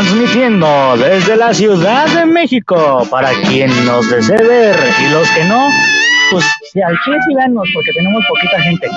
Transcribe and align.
Transmitiendo 0.00 0.96
desde 0.96 1.36
la 1.36 1.52
Ciudad 1.52 2.08
de 2.08 2.24
México 2.24 3.06
para 3.10 3.32
quien 3.42 3.68
nos 3.84 4.08
desee 4.08 4.42
ver 4.42 4.74
y 4.98 5.12
los 5.12 5.28
que 5.28 5.44
no, 5.44 5.68
pues 6.30 6.42
al 6.82 6.98
chile 7.04 7.18
sí 7.28 7.34
venos 7.34 7.68
porque 7.74 7.92
tenemos 7.92 8.24
poquita 8.26 8.62
gente. 8.62 8.88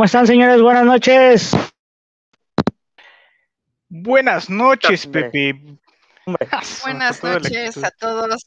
¿Cómo 0.00 0.06
están, 0.06 0.26
señores? 0.26 0.62
Buenas 0.62 0.86
noches. 0.86 1.54
Buenas 3.90 4.48
noches, 4.48 5.04
Hombre. 5.04 5.24
Pepe. 5.24 5.78
Hombre, 6.24 6.48
Ah, 6.50 6.62
Buenas 6.84 7.22
noches 7.22 7.84
a 7.84 7.90
todos. 7.90 8.46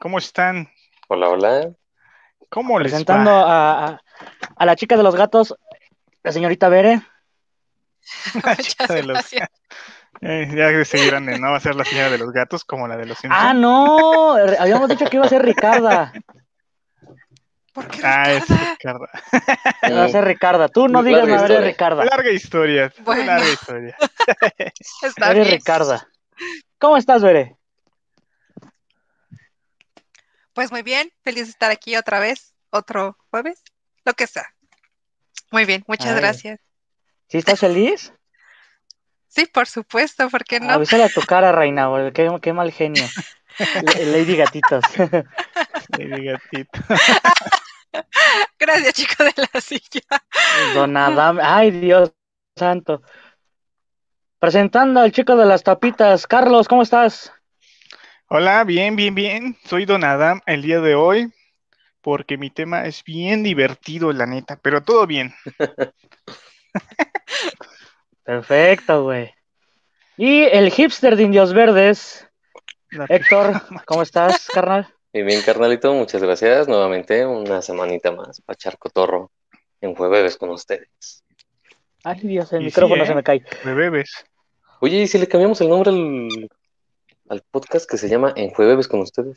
¿Cómo 0.00 0.18
están? 0.18 0.68
Hola, 1.06 1.28
hola. 1.28 1.70
¿Cómo 2.48 2.80
les 2.80 2.90
presentando 2.90 3.30
va? 3.30 3.42
a, 3.42 3.86
a- 3.90 4.00
a 4.56 4.66
la 4.66 4.74
chica 4.74 4.96
de 4.96 5.04
los 5.04 5.14
gatos, 5.14 5.54
la 6.24 6.32
señorita 6.32 6.68
Bere. 6.68 7.00
La 8.44 8.56
chica 8.56 8.92
de 8.92 9.04
los-. 9.04 9.32
Eh, 10.20 10.48
ya 10.52 10.72
grande, 11.06 11.38
¿no? 11.38 11.52
Va 11.52 11.58
a 11.58 11.60
ser 11.60 11.76
la 11.76 11.84
señora 11.84 12.10
de 12.10 12.18
los 12.18 12.32
gatos 12.32 12.64
como 12.64 12.88
la 12.88 12.96
de 12.96 13.06
los 13.06 13.18
Simpsons. 13.18 13.40
Ah, 13.40 13.54
no, 13.54 14.32
habíamos 14.32 14.88
dicho 14.88 15.04
que 15.04 15.16
iba 15.16 15.26
a 15.26 15.28
ser 15.28 15.44
Ricarda. 15.44 16.12
¿Por 17.72 17.86
qué 17.88 18.00
Ah, 18.02 18.32
es 18.32 18.48
Ricarda? 18.48 19.08
Iba 19.88 20.04
a 20.04 20.08
ser 20.08 20.24
Ricarda. 20.24 20.68
Tú 20.68 20.88
no 20.88 21.02
digas 21.02 21.22
eres 21.24 21.40
historia. 21.42 21.60
Ricarda. 21.60 22.04
Larga 22.04 22.30
historia. 22.30 22.92
Bueno. 23.00 23.24
Larga 23.24 23.48
historia. 23.48 23.96
Está 25.02 25.30
Eres 25.30 25.46
bien. 25.46 25.58
Ricarda. 25.58 26.08
¿Cómo 26.78 26.96
estás, 26.96 27.22
Bere? 27.22 27.56
Pues 30.52 30.72
muy 30.72 30.82
bien, 30.82 31.10
feliz 31.22 31.44
de 31.44 31.50
estar 31.50 31.70
aquí 31.70 31.96
otra 31.96 32.18
vez, 32.20 32.54
otro 32.70 33.16
jueves, 33.30 33.62
lo 34.04 34.14
que 34.14 34.26
sea. 34.26 34.46
Muy 35.50 35.64
bien, 35.64 35.84
muchas 35.86 36.08
Ay. 36.08 36.16
gracias. 36.16 36.60
¿Sí 37.28 37.38
estás 37.38 37.60
feliz? 37.60 38.12
Sí, 39.28 39.46
por 39.46 39.68
supuesto, 39.68 40.28
¿por 40.28 40.44
qué 40.44 40.58
no? 40.58 40.70
Avísale 40.72 41.04
a 41.04 41.08
tu 41.08 41.20
cara, 41.22 41.52
reina, 41.52 41.88
qué, 42.12 42.28
qué 42.42 42.52
mal 42.52 42.72
genio. 42.72 43.04
Lady 44.06 44.36
Gatitos. 44.36 44.84
Lady 45.98 46.24
Gatito. 46.24 46.80
Gracias, 48.58 48.94
chico 48.94 49.24
de 49.24 49.32
la 49.52 49.60
silla. 49.60 50.00
Don 50.74 50.96
Adam. 50.96 51.38
Ay, 51.42 51.70
Dios 51.70 52.12
santo. 52.56 53.02
Presentando 54.38 55.00
al 55.00 55.12
chico 55.12 55.36
de 55.36 55.46
las 55.46 55.62
tapitas. 55.62 56.26
Carlos, 56.26 56.68
¿cómo 56.68 56.82
estás? 56.82 57.32
Hola, 58.28 58.64
bien, 58.64 58.96
bien, 58.96 59.14
bien. 59.14 59.56
Soy 59.64 59.84
Don 59.84 60.04
Adam 60.04 60.40
el 60.46 60.62
día 60.62 60.80
de 60.80 60.94
hoy 60.94 61.32
porque 62.00 62.38
mi 62.38 62.50
tema 62.50 62.86
es 62.86 63.04
bien 63.04 63.42
divertido, 63.42 64.12
la 64.12 64.26
neta, 64.26 64.58
pero 64.60 64.82
todo 64.82 65.06
bien. 65.06 65.34
Perfecto, 68.24 69.04
güey. 69.04 69.34
Y 70.16 70.42
el 70.42 70.70
hipster 70.70 71.16
de 71.16 71.24
Indios 71.24 71.52
Verdes, 71.52 72.28
Héctor, 73.08 73.62
¿cómo 73.86 74.02
estás, 74.02 74.48
carnal? 74.52 74.88
Muy 75.12 75.22
bien, 75.24 75.42
carnalito, 75.42 75.92
muchas 75.94 76.22
gracias. 76.22 76.68
Nuevamente, 76.68 77.24
una 77.26 77.62
semanita 77.62 78.10
más 78.12 78.40
para 78.40 78.54
echar 78.54 78.78
cotorro 78.78 79.30
en 79.80 79.94
jueves 79.94 80.36
con 80.36 80.50
ustedes. 80.50 81.24
Ay, 82.04 82.20
Dios, 82.22 82.52
el 82.52 82.60
Y 82.62 82.62
sí, 82.62 82.66
micrófono 82.66 83.04
¿eh? 83.04 83.06
se 83.06 83.14
me 83.14 83.22
cae. 83.22 83.44
Me 83.64 83.74
bebes. 83.74 84.24
Oye, 84.80 84.98
¿y 85.02 85.06
si 85.06 85.18
le 85.18 85.26
cambiamos 85.28 85.60
el 85.60 85.68
nombre 85.68 85.90
al, 85.90 86.50
al 87.28 87.42
podcast 87.50 87.88
que 87.88 87.98
se 87.98 88.08
llama 88.08 88.32
En 88.36 88.50
Jueves 88.50 88.88
con 88.88 89.00
ustedes? 89.00 89.36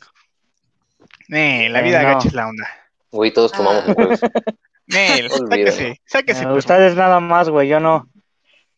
Eh, 1.28 1.68
la 1.68 1.80
Eh, 1.80 1.82
vida 1.82 2.02
no. 2.02 2.08
gacha 2.08 2.28
es 2.28 2.34
la 2.34 2.48
onda. 2.48 2.66
Güey, 3.10 3.32
todos 3.32 3.52
tomamos 3.52 3.86
en 3.86 3.94
jueves. 3.94 4.20
Nel, 4.86 5.26
Olvídalo. 5.32 5.70
sáquese, 5.72 6.00
sáquese. 6.06 6.40
Eh, 6.40 6.44
perro. 6.44 6.56
ustedes 6.56 6.94
nada 6.96 7.20
más, 7.20 7.48
güey, 7.48 7.68
yo 7.68 7.78
no. 7.80 8.08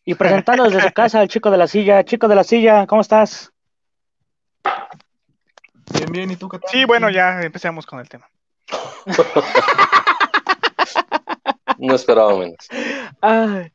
Y 0.05 0.15
presentando 0.15 0.63
desde 0.65 0.81
su 0.81 0.91
casa 0.93 1.19
al 1.21 1.27
chico 1.27 1.49
de 1.51 1.57
la 1.57 1.67
silla. 1.67 2.03
Chico 2.03 2.27
de 2.27 2.35
la 2.35 2.43
silla, 2.43 2.85
¿cómo 2.87 3.01
estás? 3.01 3.51
Bien, 5.93 6.11
bien, 6.11 6.31
¿y 6.31 6.35
tú 6.35 6.49
qué 6.49 6.59
tal? 6.59 6.69
Sí, 6.71 6.85
bueno, 6.85 7.09
ya 7.09 7.41
empecemos 7.41 7.85
con 7.85 7.99
el 7.99 8.09
tema. 8.09 8.29
No 11.79 11.93
esperaba 11.93 12.35
menos. 12.35 12.57
Ay, 13.21 13.71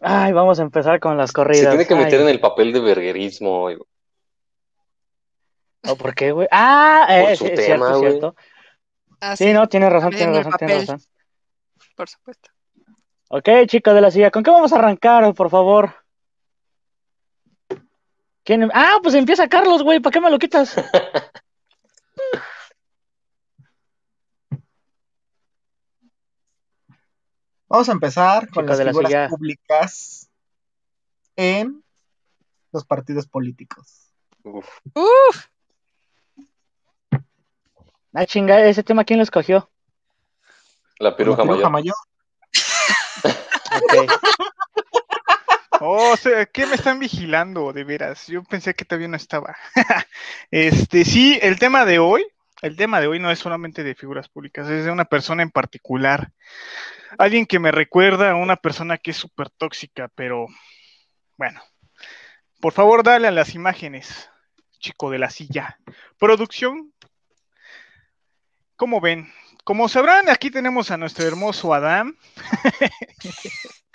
ay, 0.00 0.32
vamos 0.32 0.58
a 0.58 0.62
empezar 0.62 0.98
con 1.00 1.18
las 1.18 1.32
corridas. 1.32 1.64
Se 1.64 1.68
tiene 1.68 1.86
que 1.86 1.94
meter 1.94 2.20
Ay. 2.20 2.22
en 2.22 2.28
el 2.30 2.40
papel 2.40 2.72
de 2.72 2.80
verguerismo 2.80 3.62
hoy. 3.62 3.74
güey. 3.74 3.86
¿O 5.88 5.96
¿Por 5.96 6.14
qué, 6.14 6.32
güey? 6.32 6.48
Ah, 6.50 7.06
eh, 7.10 7.36
su 7.36 7.44
sí, 7.44 7.50
es 7.52 7.66
tema, 7.66 7.86
cierto, 7.88 7.98
güey. 7.98 8.10
cierto. 8.12 8.36
Ah, 9.20 9.36
Sí, 9.36 9.52
no, 9.52 9.68
tienes 9.68 9.92
razón, 9.92 10.10
tienes 10.10 10.36
razón, 10.38 10.52
tienes 10.58 10.86
razón. 10.86 11.00
por 11.94 12.08
supuesto. 12.08 12.50
Ok, 13.28 13.48
chico 13.66 13.92
de 13.92 14.00
la 14.00 14.10
silla, 14.10 14.30
¿con 14.30 14.42
qué 14.42 14.50
vamos 14.50 14.72
a 14.72 14.76
arrancar, 14.76 15.34
por 15.34 15.50
favor? 15.50 15.94
¿Quién? 18.46 18.70
Ah, 18.72 18.98
pues 19.02 19.14
empieza 19.16 19.48
Carlos, 19.48 19.82
güey, 19.82 19.98
¿para 20.00 20.12
qué 20.12 20.20
me 20.20 20.30
lo 20.30 20.38
quitas? 20.38 20.74
Vamos 27.68 27.88
a 27.88 27.92
empezar 27.92 28.48
con 28.50 28.62
Chico 28.64 28.68
las 28.68 28.78
de 28.78 28.84
la 28.84 28.90
figuras 28.92 29.10
silla. 29.10 29.28
públicas 29.28 30.30
en 31.34 31.82
los 32.72 32.84
partidos 32.84 33.26
políticos. 33.26 34.12
Uf. 34.44 34.68
Uf, 34.94 35.46
Ah, 38.18 38.24
chinga, 38.24 38.64
ese 38.64 38.82
tema, 38.82 39.04
¿quién 39.04 39.18
lo 39.18 39.24
escogió? 39.24 39.68
La 40.98 41.14
piruja 41.16 41.36
Como 41.42 41.52
piruja 41.52 41.68
mayor. 41.68 41.94
mayor. 43.24 43.34
Ok. 43.82 44.10
Oh, 45.80 46.12
o 46.12 46.16
sea, 46.16 46.46
¿qué 46.46 46.66
me 46.66 46.74
están 46.74 46.98
vigilando? 46.98 47.72
De 47.72 47.84
veras, 47.84 48.26
yo 48.26 48.42
pensé 48.42 48.74
que 48.74 48.84
todavía 48.84 49.08
no 49.08 49.16
estaba. 49.16 49.56
Este, 50.50 51.04
sí, 51.04 51.38
el 51.42 51.58
tema 51.58 51.84
de 51.84 51.98
hoy, 51.98 52.26
el 52.62 52.76
tema 52.76 53.00
de 53.00 53.08
hoy 53.08 53.18
no 53.18 53.30
es 53.30 53.38
solamente 53.38 53.82
de 53.82 53.94
figuras 53.94 54.28
públicas, 54.28 54.68
es 54.68 54.84
de 54.84 54.90
una 54.90 55.04
persona 55.04 55.42
en 55.42 55.50
particular. 55.50 56.32
Alguien 57.18 57.46
que 57.46 57.58
me 57.58 57.72
recuerda 57.72 58.30
a 58.30 58.36
una 58.36 58.56
persona 58.56 58.98
que 58.98 59.10
es 59.10 59.16
súper 59.16 59.50
tóxica, 59.50 60.08
pero 60.14 60.46
bueno. 61.36 61.60
Por 62.60 62.72
favor, 62.72 63.02
dale 63.02 63.28
a 63.28 63.32
las 63.32 63.54
imágenes, 63.54 64.30
chico 64.78 65.10
de 65.10 65.18
la 65.18 65.30
silla. 65.30 65.78
Producción. 66.18 66.92
¿Cómo 68.76 69.00
ven? 69.00 69.32
Como 69.64 69.88
sabrán, 69.88 70.28
aquí 70.28 70.50
tenemos 70.50 70.90
a 70.90 70.96
nuestro 70.96 71.26
hermoso 71.26 71.74
Adam. 71.74 72.16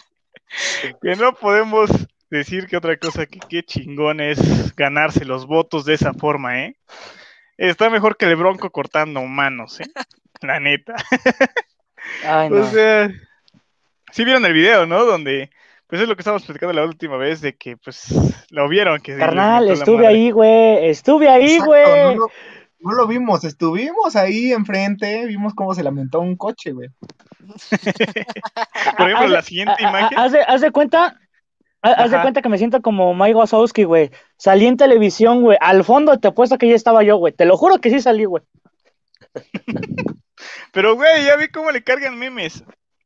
que 1.01 1.15
no 1.15 1.33
podemos 1.33 1.89
decir 2.29 2.67
que 2.67 2.77
otra 2.77 2.97
cosa 2.97 3.25
que 3.25 3.39
qué 3.39 3.63
chingón 3.63 4.21
es 4.21 4.75
ganarse 4.75 5.25
los 5.25 5.45
votos 5.45 5.85
de 5.85 5.93
esa 5.93 6.13
forma, 6.13 6.63
¿eh? 6.63 6.75
Está 7.57 7.89
mejor 7.89 8.17
que 8.17 8.25
el 8.25 8.35
bronco 8.35 8.71
cortando 8.71 9.21
manos, 9.23 9.79
¿eh? 9.81 9.85
La 10.41 10.59
neta. 10.59 10.95
Ay, 12.25 12.49
no. 12.49 12.61
O 12.61 12.65
sea, 12.65 13.11
sí 14.11 14.25
vieron 14.25 14.45
el 14.45 14.53
video, 14.53 14.87
¿no? 14.87 15.05
Donde, 15.05 15.51
pues 15.85 16.01
es 16.01 16.07
lo 16.07 16.15
que 16.15 16.21
estábamos 16.21 16.43
platicando 16.43 16.73
la 16.73 16.85
última 16.85 17.17
vez, 17.17 17.41
de 17.41 17.55
que, 17.55 17.77
pues, 17.77 18.07
lo 18.49 18.67
vieron. 18.67 18.99
Que 19.01 19.15
Carnal, 19.17 19.69
estuve 19.69 20.07
ahí, 20.07 20.31
güey, 20.31 20.87
estuve 20.87 21.29
ahí, 21.29 21.57
Exacto, 21.57 21.65
güey. 21.67 22.15
no, 22.15 22.27
no 22.81 22.91
lo 22.93 23.07
vimos, 23.07 23.43
estuvimos 23.43 24.15
ahí 24.15 24.51
enfrente, 24.51 25.25
vimos 25.27 25.53
cómo 25.53 25.73
se 25.73 25.83
lamentó 25.83 26.19
un 26.19 26.35
coche, 26.35 26.71
güey. 26.71 26.89
Por 28.97 29.07
ejemplo, 29.09 29.27
Haz- 29.27 29.29
la 29.31 29.41
siguiente 29.41 29.81
imagen. 29.83 30.17
Haz 30.17 30.31
de, 30.31 30.41
haz 30.41 30.61
de 30.61 30.71
cuenta, 30.71 31.19
ha- 31.81 31.89
haz 31.91 32.11
de 32.11 32.21
cuenta 32.21 32.41
que 32.41 32.49
me 32.49 32.57
siento 32.57 32.81
como 32.81 33.13
Mike 33.13 33.35
Wazowski, 33.35 33.83
güey. 33.83 34.11
Salí 34.37 34.65
en 34.67 34.77
televisión, 34.77 35.41
güey. 35.41 35.57
Al 35.61 35.83
fondo 35.83 36.17
te 36.19 36.27
apuesto 36.29 36.57
que 36.57 36.67
ya 36.69 36.75
estaba 36.75 37.03
yo, 37.03 37.17
güey. 37.17 37.33
Te 37.33 37.45
lo 37.45 37.57
juro 37.57 37.77
que 37.79 37.89
sí 37.89 37.99
salí, 38.01 38.25
güey. 38.25 38.43
Pero, 40.71 40.95
güey, 40.95 41.25
ya 41.25 41.35
vi 41.35 41.47
cómo 41.49 41.71
le 41.71 41.83
cargan 41.83 42.17
memes. 42.17 42.63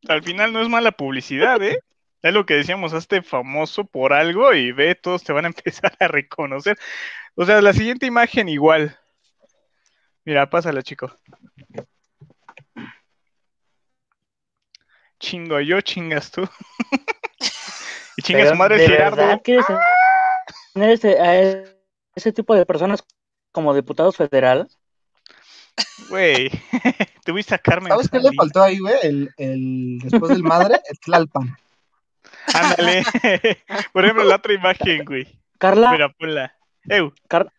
Al 0.08 0.24
final 0.24 0.54
no 0.54 0.62
es 0.62 0.70
mala 0.70 0.92
publicidad, 0.92 1.62
¿eh? 1.64 1.80
Es 2.22 2.34
lo 2.34 2.46
que 2.46 2.56
decíamos, 2.56 2.94
hazte 2.94 3.22
famoso 3.22 3.86
por 3.86 4.14
algo 4.14 4.54
y 4.54 4.72
ve, 4.72 4.96
todos 4.96 5.24
te 5.24 5.34
van 5.34 5.46
a 5.46 5.48
empezar 5.56 5.94
a 6.00 6.08
reconocer. 6.08 6.78
O 7.36 7.46
sea, 7.46 7.62
la 7.62 7.74
siguiente 7.74 8.06
imagen 8.06 8.50
igual. 8.50 8.98
Mira, 10.26 10.50
pásala, 10.50 10.82
chico. 10.82 11.16
Chingo 15.20 15.60
yo, 15.62 15.80
chingas 15.82 16.32
tú. 16.32 16.42
y 18.18 18.22
chinga 18.22 18.40
Pero, 18.40 18.50
su 18.50 18.56
madre 18.56 18.78
¿de 18.78 18.88
Gerardo. 18.88 19.18
verdad 19.18 19.42
quieres 19.44 19.66
tener 20.74 20.90
ese, 20.90 21.20
a 21.20 21.64
ese 22.16 22.34
tipo 22.34 22.56
de 22.56 22.66
personas 22.66 23.04
como 23.52 23.74
diputados 23.74 24.18
federales? 24.18 24.78
Güey, 26.10 26.50
tuviste 27.26 27.54
a 27.56 27.60
Carmen. 27.60 27.90
¿Sabes 27.90 28.10
qué 28.10 28.20
le 28.20 28.34
faltó 28.34 28.64
ahí, 28.64 28.80
güey? 28.80 28.96
El, 29.04 29.30
el, 29.38 30.00
después 30.00 30.32
del 30.32 30.44
madre, 30.44 30.80
el 30.90 31.00
Tlalpan. 31.00 31.56
Ándale. 32.54 33.04
Por 33.94 34.04
ejemplo, 34.04 34.24
la 34.24 34.36
otra 34.38 34.54
imagen, 34.54 35.06
güey. 35.06 35.42
Carla, 35.58 35.92
Mira, 35.92 36.10
ponla. 36.10 36.56
Car- 37.28 37.52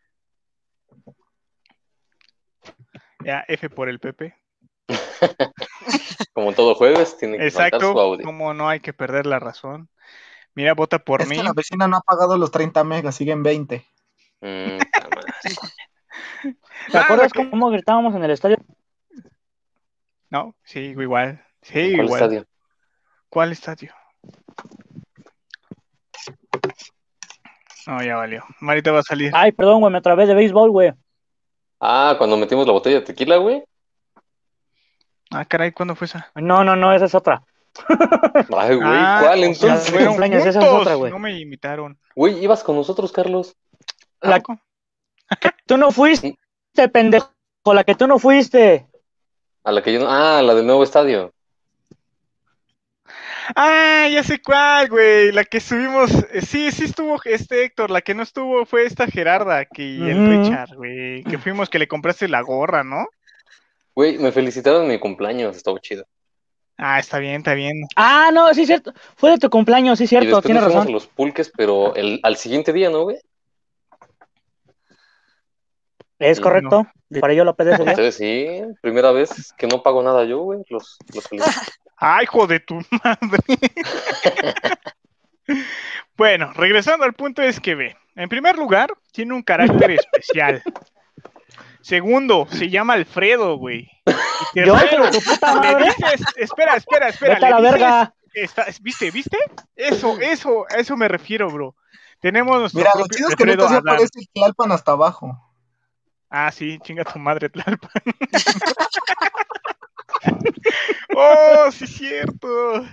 Ya, 3.27 3.45
F 3.49 3.69
por 3.71 3.89
el 3.89 3.99
Pepe. 3.99 4.37
Como 6.33 6.53
todo 6.53 6.77
jueves, 6.77 7.17
tiene 7.19 7.39
que 7.39 7.47
Exacto. 7.47 7.93
su 7.93 7.99
audio. 7.99 8.25
Como 8.25 8.55
no 8.55 8.69
hay 8.69 8.79
que 8.79 8.93
perder 8.93 9.27
la 9.27 9.41
razón. 9.41 9.89
Mira, 10.55 10.75
vota 10.75 11.01
por 11.01 11.23
es 11.23 11.29
mí. 11.29 11.37
que 11.37 11.43
la 11.43 11.53
vecina 11.53 11.89
no 11.89 11.97
ha 11.97 12.03
pagado 12.03 12.39
los 12.39 12.53
30 12.53 12.85
megas, 12.85 13.17
siguen 13.17 13.43
20. 13.43 13.85
Mm. 14.43 14.79
¿te 16.93 16.99
Ah, 16.99 17.01
acuerdas 17.03 17.33
que- 17.33 17.51
cómo 17.51 17.69
gritábamos 17.71 18.15
en 18.15 18.23
el 18.23 18.31
estadio? 18.31 18.59
No, 20.31 20.55
sí, 20.63 20.95
igual. 20.97 21.45
Sí, 21.63 21.73
¿Cuál 21.73 21.91
igual. 22.07 22.23
estadio? 22.23 22.47
¿Cuál 23.29 23.51
estadio? 23.53 23.93
No, 27.89 28.03
ya 28.05 28.15
valió. 28.17 28.45
Marita 28.61 28.93
va 28.93 29.01
a 29.01 29.03
salir. 29.03 29.33
Ay, 29.35 29.51
perdón, 29.53 29.81
güey, 29.81 29.93
me 29.93 30.01
trabé 30.01 30.27
de 30.27 30.35
béisbol, 30.35 30.71
güey. 30.71 30.93
Ah, 31.81 32.15
cuando 32.19 32.37
metimos 32.37 32.67
la 32.67 32.73
botella 32.73 32.97
de 33.01 33.07
tequila, 33.07 33.37
güey. 33.37 33.63
Ah, 35.31 35.45
caray, 35.45 35.73
¿cuándo 35.73 35.95
fue 35.95 36.07
esa? 36.07 36.31
No, 36.35 36.65
no, 36.65 36.77
no, 36.77 36.95
esa 36.95 37.07
es 37.07 37.15
otra. 37.15 37.43
Ay, 38.57 38.77
güey, 38.77 38.89
Ah, 38.89 39.19
¿cuál 39.23 39.45
entonces? 39.45 39.91
fueron 39.91 40.09
Cumpleaños, 40.09 40.47
esa 40.47 40.61
es 40.61 40.67
otra, 40.67 40.95
güey. 40.95 41.13
No 41.13 41.19
me 41.19 41.39
invitaron. 41.39 41.99
Güey, 42.15 42.43
ibas 42.43 42.63
con 42.65 42.77
nosotros, 42.77 43.13
Carlos. 43.13 43.55
La-. 44.23 44.43
Tú 45.67 45.77
no 45.77 45.91
fuiste, 45.91 46.39
pendejo, 46.93 47.29
la 47.67 47.85
que 47.85 47.95
tú 47.95 48.07
no 48.07 48.19
fuiste. 48.19 48.87
A 49.65 49.73
la 49.73 49.83
que 49.83 49.93
yo 49.93 49.99
no. 50.01 50.07
Ah, 50.09 50.41
la 50.43 50.55
del 50.55 50.67
nuevo 50.67 50.85
estadio. 50.85 51.33
Ah, 53.55 54.09
ya 54.11 54.23
sé 54.25 54.41
cuál, 54.43 54.89
güey. 54.89 55.31
La 55.33 55.45
que 55.45 55.61
subimos. 55.61 56.11
eh, 56.33 56.43
Sí, 56.43 56.73
sí 56.73 56.85
estuvo 56.85 57.21
este 57.25 57.65
Héctor. 57.65 57.91
La 57.91 58.01
que 58.01 58.15
no 58.15 58.23
estuvo 58.23 58.67
fue 58.67 58.85
esta 58.85 59.07
Gerarda 59.07 59.65
que, 59.67 59.83
y 59.83 60.11
el. 60.11 60.29
Richard, 60.43 60.75
güey. 60.75 61.23
Que 61.25 61.39
fuimos 61.39 61.69
que 61.71 61.79
le 61.79 61.87
compraste 61.89 62.29
la 62.29 62.41
gorra, 62.41 62.83
¿no? 62.83 63.07
Güey, 63.95 64.19
me 64.19 64.33
felicitaron 64.33 64.83
en 64.83 64.89
mi 64.89 64.99
cumpleaños, 64.99 65.57
estuvo 65.57 65.79
chido. 65.79 66.05
Ah, 66.79 66.99
está 66.99 67.19
bien, 67.19 67.37
está 67.37 67.55
bien. 67.55 67.85
Ah, 67.97 68.31
no, 68.33 68.53
sí, 68.53 68.67
cierto. 68.67 68.93
Fue 69.17 69.31
de 69.31 69.39
tu 69.39 69.49
cumpleaños, 69.49 69.97
sí, 69.99 70.05
y 70.05 70.07
cierto, 70.09 70.27
después 70.27 70.45
tienes 70.45 70.63
nos 70.63 70.73
fuimos 70.73 70.85
razón. 70.85 70.93
a 70.93 70.97
los 70.97 71.07
pulques, 71.07 71.51
pero 71.57 71.95
el, 71.95 72.21
al 72.23 72.37
siguiente 72.37 72.73
día, 72.75 72.91
¿no, 72.91 73.05
güey? 73.05 73.19
Es 76.19 76.41
correcto. 76.41 76.87
Para 77.21 77.35
yo 77.35 77.45
lo 77.45 77.55
pedí 77.55 77.71
ese 77.73 77.83
día. 77.83 77.93
Ustedes 77.93 78.15
sí, 78.17 78.47
primera 78.81 79.13
vez 79.13 79.53
que 79.57 79.67
no 79.67 79.83
pago 79.83 80.03
nada 80.03 80.25
yo, 80.25 80.41
güey. 80.41 80.61
Los, 80.69 80.99
los 81.15 81.27
felicito. 81.29 81.51
¡Ay, 81.97 82.25
hijo 82.25 82.47
de 82.47 82.61
tu 82.61 82.75
madre! 83.05 83.39
bueno, 86.17 86.53
regresando 86.55 87.05
al 87.05 87.15
punto 87.15 87.43
es 87.43 87.61
que 87.61 87.75
ve. 87.75 87.97
En 88.15 88.29
primer 88.29 88.57
lugar, 88.57 88.93
tiene 89.13 89.35
un 89.35 89.43
carácter 89.43 89.91
especial. 89.93 90.63
Segundo, 91.81 92.47
se 92.51 92.69
llama 92.69 92.95
Alfredo, 92.95 93.57
güey. 93.57 93.89
Y 94.55 94.65
Yo, 94.67 94.75
tercero, 94.79 95.05
puta 95.25 95.55
le 95.55 95.61
madre. 95.73 95.85
dices, 95.85 96.23
espera, 96.37 96.77
espera, 96.77 97.09
espera. 97.09 97.35
Vete 97.35 97.47
a 97.47 97.49
le 97.49 97.55
la 97.55 97.61
dices- 97.61 97.73
verga. 97.73 98.15
está- 98.35 98.67
¿Viste, 98.81 99.11
viste? 99.11 99.39
Eso, 99.77 100.19
eso, 100.21 100.67
a 100.71 100.77
eso 100.77 100.97
me 100.97 101.09
refiero, 101.09 101.49
bro. 101.51 101.75
Tenemos 102.21 102.59
nuestro 102.59 102.79
Mira, 102.81 102.91
lo 102.97 103.07
chido 103.09 103.29
es 103.29 103.37
que 103.37 103.45
no 103.45 103.53
te 103.53 103.63
Alfredo 103.63 103.67
hacía 103.67 103.79
Adán. 103.79 103.97
parece 103.97 104.19
el 104.21 104.29
Tlalpan 104.35 104.73
hasta 104.73 104.93
abajo. 104.93 105.43
Ah, 106.31 106.51
sí, 106.51 106.79
chinga 106.83 107.05
tu 107.05 107.19
madre, 107.19 107.49
Tlalpan. 107.51 107.91
oh, 111.17 111.71
sí, 111.73 111.87
cierto. 111.87 112.87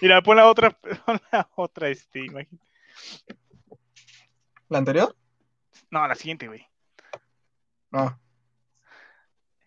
Mira, 0.00 0.22
pon 0.22 0.36
la 0.36 0.48
otra, 0.48 0.70
pon 1.06 1.20
la 1.32 1.48
otra, 1.56 1.88
este, 1.88 2.20
imagínate. 2.20 2.66
¿La 4.68 4.78
anterior? 4.78 5.16
No, 5.90 6.06
la 6.06 6.14
siguiente, 6.14 6.46
güey. 6.46 6.66
No. 7.90 8.20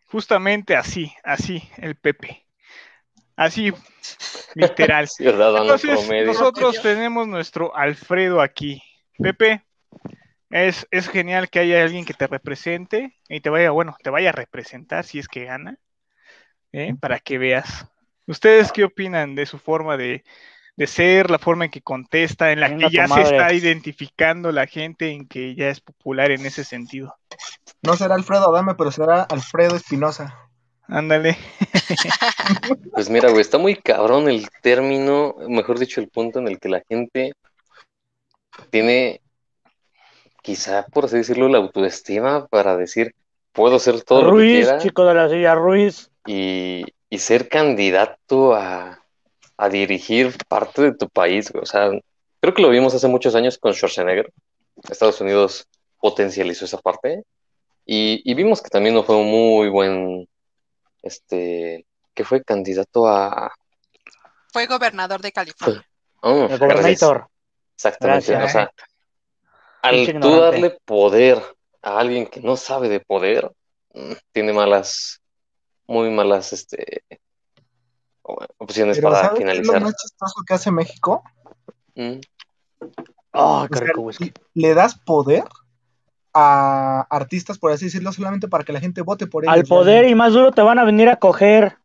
Justamente 0.05 0.75
así, 0.75 1.11
así, 1.23 1.63
el 1.77 1.95
Pepe. 1.95 2.45
Así, 3.35 3.73
literal. 4.53 5.07
Entonces, 5.19 6.09
nosotros 6.25 6.81
tenemos 6.81 7.27
nuestro 7.27 7.75
Alfredo 7.75 8.41
aquí. 8.41 8.81
Pepe, 9.17 9.63
es, 10.49 10.87
es 10.91 11.09
genial 11.09 11.49
que 11.49 11.59
haya 11.59 11.83
alguien 11.83 12.05
que 12.05 12.13
te 12.13 12.27
represente 12.27 13.17
y 13.29 13.41
te 13.41 13.49
vaya, 13.49 13.71
bueno, 13.71 13.95
te 14.03 14.09
vaya 14.09 14.29
a 14.29 14.33
representar 14.33 15.05
si 15.05 15.19
es 15.19 15.27
que 15.27 15.45
gana, 15.45 15.79
¿eh? 16.73 16.93
para 16.99 17.19
que 17.19 17.37
veas. 17.37 17.87
¿Ustedes 18.27 18.71
qué 18.71 18.83
opinan 18.83 19.35
de 19.35 19.45
su 19.45 19.57
forma 19.57 19.97
de, 19.97 20.23
de 20.75 20.87
ser, 20.87 21.29
la 21.29 21.39
forma 21.39 21.65
en 21.65 21.71
que 21.71 21.81
contesta, 21.81 22.51
en 22.51 22.59
la 22.59 22.69
Venga 22.69 22.87
que 22.89 22.95
ya 22.95 23.07
se 23.07 23.21
está 23.21 23.53
identificando 23.53 24.51
la 24.51 24.67
gente, 24.67 25.11
en 25.11 25.27
que 25.27 25.55
ya 25.55 25.69
es 25.69 25.81
popular 25.81 26.31
en 26.31 26.45
ese 26.45 26.63
sentido? 26.63 27.15
No 27.81 27.95
será 27.95 28.15
Alfredo 28.15 28.49
Adame, 28.49 28.75
pero 28.75 28.91
será 28.91 29.23
Alfredo 29.23 29.75
Espinosa. 29.75 30.37
Ándale. 30.87 31.37
Pues 32.91 33.09
mira, 33.09 33.29
güey, 33.29 33.41
está 33.41 33.57
muy 33.57 33.75
cabrón 33.75 34.29
el 34.29 34.49
término, 34.61 35.35
mejor 35.47 35.79
dicho, 35.79 36.01
el 36.01 36.09
punto 36.09 36.39
en 36.39 36.47
el 36.47 36.59
que 36.59 36.67
la 36.67 36.83
gente 36.87 37.33
tiene, 38.69 39.21
quizá 40.41 40.85
por 40.87 41.05
así 41.05 41.17
decirlo, 41.17 41.47
la 41.47 41.59
autoestima 41.59 42.47
para 42.47 42.75
decir, 42.75 43.15
puedo 43.53 43.79
ser 43.79 44.01
todo 44.03 44.21
lo 44.21 44.27
que 44.27 44.31
Ruiz, 44.31 44.65
quiera 44.65 44.77
chico 44.79 45.05
de 45.05 45.13
la 45.13 45.29
silla, 45.29 45.55
Ruiz. 45.55 46.10
Y, 46.25 46.83
y 47.09 47.17
ser 47.19 47.49
candidato 47.49 48.53
a, 48.55 49.03
a 49.57 49.69
dirigir 49.69 50.35
parte 50.47 50.81
de 50.81 50.93
tu 50.95 51.09
país, 51.09 51.51
güey. 51.51 51.63
O 51.63 51.65
sea, 51.65 51.89
creo 52.39 52.53
que 52.53 52.61
lo 52.61 52.69
vimos 52.69 52.93
hace 52.93 53.07
muchos 53.07 53.35
años 53.35 53.57
con 53.57 53.73
Schwarzenegger. 53.73 54.31
Estados 54.89 55.21
Unidos 55.21 55.67
potencializó 55.99 56.65
esa 56.65 56.79
parte 56.79 57.23
y, 57.85 58.21
y 58.29 58.33
vimos 58.33 58.61
que 58.61 58.69
también 58.69 58.95
no 58.95 59.03
fue 59.03 59.15
un 59.15 59.29
muy 59.29 59.69
buen, 59.69 60.27
este, 61.03 61.85
que 62.13 62.23
fue 62.23 62.43
candidato 62.43 63.07
a... 63.07 63.53
Fue 64.51 64.65
gobernador 64.65 65.21
de 65.21 65.31
California. 65.31 65.85
Oh, 66.21 66.43
El 66.43 66.57
gracias. 66.57 66.59
gobernator. 66.59 67.27
Exactamente. 67.75 68.31
Gracias. 68.31 68.49
O 68.49 68.51
sea, 68.51 68.71
al 69.81 70.19
tú 70.19 70.39
darle 70.39 70.77
poder 70.85 71.41
a 71.81 71.99
alguien 71.99 72.27
que 72.27 72.41
no 72.41 72.57
sabe 72.57 72.89
de 72.89 72.99
poder, 72.99 73.51
mm, 73.93 74.13
tiene 74.31 74.53
malas, 74.53 75.20
muy 75.91 76.09
malas, 76.09 76.53
este, 76.53 77.03
opciones 78.57 78.97
Pero 78.97 79.09
para 79.09 79.23
¿sabes 79.23 79.37
qué 79.37 79.43
es 79.43 79.57
lo 79.57 79.63
finalizar. 79.63 79.83
más 79.83 79.95
chistoso 79.95 80.35
que 80.47 80.53
hace 80.53 80.71
México? 80.71 81.23
Mm. 81.95 82.19
Oh, 83.33 83.67
sea, 83.71 83.93
whisky. 83.97 84.33
le 84.53 84.73
das 84.73 84.95
poder 84.95 85.43
a 86.33 87.01
artistas, 87.09 87.57
por 87.57 87.71
así 87.71 87.85
decirlo, 87.85 88.11
solamente 88.11 88.47
para 88.47 88.63
que 88.63 88.73
la 88.73 88.79
gente 88.79 89.01
vote 89.01 89.27
por 89.27 89.43
ellos. 89.43 89.53
Al 89.53 89.63
poder 89.63 90.07
y 90.07 90.15
más 90.15 90.33
duro 90.33 90.51
te 90.51 90.61
van 90.61 90.79
a 90.79 90.85
venir 90.85 91.09
a 91.09 91.17
coger. 91.17 91.77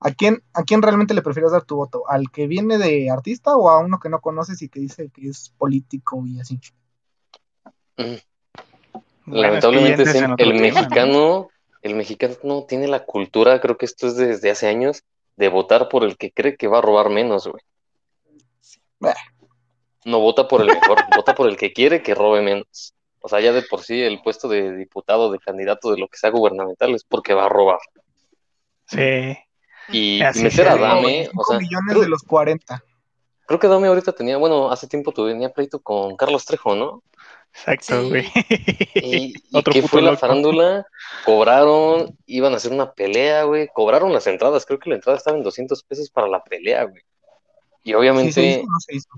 ¿A 0.00 0.10
quién, 0.10 0.42
¿A 0.52 0.64
quién 0.64 0.82
realmente 0.82 1.14
le 1.14 1.22
prefieres 1.22 1.52
dar 1.52 1.64
tu 1.64 1.76
voto? 1.76 2.04
¿Al 2.08 2.30
que 2.30 2.46
viene 2.46 2.76
de 2.76 3.10
artista 3.10 3.56
o 3.56 3.70
a 3.70 3.78
uno 3.80 3.98
que 3.98 4.10
no 4.10 4.20
conoces 4.20 4.60
y 4.60 4.68
que 4.68 4.80
dice 4.80 5.10
que 5.10 5.28
es 5.28 5.52
político 5.56 6.26
y 6.26 6.40
así? 6.40 6.60
Mm. 7.96 8.16
Lamentablemente 9.26 10.04
el 10.38 10.54
mexicano, 10.60 11.48
el 11.84 11.94
mexicano 11.94 12.34
no 12.42 12.64
tiene 12.64 12.88
la 12.88 13.04
cultura, 13.04 13.60
creo 13.60 13.76
que 13.76 13.84
esto 13.84 14.06
es 14.06 14.16
desde 14.16 14.50
hace 14.50 14.66
años, 14.66 15.04
de 15.36 15.48
votar 15.48 15.90
por 15.90 16.02
el 16.02 16.16
que 16.16 16.32
cree 16.32 16.56
que 16.56 16.66
va 16.66 16.78
a 16.78 16.80
robar 16.80 17.10
menos, 17.10 17.46
güey. 17.46 17.62
No 20.06 20.18
vota 20.18 20.48
por 20.48 20.62
el 20.62 20.68
mejor, 20.68 20.98
vota 21.16 21.34
por 21.34 21.46
el 21.46 21.58
que 21.58 21.74
quiere 21.74 22.02
que 22.02 22.14
robe 22.14 22.40
menos. 22.40 22.94
O 23.20 23.28
sea, 23.28 23.40
ya 23.40 23.52
de 23.52 23.60
por 23.62 23.82
sí 23.82 24.00
el 24.00 24.22
puesto 24.22 24.48
de 24.48 24.74
diputado, 24.76 25.30
de 25.30 25.38
candidato, 25.38 25.90
de 25.90 25.98
lo 25.98 26.08
que 26.08 26.16
sea 26.16 26.30
gubernamental 26.30 26.94
es 26.94 27.04
porque 27.04 27.34
va 27.34 27.46
a 27.46 27.50
robar. 27.50 27.80
Sí. 28.86 29.36
Y, 29.90 30.22
meter 30.36 30.68
a. 30.68 30.76
Dame, 30.76 31.28
o 31.34 31.44
5 31.44 31.44
sea, 31.44 31.58
millones 31.58 31.90
creo, 31.90 32.02
de 32.02 32.08
los 32.08 32.22
40. 32.22 32.82
creo 33.46 33.60
que 33.60 33.68
Dame 33.68 33.88
ahorita 33.88 34.12
tenía, 34.12 34.38
bueno, 34.38 34.70
hace 34.70 34.88
tiempo 34.88 35.12
tenía 35.12 35.52
pleito 35.52 35.80
con 35.80 36.16
Carlos 36.16 36.46
Trejo, 36.46 36.74
¿no? 36.74 37.02
Exacto, 37.54 38.02
Sí. 38.02 38.08
güey. 38.08 38.32
¿Y, 38.94 39.34
y 39.50 39.56
Otro 39.56 39.72
qué 39.72 39.82
fue 39.82 40.02
la 40.02 40.16
farándula? 40.16 40.86
Cobraron, 41.24 42.16
iban 42.26 42.52
a 42.52 42.56
hacer 42.56 42.72
una 42.72 42.92
pelea, 42.92 43.44
güey. 43.44 43.68
Cobraron 43.72 44.12
las 44.12 44.26
entradas. 44.26 44.66
Creo 44.66 44.78
que 44.78 44.90
la 44.90 44.96
entrada 44.96 45.18
estaba 45.18 45.36
en 45.36 45.44
200 45.44 45.82
pesos 45.84 46.10
para 46.10 46.26
la 46.28 46.42
pelea, 46.42 46.84
güey. 46.84 47.02
Y 47.84 47.90
¿Sí 47.90 47.90
se 47.92 47.96
obviamente, 47.96 48.40
hizo 48.42 48.60
o 48.62 48.66
no 48.70 48.80
se 48.80 48.96
hizo? 48.96 49.08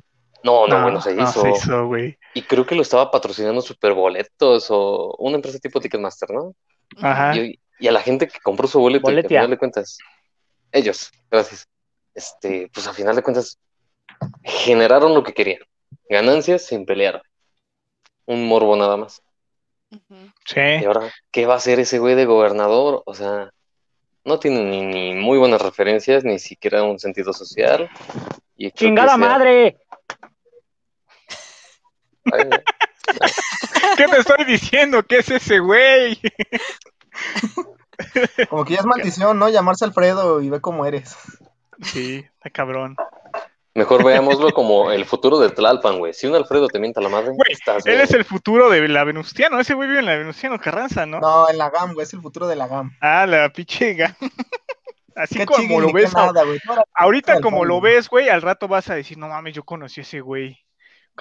no, 0.42 0.66
no, 0.66 0.82
bueno, 0.82 1.00
se 1.00 1.14
no 1.14 1.22
hizo. 1.24 1.40
se 1.42 1.50
hizo, 1.50 1.86
güey. 1.86 2.18
Y 2.34 2.42
creo 2.42 2.66
que 2.66 2.74
lo 2.74 2.82
estaba 2.82 3.10
patrocinando 3.10 3.62
Superboletos 3.62 4.66
o 4.70 5.14
una 5.18 5.36
empresa 5.36 5.58
tipo 5.58 5.80
Ticketmaster, 5.80 6.30
¿no? 6.30 6.54
Ajá. 7.00 7.34
Y, 7.36 7.58
y 7.78 7.88
a 7.88 7.92
la 7.92 8.02
gente 8.02 8.28
que 8.28 8.38
compró 8.40 8.68
su 8.68 8.78
boleto 8.80 9.00
y 9.00 9.04
que 9.04 9.08
al 9.10 9.14
Boletia. 9.16 9.38
final 9.40 9.50
de 9.50 9.58
cuentas, 9.58 9.98
ellos, 10.72 11.10
gracias, 11.30 11.66
este, 12.14 12.68
pues 12.72 12.86
a 12.86 12.92
final 12.92 13.16
de 13.16 13.22
cuentas, 13.22 13.58
generaron 14.42 15.14
lo 15.14 15.22
que 15.22 15.32
querían. 15.32 15.60
Ganancias 16.08 16.62
sin 16.66 16.84
pelear. 16.86 17.22
Un 18.26 18.46
morbo 18.48 18.76
nada 18.76 18.96
más. 18.96 19.22
Sí. 20.44 20.60
Y 20.80 20.84
ahora, 20.84 21.12
¿qué 21.30 21.46
va 21.46 21.54
a 21.54 21.58
hacer 21.58 21.80
ese 21.80 21.98
güey 21.98 22.14
de 22.14 22.24
gobernador? 22.26 23.02
O 23.06 23.14
sea, 23.14 23.50
no 24.24 24.38
tiene 24.38 24.64
ni, 24.64 24.82
ni 24.82 25.14
muy 25.14 25.38
buenas 25.38 25.62
referencias, 25.62 26.24
ni 26.24 26.38
siquiera 26.38 26.82
un 26.82 26.98
sentido 26.98 27.32
social. 27.32 27.88
Y 28.56 28.70
¡Chingada 28.72 29.10
sea- 29.10 29.16
madre! 29.16 29.78
Ay, 32.32 32.50
¿Qué 33.96 34.08
te 34.08 34.18
estoy 34.18 34.44
diciendo? 34.44 35.02
¿Qué 35.04 35.18
es 35.18 35.30
ese 35.30 35.60
güey? 35.60 36.20
Como 38.50 38.64
que 38.64 38.74
ya 38.74 38.80
es 38.80 38.86
maldición, 38.86 39.38
¿no? 39.38 39.48
Llamarse 39.48 39.84
Alfredo 39.84 40.40
y 40.42 40.50
ve 40.50 40.60
cómo 40.60 40.84
eres. 40.84 41.16
Sí, 41.82 42.24
está 42.34 42.50
cabrón. 42.50 42.96
Mejor 43.76 44.02
veámoslo 44.02 44.52
como 44.52 44.90
el 44.90 45.04
futuro 45.04 45.38
de 45.38 45.50
Tlalpan, 45.50 45.98
güey. 45.98 46.14
Si 46.14 46.26
un 46.26 46.34
Alfredo 46.34 46.66
te 46.66 46.78
mienta 46.78 47.02
la 47.02 47.10
madre, 47.10 47.26
Güey, 47.26 47.52
estás 47.52 47.84
Él 47.84 48.00
es 48.00 48.10
el 48.12 48.24
futuro 48.24 48.70
de 48.70 48.88
la 48.88 49.04
Venustiano. 49.04 49.60
Ese 49.60 49.74
güey 49.74 49.86
vive 49.86 50.00
en 50.00 50.06
la 50.06 50.16
Venustiano 50.16 50.58
Carranza, 50.58 51.04
¿no? 51.04 51.20
No, 51.20 51.46
en 51.50 51.58
la 51.58 51.68
GAM, 51.68 51.92
güey, 51.92 52.04
es 52.04 52.14
el 52.14 52.22
futuro 52.22 52.46
de 52.46 52.56
la 52.56 52.68
GAM. 52.68 52.96
Ah, 53.02 53.26
la 53.26 53.50
pichega. 53.52 54.16
Así 55.14 55.36
Qué 55.36 55.44
como 55.44 55.80
lo 55.80 55.92
ves. 55.92 56.14
nada, 56.14 56.42
güey. 56.44 56.58
No 56.66 56.82
Ahorita 56.94 57.40
como 57.42 57.66
lo 57.66 57.82
ves, 57.82 58.08
güey, 58.08 58.30
al 58.30 58.40
rato 58.40 58.66
vas 58.66 58.88
a 58.88 58.94
decir, 58.94 59.18
no 59.18 59.28
mames, 59.28 59.54
yo 59.54 59.62
conocí 59.62 60.00
a 60.00 60.04
ese 60.04 60.20
güey. 60.20 60.58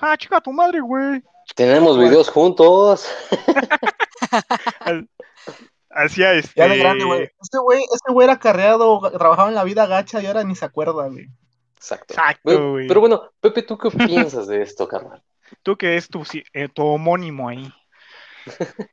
Ah, 0.01 0.15
chica, 0.15 0.39
tu 0.39 0.53
madre, 0.53 0.79
güey. 0.79 1.21
Tenemos 1.55 2.00
videos 2.00 2.29
juntos. 2.29 3.05
Hacía 5.89 6.33
este. 6.33 6.53
Ya 6.55 6.69
de 6.69 6.77
grande, 6.77 7.03
güey. 7.03 7.24
Este 7.41 7.57
güey, 7.57 7.81
este 7.93 8.13
güey 8.13 8.27
era 8.27 8.39
carreado, 8.39 9.01
trabajaba 9.17 9.50
en 9.50 9.55
la 9.55 9.63
vida 9.65 9.85
gacha 9.88 10.21
y 10.21 10.25
ahora 10.25 10.45
ni 10.45 10.55
se 10.55 10.63
acuerda, 10.63 11.07
güey. 11.07 11.27
Exacto. 11.85 12.13
Exacto, 12.15 12.41
Güey, 12.43 12.69
güey. 12.71 12.87
Pero 12.87 12.99
bueno, 12.99 13.21
Pepe, 13.39 13.61
¿tú 13.61 13.77
qué 13.77 13.91
piensas 13.91 14.47
de 14.47 14.61
esto, 14.63 14.87
carnal? 14.87 15.21
Tú 15.61 15.75
que 15.77 15.95
es 15.95 16.07
tu, 16.09 16.23
eh, 16.53 16.67
tu 16.69 16.83
homónimo 16.83 17.47
ahí. 17.49 17.71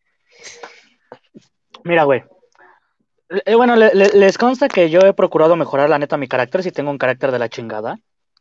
Mira, 1.84 2.04
güey. 2.04 2.22
Eh, 3.46 3.54
bueno, 3.54 3.76
le- 3.76 3.94
le- 3.94 4.10
les 4.12 4.36
consta 4.36 4.68
que 4.68 4.90
yo 4.90 5.00
he 5.00 5.14
procurado 5.14 5.56
mejorar 5.56 5.88
la 5.88 5.98
neta 5.98 6.18
mi 6.18 6.28
carácter 6.28 6.62
si 6.62 6.70
tengo 6.70 6.90
un 6.90 6.98
carácter 6.98 7.32
de 7.32 7.38
la 7.38 7.48
chingada. 7.48 7.98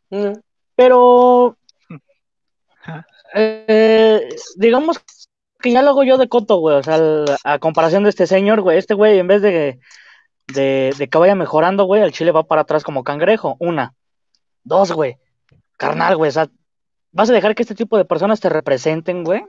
Mm, 0.09 0.33
Pero 0.75 1.55
eh, 3.35 4.27
digamos 4.57 4.99
que 5.61 5.71
ya 5.71 5.81
lo 5.81 5.91
hago 5.91 6.03
yo 6.03 6.17
de 6.17 6.27
coto, 6.27 6.57
güey. 6.57 6.75
O 6.77 6.83
sea, 6.83 6.95
al- 6.95 7.37
a 7.45 7.59
comparación 7.59 8.03
de 8.03 8.09
este 8.09 8.27
señor, 8.27 8.61
güey, 8.61 8.77
este 8.77 8.93
güey 8.93 9.17
en 9.19 9.27
vez 9.27 9.41
de, 9.41 9.79
de, 10.47 10.93
de 10.97 11.07
que 11.09 11.17
vaya 11.17 11.35
mejorando, 11.35 11.85
güey, 11.85 12.01
el 12.01 12.11
chile 12.11 12.31
va 12.31 12.43
para 12.43 12.61
atrás 12.63 12.83
como 12.83 13.03
cangrejo. 13.05 13.55
Una. 13.59 13.93
Dos, 14.63 14.91
güey. 14.91 15.17
Carnal, 15.77 16.17
güey. 16.17 16.29
O 16.29 16.31
sea, 16.31 16.47
¿vas 17.11 17.29
a 17.29 17.33
dejar 17.33 17.55
que 17.55 17.63
este 17.63 17.75
tipo 17.75 17.97
de 17.97 18.05
personas 18.05 18.39
te 18.39 18.49
representen, 18.49 19.23
güey? 19.23 19.43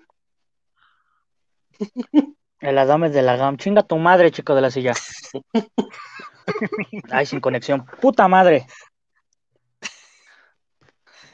El 2.60 2.78
Adame 2.78 3.10
de 3.10 3.22
la 3.22 3.36
GAM. 3.36 3.56
Chinga 3.56 3.82
tu 3.82 3.96
madre, 3.98 4.30
chico 4.30 4.54
de 4.54 4.60
la 4.60 4.70
silla. 4.70 4.94
Ay, 7.10 7.26
sin 7.26 7.40
conexión. 7.40 7.84
Puta 8.00 8.28
madre. 8.28 8.66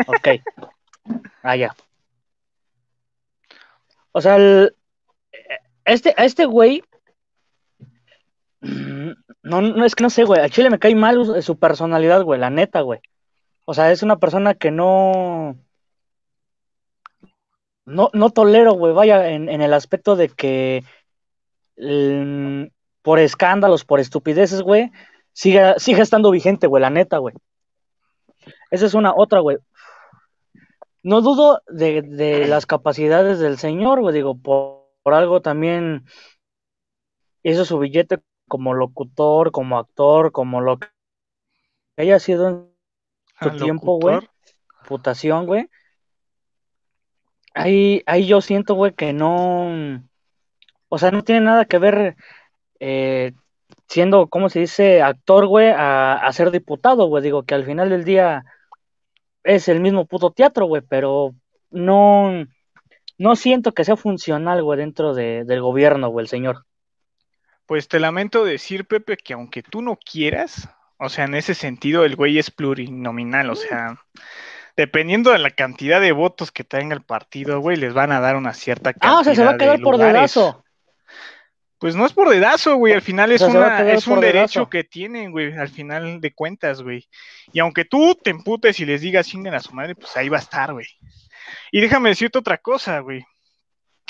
Ok. 0.06 0.28
Ah, 1.42 1.56
ya. 1.56 1.74
O 4.12 4.20
sea, 4.20 4.36
el- 4.36 4.74
este, 5.84 6.14
a 6.16 6.24
este 6.24 6.46
güey. 6.46 6.82
No, 8.60 9.60
no, 9.62 9.84
es 9.84 9.94
que 9.94 10.02
no 10.02 10.10
sé, 10.10 10.24
güey. 10.24 10.40
A 10.40 10.48
Chile 10.48 10.70
me 10.70 10.78
cae 10.78 10.94
mal 10.94 11.42
su 11.42 11.58
personalidad, 11.58 12.22
güey. 12.22 12.40
La 12.40 12.50
neta, 12.50 12.80
güey. 12.80 13.00
O 13.70 13.74
sea, 13.74 13.92
es 13.92 14.02
una 14.02 14.18
persona 14.18 14.54
que 14.54 14.70
no. 14.70 15.58
No, 17.84 18.08
no 18.14 18.30
tolero, 18.30 18.72
güey. 18.72 18.94
Vaya, 18.94 19.28
en, 19.28 19.48
el 19.50 19.74
aspecto 19.74 20.16
de 20.16 20.30
que. 20.30 20.84
mm, 21.76 22.68
por 23.02 23.18
escándalos, 23.18 23.84
por 23.84 24.00
estupideces, 24.00 24.62
güey. 24.62 24.90
Siga, 25.34 25.78
siga 25.78 26.02
estando 26.02 26.30
vigente, 26.30 26.66
güey. 26.66 26.80
La 26.80 26.88
neta, 26.88 27.18
güey. 27.18 27.34
Esa 28.70 28.86
es 28.86 28.94
una 28.94 29.12
otra, 29.14 29.40
güey. 29.40 29.58
No 31.02 31.20
dudo 31.20 31.60
de, 31.68 32.00
de 32.00 32.46
las 32.48 32.64
capacidades 32.64 33.38
del 33.38 33.58
señor, 33.58 34.00
güey. 34.00 34.14
Digo, 34.14 34.34
por, 34.38 34.88
algo 35.12 35.42
también 35.42 36.06
hizo 37.42 37.66
su 37.66 37.78
billete 37.78 38.20
como 38.48 38.72
locutor, 38.72 39.52
como 39.52 39.78
actor, 39.78 40.32
como 40.32 40.62
lo 40.62 40.78
que 40.78 40.88
haya 41.98 42.18
sido 42.18 42.67
Al 43.38 43.56
tiempo, 43.56 43.98
güey. 44.00 44.18
Putación, 44.86 45.46
güey. 45.46 45.68
Ahí, 47.54 48.02
ahí 48.06 48.26
yo 48.26 48.40
siento, 48.40 48.74
güey, 48.74 48.92
que 48.92 49.12
no. 49.12 50.02
O 50.88 50.98
sea, 50.98 51.10
no 51.10 51.22
tiene 51.22 51.42
nada 51.42 51.64
que 51.64 51.78
ver 51.78 52.16
eh, 52.80 53.32
siendo, 53.88 54.28
¿cómo 54.28 54.48
se 54.48 54.60
dice? 54.60 55.02
Actor, 55.02 55.46
güey, 55.46 55.68
a, 55.68 56.14
a 56.14 56.32
ser 56.32 56.50
diputado, 56.50 57.06
güey. 57.06 57.22
Digo 57.22 57.42
que 57.42 57.54
al 57.54 57.64
final 57.64 57.90
del 57.90 58.04
día 58.04 58.44
es 59.44 59.68
el 59.68 59.80
mismo 59.80 60.06
puto 60.06 60.30
teatro, 60.30 60.66
güey, 60.66 60.82
pero 60.82 61.34
no, 61.70 62.44
no 63.18 63.36
siento 63.36 63.72
que 63.72 63.84
sea 63.84 63.96
funcional, 63.96 64.62
güey, 64.62 64.78
dentro 64.78 65.14
de, 65.14 65.44
del 65.44 65.60
gobierno, 65.60 66.08
güey, 66.08 66.24
el 66.24 66.28
señor. 66.28 66.64
Pues 67.66 67.88
te 67.88 68.00
lamento 68.00 68.44
decir, 68.44 68.86
Pepe, 68.86 69.16
que 69.16 69.34
aunque 69.34 69.62
tú 69.62 69.82
no 69.82 69.96
quieras, 69.96 70.68
o 70.98 71.08
sea, 71.08 71.24
en 71.24 71.34
ese 71.34 71.54
sentido, 71.54 72.04
el 72.04 72.16
güey 72.16 72.38
es 72.38 72.50
plurinominal, 72.50 73.50
o 73.50 73.56
sea, 73.56 73.96
dependiendo 74.76 75.32
de 75.32 75.38
la 75.38 75.50
cantidad 75.50 76.00
de 76.00 76.12
votos 76.12 76.50
que 76.50 76.64
tenga 76.64 76.94
el 76.94 77.02
partido, 77.02 77.60
güey, 77.60 77.76
les 77.76 77.94
van 77.94 78.12
a 78.12 78.20
dar 78.20 78.36
una 78.36 78.54
cierta 78.54 78.92
cantidad 78.92 79.12
Ah, 79.14 79.20
o 79.20 79.24
sea, 79.24 79.34
se 79.34 79.44
va 79.44 79.52
a 79.52 79.58
quedar 79.58 79.80
por 79.80 79.96
dedazo. 79.96 80.64
Pues 81.78 81.94
no 81.94 82.04
es 82.04 82.12
por 82.12 82.28
dedazo, 82.28 82.74
güey, 82.74 82.92
al 82.92 83.02
final 83.02 83.30
es, 83.30 83.40
O 83.40 83.50
sea, 83.50 83.60
una, 83.60 83.92
es 83.92 84.06
un 84.08 84.20
derecho 84.20 84.60
dedazo. 84.60 84.70
que 84.70 84.82
tienen, 84.82 85.30
güey, 85.30 85.52
al 85.56 85.68
final 85.68 86.20
de 86.20 86.34
cuentas, 86.34 86.82
güey. 86.82 87.08
Y 87.52 87.60
aunque 87.60 87.84
tú 87.84 88.16
te 88.16 88.30
emputes 88.30 88.80
y 88.80 88.84
les 88.84 89.00
digas 89.00 89.28
chinguen 89.28 89.54
a 89.54 89.60
su 89.60 89.72
madre, 89.72 89.94
pues 89.94 90.16
ahí 90.16 90.28
va 90.28 90.38
a 90.38 90.40
estar, 90.40 90.72
güey. 90.72 90.86
Y 91.70 91.80
déjame 91.80 92.08
decirte 92.08 92.38
otra 92.38 92.58
cosa, 92.58 92.98
güey. 92.98 93.24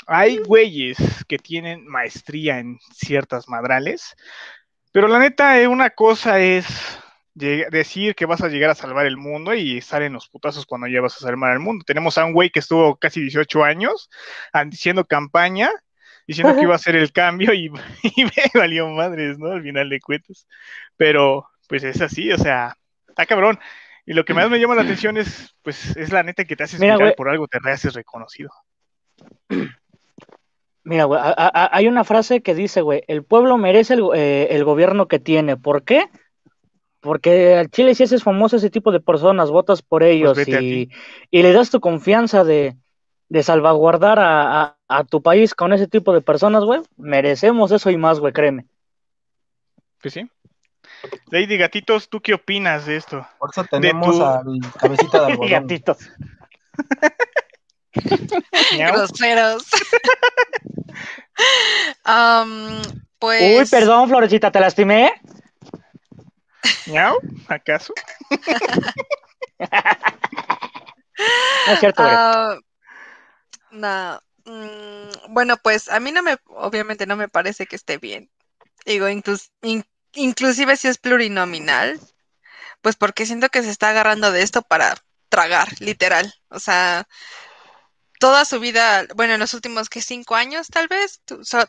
Hay 0.07 0.37
güeyes 0.37 0.97
que 1.27 1.37
tienen 1.37 1.85
maestría 1.85 2.57
en 2.57 2.79
ciertas 2.91 3.47
madrales, 3.47 4.15
pero 4.91 5.07
la 5.07 5.19
neta, 5.19 5.59
eh, 5.59 5.67
una 5.67 5.89
cosa 5.91 6.39
es 6.39 6.65
decir 7.33 8.15
que 8.15 8.25
vas 8.25 8.41
a 8.41 8.49
llegar 8.49 8.69
a 8.69 8.75
salvar 8.75 9.05
el 9.05 9.15
mundo 9.15 9.53
y 9.53 9.77
estar 9.77 10.01
en 10.01 10.13
los 10.13 10.27
putazos 10.27 10.65
cuando 10.65 10.87
ya 10.87 10.99
vas 10.99 11.15
a 11.15 11.19
salvar 11.19 11.53
el 11.53 11.59
mundo. 11.59 11.85
Tenemos 11.85 12.17
a 12.17 12.25
un 12.25 12.33
güey 12.33 12.49
que 12.49 12.59
estuvo 12.59 12.97
casi 12.97 13.21
18 13.21 13.63
años 13.63 14.09
haciendo 14.51 15.05
campaña, 15.05 15.69
diciendo 16.27 16.55
que 16.55 16.63
iba 16.63 16.73
a 16.73 16.77
hacer 16.77 16.95
el 16.95 17.11
cambio 17.11 17.53
y, 17.53 17.67
y 18.03 18.23
me 18.25 18.31
valió 18.53 18.87
madres, 18.89 19.37
¿no? 19.37 19.51
Al 19.51 19.63
final 19.63 19.89
de 19.89 19.99
cuentas. 20.01 20.47
Pero, 20.97 21.47
pues 21.67 21.83
es 21.83 22.01
así, 22.01 22.31
o 22.31 22.37
sea, 22.37 22.75
está 23.07 23.25
cabrón. 23.25 23.59
Y 24.05 24.13
lo 24.13 24.25
que 24.25 24.33
más 24.33 24.49
me 24.49 24.59
llama 24.59 24.75
la 24.75 24.81
atención 24.81 25.17
es, 25.17 25.55
pues, 25.61 25.95
es 25.95 26.11
la 26.11 26.23
neta 26.23 26.43
que 26.43 26.55
te 26.55 26.63
haces 26.63 26.79
Mira, 26.79 26.95
viral 26.95 27.09
güey. 27.09 27.15
por 27.15 27.29
algo, 27.29 27.47
te 27.47 27.59
haces 27.69 27.93
reconocido. 27.93 28.49
Mira, 30.89 31.03
güey, 31.03 31.21
a- 31.21 31.35
a- 31.37 31.69
hay 31.71 31.87
una 31.87 32.03
frase 32.03 32.41
que 32.41 32.55
dice, 32.55 32.81
güey, 32.81 33.03
el 33.07 33.23
pueblo 33.23 33.59
merece 33.59 33.93
el, 33.93 34.03
eh, 34.15 34.47
el 34.49 34.63
gobierno 34.63 35.07
que 35.07 35.19
tiene. 35.19 35.55
¿Por 35.55 35.83
qué? 35.83 36.09
Porque 36.99 37.55
al 37.57 37.69
Chile 37.69 37.93
si 37.93 38.01
haces 38.05 38.23
famoso 38.23 38.55
ese 38.55 38.71
tipo 38.71 38.91
de 38.91 38.99
personas, 38.99 39.51
votas 39.51 39.83
por 39.83 40.01
ellos 40.01 40.33
Pues 40.33 40.47
a 40.47 40.59
y, 40.61 40.89
y 41.29 41.43
le 41.43 41.53
das 41.53 41.69
tu 41.69 41.79
confianza 41.79 42.43
de, 42.43 42.75
de 43.29 43.43
salvaguardar 43.43 44.17
a, 44.17 44.63
a- 44.63 44.77
a 44.87 45.03
tu 45.03 45.21
país 45.21 45.53
con 45.53 45.73
ese 45.73 45.85
tipo 45.87 46.11
de 46.11 46.21
personas, 46.21 46.63
güey, 46.63 46.81
merecemos 46.97 47.71
eso 47.71 47.91
y 47.91 47.97
más, 47.97 48.19
güey, 48.19 48.33
créeme. 48.33 48.65
Pues 50.01 50.15
sí. 50.15 50.27
Lady 51.29 51.55
Gatitos, 51.57 52.09
¿tú 52.09 52.19
qué 52.19 52.33
opinas 52.33 52.87
de 52.87 52.95
esto? 52.95 53.27
Por 53.37 53.51
eso 53.51 53.63
tenemos 53.65 54.17
tu- 54.17 54.25
al 54.25 54.59
cabecita 54.81 55.19
de 55.19 55.25
algodón. 55.33 55.51
Gatitos. 55.51 55.99
Groseros. 58.71 59.63
Am, 62.03 62.81
pues. 63.19 63.57
Uy, 63.57 63.65
perdón, 63.67 64.09
Florecita, 64.09 64.51
¿te 64.51 64.59
lastimé? 64.59 65.13
¿Miau? 66.87 67.19
¿Acaso? 67.47 67.93
No 71.67 71.73
es 71.73 71.79
cierto, 71.81 72.01
ah, 72.01 72.57
no. 73.71 74.21
mm, 74.45 75.33
bueno, 75.33 75.57
pues 75.57 75.89
a 75.89 75.99
mí 75.99 76.11
no 76.13 76.23
me, 76.23 76.37
obviamente 76.45 77.05
no 77.05 77.17
me 77.17 77.27
parece 77.27 77.65
que 77.67 77.75
esté 77.75 77.97
bien. 77.97 78.31
Digo, 78.85 79.07
inclus- 79.09 79.51
in- 79.61 79.85
inclusive 80.13 80.77
si 80.77 80.87
es 80.87 80.97
plurinominal, 80.97 81.99
pues 82.81 82.95
porque 82.95 83.25
siento 83.25 83.49
que 83.49 83.61
se 83.63 83.69
está 83.69 83.89
agarrando 83.89 84.31
de 84.31 84.41
esto 84.43 84.61
para 84.61 84.95
tragar, 85.27 85.67
literal. 85.81 86.33
O 86.49 86.59
sea, 86.59 87.05
toda 88.19 88.45
su 88.45 88.59
vida, 88.59 89.07
bueno, 89.15 89.33
en 89.33 89.39
los 89.39 89.53
últimos 89.53 89.89
que 89.89 90.01
cinco 90.01 90.35
años 90.35 90.67
tal 90.67 90.87
vez, 90.87 91.21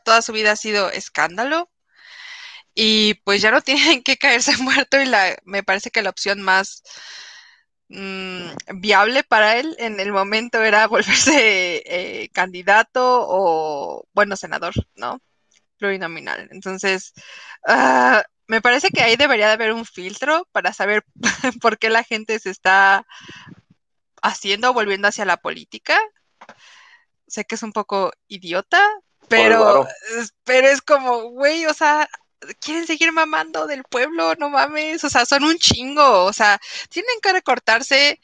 toda 0.04 0.22
su 0.22 0.32
vida 0.32 0.52
ha 0.52 0.56
sido 0.56 0.90
escándalo. 0.90 1.70
Y 2.74 3.14
pues 3.24 3.42
ya 3.42 3.50
no 3.50 3.60
tienen 3.62 4.02
que 4.02 4.16
caerse 4.16 4.56
muerto 4.58 5.00
y 5.00 5.06
la, 5.06 5.36
me 5.44 5.62
parece 5.62 5.90
que 5.90 6.02
la 6.02 6.10
opción 6.10 6.42
más 6.42 6.82
mm, 7.88 8.50
viable 8.76 9.24
para 9.24 9.56
él 9.58 9.74
en 9.78 10.00
el 10.00 10.12
momento 10.12 10.62
era 10.62 10.86
volverse 10.86 11.82
eh, 11.86 12.28
candidato 12.32 13.26
o, 13.28 14.06
bueno, 14.12 14.36
senador, 14.36 14.74
¿no? 14.96 15.20
Plurinominal. 15.78 16.48
Entonces, 16.52 17.12
ah, 17.66 18.22
me 18.46 18.60
parece 18.62 18.90
que 18.90 19.02
ahí 19.02 19.16
debería 19.16 19.46
de 19.48 19.54
haber 19.54 19.72
un 19.72 19.84
filtro 19.86 20.46
para 20.52 20.72
saber 20.72 21.04
por 21.62 21.78
qué 21.78 21.90
la 21.90 22.04
gente 22.04 22.38
se 22.40 22.50
está 22.50 23.06
haciendo, 24.22 24.72
volviendo 24.72 25.08
hacia 25.08 25.24
la 25.24 25.36
política. 25.38 25.98
Sé 27.30 27.44
que 27.44 27.54
es 27.54 27.62
un 27.62 27.72
poco 27.72 28.12
idiota, 28.28 28.82
pero, 29.28 29.86
pero 30.44 30.68
es 30.68 30.82
como, 30.82 31.30
güey, 31.30 31.66
o 31.66 31.74
sea, 31.74 32.08
quieren 32.60 32.86
seguir 32.86 33.12
mamando 33.12 33.66
del 33.66 33.84
pueblo, 33.84 34.34
no 34.36 34.50
mames, 34.50 35.04
o 35.04 35.10
sea, 35.10 35.24
son 35.26 35.44
un 35.44 35.58
chingo, 35.58 36.24
o 36.24 36.32
sea, 36.32 36.60
tienen 36.88 37.20
que 37.22 37.32
recortarse 37.32 38.20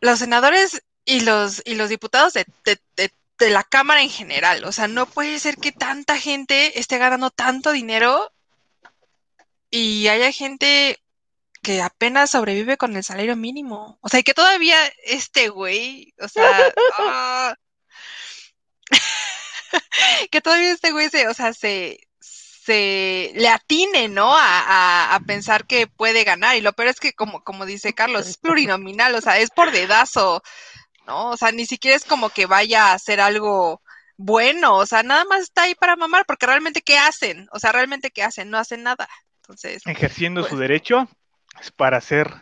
los 0.00 0.18
senadores 0.18 0.82
y 1.04 1.20
los, 1.20 1.62
y 1.64 1.74
los 1.74 1.88
diputados 1.88 2.32
de, 2.34 2.46
de- 2.64 2.80
de- 2.96 3.12
de 3.38 3.50
la 3.50 3.64
Cámara 3.64 4.02
en 4.02 4.10
general. 4.10 4.62
O 4.64 4.70
sea, 4.72 4.86
no 4.86 5.06
puede 5.06 5.38
ser 5.40 5.56
que 5.56 5.72
tanta 5.72 6.16
gente 6.18 6.78
esté 6.78 6.98
ganando 6.98 7.30
tanto 7.30 7.72
dinero 7.72 8.30
y 9.70 10.06
haya 10.08 10.30
gente 10.32 10.98
que 11.62 11.80
apenas 11.80 12.30
sobrevive 12.30 12.76
con 12.76 12.96
el 12.96 13.04
salario 13.04 13.36
mínimo. 13.36 13.98
O 14.00 14.08
sea, 14.08 14.20
y 14.20 14.22
que 14.22 14.34
todavía 14.34 14.76
este 15.04 15.48
güey, 15.48 16.12
o 16.20 16.28
sea, 16.28 16.72
ah, 16.98 17.54
que 20.30 20.40
todavía 20.40 20.72
este 20.72 20.92
güey 20.92 21.08
se, 21.10 21.28
o 21.28 21.34
sea, 21.34 21.52
se, 21.52 21.98
se 22.20 23.32
le 23.34 23.48
atine, 23.48 24.08
¿no? 24.08 24.36
A, 24.36 24.60
a- 24.60 25.14
a 25.14 25.20
pensar 25.20 25.66
que 25.66 25.86
puede 25.86 26.24
ganar. 26.24 26.56
Y 26.56 26.60
lo 26.60 26.72
peor 26.72 26.88
es 26.88 27.00
que, 27.00 27.12
como, 27.12 27.42
como 27.42 27.66
dice 27.66 27.92
Carlos, 27.94 28.26
es 28.28 28.36
plurinominal, 28.36 29.14
o 29.14 29.20
sea, 29.20 29.38
es 29.38 29.50
por 29.50 29.70
dedazo, 29.72 30.42
¿no? 31.06 31.30
O 31.30 31.36
sea, 31.36 31.52
ni 31.52 31.66
siquiera 31.66 31.96
es 31.96 32.04
como 32.04 32.30
que 32.30 32.46
vaya 32.46 32.88
a 32.88 32.94
hacer 32.94 33.20
algo 33.20 33.82
bueno, 34.18 34.76
o 34.76 34.86
sea, 34.86 35.02
nada 35.02 35.24
más 35.24 35.40
está 35.40 35.62
ahí 35.62 35.74
para 35.74 35.96
mamar, 35.96 36.24
porque 36.26 36.46
realmente, 36.46 36.82
¿qué 36.82 36.96
hacen? 36.98 37.48
O 37.50 37.58
sea, 37.58 37.72
realmente, 37.72 38.10
¿qué 38.12 38.22
hacen? 38.22 38.50
No 38.50 38.58
hacen 38.58 38.82
nada. 38.84 39.08
Entonces, 39.38 39.82
Ejerciendo 39.86 40.42
su 40.44 40.50
Pues- 40.50 40.60
derecho 40.60 41.08
es 41.60 41.72
para 41.72 42.00
ser 42.00 42.32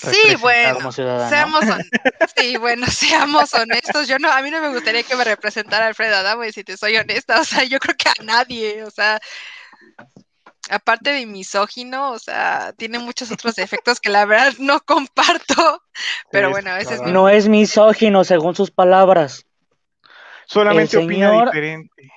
sí, 0.00 0.34
bueno. 0.40 0.90
Seamos 0.92 1.64
sí, 2.36 2.56
bueno, 2.56 2.86
seamos 2.86 3.52
honestos. 3.54 4.08
Yo 4.08 4.18
no, 4.18 4.30
a 4.30 4.42
mí 4.42 4.50
no 4.50 4.60
me 4.60 4.70
gustaría 4.70 5.02
que 5.02 5.16
me 5.16 5.24
representara 5.24 5.86
Alfredo 5.86 6.16
Adame, 6.16 6.52
si 6.52 6.64
te 6.64 6.76
soy 6.76 6.96
honesta. 6.96 7.40
O 7.40 7.44
sea, 7.44 7.64
yo 7.64 7.78
creo 7.78 7.94
que 7.96 8.08
a 8.08 8.22
nadie, 8.24 8.84
o 8.84 8.90
sea, 8.90 9.20
aparte 10.70 11.12
de 11.12 11.26
misógino, 11.26 12.10
o 12.12 12.18
sea, 12.18 12.72
tiene 12.76 12.98
muchos 12.98 13.30
otros 13.30 13.54
defectos 13.54 14.00
que 14.00 14.10
la 14.10 14.24
verdad 14.24 14.52
no 14.58 14.80
comparto. 14.80 15.82
Pero 16.30 16.48
Sí, 16.48 16.52
bueno, 16.52 16.76
ese 16.76 16.94
es 16.94 17.02
mi. 17.02 17.12
No 17.12 17.28
es 17.28 17.48
misógino, 17.48 18.24
según 18.24 18.54
sus 18.56 18.70
palabras. 18.70 19.44
solamente 20.46 20.96
El 20.98 21.04
opina 21.06 21.30
señor- 21.30 21.44
diferente. 21.46 22.12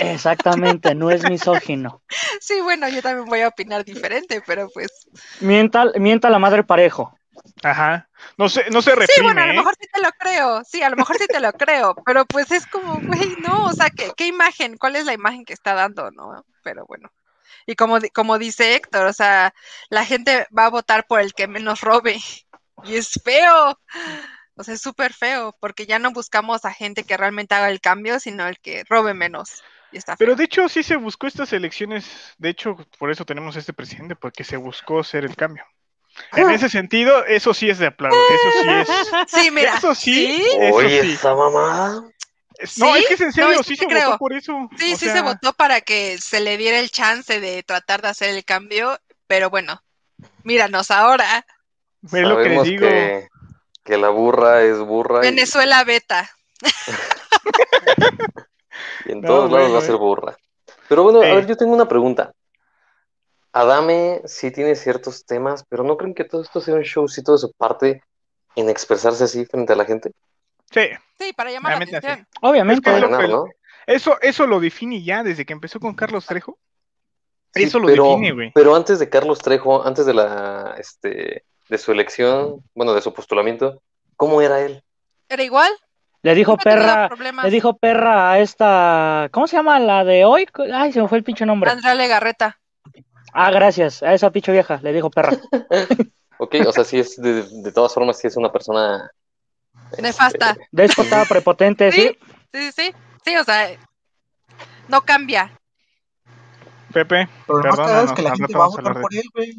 Exactamente, 0.00 0.94
no 0.94 1.10
es 1.10 1.28
misógino. 1.28 2.02
Sí, 2.40 2.60
bueno, 2.60 2.88
yo 2.88 3.02
también 3.02 3.26
voy 3.26 3.40
a 3.40 3.48
opinar 3.48 3.84
diferente, 3.84 4.42
pero 4.46 4.68
pues. 4.72 4.90
Mienta, 5.40 5.86
mienta 5.96 6.30
la 6.30 6.38
madre 6.38 6.64
parejo. 6.64 7.16
Ajá. 7.62 8.08
No 8.36 8.48
se, 8.48 8.68
no 8.70 8.82
se 8.82 8.90
reprime. 8.90 9.14
Sí, 9.14 9.22
bueno, 9.22 9.42
a 9.42 9.46
lo 9.46 9.52
¿eh? 9.52 9.56
mejor 9.56 9.74
sí 9.80 9.88
te 9.92 10.00
lo 10.00 10.10
creo. 10.12 10.64
Sí, 10.64 10.82
a 10.82 10.90
lo 10.90 10.96
mejor 10.96 11.16
sí 11.18 11.26
te 11.26 11.40
lo 11.40 11.52
creo. 11.52 11.94
Pero 12.04 12.24
pues 12.26 12.50
es 12.50 12.66
como, 12.66 13.00
güey, 13.00 13.36
no, 13.40 13.66
o 13.66 13.72
sea, 13.72 13.90
¿qué, 13.90 14.10
qué 14.16 14.26
imagen? 14.26 14.76
¿Cuál 14.76 14.96
es 14.96 15.04
la 15.04 15.12
imagen 15.12 15.44
que 15.44 15.52
está 15.52 15.74
dando, 15.74 16.10
no? 16.10 16.44
Pero 16.62 16.84
bueno. 16.86 17.10
Y 17.66 17.76
como, 17.76 17.98
como 18.14 18.38
dice 18.38 18.74
Héctor, 18.74 19.06
o 19.06 19.12
sea, 19.12 19.54
la 19.88 20.04
gente 20.04 20.46
va 20.56 20.66
a 20.66 20.70
votar 20.70 21.06
por 21.06 21.20
el 21.20 21.34
que 21.34 21.46
menos 21.46 21.80
robe. 21.80 22.20
Y 22.84 22.96
es 22.96 23.20
feo. 23.24 23.78
O 24.54 24.64
sea, 24.64 24.74
es 24.74 24.82
súper 24.82 25.12
feo, 25.12 25.56
porque 25.60 25.86
ya 25.86 25.98
no 25.98 26.12
buscamos 26.12 26.64
a 26.64 26.72
gente 26.72 27.04
que 27.04 27.16
realmente 27.16 27.54
haga 27.54 27.70
el 27.70 27.80
cambio, 27.80 28.20
sino 28.20 28.46
el 28.46 28.58
que 28.58 28.84
robe 28.88 29.14
menos. 29.14 29.62
Y 29.92 29.98
está 29.98 30.16
Pero 30.16 30.34
de 30.34 30.44
hecho 30.44 30.68
sí 30.68 30.82
se 30.82 30.96
buscó 30.96 31.26
estas 31.26 31.52
elecciones, 31.52 32.06
de 32.38 32.48
hecho 32.48 32.76
por 32.98 33.10
eso 33.10 33.24
tenemos 33.24 33.56
este 33.56 33.72
presidente, 33.72 34.16
porque 34.16 34.44
se 34.44 34.56
buscó 34.56 35.04
ser 35.04 35.24
el 35.24 35.36
cambio. 35.36 35.64
En 36.32 36.50
ese 36.50 36.68
sentido, 36.68 37.24
eso 37.24 37.54
sí 37.54 37.70
es 37.70 37.78
de 37.78 37.86
aplaudir, 37.86 38.20
eso 38.28 38.50
sí 38.62 38.68
es... 38.68 38.88
Sí, 39.42 39.50
mira. 39.50 39.74
Eso 39.76 39.94
sí, 39.94 40.12
Sí, 40.26 40.46
eso 40.60 40.74
Oye, 40.76 41.02
sí. 41.02 41.12
esa. 41.12 41.32
Es- 42.58 42.78
No, 42.78 42.94
¿Sí? 42.94 42.98
es 43.00 43.06
que 43.08 43.14
es 43.14 43.20
en 43.20 43.26
No, 43.28 43.32
serio, 43.32 43.62
sí 43.62 43.76
se 43.76 43.86
creo. 43.86 44.06
votó 44.06 44.18
por 44.18 44.32
eso. 44.34 44.68
Sí, 44.78 44.92
o 44.92 44.96
sí 44.96 45.08
se 45.08 45.22
votó 45.22 45.52
para 45.54 45.80
que 45.80 46.18
se 46.18 46.40
le 46.40 46.56
diera 46.58 46.78
el 46.78 46.90
chance 46.90 47.40
de 47.40 47.62
tratar 47.62 48.02
de 48.02 48.08
hacer 48.08 48.28
el 48.30 48.44
cambio, 48.44 48.98
pero 49.26 49.48
bueno, 49.48 49.82
míranos 50.44 50.90
ahora, 50.90 51.46
Es 52.02 52.12
lo 52.12 52.42
que 52.42 52.48
les 52.50 52.62
digo. 52.64 52.86
que, 52.86 53.28
que 53.84 53.96
la 53.96 54.10
burra 54.10 54.62
es 54.62 54.78
burra 54.78 55.18
y, 55.18 55.30
Venezuela 55.30 55.82
beta. 55.84 56.30
y 59.06 59.12
en 59.12 59.20
No, 59.20 59.26
todos 59.28 59.50
lados 59.52 59.74
va 59.74 59.78
a 59.78 59.82
ser 59.82 59.96
burra. 59.96 60.36
Pero 60.88 61.02
bueno, 61.04 61.20
a 61.22 61.34
ver, 61.34 61.46
yo 61.46 61.56
tengo 61.56 61.72
una 61.74 61.88
pregunta. 61.88 62.32
Adame 63.52 64.22
sí 64.24 64.50
tiene 64.50 64.74
ciertos 64.74 65.24
temas, 65.26 65.64
pero 65.68 65.84
¿no 65.84 65.96
creen 65.96 66.14
que 66.14 66.24
todo 66.24 66.42
esto 66.42 66.60
sea 66.60 66.74
un 66.74 66.82
showcito 66.82 67.32
de 67.32 67.38
su 67.38 67.52
parte 67.52 68.02
en 68.56 68.70
expresarse 68.70 69.24
así 69.24 69.44
frente 69.44 69.72
a 69.74 69.76
la 69.76 69.84
gente? 69.84 70.12
Sí, 70.70 70.88
Sí, 71.18 71.32
para 71.34 71.50
llamar 71.50 71.72
la 71.72 71.78
Realmente 71.78 71.96
así. 71.98 72.06
atención. 72.06 72.28
Obviamente. 72.40 72.90
Es 72.90 72.96
que 72.96 73.00
ganar, 73.02 73.20
que- 73.20 73.28
¿no? 73.28 73.44
eso, 73.86 74.20
eso 74.22 74.46
lo 74.46 74.58
define 74.58 75.02
ya 75.02 75.22
desde 75.22 75.44
que 75.44 75.52
empezó 75.52 75.78
con 75.80 75.94
Carlos 75.94 76.26
Trejo. 76.26 76.58
Sí, 77.54 77.64
eso 77.64 77.78
lo 77.78 77.86
pero, 77.86 78.04
define, 78.04 78.32
güey. 78.32 78.50
Pero 78.54 78.74
antes 78.74 78.98
de 78.98 79.08
Carlos 79.10 79.38
Trejo, 79.38 79.84
antes 79.86 80.06
de 80.06 80.14
la, 80.14 80.74
este, 80.78 81.44
de 81.68 81.78
su 81.78 81.92
elección, 81.92 82.64
bueno, 82.74 82.94
de 82.94 83.02
su 83.02 83.12
postulamiento, 83.12 83.82
¿cómo 84.16 84.40
era 84.40 84.60
él? 84.62 84.82
¿Era 85.28 85.42
igual? 85.44 85.70
Le 86.22 86.34
dijo 86.36 86.56
perra, 86.56 87.10
le 87.42 87.50
dijo 87.50 87.76
perra 87.76 88.30
a 88.30 88.38
esta, 88.38 89.28
¿cómo 89.32 89.48
se 89.48 89.56
llama 89.56 89.80
la 89.80 90.04
de 90.04 90.24
hoy? 90.24 90.46
Ay, 90.72 90.92
se 90.92 91.02
me 91.02 91.08
fue 91.08 91.18
el 91.18 91.24
pinche 91.24 91.44
nombre. 91.44 91.70
Andrea 91.70 91.94
Legarreta. 91.94 92.60
Ah, 93.32 93.50
gracias, 93.50 94.02
a 94.02 94.14
esa 94.14 94.30
pinche 94.30 94.52
vieja, 94.52 94.78
le 94.82 94.92
dijo 94.92 95.10
perra. 95.10 95.32
Ok, 96.38 96.56
o 96.66 96.72
sea, 96.72 96.82
sí 96.82 96.98
es, 96.98 97.22
de, 97.22 97.44
de 97.44 97.70
todas 97.70 97.94
formas, 97.94 98.18
sí 98.18 98.26
es 98.26 98.36
una 98.36 98.50
persona... 98.50 99.08
este, 99.92 100.02
Nefasta. 100.02 100.56
Déspota, 100.72 101.24
prepotente, 101.24 101.92
sí. 101.92 102.18
Sí, 102.52 102.72
sí, 102.72 102.72
sí. 102.72 102.94
Sí, 103.24 103.36
o 103.36 103.44
sea, 103.44 103.78
no 104.88 105.02
cambia. 105.02 105.56
Pepe, 106.92 107.28
Pero 107.46 107.62
perdónanos, 107.62 108.12
que 108.12 108.22
la 108.22 108.34
gente 108.34 108.58
va 108.58 108.64
a 108.64 108.68
votar 108.68 109.00
por 109.00 109.14
él, 109.14 109.22
güey. 109.32 109.54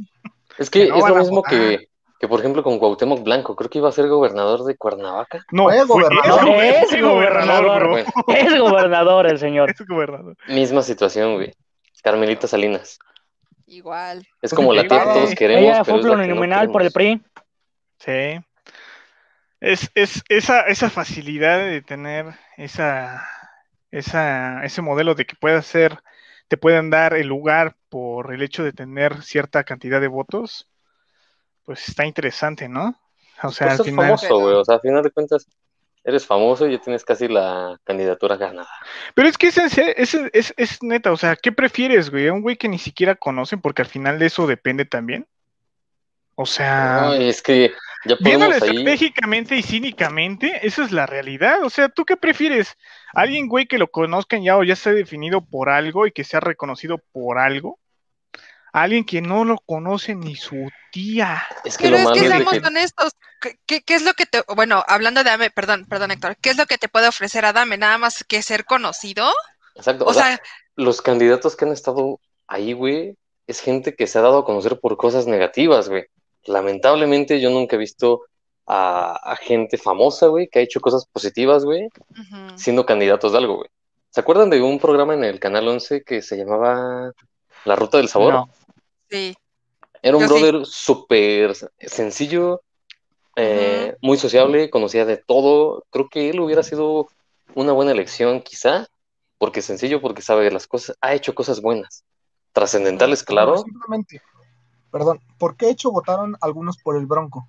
Es 0.58 0.70
que 0.70 0.90
no 0.90 0.98
es 0.98 1.08
lo 1.08 1.16
mismo 1.16 1.42
que, 1.42 1.88
que, 2.24 2.30
por 2.30 2.40
ejemplo, 2.40 2.64
con 2.64 2.80
Cuauhtémoc 2.80 3.22
Blanco. 3.22 3.54
Creo 3.54 3.70
que 3.70 3.80
iba 3.80 3.90
a 3.90 3.92
ser 3.92 4.08
gobernador 4.08 4.64
de 4.64 4.78
Cuernavaca. 4.78 5.46
No, 5.52 5.66
fue, 5.66 5.84
gobernador. 5.84 6.56
es, 6.56 6.94
Es 6.94 7.02
gobernador, 7.02 8.06
Es 8.30 8.60
gobernador 8.62 9.28
el 9.28 9.40
señor. 9.40 9.72
Es 9.72 9.86
gobernador. 9.86 10.38
misma 10.48 10.84
situación, 10.84 11.34
güey. 11.34 11.54
Carmelita 12.02 12.48
Salinas. 12.48 12.98
Igual. 13.66 14.26
Es 14.42 14.54
como 14.54 14.72
la 14.72 14.88
tía 14.88 15.00
que 15.00 15.06
todos 15.06 15.36
queremos, 15.36 15.64
Ella 15.64 15.84
fue 15.84 16.00
es 16.00 16.06
no 16.06 16.72
por 16.72 16.84
el. 16.84 16.94
PRI. 16.94 17.22
Sí. 18.00 18.40
Es, 19.60 19.92
es 19.94 20.24
esa, 20.30 20.62
esa 20.62 20.90
facilidad 20.90 21.60
de 21.60 21.82
tener 21.82 22.28
esa, 22.56 23.28
esa, 23.92 24.64
ese 24.64 24.82
modelo 24.82 25.14
de 25.14 25.26
que 25.26 25.36
pueda 25.36 25.62
ser, 25.62 26.00
te 26.48 26.56
pueden 26.56 26.90
dar 26.90 27.16
el 27.16 27.28
lugar 27.28 27.76
por 27.90 28.34
el 28.34 28.44
hecho 28.44 28.64
de 28.64 28.72
tener 28.72 29.24
cierta 29.24 29.66
cantidad 29.66 30.00
de 30.00 30.08
votos, 30.08 30.70
pues 31.66 31.88
está 31.90 32.06
interesante, 32.06 32.68
¿no? 32.70 32.96
O 33.42 33.52
sea, 33.52 33.68
Pues 33.68 33.80
al 33.80 33.86
final. 33.86 34.06
famoso, 34.06 34.40
güey. 34.40 34.56
O 34.56 34.64
sea, 34.66 34.76
al 34.76 34.82
final 34.82 35.04
de 35.04 35.12
cuentas, 35.12 35.48
eres 36.04 36.26
famoso 36.26 36.68
y 36.68 36.74
ya 36.74 36.82
tienes 36.82 37.04
casi 37.06 37.28
la 37.28 37.80
candidatura 37.84 38.36
ganada. 38.38 38.70
Pero 39.16 39.28
es 39.28 39.38
que 39.38 39.48
es, 39.48 39.58
en 39.58 39.70
serio- 39.70 39.94
es, 39.98 40.14
es, 40.34 40.54
es 40.58 40.84
neta, 40.84 41.12
o 41.12 41.18
sea, 41.18 41.36
¿qué 41.36 41.52
prefieres, 41.52 42.10
güey? 42.10 42.28
¿A 42.28 42.34
un 42.34 42.42
güey 42.42 42.58
que 42.58 42.68
ni 42.70 42.78
siquiera 42.80 43.16
conocen? 43.16 43.62
Porque 43.62 43.82
al 43.82 43.88
final 43.88 44.20
de 44.20 44.26
eso 44.28 44.48
depende 44.48 44.86
también. 44.86 45.26
O 46.36 46.46
sea, 46.46 47.16
es 47.16 47.42
que 47.44 47.74
ya 48.06 48.16
viéndolo 48.20 48.52
podemos 48.52 48.64
ahí. 48.70 48.78
estratégicamente 48.78 49.56
y 49.56 49.62
cínicamente, 49.64 50.66
esa 50.66 50.84
es 50.84 50.92
la 50.92 51.06
realidad. 51.06 51.64
O 51.64 51.70
sea, 51.70 51.90
¿tú 51.90 52.06
qué 52.06 52.18
prefieres? 52.18 52.76
¿Alguien, 53.14 53.48
güey, 53.48 53.68
que 53.68 53.78
lo 53.78 53.88
conozcan 53.88 54.42
ya 54.44 54.58
o 54.58 54.64
ya 54.64 54.74
esté 54.74 54.94
definido 54.94 55.42
por 55.42 55.70
algo 55.70 56.08
y 56.08 56.12
que 56.12 56.24
sea 56.24 56.40
reconocido 56.40 56.98
por 57.12 57.38
algo? 57.38 57.78
¿Alguien 58.74 59.06
que 59.06 59.22
no 59.22 59.46
lo 59.46 59.58
conoce 59.60 60.16
ni 60.16 60.36
su 60.36 60.68
tía? 60.92 61.44
Es 61.64 61.78
que 61.78 61.86
Pero 61.90 62.04
lo 62.04 62.12
es 62.12 62.22
que 62.22 62.28
seamos 62.28 62.54
que 62.54 62.68
honestos. 62.68 63.14
¿Qué, 63.40 63.58
qué, 63.66 63.82
qué 63.82 63.96
es 63.96 64.02
lo 64.04 64.14
que 64.14 64.26
te. 64.26 64.44
Bueno, 64.56 64.84
hablando 64.88 65.24
de 65.24 65.30
Adame, 65.30 65.52
perdón, 65.52 65.86
perdón, 65.88 66.12
Héctor. 66.12 66.36
¿Qué 66.42 66.50
es 66.50 66.58
lo 66.58 66.66
que 66.66 66.78
te 66.78 66.90
puede 66.90 67.08
ofrecer 67.08 67.46
Adame? 67.46 67.78
¿Nada 67.78 67.98
más 67.98 68.24
que 68.28 68.42
ser 68.42 68.66
conocido? 68.66 69.32
Exacto. 69.76 70.06
O 70.06 70.10
O 70.10 70.14
sea, 70.14 70.24
sea, 70.24 70.42
los 70.76 71.02
candidatos 71.02 71.56
que 71.56 71.66
han 71.66 71.72
estado 71.72 72.20
ahí, 72.48 72.74
güey, 72.74 73.16
es 73.48 73.60
gente 73.60 73.96
que 73.96 74.08
se 74.08 74.18
ha 74.18 74.22
dado 74.22 74.40
a 74.40 74.46
conocer 74.46 74.80
por 74.80 74.98
cosas 74.98 75.28
negativas, 75.28 75.90
güey. 75.90 76.06
Lamentablemente 76.46 77.40
yo 77.40 77.50
nunca 77.50 77.76
he 77.76 77.80
visto 77.80 78.22
a, 78.66 79.32
a 79.32 79.36
gente 79.36 79.78
famosa, 79.78 80.28
güey, 80.28 80.48
que 80.48 80.60
ha 80.60 80.62
hecho 80.62 80.80
cosas 80.80 81.06
positivas, 81.06 81.64
güey, 81.64 81.90
siendo 82.56 82.86
candidatos 82.86 83.34
de 83.34 83.38
algo, 83.38 83.58
güey. 83.58 83.70
¿Se 84.10 84.22
acuerdan 84.22 84.50
de 84.50 84.62
un 84.62 84.80
programa 84.80 85.14
en 85.14 85.24
el 85.24 85.40
Canal 85.40 85.68
11 85.68 86.04
que 86.04 86.22
se 86.22 86.38
llamaba 86.38 87.12
La 87.66 87.76
Ruta 87.76 87.98
del 87.98 88.10
Sabor? 88.10 88.34
No. 88.34 88.50
Sí. 89.14 89.36
Era 90.02 90.18
un 90.18 90.24
Yo 90.24 90.30
brother 90.30 90.66
súper 90.66 91.56
sencillo, 91.80 92.62
eh, 93.36 93.96
muy 94.02 94.18
sociable, 94.18 94.70
conocía 94.70 95.06
de 95.06 95.18
todo. 95.18 95.86
Creo 95.92 96.10
que 96.10 96.30
él 96.30 96.40
hubiera 96.42 96.62
sido 96.62 97.08
una 97.56 97.72
buena 97.72 97.92
elección, 97.92 98.42
quizá, 98.42 98.88
porque 99.38 99.62
sencillo, 99.62 100.02
porque 100.02 100.22
sabe 100.22 100.44
de 100.44 100.52
las 100.52 100.68
cosas, 100.68 100.98
ha 101.00 101.14
hecho 101.14 101.34
cosas 101.34 101.62
buenas, 101.62 102.04
trascendentales, 102.52 103.24
claro. 103.24 103.60
Simplemente, 103.60 104.22
perdón, 104.92 105.22
¿por 105.38 105.56
qué 105.56 105.70
hecho 105.70 105.92
votaron 105.92 106.36
algunos 106.42 106.78
por 106.78 106.98
el 106.98 107.06
Bronco? 107.06 107.48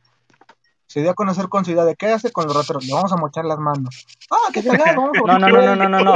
Se 0.87 1.01
dio 1.01 1.11
a 1.11 1.15
conocer 1.15 1.49
con 1.49 1.65
su 1.65 1.73
idea 1.73 1.85
de 1.85 1.97
qué 1.97 2.07
hace 2.07 2.31
con 2.31 2.47
los 2.47 2.55
rateros. 2.55 2.85
Le 2.85 2.93
vamos 2.93 3.13
a 3.13 3.17
mochar 3.17 3.45
las 3.47 3.59
manos. 3.59 4.07
Ah, 4.31 4.53
qué 4.53 4.63
cagado, 4.63 5.01
vamos 5.01 5.17
a 5.17 5.39
No, 5.39 5.39
no, 5.39 5.49
no, 5.49 5.75
no, 5.75 5.77
no, 5.77 5.89
no, 5.89 6.01
no. 6.05 6.15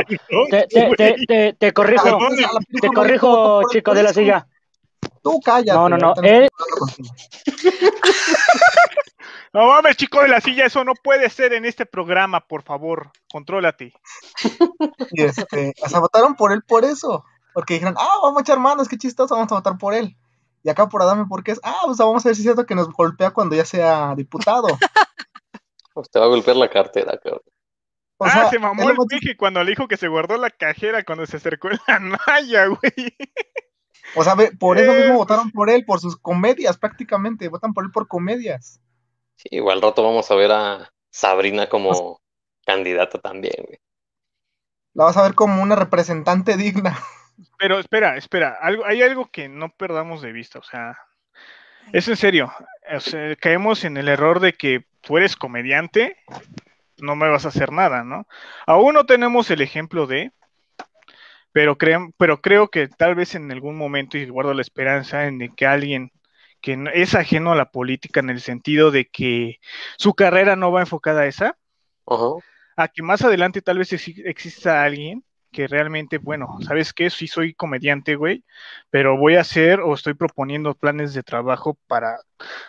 Te, 0.50 0.66
te, 0.68 0.90
te, 0.96 1.16
te, 1.26 1.52
te 1.54 1.72
corrijo, 1.72 2.18
te 2.80 2.88
corrijo, 2.88 3.62
chico 3.72 3.92
de 3.92 4.02
la 4.04 4.12
silla. 4.12 4.46
Tú 5.22 5.40
cállate. 5.44 5.78
No, 5.78 5.88
no, 5.88 5.96
no, 5.96 6.14
él-. 6.22 6.48
No 9.52 9.66
mames, 9.66 9.96
chico 9.96 10.20
de 10.20 10.28
la 10.28 10.40
silla, 10.40 10.66
eso 10.66 10.84
no 10.84 10.92
puede 10.94 11.30
ser 11.30 11.54
en 11.54 11.64
este 11.64 11.86
programa, 11.86 12.46
por 12.46 12.62
favor. 12.62 13.10
Contrólate. 13.32 13.94
Y 15.10 15.22
este, 15.22 15.72
o 15.82 15.88
sea, 15.88 16.00
votaron 16.00 16.36
por 16.36 16.52
él 16.52 16.62
por 16.62 16.84
eso. 16.84 17.24
Porque 17.54 17.74
dijeron, 17.74 17.94
ah, 17.98 18.18
vamos 18.22 18.38
a 18.38 18.42
echar 18.42 18.58
manos, 18.58 18.88
qué 18.88 18.98
chistoso, 18.98 19.34
vamos 19.34 19.50
a 19.50 19.56
votar 19.56 19.78
por 19.78 19.94
él. 19.94 20.16
Y 20.62 20.68
acá 20.68 20.88
por 20.88 21.02
Adame, 21.02 21.24
¿por 21.26 21.42
qué 21.42 21.52
es? 21.52 21.60
Ah, 21.62 21.80
pues 21.86 21.96
vamos 21.98 22.24
a 22.24 22.28
ver 22.28 22.36
si 22.36 22.42
es 22.42 22.44
cierto 22.44 22.66
que 22.66 22.74
nos 22.74 22.88
golpea 22.90 23.30
cuando 23.30 23.56
ya 23.56 23.64
sea 23.64 24.14
diputado. 24.14 24.68
Te 26.12 26.18
va 26.20 26.26
a 26.26 26.28
golpear 26.28 26.56
la 26.56 26.68
cartera, 26.68 27.18
cabrón. 27.18 27.42
O 28.18 28.24
ah, 28.24 28.30
sea, 28.30 28.50
se 28.50 28.58
mamó 28.58 28.82
es 28.82 28.90
el 28.90 29.06
peje 29.08 29.36
cuando 29.36 29.62
le 29.62 29.70
dijo 29.70 29.88
que 29.88 29.96
se 29.96 30.08
guardó 30.08 30.36
la 30.36 30.50
cajera 30.50 31.04
cuando 31.04 31.24
se 31.26 31.38
acercó 31.38 31.70
en 31.70 31.78
la 31.86 31.98
Naya, 32.00 32.66
güey. 32.66 33.16
O 34.14 34.24
sea, 34.24 34.34
por 34.58 34.78
eso 34.78 34.92
Eh, 34.92 34.96
mismo 34.96 35.08
pues- 35.16 35.18
votaron 35.18 35.50
por 35.50 35.70
él, 35.70 35.84
por 35.84 36.00
sus 36.00 36.16
comedias 36.16 36.76
prácticamente. 36.78 37.48
Votan 37.48 37.72
por 37.74 37.84
él 37.84 37.90
por 37.90 38.08
comedias. 38.08 38.80
Sí, 39.36 39.48
igual 39.52 39.76
al 39.78 39.82
rato 39.82 40.02
vamos 40.02 40.30
a 40.30 40.34
ver 40.34 40.50
a 40.50 40.90
Sabrina 41.10 41.68
como 41.68 42.20
candidata 42.66 43.18
también, 43.18 43.54
güey. 43.66 43.78
La 44.94 45.04
vas 45.04 45.16
a 45.16 45.22
ver 45.22 45.34
como 45.34 45.62
una 45.62 45.76
representante 45.76 46.56
digna. 46.56 46.98
Pero 47.58 47.78
espera, 47.78 48.16
espera, 48.16 48.56
algo, 48.60 48.84
hay 48.84 49.00
algo 49.02 49.30
que 49.30 49.48
no 49.48 49.68
perdamos 49.70 50.22
de 50.22 50.32
vista, 50.32 50.58
o 50.58 50.62
sea, 50.64 50.98
es 51.92 52.08
en 52.08 52.16
serio, 52.16 52.52
o 52.92 52.98
sea, 53.00 53.36
caemos 53.36 53.84
en 53.84 53.96
el 53.96 54.08
error 54.08 54.40
de 54.40 54.54
que 54.54 54.86
tú 55.02 55.18
eres 55.18 55.36
comediante, 55.36 56.16
no 56.96 57.14
me 57.14 57.28
vas 57.28 57.44
a 57.44 57.50
hacer 57.50 57.70
nada, 57.70 58.02
¿no? 58.02 58.26
Aún 58.66 58.94
no 58.94 59.06
tenemos 59.06 59.50
el 59.52 59.60
ejemplo 59.60 60.08
de, 60.08 60.32
pero, 61.52 61.78
creo, 61.78 62.10
pero 62.18 62.40
creo 62.40 62.68
que 62.68 62.88
tal 62.88 63.14
vez 63.14 63.34
en 63.34 63.50
algún 63.52 63.76
momento, 63.76 64.18
y 64.18 64.28
guardo 64.28 64.54
la 64.54 64.62
esperanza 64.62 65.26
en 65.26 65.54
que 65.54 65.66
alguien 65.66 66.12
que 66.60 66.76
es 66.94 67.14
ajeno 67.14 67.52
a 67.52 67.56
la 67.56 67.70
política 67.70 68.20
en 68.20 68.30
el 68.30 68.40
sentido 68.40 68.90
de 68.90 69.08
que 69.08 69.58
su 69.96 70.14
carrera 70.14 70.56
no 70.56 70.72
va 70.72 70.80
enfocada 70.80 71.22
a 71.22 71.26
esa, 71.26 71.58
Ajá. 72.06 72.42
a 72.76 72.88
que 72.88 73.02
más 73.02 73.22
adelante 73.22 73.62
tal 73.62 73.78
vez 73.78 73.92
exi- 73.92 74.22
exista 74.24 74.82
alguien 74.82 75.24
que 75.50 75.66
realmente, 75.66 76.18
bueno, 76.18 76.58
¿sabes 76.60 76.92
qué? 76.92 77.08
Sí 77.08 77.26
soy 77.26 77.54
comediante, 77.54 78.16
güey, 78.16 78.44
pero 78.90 79.16
voy 79.16 79.36
a 79.36 79.40
hacer 79.40 79.80
o 79.80 79.94
estoy 79.94 80.12
proponiendo 80.14 80.74
planes 80.74 81.14
de 81.14 81.22
trabajo 81.22 81.78
para, 81.86 82.18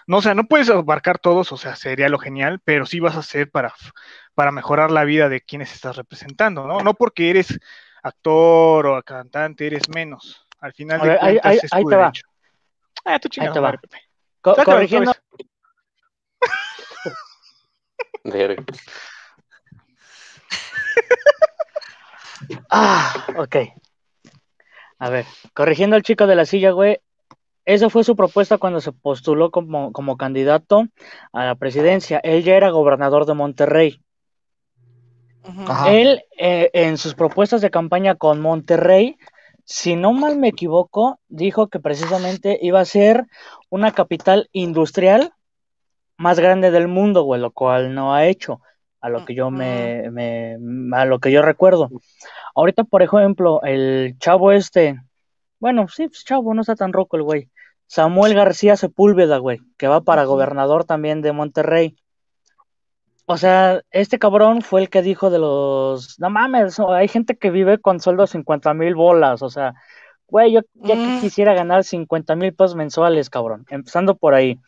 no, 0.08 0.18
o 0.18 0.22
sea, 0.22 0.34
no 0.34 0.46
puedes 0.46 0.70
abarcar 0.70 1.20
todos, 1.20 1.52
o 1.52 1.58
sea, 1.58 1.76
sería 1.76 2.10
lo 2.10 2.20
genial, 2.20 2.62
pero 2.63 2.86
sí 2.86 3.00
vas 3.02 3.15
a 3.15 3.20
hacer 3.20 3.52
para, 3.52 3.74
para 4.34 4.52
mejorar 4.52 4.92
la 4.92 5.04
vida 5.04 5.28
de 5.30 5.42
quienes 5.42 5.74
estás 5.74 5.98
representando, 5.98 6.68
¿no? 6.68 6.80
No 6.82 6.94
porque 6.94 7.30
eres 7.30 7.60
actor 8.04 8.86
o 8.88 9.04
cantante, 9.04 9.68
eres 9.68 9.88
menos. 9.90 10.46
Al 10.60 10.74
final 10.74 11.02
de 11.02 11.12
ahí- 11.12 11.18
cuentas 11.20 11.46
ahí- 11.52 11.60
es 11.64 11.74
ahí 11.74 11.84
tu 11.84 11.90
te 11.90 11.96
va. 11.96 12.12
Ah, 13.06 13.20
tú 13.20 13.30
chingada 13.30 13.54
te 13.54 13.60
va. 13.60 13.68
madre, 13.70 13.80
Pepe. 13.82 13.98
Co- 14.42 14.56
Sácalo 14.56 14.62
otra 14.62 14.74
corrigiendo. 14.76 15.14
Ah, 22.70 23.26
ok. 23.38 23.56
A 25.00 25.10
ver, 25.10 25.26
corrigiendo 25.54 25.96
al 25.96 26.04
chico 26.04 26.28
de 26.28 26.36
la 26.36 26.46
silla, 26.46 26.72
güey. 26.72 27.00
Esa 27.66 27.90
fue 27.90 28.04
su 28.04 28.16
propuesta 28.16 28.58
cuando 28.58 28.82
se 28.82 28.92
postuló 28.92 29.52
como, 29.52 29.92
como 29.92 30.18
candidato 30.18 30.86
a 31.34 31.46
la 31.46 31.56
presidencia. 31.56 32.20
Él 32.24 32.44
ya 32.44 32.56
era 32.56 32.70
gobernador 32.72 33.26
de 33.26 33.36
Monterrey. 33.36 34.02
Ajá. 35.43 35.91
Él, 35.91 36.23
eh, 36.38 36.69
en 36.73 36.97
sus 36.97 37.15
propuestas 37.15 37.62
de 37.62 37.69
campaña 37.71 38.15
con 38.15 38.39
Monterrey, 38.41 39.17
si 39.65 39.95
no 39.95 40.13
mal 40.13 40.38
me 40.38 40.47
equivoco, 40.49 41.19
dijo 41.28 41.67
que 41.67 41.80
precisamente 41.80 42.58
iba 42.62 42.80
a 42.80 42.86
ser 42.86 43.25
una 43.69 43.91
capital 43.91 44.49
industrial 44.52 45.34
más 46.17 46.39
grande 46.39 46.71
del 46.71 46.88
mundo, 46.88 47.23
güey, 47.23 47.39
lo 47.39 47.52
cual 47.52 47.93
no 47.93 48.13
ha 48.13 48.25
hecho, 48.25 48.62
a 48.99 49.10
lo 49.10 49.25
que 49.25 49.36
yo 49.36 49.49
me, 49.52 50.10
me- 50.12 50.58
a 50.97 51.06
lo 51.06 51.19
que 51.19 51.32
yo 51.32 51.41
recuerdo. 51.41 51.89
Ahorita, 52.56 52.84
por 52.84 53.02
ejemplo, 53.04 53.62
el 53.63 54.15
chavo 54.19 54.52
este, 54.52 54.99
bueno, 55.60 55.88
sí, 55.88 56.08
pues 56.08 56.25
chavo, 56.25 56.54
no 56.54 56.62
está 56.62 56.75
tan 56.75 56.91
roco 56.91 57.15
el 57.15 57.23
güey. 57.23 57.49
Samuel 57.88 58.34
García 58.34 58.75
Sepúlveda, 58.75 59.38
güey, 59.38 59.60
que 59.78 59.88
va 59.88 60.02
para 60.02 60.25
gobernador 60.25 60.84
también 60.84 61.21
de 61.21 61.32
Monterrey. 61.32 61.95
O 63.32 63.38
sea, 63.38 63.84
este 63.92 64.18
cabrón 64.18 64.63
fue 64.63 64.82
el 64.82 64.89
que 64.89 65.04
dijo 65.04 65.30
de 65.30 65.38
los, 65.38 66.20
no 66.20 66.32
mames, 66.32 66.80
hay 66.80 67.08
gente 67.08 67.38
que 67.38 67.52
vive 67.52 67.78
con 67.78 68.00
sueldo 68.00 68.24
de 68.24 68.28
50 68.28 68.74
mil 68.74 68.96
bolas, 68.96 69.44
o 69.44 69.52
sea, 69.52 69.76
güey, 70.26 70.52
yo 70.52 70.62
ya 70.74 70.96
que 70.96 71.20
quisiera 71.22 71.54
ganar 71.54 71.84
50 71.84 72.36
mil 72.36 72.56
pesos 72.56 72.76
mensuales, 72.76 73.30
cabrón, 73.30 73.68
empezando 73.70 74.15
por 74.15 74.34
ahí. 74.34 74.60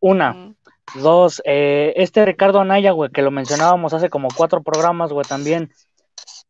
Una, 0.00 0.52
dos, 0.96 1.40
eh, 1.46 1.94
este 1.96 2.26
Ricardo 2.26 2.60
Anaya, 2.60 2.90
güey, 2.90 3.08
que 3.08 3.22
lo 3.22 3.30
mencionábamos 3.30 3.94
hace 3.94 4.10
como 4.10 4.28
cuatro 4.36 4.62
programas, 4.62 5.10
güey, 5.10 5.24
también. 5.26 5.72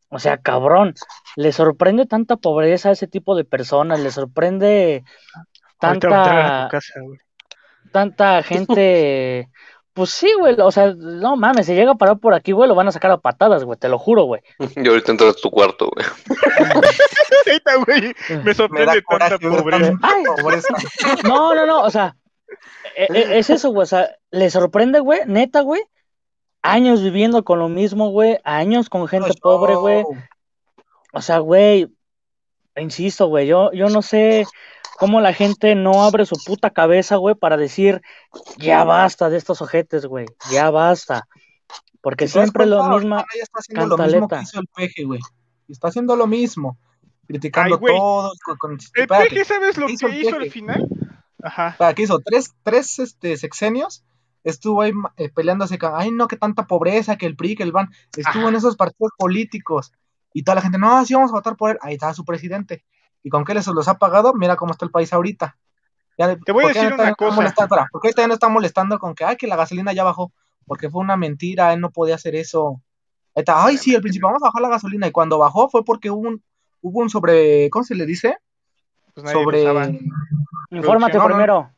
O 0.09 0.19
sea, 0.19 0.35
cabrón, 0.35 0.93
le 1.37 1.53
sorprende 1.53 2.05
tanta 2.05 2.35
pobreza 2.35 2.89
a 2.89 2.91
ese 2.91 3.07
tipo 3.07 3.33
de 3.33 3.45
personas, 3.45 4.01
le 4.01 4.11
sorprende 4.11 5.05
tanta, 5.79 6.65
tu 6.65 6.71
casa, 6.71 6.99
güey. 6.99 7.17
tanta 7.93 8.43
gente. 8.43 9.47
Pues 9.95 10.09
sí, 10.09 10.29
güey, 10.37 10.55
o 10.59 10.71
sea, 10.71 10.93
no 10.93 11.37
mames, 11.37 11.65
se 11.65 11.73
llega 11.73 11.91
a 11.93 11.95
parar 11.95 12.19
por 12.19 12.33
aquí, 12.33 12.51
güey, 12.51 12.67
lo 12.67 12.75
van 12.75 12.89
a 12.89 12.91
sacar 12.91 13.11
a 13.11 13.17
patadas, 13.17 13.63
güey, 13.63 13.79
te 13.79 13.87
lo 13.87 13.97
juro, 13.97 14.25
güey. 14.25 14.41
Y 14.75 14.85
ahorita 14.87 15.11
entras 15.13 15.29
a 15.37 15.41
tu 15.41 15.49
cuarto, 15.49 15.89
güey. 15.89 16.05
Ahorita, 17.47 17.75
güey, 17.85 18.13
me 18.29 18.43
Me 18.43 18.53
sorprende 18.53 19.01
tanta 19.07 19.39
pobreza. 19.39 19.91
tanta 19.91 20.07
Ay. 20.07 20.23
pobreza. 20.41 20.73
No, 21.23 21.55
no, 21.55 21.65
no, 21.65 21.81
o 21.83 21.89
sea, 21.89 22.15
e- 22.97 23.07
e- 23.09 23.39
es 23.39 23.49
eso, 23.49 23.69
güey, 23.69 23.83
o 23.83 23.87
sea, 23.87 24.09
le 24.31 24.49
sorprende, 24.49 24.99
güey, 24.99 25.21
neta, 25.27 25.61
güey, 25.61 25.81
años 26.61 27.01
viviendo 27.01 27.45
con 27.45 27.59
lo 27.59 27.69
mismo, 27.69 28.09
güey, 28.09 28.37
años 28.43 28.89
con 28.89 29.07
gente 29.07 29.31
pobre, 29.41 29.75
güey. 29.75 30.03
O 31.13 31.21
sea, 31.21 31.39
güey, 31.39 31.87
insisto, 32.75 33.27
güey, 33.27 33.47
yo, 33.47 33.71
yo 33.71 33.87
no 33.87 34.01
sé 34.01 34.45
cómo 34.97 35.21
la 35.21 35.33
gente 35.33 35.75
no 35.75 36.03
abre 36.03 36.25
su 36.25 36.35
puta 36.43 36.69
cabeza, 36.71 37.17
güey, 37.17 37.35
para 37.35 37.57
decir, 37.57 38.01
ya 38.57 38.83
basta 38.83 39.29
de 39.29 39.37
estos 39.37 39.61
ojetes, 39.61 40.05
güey, 40.05 40.25
ya 40.51 40.69
basta. 40.71 41.27
Porque 42.01 42.27
siempre 42.27 42.65
lo 42.65 42.77
cuenta, 42.79 42.97
mismo. 42.99 43.17
está 43.41 43.59
haciendo 43.59 43.97
lo 43.97 44.03
mismo 44.05 44.27
que 44.27 44.41
hizo 44.41 44.59
el 44.59 44.67
peje, 44.67 45.03
güey. 45.05 45.19
Está 45.67 45.87
haciendo 45.87 46.15
lo 46.15 46.27
mismo. 46.27 46.77
Criticando 47.27 47.79
Ay, 47.81 47.95
todo. 47.95 48.31
Con, 48.45 48.57
con- 48.57 48.71
El 48.73 48.77
espérate, 48.77 49.29
peje, 49.29 49.45
¿sabes 49.45 49.77
lo 49.77 49.87
¿qué 49.87 49.93
hizo 49.93 50.07
que 50.07 50.19
hizo 50.19 50.35
al 50.35 50.51
final? 50.51 50.87
Ajá. 51.41 51.69
espérate, 51.69 51.95
¿qué 51.95 52.01
hizo? 52.03 52.19
Tres, 52.19 52.53
tres 52.61 52.99
este, 52.99 53.37
sexenios. 53.37 54.03
Estuvo 54.43 54.83
ahí 54.83 54.91
eh, 55.17 55.29
peleándose 55.29 55.79
con, 55.79 55.93
ay 55.95 56.11
no, 56.11 56.27
que 56.27 56.37
tanta 56.37 56.67
pobreza, 56.67 57.17
que 57.17 57.25
el 57.25 57.35
PRI, 57.35 57.55
que 57.55 57.63
el 57.63 57.71
BAN. 57.71 57.89
Estuvo 58.15 58.41
Ajá. 58.43 58.49
en 58.49 58.55
esos 58.55 58.75
partidos 58.75 59.11
políticos. 59.17 59.91
Y 60.31 60.43
toda 60.43 60.55
la 60.55 60.61
gente, 60.61 60.77
no, 60.77 61.03
sí 61.05 61.15
vamos 61.15 61.31
a 61.31 61.35
votar 61.35 61.55
por 61.55 61.71
él. 61.71 61.77
Ahí 61.81 61.95
está 61.95 62.13
su 62.13 62.23
presidente. 62.23 62.85
¿Y 63.25 63.29
con 63.29 63.43
qué 63.43 63.55
les 63.55 63.65
los 63.65 63.87
ha 63.87 63.97
pagado? 63.97 64.35
Mira 64.35 64.55
cómo 64.55 64.71
está 64.71 64.85
el 64.85 64.91
país 64.91 65.11
ahorita. 65.11 65.57
Ya, 66.15 66.37
Te 66.37 66.51
voy 66.51 66.63
a 66.63 66.67
¿por 66.67 66.73
qué 66.73 66.79
decir 66.79 66.95
no 66.95 67.03
una 67.03 67.15
cosa. 67.15 67.35
molestando? 67.35 67.75
¿Por 67.91 68.01
qué 68.01 68.27
no 68.27 68.33
está 68.35 68.49
molestando 68.49 68.99
con 68.99 69.15
que, 69.15 69.25
ay, 69.25 69.35
que 69.35 69.47
la 69.47 69.55
gasolina 69.55 69.93
ya 69.93 70.03
bajó? 70.03 70.31
Porque 70.67 70.91
fue 70.91 71.01
una 71.01 71.17
mentira, 71.17 71.73
él 71.73 71.81
no 71.81 71.89
podía 71.89 72.13
hacer 72.15 72.35
eso. 72.35 72.83
Ahí 73.33 73.41
está, 73.41 73.65
ay, 73.65 73.77
sí, 73.79 73.95
al 73.95 74.01
principio 74.01 74.27
vamos 74.27 74.43
a 74.43 74.45
bajar 74.45 74.61
la 74.61 74.69
gasolina. 74.69 75.07
Y 75.07 75.11
cuando 75.11 75.39
bajó 75.39 75.69
fue 75.69 75.83
porque 75.83 76.11
hubo 76.11 76.19
un, 76.29 76.43
hubo 76.81 76.99
un 76.99 77.09
sobre, 77.09 77.67
¿cómo 77.71 77.83
se 77.83 77.95
le 77.95 78.05
dice? 78.05 78.37
Pues 79.15 79.31
sobre. 79.31 79.63
Infórmate 80.69 81.17
No, 81.17 81.25
primero. 81.25 81.71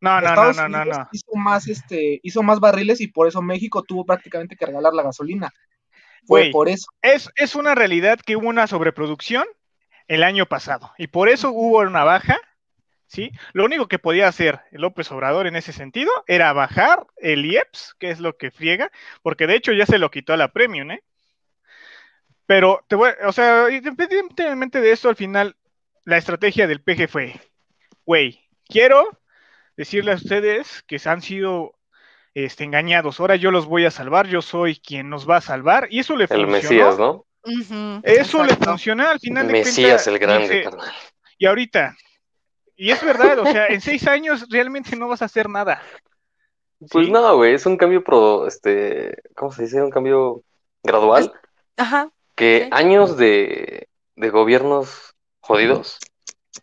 No, 0.00 0.20
no, 0.20 0.20
no, 0.20 0.28
Estados 0.28 0.56
no, 0.58 0.68
no, 0.68 0.78
Unidos 0.78 0.98
no. 0.98 1.08
hizo 1.10 1.34
más 1.34 1.66
este 1.66 2.20
hizo 2.22 2.42
más 2.44 2.60
barriles 2.60 3.00
y 3.00 3.08
por 3.08 3.26
eso 3.26 3.42
México 3.42 3.82
tuvo 3.82 4.06
prácticamente 4.06 4.54
que 4.54 4.66
regalar 4.66 4.94
la 4.94 5.02
gasolina. 5.02 5.52
Fue 6.24 6.50
por 6.52 6.68
eso. 6.68 6.86
Es, 7.02 7.30
es 7.34 7.56
una 7.56 7.74
realidad 7.74 8.20
que 8.24 8.36
hubo 8.36 8.48
una 8.48 8.68
sobreproducción 8.68 9.44
el 10.08 10.22
año 10.22 10.46
pasado 10.46 10.92
y 10.98 11.06
por 11.06 11.28
eso 11.28 11.50
hubo 11.50 11.78
una 11.78 12.04
baja, 12.04 12.38
¿sí? 13.06 13.32
Lo 13.52 13.64
único 13.64 13.88
que 13.88 13.98
podía 13.98 14.28
hacer 14.28 14.60
López 14.72 15.10
Obrador 15.12 15.46
en 15.46 15.56
ese 15.56 15.72
sentido 15.72 16.10
era 16.26 16.52
bajar 16.52 17.06
el 17.16 17.46
IEPS, 17.46 17.94
que 17.98 18.10
es 18.10 18.20
lo 18.20 18.36
que 18.36 18.50
friega, 18.50 18.90
porque 19.22 19.46
de 19.46 19.56
hecho 19.56 19.72
ya 19.72 19.86
se 19.86 19.98
lo 19.98 20.10
quitó 20.10 20.32
a 20.32 20.36
la 20.36 20.52
Premium, 20.52 20.90
¿eh? 20.90 21.02
Pero, 22.46 22.84
te 22.88 22.96
voy, 22.96 23.10
o 23.24 23.32
sea, 23.32 23.70
independientemente 23.70 24.80
de 24.80 24.92
esto, 24.92 25.08
al 25.08 25.16
final, 25.16 25.56
la 26.04 26.18
estrategia 26.18 26.66
del 26.66 26.82
PG 26.82 27.08
fue, 27.08 27.40
güey, 28.04 28.40
quiero 28.68 29.18
decirle 29.76 30.12
a 30.12 30.16
ustedes 30.16 30.82
que 30.82 31.00
han 31.06 31.22
sido 31.22 31.74
este, 32.34 32.64
engañados, 32.64 33.18
ahora 33.18 33.36
yo 33.36 33.50
los 33.50 33.66
voy 33.66 33.86
a 33.86 33.90
salvar, 33.90 34.26
yo 34.26 34.42
soy 34.42 34.76
quien 34.76 35.08
nos 35.08 35.28
va 35.28 35.38
a 35.38 35.40
salvar, 35.40 35.88
y 35.90 36.00
eso 36.00 36.16
le 36.16 36.24
El 36.24 36.28
funcionó. 36.28 36.52
Mesías, 36.52 36.98
¿no? 36.98 37.26
Ujú, 37.44 38.00
Eso 38.02 38.38
le 38.38 38.44
exacto. 38.44 38.70
funciona 38.70 39.10
al 39.10 39.20
final 39.20 39.46
de 39.46 39.52
Mesías 39.52 40.06
el 40.06 40.18
grande, 40.18 40.48
dice, 40.48 40.62
carnal. 40.64 40.92
Y 41.38 41.46
ahorita, 41.46 41.96
y 42.76 42.90
es 42.90 43.02
verdad, 43.04 43.38
o 43.40 43.46
sea, 43.46 43.66
en 43.66 43.80
seis 43.80 44.06
años 44.06 44.46
realmente 44.50 44.96
no 44.96 45.08
vas 45.08 45.22
a 45.22 45.26
hacer 45.26 45.48
nada. 45.48 45.82
Pues 46.90 47.06
¿sí? 47.06 47.12
nada, 47.12 47.32
güey, 47.32 47.54
es 47.54 47.66
un 47.66 47.76
cambio 47.76 48.02
pro, 48.02 48.46
este, 48.46 49.16
¿cómo 49.34 49.52
se 49.52 49.62
dice? 49.62 49.82
Un 49.82 49.90
cambio 49.90 50.42
gradual, 50.82 51.32
Ajá. 51.76 52.10
que 52.34 52.64
sí. 52.64 52.68
años 52.72 53.16
de, 53.16 53.88
de 54.16 54.30
gobiernos 54.30 55.14
jodidos 55.40 55.98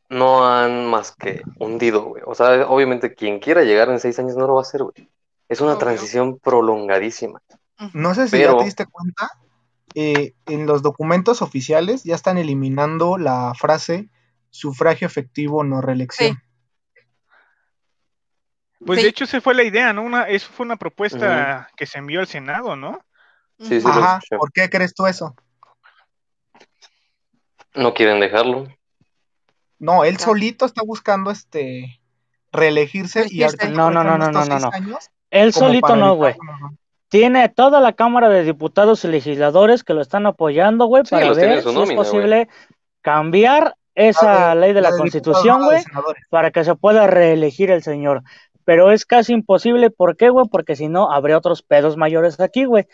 no 0.10 0.48
han 0.48 0.86
más 0.88 1.16
que 1.16 1.42
hundido, 1.60 2.04
güey. 2.04 2.24
O 2.26 2.36
sea, 2.36 2.68
obviamente 2.68 3.14
quien 3.14 3.40
quiera 3.40 3.64
llegar 3.64 3.90
en 3.90 4.00
seis 4.00 4.18
años 4.20 4.36
no 4.36 4.48
lo 4.48 4.56
va 4.56 4.62
a 4.62 4.64
hacer, 4.64 4.84
güey. 4.84 5.10
Es 5.50 5.60
una 5.62 5.72
Obvio. 5.74 5.80
transición 5.80 6.40
prolongadísima. 6.40 7.42
No 7.94 8.14
sé 8.14 8.28
si 8.28 8.32
Pero- 8.38 8.54
ya 8.54 8.58
te 8.60 8.66
diste 8.66 8.86
cuenta, 8.86 9.30
eh, 9.96 10.34
en 10.46 10.66
los 10.66 10.82
documentos 10.82 11.42
oficiales 11.42 12.04
ya 12.04 12.16
están 12.16 12.38
eliminando 12.38 13.18
la 13.18 13.54
frase 13.54 14.10
sufragio 14.50 15.08
efectivo 15.08 15.64
no 15.64 15.82
reelección. 15.82 16.42
Pues 18.86 18.98
Sí. 18.98 19.04
de 19.04 19.10
hecho, 19.10 19.26
esa 19.26 19.42
fue 19.42 19.54
la 19.54 19.64
idea, 19.64 19.94
¿no? 19.94 20.02
Una, 20.02 20.24
eso 20.24 20.50
fue 20.52 20.66
una 20.66 20.76
propuesta 20.76 21.70
que 21.78 21.86
se 21.86 22.00
envió 22.00 22.20
al 22.20 22.28
Senado, 22.28 22.76
¿no? 22.76 23.00
Sí, 23.60 23.80
sí, 23.80 23.88
Ajá. 23.88 24.20
¿por 24.38 24.52
qué 24.52 24.70
crees 24.70 24.94
tú 24.96 25.06
eso? 25.06 25.36
No 27.76 27.94
quieren 27.94 28.20
dejarlo. 28.20 28.68
No, 29.78 30.04
él 30.04 30.18
solito 30.18 30.66
está 30.66 30.82
buscando 30.84 31.32
este 31.32 32.02
reelegirse 32.52 33.28
y. 33.30 33.40
No, 33.72 33.92
no, 33.92 34.04
no, 34.04 34.18
no, 34.18 34.32
no, 34.32 34.46
no. 34.46 34.70
años 34.74 35.10
Él 35.30 35.54
solito 35.54 35.96
no, 35.96 36.16
güey. 36.16 36.36
Tiene 37.12 37.50
toda 37.50 37.82
la 37.82 37.92
Cámara 37.92 38.30
de 38.30 38.46
Diputados 38.46 39.04
y 39.04 39.10
legisladores 39.10 39.84
que 39.84 39.94
lo 39.94 40.02
están 40.02 40.26
apoyando, 40.26 40.86
güey, 40.86 41.04
Sí, 41.04 41.10
para 41.10 41.34
ver 41.34 41.62
su 41.62 41.72
si 41.72 41.76
nómina, 41.76 41.92
es 41.92 41.98
posible 41.98 42.48
cambiar 43.02 43.76
esa 43.96 44.56
ley 44.56 44.72
de 44.72 44.80
la, 44.80 44.92
de 44.92 44.98
Constitución, 44.98 45.62
güey, 45.66 45.84
para 46.30 46.52
que 46.52 46.64
se 46.64 46.74
pueda 46.76 47.08
reelegir 47.08 47.70
el 47.70 47.84
señor. 47.84 48.24
Pero 48.64 48.94
es 48.94 49.06
casi 49.06 49.34
imposible, 49.34 49.90
¿por 49.90 50.16
qué, 50.16 50.30
güey? 50.30 50.46
Porque 50.50 50.78
si 50.78 50.88
no, 50.88 51.12
habría 51.12 51.38
otros 51.38 51.64
pedos 51.64 51.98
mayores 51.98 52.40
aquí, 52.40 52.64
güey. 52.64 52.88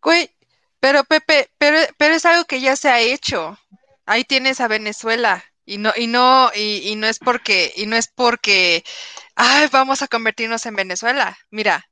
Güey, 0.00 0.30
pero 0.78 1.02
Pepe, 1.02 1.48
pero, 1.58 1.76
pero 1.98 2.14
es 2.14 2.24
algo 2.26 2.44
que 2.44 2.60
ya 2.60 2.76
se 2.76 2.90
ha 2.90 3.00
hecho. 3.00 3.58
Ahí 4.06 4.22
tienes 4.22 4.60
a 4.60 4.68
Venezuela. 4.68 5.42
Y 5.66 5.78
no, 5.78 5.90
y 5.96 6.06
no, 6.06 6.52
y, 6.54 6.90
y 6.90 6.94
no 6.94 7.08
es 7.08 7.18
porque, 7.18 7.72
y 7.74 7.86
no 7.86 7.96
es 7.96 8.06
porque, 8.06 8.84
ay, 9.34 9.66
vamos 9.72 10.00
a 10.02 10.06
convertirnos 10.06 10.64
en 10.66 10.76
Venezuela. 10.76 11.36
Mira, 11.50 11.84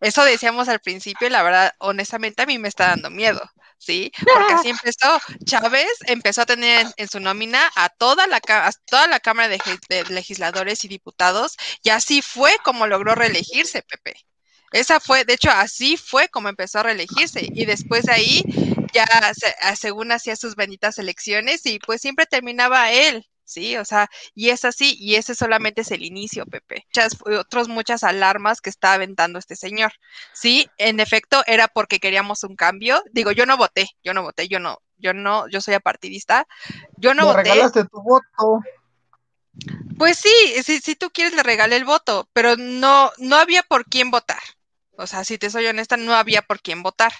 eso 0.00 0.24
decíamos 0.24 0.68
al 0.68 0.80
principio 0.80 1.28
y 1.28 1.30
la 1.30 1.42
verdad, 1.42 1.72
honestamente, 1.78 2.42
a 2.42 2.46
mí 2.46 2.58
me 2.58 2.68
está 2.68 2.88
dando 2.88 3.10
miedo, 3.10 3.40
¿sí? 3.78 4.12
Porque 4.18 4.52
así 4.54 4.68
empezó. 4.70 5.20
Chávez 5.44 5.88
empezó 6.06 6.42
a 6.42 6.46
tener 6.46 6.86
en, 6.86 6.92
en 6.96 7.08
su 7.08 7.20
nómina 7.20 7.70
a 7.76 7.88
toda 7.88 8.26
la, 8.26 8.36
a 8.36 8.72
toda 8.86 9.06
la 9.06 9.20
Cámara 9.20 9.48
de, 9.48 10.04
Legisladores 10.10 10.84
y 10.84 10.88
Diputados 10.88 11.56
y 11.82 11.90
así 11.90 12.22
fue 12.22 12.56
como 12.64 12.86
logró 12.86 13.14
reelegirse, 13.14 13.82
Pepe. 13.82 14.16
Esa 14.72 14.98
fue, 14.98 15.24
de 15.24 15.34
hecho, 15.34 15.50
así 15.50 15.96
fue 15.96 16.28
como 16.28 16.48
empezó 16.48 16.80
a 16.80 16.82
reelegirse. 16.82 17.46
Y 17.54 17.64
después 17.64 18.06
de 18.06 18.12
ahí, 18.12 18.42
ya 18.92 19.06
según 19.76 20.10
hacía 20.10 20.34
sus 20.34 20.56
benditas 20.56 20.98
elecciones, 20.98 21.64
y 21.64 21.78
pues 21.78 22.00
siempre 22.00 22.26
terminaba 22.26 22.90
él, 22.90 23.24
¿sí? 23.44 23.76
O 23.76 23.84
sea, 23.84 24.08
y 24.34 24.50
es 24.50 24.64
así, 24.64 24.96
y 24.98 25.16
ese 25.16 25.34
solamente 25.34 25.82
es 25.82 25.90
el 25.90 26.02
inicio, 26.04 26.46
Pepe. 26.46 26.86
Muchas, 26.86 27.16
otros 27.38 27.68
muchas 27.68 28.02
alarmas 28.02 28.60
que 28.60 28.70
está 28.70 28.94
aventando 28.94 29.38
este 29.38 29.56
señor. 29.56 29.92
Sí, 30.32 30.68
en 30.78 31.00
efecto, 31.00 31.42
era 31.46 31.68
porque 31.68 32.00
queríamos 32.00 32.42
un 32.44 32.56
cambio. 32.56 33.02
Digo, 33.12 33.32
yo 33.32 33.46
no 33.46 33.56
voté, 33.56 33.88
yo 34.02 34.14
no 34.14 34.22
voté, 34.22 34.48
yo 34.48 34.60
no, 34.60 34.78
yo 34.96 35.14
no, 35.14 35.48
yo 35.48 35.60
soy 35.60 35.74
apartidista. 35.74 36.46
Yo 36.96 37.14
no 37.14 37.22
Le 37.22 37.28
voté. 37.28 37.42
regalaste 37.42 37.84
tu 37.84 38.02
voto. 38.02 38.60
Pues 39.98 40.18
sí, 40.18 40.62
si, 40.64 40.80
si 40.80 40.96
tú 40.96 41.10
quieres 41.10 41.34
le 41.34 41.42
regalé 41.42 41.76
el 41.76 41.84
voto, 41.84 42.28
pero 42.32 42.56
no, 42.56 43.12
no 43.18 43.36
había 43.36 43.62
por 43.62 43.84
quién 43.84 44.10
votar. 44.10 44.42
O 44.96 45.06
sea, 45.06 45.24
si 45.24 45.38
te 45.38 45.50
soy 45.50 45.66
honesta, 45.66 45.96
no 45.96 46.14
había 46.14 46.42
por 46.42 46.60
quién 46.60 46.82
votar. 46.82 47.12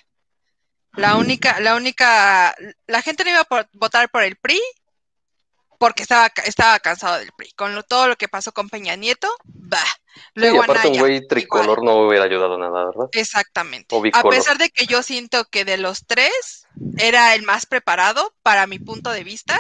La 0.93 1.17
única, 1.17 1.59
la 1.61 1.75
única, 1.75 2.55
la 2.87 3.03
gente 3.03 3.25
no 3.25 3.31
iba 3.31 3.41
a 3.41 3.69
votar 3.73 4.11
por 4.11 4.23
el 4.23 4.37
PRI 4.37 4.61
porque 5.79 6.03
estaba, 6.03 6.31
ca- 6.31 6.43
estaba 6.43 6.79
cansado 6.81 7.19
del 7.19 7.31
PRI. 7.37 7.51
Con 7.57 7.75
lo- 7.75 7.83
todo 7.83 8.09
lo 8.09 8.17
que 8.17 8.29
pasó 8.29 8.53
con 8.53 8.69
Peña 8.69 8.97
Nieto, 8.97 9.29
bah. 9.45 9.79
Sí, 10.15 10.21
Luego 10.35 10.63
aparte 10.63 10.89
un 10.89 10.99
güey 10.99 11.15
igual. 11.17 11.29
tricolor 11.29 11.85
no 11.85 11.97
hubiera 12.07 12.25
ayudado 12.25 12.57
nada, 12.57 12.85
¿verdad? 12.87 13.09
Exactamente. 13.13 13.97
A 14.13 14.23
pesar 14.23 14.59
de 14.59 14.71
que 14.71 14.87
yo 14.87 15.03
siento 15.03 15.45
que 15.47 15.65
de 15.65 15.77
los 15.77 16.07
tres 16.07 16.67
era 16.99 17.35
el 17.35 17.43
más 17.43 17.67
preparado 17.67 18.33
para 18.43 18.67
mi 18.69 18.79
punto 18.79 19.11
de 19.11 19.25
vista, 19.25 19.59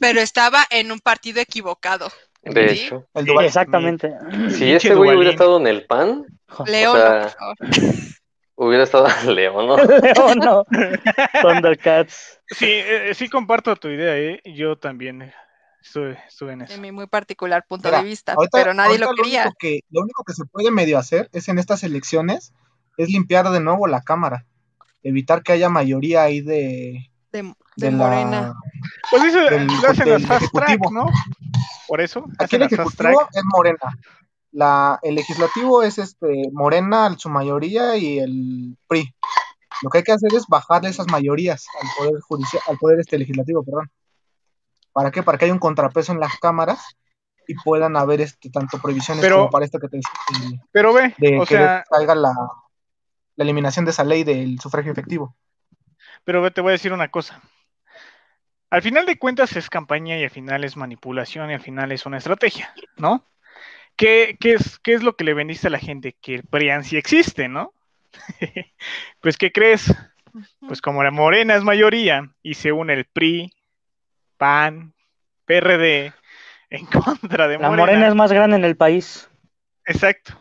pero 0.00 0.20
estaba 0.20 0.66
en 0.70 0.90
un 0.90 0.98
partido 0.98 1.40
equivocado. 1.40 2.10
De 2.42 2.68
Sí. 2.74 2.84
hecho, 2.86 3.06
El 3.14 3.24
Duval. 3.26 3.44
Exactamente. 3.46 4.10
si 4.50 4.72
este 4.72 4.94
güey 4.94 5.14
hubiera 5.16 5.30
estado 5.30 5.58
en 5.58 5.66
el 5.68 5.86
PAN, 5.86 6.24
León, 6.66 6.96
sea, 6.96 7.20
por 7.20 7.30
favor. 7.30 7.56
Hubiera 8.58 8.84
estado 8.84 9.06
León, 9.32 9.66
¿no? 9.66 9.76
León, 9.76 10.38
no. 10.38 10.64
Thundercats. 11.42 12.40
Sí, 12.48 12.66
eh, 12.68 13.12
sí 13.14 13.28
comparto 13.28 13.74
tu 13.76 13.88
idea, 13.88 14.16
¿eh? 14.16 14.40
Yo 14.44 14.76
también 14.76 15.32
estuve, 15.82 16.18
estuve 16.28 16.52
en 16.52 16.62
eso. 16.62 16.74
de 16.74 16.80
mi 16.80 16.92
muy 16.92 17.06
particular 17.06 17.64
punto 17.68 17.88
Mira, 17.88 17.98
de 18.02 18.04
vista, 18.04 18.32
ahorita- 18.34 18.50
pero 18.58 18.74
nadie 18.74 18.98
lo 18.98 19.12
quería. 19.14 19.42
único 19.42 19.56
que, 19.58 19.80
lo 19.90 20.02
único 20.02 20.24
que 20.24 20.32
se 20.32 20.44
puede 20.44 20.70
medio 20.70 20.98
hacer 20.98 21.28
es 21.32 21.48
en 21.48 21.58
estas 21.58 21.82
elecciones 21.84 22.52
es 22.96 23.08
limpiar 23.10 23.48
de 23.50 23.60
nuevo 23.60 23.86
la 23.86 24.02
Cámara. 24.02 24.44
Evitar 25.02 25.42
que 25.42 25.52
haya 25.52 25.68
mayoría 25.68 26.22
ahí 26.22 26.40
de, 26.40 27.10
De, 27.32 27.42
de 27.42 27.54
de 27.76 27.90
la- 27.92 27.96
Morena. 27.96 28.54
Pues 29.10 29.22
eso 29.24 29.38
Del- 29.40 29.66
lo 29.66 29.88
hacen 29.88 30.10
las 30.10 30.26
fast 30.26 30.52
track. 30.52 30.80
¿no? 30.90 31.06
Por 31.86 32.00
eso, 32.00 32.24
Aquí 32.38 32.56
el 32.56 32.62
las 32.62 32.74
fast 32.74 32.96
track. 32.96 33.12
ejecutivo 33.12 33.28
es 33.32 33.44
Morena. 33.44 33.78
La, 34.58 34.98
el 35.02 35.14
legislativo 35.14 35.82
es 35.84 35.98
este 35.98 36.50
Morena, 36.52 37.14
su 37.16 37.28
mayoría, 37.28 37.96
y 37.96 38.18
el 38.18 38.76
PRI. 38.88 39.14
Lo 39.82 39.90
que 39.90 39.98
hay 39.98 40.04
que 40.04 40.10
hacer 40.12 40.34
es 40.34 40.46
bajarle 40.48 40.88
esas 40.88 41.06
mayorías 41.06 41.64
al 41.80 41.88
poder 41.96 42.20
judicial, 42.22 42.62
al 42.66 42.76
poder 42.78 42.98
este 42.98 43.18
legislativo, 43.18 43.62
perdón. 43.62 43.88
¿Para 44.92 45.12
qué? 45.12 45.22
Para 45.22 45.38
que 45.38 45.44
haya 45.44 45.54
un 45.54 45.60
contrapeso 45.60 46.10
en 46.10 46.18
las 46.18 46.36
cámaras 46.40 46.96
y 47.46 47.54
puedan 47.54 47.96
haber 47.96 48.20
este 48.20 48.50
tanto 48.50 48.78
prohibiciones 48.78 49.22
Pero- 49.22 49.36
como 49.36 49.50
para 49.50 49.64
esto 49.64 49.78
que 49.78 49.86
te 49.88 49.98
decía, 49.98 50.60
Pero 50.72 50.92
ve, 50.92 51.14
de, 51.18 51.30
de 51.30 51.38
o 51.40 51.46
que 51.46 51.54
sea, 51.56 51.84
salga 51.88 52.16
la, 52.16 52.32
la 53.36 53.44
eliminación 53.44 53.84
de 53.84 53.92
esa 53.92 54.02
ley 54.02 54.24
del 54.24 54.58
sufragio 54.58 54.90
efectivo. 54.90 55.36
pero 56.24 56.42
ve, 56.42 56.50
te 56.50 56.60
voy 56.62 56.70
a 56.70 56.72
decir 56.72 56.92
una 56.92 57.08
cosa. 57.12 57.40
Al 58.70 58.82
final 58.82 59.06
de 59.06 59.18
cuentas 59.20 59.54
es 59.56 59.70
campaña 59.70 60.18
y 60.18 60.24
al 60.24 60.30
final 60.30 60.64
es 60.64 60.76
manipulación 60.76 61.48
y 61.50 61.54
al 61.54 61.60
final 61.60 61.92
es 61.92 62.04
una 62.06 62.18
estrategia, 62.18 62.74
¿no? 62.96 63.24
¿Qué, 63.98 64.36
qué 64.38 64.52
es, 64.52 64.78
qué 64.78 64.94
es 64.94 65.02
lo 65.02 65.16
que 65.16 65.24
le 65.24 65.34
vendiste 65.34 65.66
a 65.66 65.70
la 65.70 65.80
gente? 65.80 66.16
Que 66.22 66.36
el 66.36 66.44
PRIAN 66.44 66.84
sí 66.84 66.96
existe, 66.96 67.48
¿no? 67.48 67.74
pues, 69.20 69.36
¿qué 69.36 69.50
crees? 69.50 69.92
Pues 70.66 70.80
como 70.80 71.02
la 71.02 71.10
Morena 71.10 71.56
es 71.56 71.64
mayoría 71.64 72.30
y 72.42 72.54
se 72.54 72.70
une 72.70 72.94
el 72.94 73.06
PRI, 73.06 73.52
PAN, 74.36 74.94
PRD 75.44 76.12
en 76.70 76.86
contra 76.86 77.48
de 77.48 77.58
La 77.58 77.68
Morena. 77.68 77.76
morena 77.76 78.08
es 78.08 78.14
más 78.14 78.32
grande 78.32 78.56
en 78.56 78.64
el 78.64 78.76
país. 78.76 79.28
Exacto. 79.84 80.40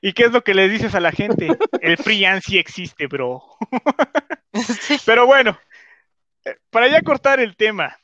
¿Y 0.00 0.14
qué 0.14 0.24
es 0.24 0.32
lo 0.32 0.42
que 0.42 0.54
les 0.54 0.70
dices 0.70 0.94
a 0.94 1.00
la 1.00 1.12
gente? 1.12 1.48
El 1.82 1.98
PRIAN 1.98 2.40
sí 2.40 2.58
existe, 2.58 3.06
bro. 3.06 3.42
Sí. 4.80 4.96
Pero 5.04 5.26
bueno, 5.26 5.58
eh, 6.44 6.56
para 6.70 6.86
ya 6.86 7.02
cortar 7.02 7.40
el 7.40 7.56
tema. 7.56 7.98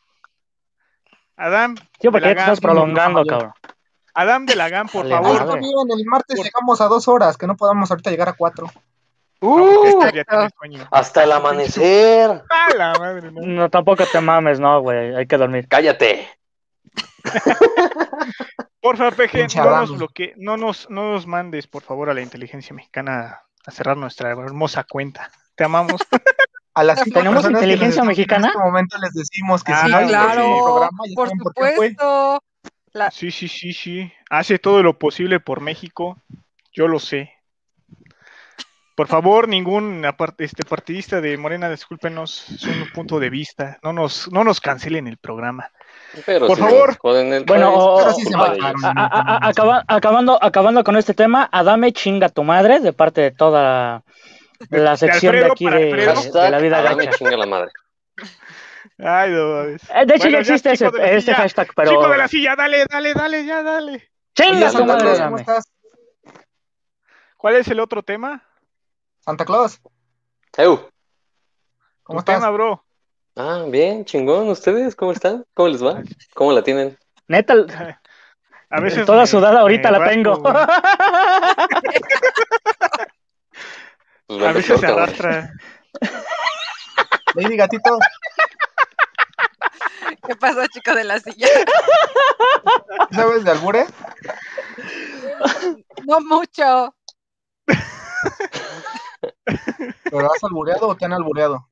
Adam, 1.36 1.76
Sí, 2.00 2.08
porque 2.10 2.26
ya 2.26 2.34
te 2.34 2.40
estás 2.40 2.60
prolongando, 2.60 3.24
cabrón. 3.24 3.52
Adam 4.14 4.46
de 4.46 4.56
la 4.56 4.68
GAM, 4.68 4.88
por 4.88 5.08
Vale, 5.08 5.14
Ah, 5.16 5.36
favor. 5.38 5.58
bien, 5.60 5.72
el 5.98 6.04
martes 6.06 6.42
llegamos 6.42 6.80
a 6.80 6.86
dos 6.86 7.06
horas, 7.08 7.36
que 7.36 7.46
no 7.46 7.56
podamos 7.56 7.90
ahorita 7.90 8.10
llegar 8.10 8.28
a 8.28 8.32
cuatro. 8.34 8.70
Uh, 9.42 9.86
Héctor 9.86 10.12
ya 10.14 10.24
tiene 10.24 10.50
sueño. 10.58 10.88
hasta 10.90 11.24
el 11.24 11.32
amanecer. 11.32 12.42
¡A 12.50 12.74
la 12.76 12.92
madre! 12.98 13.32
no! 13.32 13.40
No, 13.40 13.70
tampoco 13.70 14.04
te 14.04 14.20
mames, 14.20 14.60
no, 14.60 14.80
güey. 14.82 15.14
Hay 15.14 15.26
que 15.26 15.36
dormir. 15.38 15.66
Cállate. 15.68 16.28
Por 18.82 18.96
favor, 18.96 19.14
PG, 19.14 19.56
no 19.56 19.70
nos, 19.80 19.90
bloque- 19.92 20.32
no, 20.36 20.56
nos, 20.56 20.88
no 20.90 21.12
nos 21.12 21.26
mandes, 21.26 21.66
por 21.66 21.82
favor, 21.82 22.08
a 22.08 22.14
la 22.14 22.22
inteligencia 22.22 22.74
mexicana 22.74 23.40
a 23.66 23.70
cerrar 23.70 23.96
nuestra 23.96 24.30
hermosa 24.30 24.84
cuenta. 24.84 25.30
Te 25.54 25.64
amamos. 25.64 26.00
A 26.72 26.84
las 26.84 27.02
¿Tenemos 27.02 27.44
inteligencia 27.44 28.04
mexicana? 28.04 28.46
En 28.46 28.50
este 28.52 28.58
momento 28.64 28.96
les 28.98 29.12
decimos 29.12 29.64
que 29.64 29.72
Ah, 29.72 29.82
sí, 29.84 29.90
claro. 29.90 30.04
el 30.04 30.08
próximo 30.14 30.64
programa, 30.64 31.02
por 31.16 31.28
supuesto. 31.28 32.42
La- 32.92 33.10
Sí, 33.10 33.30
sí, 33.30 33.48
sí, 33.48 33.72
sí. 33.72 34.12
Hace 34.30 34.58
todo 34.58 34.82
lo 34.82 34.98
posible 34.98 35.40
por 35.40 35.60
México. 35.60 36.18
Yo 36.72 36.88
lo 36.88 36.98
sé. 36.98 37.32
Por 38.96 39.06
favor, 39.06 39.48
ningún 39.48 40.04
este, 40.38 40.62
partidista 40.64 41.22
de 41.22 41.36
Morena, 41.38 41.70
discúlpenos, 41.70 42.50
es 42.50 42.64
un 42.64 42.90
punto 42.92 43.18
de 43.18 43.30
vista. 43.30 43.78
No 43.82 43.94
nos, 43.94 44.30
no 44.30 44.44
nos 44.44 44.60
cancelen 44.60 45.06
el 45.06 45.16
programa. 45.16 45.70
Pero 46.26 46.46
Por 46.46 46.56
si 46.56 46.62
favor. 46.62 46.98
el 47.14 47.44
Bueno, 47.44 47.96
país, 47.96 48.14
sí. 48.16 48.34
A- 48.34 49.06
a- 49.06 49.48
a- 49.48 49.86
acabando, 49.96 50.38
acabando 50.42 50.84
con 50.84 50.96
este 50.96 51.14
tema, 51.14 51.48
Adame 51.50 51.92
chinga 51.92 52.28
tu 52.28 52.44
madre 52.44 52.80
de 52.80 52.92
parte 52.92 53.22
de 53.22 53.30
toda 53.30 54.02
la, 54.68 54.96
sección 54.98 55.32
de 55.32 55.44
Alfredo 55.44 55.52
aquí 55.52 55.64
de, 55.64 55.70
la 56.50 56.58
vida 56.58 56.82
Hashtag, 56.82 56.96
gacha. 57.06 57.16
chinga 57.18 57.36
la 57.38 57.46
madre. 57.46 57.70
Ay, 59.02 59.30
no 59.30 59.48
mames. 59.54 59.82
Eh, 59.90 60.06
De 60.06 60.14
hecho, 60.14 60.24
Bueno, 60.24 60.30
ya 60.30 60.38
existe 60.54 60.72
ese, 60.72 61.20
silla. 61.20 61.34
hashtag, 61.36 61.68
pero. 61.74 61.90
Chico 61.90 62.08
de 62.08 62.18
la 62.18 62.28
silla, 62.28 62.54
dale, 62.56 62.84
dale, 62.90 63.14
dale, 63.14 63.44
ya, 63.46 63.62
dale. 63.62 64.10
¡Chinga 64.34 64.70
Santa 64.70 64.86
madre, 64.86 65.02
Claus, 65.04 65.20
¿cómo 65.20 65.36
estás? 65.38 65.64
¿Cuál 67.36 67.56
es 67.56 67.68
el 67.68 67.80
otro 67.80 68.02
tema? 68.02 68.42
Santa 69.20 69.44
Claus, 69.44 69.80
Eu. 70.56 70.88
¿cómo 72.02 72.18
estás? 72.18 72.36
tema, 72.36 72.50
bro. 72.50 72.84
Ah, 73.36 73.64
bien, 73.68 74.04
chingón. 74.04 74.48
¿Ustedes 74.48 74.94
cómo 74.96 75.12
están? 75.12 75.44
¿Cómo 75.54 75.68
les 75.68 75.82
va? 75.84 76.02
¿Cómo 76.34 76.52
la 76.52 76.62
tienen? 76.62 76.98
Neta, 77.28 77.54
A 78.72 78.80
veces 78.80 79.04
toda 79.06 79.22
me- 79.22 79.26
sudada 79.26 79.60
ahorita 79.60 79.90
la 79.90 79.98
rasco, 79.98 80.12
tengo. 80.12 80.42
Pues 84.26 84.42
A 84.44 84.52
veces 84.52 84.78
se 84.80 84.86
arrastra. 84.86 85.52
Lady 87.34 87.56
Gatito, 87.56 87.98
¿Qué 90.26 90.36
pasó, 90.36 90.66
chico 90.68 90.94
de 90.94 91.04
la 91.04 91.18
silla? 91.20 91.46
¿sabes 93.12 93.44
de 93.44 93.50
albure? 93.50 93.86
No 96.06 96.20
mucho. 96.20 96.94
¿Pero 100.04 100.32
has 100.32 100.44
albureado 100.44 100.88
o 100.88 100.96
te 100.96 101.04
han 101.04 101.12
albureado? 101.12 101.68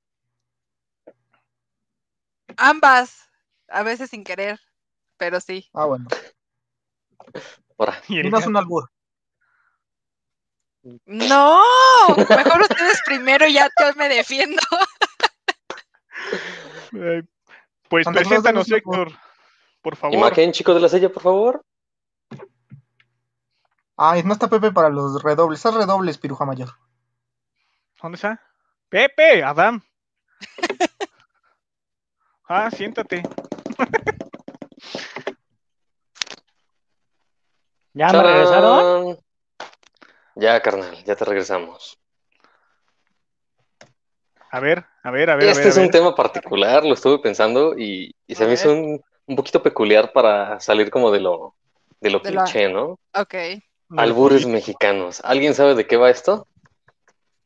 Ambas. 2.56 3.28
A 3.68 3.82
veces 3.82 4.10
sin 4.10 4.24
querer, 4.24 4.58
pero 5.18 5.40
sí. 5.40 5.68
Ah, 5.74 5.84
bueno. 5.84 6.08
Ahora, 7.76 8.00
gato. 8.08 8.48
un 8.48 8.56
albur. 8.56 8.90
No, 11.04 11.62
mejor 12.16 12.62
ustedes 12.62 13.02
primero 13.04 13.46
y 13.46 13.54
ya 13.54 13.68
yo 13.78 13.92
me 13.96 14.08
defiendo. 14.08 14.62
Pues 17.88 18.06
preséntanos, 18.06 18.70
Héctor. 18.70 19.12
Por 19.82 19.96
favor. 19.96 20.16
imagen, 20.16 20.52
chicos 20.52 20.74
de 20.74 20.80
la 20.80 20.88
silla, 20.88 21.08
por 21.08 21.22
favor. 21.22 21.64
Ay, 23.96 24.22
no 24.22 24.32
está 24.32 24.48
Pepe 24.48 24.70
para 24.70 24.88
los 24.90 25.22
redobles. 25.22 25.64
Haz 25.64 25.74
redobles, 25.74 26.18
piruja 26.18 26.44
mayor. 26.44 26.70
¿Dónde 28.00 28.16
está? 28.16 28.40
Pepe, 28.88 29.42
Adam. 29.42 29.82
Ah, 32.50 32.70
siéntate. 32.70 33.22
¿Ya 37.92 38.10
me 38.10 38.22
regresaron? 38.22 39.18
Ya, 40.34 40.58
carnal, 40.62 41.04
ya 41.04 41.14
te 41.14 41.26
regresamos. 41.26 42.00
A 44.50 44.60
ver, 44.60 44.86
a 45.08 45.10
ver, 45.10 45.30
a 45.30 45.36
ver. 45.36 45.48
a 45.48 45.50
Este 45.50 45.62
ver, 45.62 45.68
es 45.68 45.78
a 45.78 45.80
un 45.80 45.90
tema 45.90 46.14
particular, 46.14 46.84
lo 46.84 46.94
estuve 46.94 47.18
pensando 47.18 47.74
y, 47.78 48.14
y 48.26 48.34
se 48.34 48.44
A 48.44 48.46
me 48.46 48.54
hizo 48.54 48.68
ver. 48.68 48.78
un, 48.78 49.00
un 49.26 49.36
poquito 49.36 49.62
peculiar 49.62 50.12
para 50.12 50.60
salir 50.60 50.90
como 50.90 51.10
de 51.10 51.20
lo, 51.20 51.54
de 52.00 52.10
lo 52.10 52.20
De 52.20 52.30
la- 52.32 52.44
cliché, 52.44 52.68
¿no? 52.68 52.98
Ok. 53.14 53.34
Albures 53.96 54.46
mexicanos. 54.46 55.20
¿Alguien 55.24 55.54
sabe 55.54 55.74
de 55.74 55.86
qué 55.86 55.96
va 55.96 56.10
esto? 56.10 56.46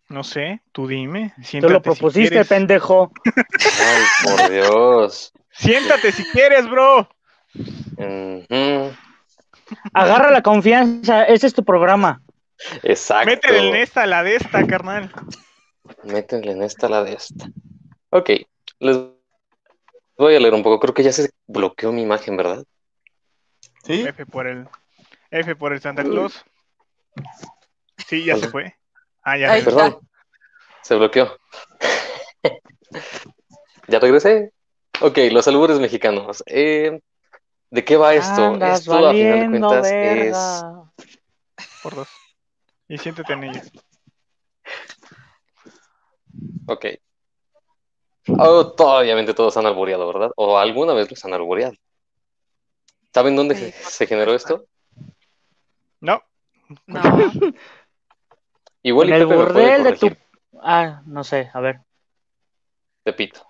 No 0.08 0.24
sé, 0.24 0.60
tú 0.72 0.86
dime. 0.86 1.32
Tú 1.36 1.42
Siéntate 1.44 1.72
lo 1.72 1.78
si 1.78 1.90
propusiste, 1.90 2.44
pendejo. 2.44 3.12
Ay, 3.54 4.04
por 4.24 4.50
Dios. 4.50 5.32
Siéntate 5.52 6.12
si 6.12 6.24
quieres, 6.24 6.68
bro. 6.68 7.08
Agarra 9.94 10.30
la 10.30 10.42
confianza, 10.42 11.24
ese 11.24 11.46
es 11.46 11.54
tu 11.54 11.64
programa. 11.64 12.20
Exacto. 12.82 13.30
Métele 13.30 13.68
en 13.68 13.74
esta, 13.76 14.06
la 14.06 14.22
de 14.22 14.36
esta, 14.36 14.66
carnal. 14.66 15.10
Métenle 16.04 16.52
en 16.52 16.62
esta 16.62 16.88
la 16.88 17.04
de 17.04 17.14
esta. 17.14 17.46
Ok, 18.10 18.30
les 18.78 18.96
voy 20.16 20.34
a 20.34 20.40
leer 20.40 20.54
un 20.54 20.62
poco. 20.62 20.80
Creo 20.80 20.94
que 20.94 21.02
ya 21.02 21.12
se 21.12 21.30
bloqueó 21.46 21.92
mi 21.92 22.02
imagen, 22.02 22.36
¿verdad? 22.36 22.64
¿Sí? 23.84 24.02
F 24.02 24.26
por 24.26 24.46
el. 24.46 24.68
F 25.30 25.56
por 25.56 25.72
el 25.72 25.80
Santa 25.80 26.04
Claus. 26.04 26.44
Sí, 28.06 28.24
ya 28.24 28.36
se 28.36 28.48
fue. 28.48 28.76
Ah, 29.22 29.36
ya. 29.38 29.52
Ahí. 29.52 29.62
Perdón, 29.62 29.98
se 30.82 30.94
bloqueó. 30.94 31.36
ya 33.88 33.98
regresé. 33.98 34.52
Ok, 35.00 35.18
los 35.30 35.48
albures 35.48 35.80
mexicanos. 35.80 36.42
Eh, 36.46 37.00
¿De 37.70 37.84
qué 37.84 37.96
va 37.96 38.14
esto? 38.14 38.48
Andas 38.48 38.80
esto, 38.80 39.08
a 39.08 39.12
final 39.12 39.40
de 39.40 39.58
cuentas, 39.58 39.90
es. 39.90 40.36
Por 41.82 41.94
dos. 41.94 42.08
Y 42.86 42.98
siéntate 42.98 43.32
en 43.32 43.44
ella. 43.44 43.62
Ok. 46.66 46.86
Oh, 48.38 48.74
obviamente 48.78 49.34
todos 49.34 49.56
han 49.56 49.66
albureado, 49.66 50.06
¿verdad? 50.06 50.30
O 50.36 50.56
alguna 50.58 50.94
vez 50.94 51.10
los 51.10 51.24
han 51.24 51.34
albureado. 51.34 51.74
¿Saben 53.12 53.36
dónde 53.36 53.56
Sí, 53.56 53.72
se- 53.90 54.06
generó 54.06 54.32
esto? 54.34 54.64
No. 56.00 56.22
No. 56.86 57.00
Igual 58.82 59.08
En 59.08 59.14
y 59.14 59.18
el 59.18 59.26
burdel 59.26 59.84
de 59.84 59.92
tu. 59.92 60.10
Ah, 60.62 61.02
no 61.06 61.22
sé, 61.24 61.50
a 61.52 61.60
ver. 61.60 61.80
Pepito. 63.02 63.46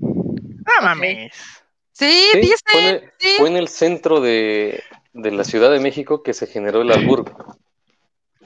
Ah, 0.00 0.82
mames. 0.82 1.32
Sí, 1.92 2.28
Sí, 2.32 2.40
dice. 2.40 2.56
fue 2.64 2.80
en 2.80 2.86
el, 2.94 3.12
sí. 3.18 3.34
fue 3.38 3.48
en 3.48 3.56
el 3.56 3.68
centro 3.68 4.20
de, 4.20 4.82
de 5.12 5.30
la 5.30 5.44
Ciudad 5.44 5.70
de 5.70 5.80
México 5.80 6.22
que 6.22 6.32
se 6.32 6.46
generó 6.46 6.80
el 6.82 6.90
albur. 6.92 7.24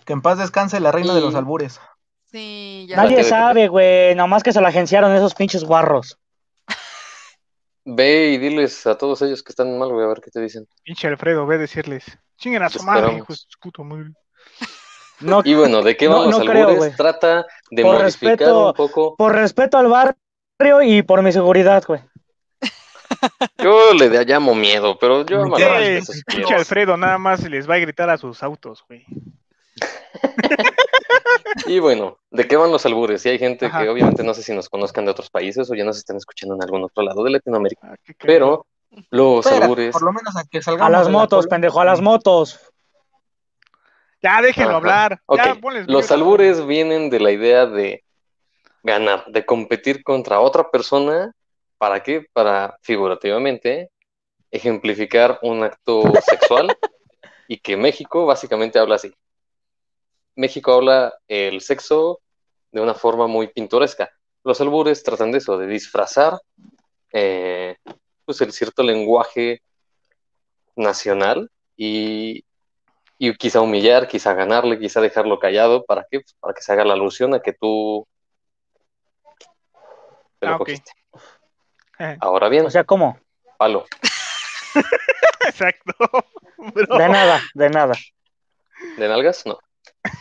Que 0.05 0.13
en 0.13 0.23
paz 0.23 0.39
descanse 0.39 0.81
la 0.81 0.93
reina 0.93 1.15
de 1.15 1.21
los 1.21 1.35
albures. 1.35 1.81
Sí, 2.37 2.87
ya. 2.89 2.97
Nadie 2.97 3.25
sabe, 3.25 3.69
güey. 3.69 4.15
Nomás 4.15 4.43
que 4.43 4.53
se 4.53 4.61
la 4.61 4.69
agenciaron 4.69 5.15
esos 5.15 5.35
pinches 5.35 5.65
guarros. 5.65 6.19
Ve 7.85 8.31
y 8.33 8.39
diles 8.39 8.87
a 8.87 8.99
todos 8.99 9.23
ellos 9.23 9.43
que 9.43 9.53
están 9.53 9.79
mal, 9.79 9.89
güey, 9.91 10.05
a 10.05 10.09
ver 10.09 10.21
qué 10.23 10.31
te 10.31 10.41
dicen. 10.41 10.67
Pinche 10.83 11.07
Alfredo, 11.09 11.47
ve 11.47 11.55
a 11.55 11.59
decirles. 11.59 12.05
Chinguen 12.37 12.63
a 12.65 12.69
su 12.69 12.83
madre, 12.83 13.07
esperamos. 13.07 13.23
hijo 13.25 13.33
de 13.33 13.37
su 13.49 13.59
puta 13.61 13.83
madre. 13.83 14.11
No, 15.21 15.41
Y 15.43 15.55
bueno, 15.55 15.81
¿de 15.83 15.97
qué 15.97 16.09
No, 16.11 16.19
van 16.19 16.31
los 16.31 16.41
no 16.41 16.45
creo, 16.45 16.77
güey. 16.77 16.95
Trata 16.95 17.47
de 17.71 17.83
Por 17.83 17.95
modificar 18.03 18.37
respeto- 18.39 18.67
un 18.69 18.75
poco. 18.75 19.17
por 19.17 19.35
respeto 19.35 19.79
al 19.79 19.87
barrio 19.89 20.83
y 20.83 21.01
por 21.01 21.23
mi 21.23 21.33
seguridad, 21.33 21.83
güey. 21.87 22.03
Yo 23.57 23.95
le 23.95 24.11
llamo 24.27 24.55
miedo, 24.55 24.99
pero 24.99 25.25
yo 25.25 25.45
pinche. 26.27 26.55
Alfredo 26.55 26.99
nada 26.99 27.17
más 27.17 27.49
les 27.49 27.67
va 27.71 27.77
a 27.77 27.79
gritar 27.79 28.11
a 28.11 28.19
sus 28.19 28.43
autos, 28.43 28.85
güey. 28.87 29.07
Y 31.67 31.79
bueno, 31.79 32.19
¿de 32.31 32.47
qué 32.47 32.57
van 32.57 32.71
los 32.71 32.85
albures? 32.87 33.25
Y 33.27 33.31
hay 33.31 33.39
gente 33.39 33.67
Ajá. 33.67 33.83
que 33.83 33.89
obviamente 33.89 34.23
no 34.23 34.35
sé 34.35 34.43
si 34.43 34.53
nos 34.53 34.69
conozcan 34.69 35.05
de 35.05 35.11
otros 35.11 35.31
países 35.31 35.71
o 35.71 35.75
ya 35.75 35.85
nos 35.85 35.97
están 35.97 36.17
escuchando 36.17 36.55
en 36.55 36.63
algún 36.63 36.85
otro 36.85 37.03
lado 37.03 37.25
de 37.25 37.31
Latinoamérica. 37.31 37.93
Ah. 37.93 37.97
Pero 38.19 38.67
los 39.11 39.47
Espera, 39.47 39.65
albures. 39.65 39.93
por 39.93 40.03
lo 40.03 40.13
menos 40.13 40.37
a 40.37 40.45
que 40.45 40.63
salgamos 40.63 40.87
A 40.87 40.91
las 40.99 41.07
la 41.07 41.13
motos, 41.13 41.47
pendejo, 41.47 41.81
a 41.81 41.85
las 41.85 42.01
motos. 42.01 42.61
Ya 44.23 44.41
déjenlo 44.43 44.71
Ajá. 44.71 44.77
hablar. 44.79 45.21
Ok, 45.27 45.39
Ya, 45.45 45.55
ponles 45.57 45.87
Los 45.89 46.11
albures 46.11 46.67
vienen 46.67 47.11
de 47.11 47.21
la 47.21 47.31
idea 47.31 47.67
de 47.67 48.05
ganar, 48.83 49.25
de 49.27 49.45
competir 49.45 50.03
contra 50.03 50.41
otra 50.41 50.71
persona. 50.71 51.33
¿Para 51.79 52.03
qué? 52.03 52.27
Para, 52.33 52.79
figurativamente, 52.83 53.91
ejemplificar 54.51 55.39
un 55.43 55.63
acto 55.63 56.13
sexual 56.23 56.69
y 57.49 57.59
que 57.59 57.77
México 57.77 58.25
básicamente 58.27 58.79
habla 58.79 58.97
así. 58.97 59.13
México 60.37 60.73
habla 60.73 61.15
el 61.29 61.61
sexo 61.61 62.21
de 62.71 62.81
una 62.81 62.95
forma 62.95 63.27
muy 63.27 63.49
pintoresca. 63.49 64.11
Los 64.45 64.61
albures 64.61 65.03
tratan 65.03 65.33
de 65.33 65.39
eso, 65.39 65.59
de 65.59 65.67
disfrazar 65.67 66.39
eh, 67.13 67.77
pues 68.25 68.41
el 68.41 68.53
cierto 68.53 68.83
lenguaje 68.83 69.63
nacional 70.77 71.51
y, 71.77 72.45
y 73.19 73.35
quizá 73.37 73.61
humillar, 73.61 74.07
quizá 74.07 74.35
ganarle, 74.35 74.79
quizá 74.79 75.01
dejarlo 75.01 75.39
callado. 75.39 75.85
¿Para 75.85 76.07
qué? 76.11 76.21
Pues 76.21 76.35
para 76.39 76.55
que 76.55 76.63
se 76.63 76.73
haga 76.73 76.85
la 76.85 76.95
alusión 76.95 77.35
a 77.35 77.41
que 77.41 77.53
tú 77.53 78.07
te 80.39 80.47
lo 80.47 80.59
Ah. 81.99 82.11
Eh, 82.11 82.17
Ahora 82.21 82.51
bien, 82.51 82.67
O 82.67 82.71
sea, 82.71 82.85
¿cómo? 82.85 83.19
palo. 83.57 83.87
Exacto. 85.49 85.95
Bro. 86.59 86.99
De 86.99 87.09
nada, 87.09 87.41
de 87.55 87.71
nada. 87.71 87.95
¿De 88.99 89.09
nalgas? 89.09 89.47
No. 89.47 89.59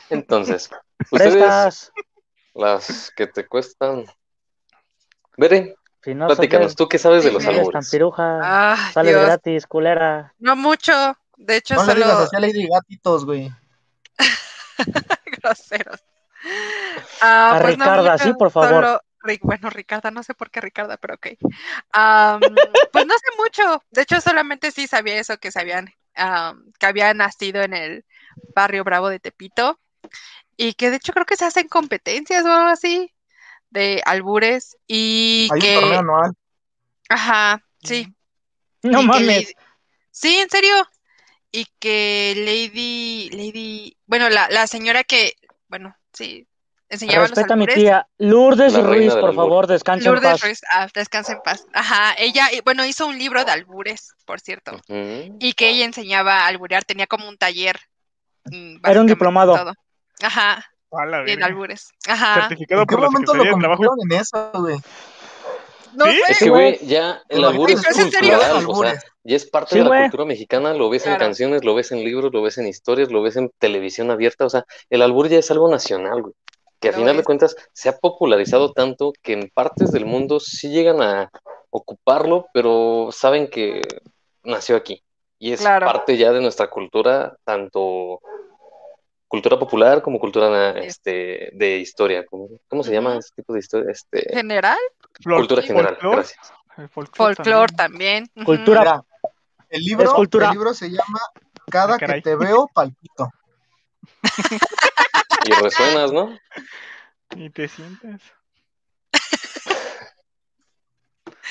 Entonces, 0.09 0.69
ustedes, 1.11 1.33
Prestas. 1.39 1.91
las 2.53 3.11
que 3.15 3.27
te 3.27 3.47
cuestan. 3.47 4.05
Veré, 5.37 5.75
Si 6.03 6.13
no 6.13 6.27
platícanos, 6.27 6.75
¿tú 6.75 6.87
qué 6.87 6.97
sabes 6.97 7.23
de 7.23 7.31
los 7.31 7.43
tan 7.43 7.55
albures? 7.55 7.89
piruja. 7.89 8.39
Ah, 8.43 8.91
Sales 8.93 9.11
Dios. 9.13 9.25
gratis, 9.25 9.67
culera. 9.67 10.33
No 10.39 10.55
mucho. 10.55 10.93
De 11.37 11.57
hecho, 11.57 11.75
No 11.75 11.83
le 11.85 11.95
digas 11.95 12.29
solo 12.29 12.37
a 12.37 12.39
Lady 12.39 12.67
Gatitos, 12.67 13.25
güey. 13.25 13.51
groseros. 15.41 16.03
Ah, 17.21 17.55
A 17.55 17.61
pues 17.61 17.77
no 17.77 17.85
Ricarda, 17.85 18.11
mucho, 18.13 18.23
sí, 18.23 18.33
por 18.37 18.51
favor. 18.51 18.69
solo 18.85 19.01
bueno, 19.41 19.69
Ricarda, 19.71 20.11
no 20.11 20.21
sé 20.21 20.33
por 20.35 20.51
qué 20.51 20.61
Ricarda, 20.61 20.97
pero 20.97 21.15
ok. 21.15 21.27
Pues 22.91 23.05
no 23.05 23.13
sé 23.15 23.27
mucho. 23.37 23.83
De 23.91 24.03
hecho, 24.03 24.21
solamente 24.21 24.71
sí 24.71 24.87
sabía 24.87 25.19
eso, 25.19 25.37
que 25.37 25.51
sabían, 25.51 25.93
que 26.79 26.85
había 26.85 27.13
nacido 27.13 27.61
en 27.63 27.73
el 27.73 28.05
barrio 28.55 28.83
Bravo 28.83 29.09
de 29.09 29.19
Tepito. 29.19 29.79
Y 30.57 30.73
que 30.73 30.89
de 30.89 30.97
hecho 30.97 31.11
creo 31.13 31.25
que 31.25 31.35
se 31.35 31.45
hacen 31.45 31.67
competencias 31.67 32.45
o 32.45 32.51
algo 32.51 32.69
así. 32.69 33.11
de 33.71 34.01
albures 34.05 34.77
y 34.87 35.49
Hay 35.51 35.55
un 35.55 35.59
que, 35.59 35.73
torneo 35.73 35.99
anual. 35.99 36.31
ajá, 37.09 37.61
sí, 37.83 38.07
No 38.83 38.99
y 38.99 39.01
que 39.01 39.07
mames. 39.07 39.27
Lady- 39.27 39.53
sí, 40.11 40.35
en 40.37 40.49
serio. 40.49 40.73
Y 41.51 41.65
que 41.79 42.33
Lady, 42.37 43.29
Lady, 43.31 43.97
bueno, 44.05 44.29
la, 44.29 44.47
la 44.49 44.67
señora 44.67 45.03
que, 45.03 45.33
bueno, 45.67 45.95
sí, 46.13 46.47
enseñaba 46.89 47.23
los 47.27 47.31
Respeta 47.31 47.53
a 47.53 47.57
mi 47.57 47.63
albures. 47.63 47.83
tía. 47.83 48.07
Lourdes 48.17 48.73
La 48.73 48.81
Ruiz, 48.81 49.13
por 49.15 49.35
favor, 49.35 49.67
descanse 49.67 50.05
en 50.07 50.13
Lourdes 50.13 50.31
paz. 50.33 50.41
Ruiz, 50.43 50.61
ah, 50.71 50.87
descansa 50.93 51.33
en 51.33 51.41
paz. 51.41 51.65
Ajá, 51.73 52.15
ella, 52.17 52.49
y, 52.53 52.61
bueno, 52.61 52.85
hizo 52.85 53.07
un 53.07 53.17
libro 53.17 53.43
de 53.43 53.51
albures, 53.51 54.13
por 54.25 54.39
cierto, 54.39 54.79
y 54.87 55.53
que 55.53 55.69
ella 55.69 55.85
enseñaba 55.85 56.41
a 56.41 56.47
alburear, 56.47 56.83
tenía 56.85 57.07
como 57.07 57.27
un 57.27 57.37
taller. 57.37 57.79
Mm, 58.45 58.77
Era 58.85 59.01
un 59.01 59.07
diplomado. 59.07 59.55
todo. 59.55 59.73
Ajá, 60.21 60.65
en 61.27 61.43
albures. 61.43 61.89
Ajá. 62.07 62.41
Certificado 62.47 62.81
¿En 62.81 62.87
qué 62.87 62.95
por 62.95 63.01
la 63.03 63.09
momento 63.09 63.33
lo 63.33 63.43
de 63.43 63.53
Trabajo. 63.59 63.83
en 64.09 64.11
eso, 64.17 64.51
güey? 64.53 64.77
No 65.93 66.05
¿Sí? 66.05 66.19
sé, 66.25 66.31
Es 66.33 66.39
que, 66.39 66.49
güey, 66.49 66.79
ya 66.85 67.21
el 67.29 67.43
albur 67.43 67.71
es 67.71 67.85
¿Es 67.85 67.95
cultural, 67.95 68.65
o 68.67 68.83
sea, 68.83 69.01
ya 69.23 69.35
es 69.37 69.45
parte 69.49 69.69
Sí, 69.71 69.77
de 69.77 69.83
la 69.83 69.87
güey. 69.87 70.01
cultura 70.03 70.25
mexicana, 70.25 70.73
lo 70.73 70.89
ves 70.89 71.05
en 71.07 71.15
canciones, 71.17 71.63
lo 71.63 71.73
ves 71.73 71.91
en 71.93 72.03
libros, 72.03 72.33
lo 72.33 72.41
ves 72.41 72.57
en 72.57 72.67
historias, 72.67 73.09
lo 73.11 73.21
ves 73.21 73.37
en 73.37 73.49
televisión 73.59 74.11
abierta, 74.11 74.45
o 74.45 74.49
sea, 74.49 74.65
el 74.89 75.01
albur 75.01 75.29
ya 75.29 75.39
es 75.39 75.49
algo 75.51 75.69
nacional, 75.69 76.21
güey, 76.21 76.33
que 76.81 76.89
a 76.89 76.91
Lo 76.91 76.97
final 76.97 77.15
de 77.17 77.23
cuentas 77.23 77.55
se 77.71 77.87
ha 77.87 77.97
popularizado 77.97 78.73
tanto 78.73 79.13
que 79.21 79.33
en 79.33 79.49
partes 79.53 79.91
del 79.93 80.05
mundo 80.05 80.41
sí 80.41 80.67
llegan 80.69 81.01
a 81.01 81.29
ocuparlo, 81.69 82.47
pero 82.53 83.09
saben 83.13 83.47
que 83.49 83.81
nació 84.43 84.75
aquí 84.75 85.01
y 85.39 85.51
es 85.53 85.59
Claro. 85.61 85.85
parte 85.87 86.17
ya 86.17 86.31
de 86.31 86.41
nuestra 86.41 86.69
cultura, 86.69 87.35
tanto 87.43 88.19
cultura 89.27 89.59
popular 89.59 90.01
como 90.01 90.19
cultura 90.19 90.71
este, 90.79 91.49
de 91.53 91.77
historia, 91.79 92.25
¿cómo, 92.25 92.47
cómo 92.69 92.83
se 92.83 92.93
llama 92.93 93.17
ese 93.17 93.29
tipo 93.35 93.53
de 93.53 93.59
historia? 93.59 93.91
Este, 93.91 94.23
general, 94.33 94.77
cultura 95.23 95.61
general, 95.61 95.95
folclor, 95.95 96.15
gracias. 96.15 96.53
folclore 97.11 97.73
también. 97.73 98.29
Cultura. 98.45 98.79
Mira, 98.81 99.03
el 99.69 99.81
libro, 99.83 100.13
cultura. 100.13 100.47
el 100.47 100.53
libro 100.53 100.73
se 100.73 100.89
llama 100.89 101.19
Cada 101.69 101.95
Ah, 101.95 101.97
que 101.97 102.21
te 102.21 102.35
veo, 102.35 102.69
palpito. 102.73 103.29
Y 105.45 105.51
resuenas, 105.61 106.11
¿no? 106.11 106.37
Y 107.35 107.49
te 107.49 107.67
sientas. 107.67 108.21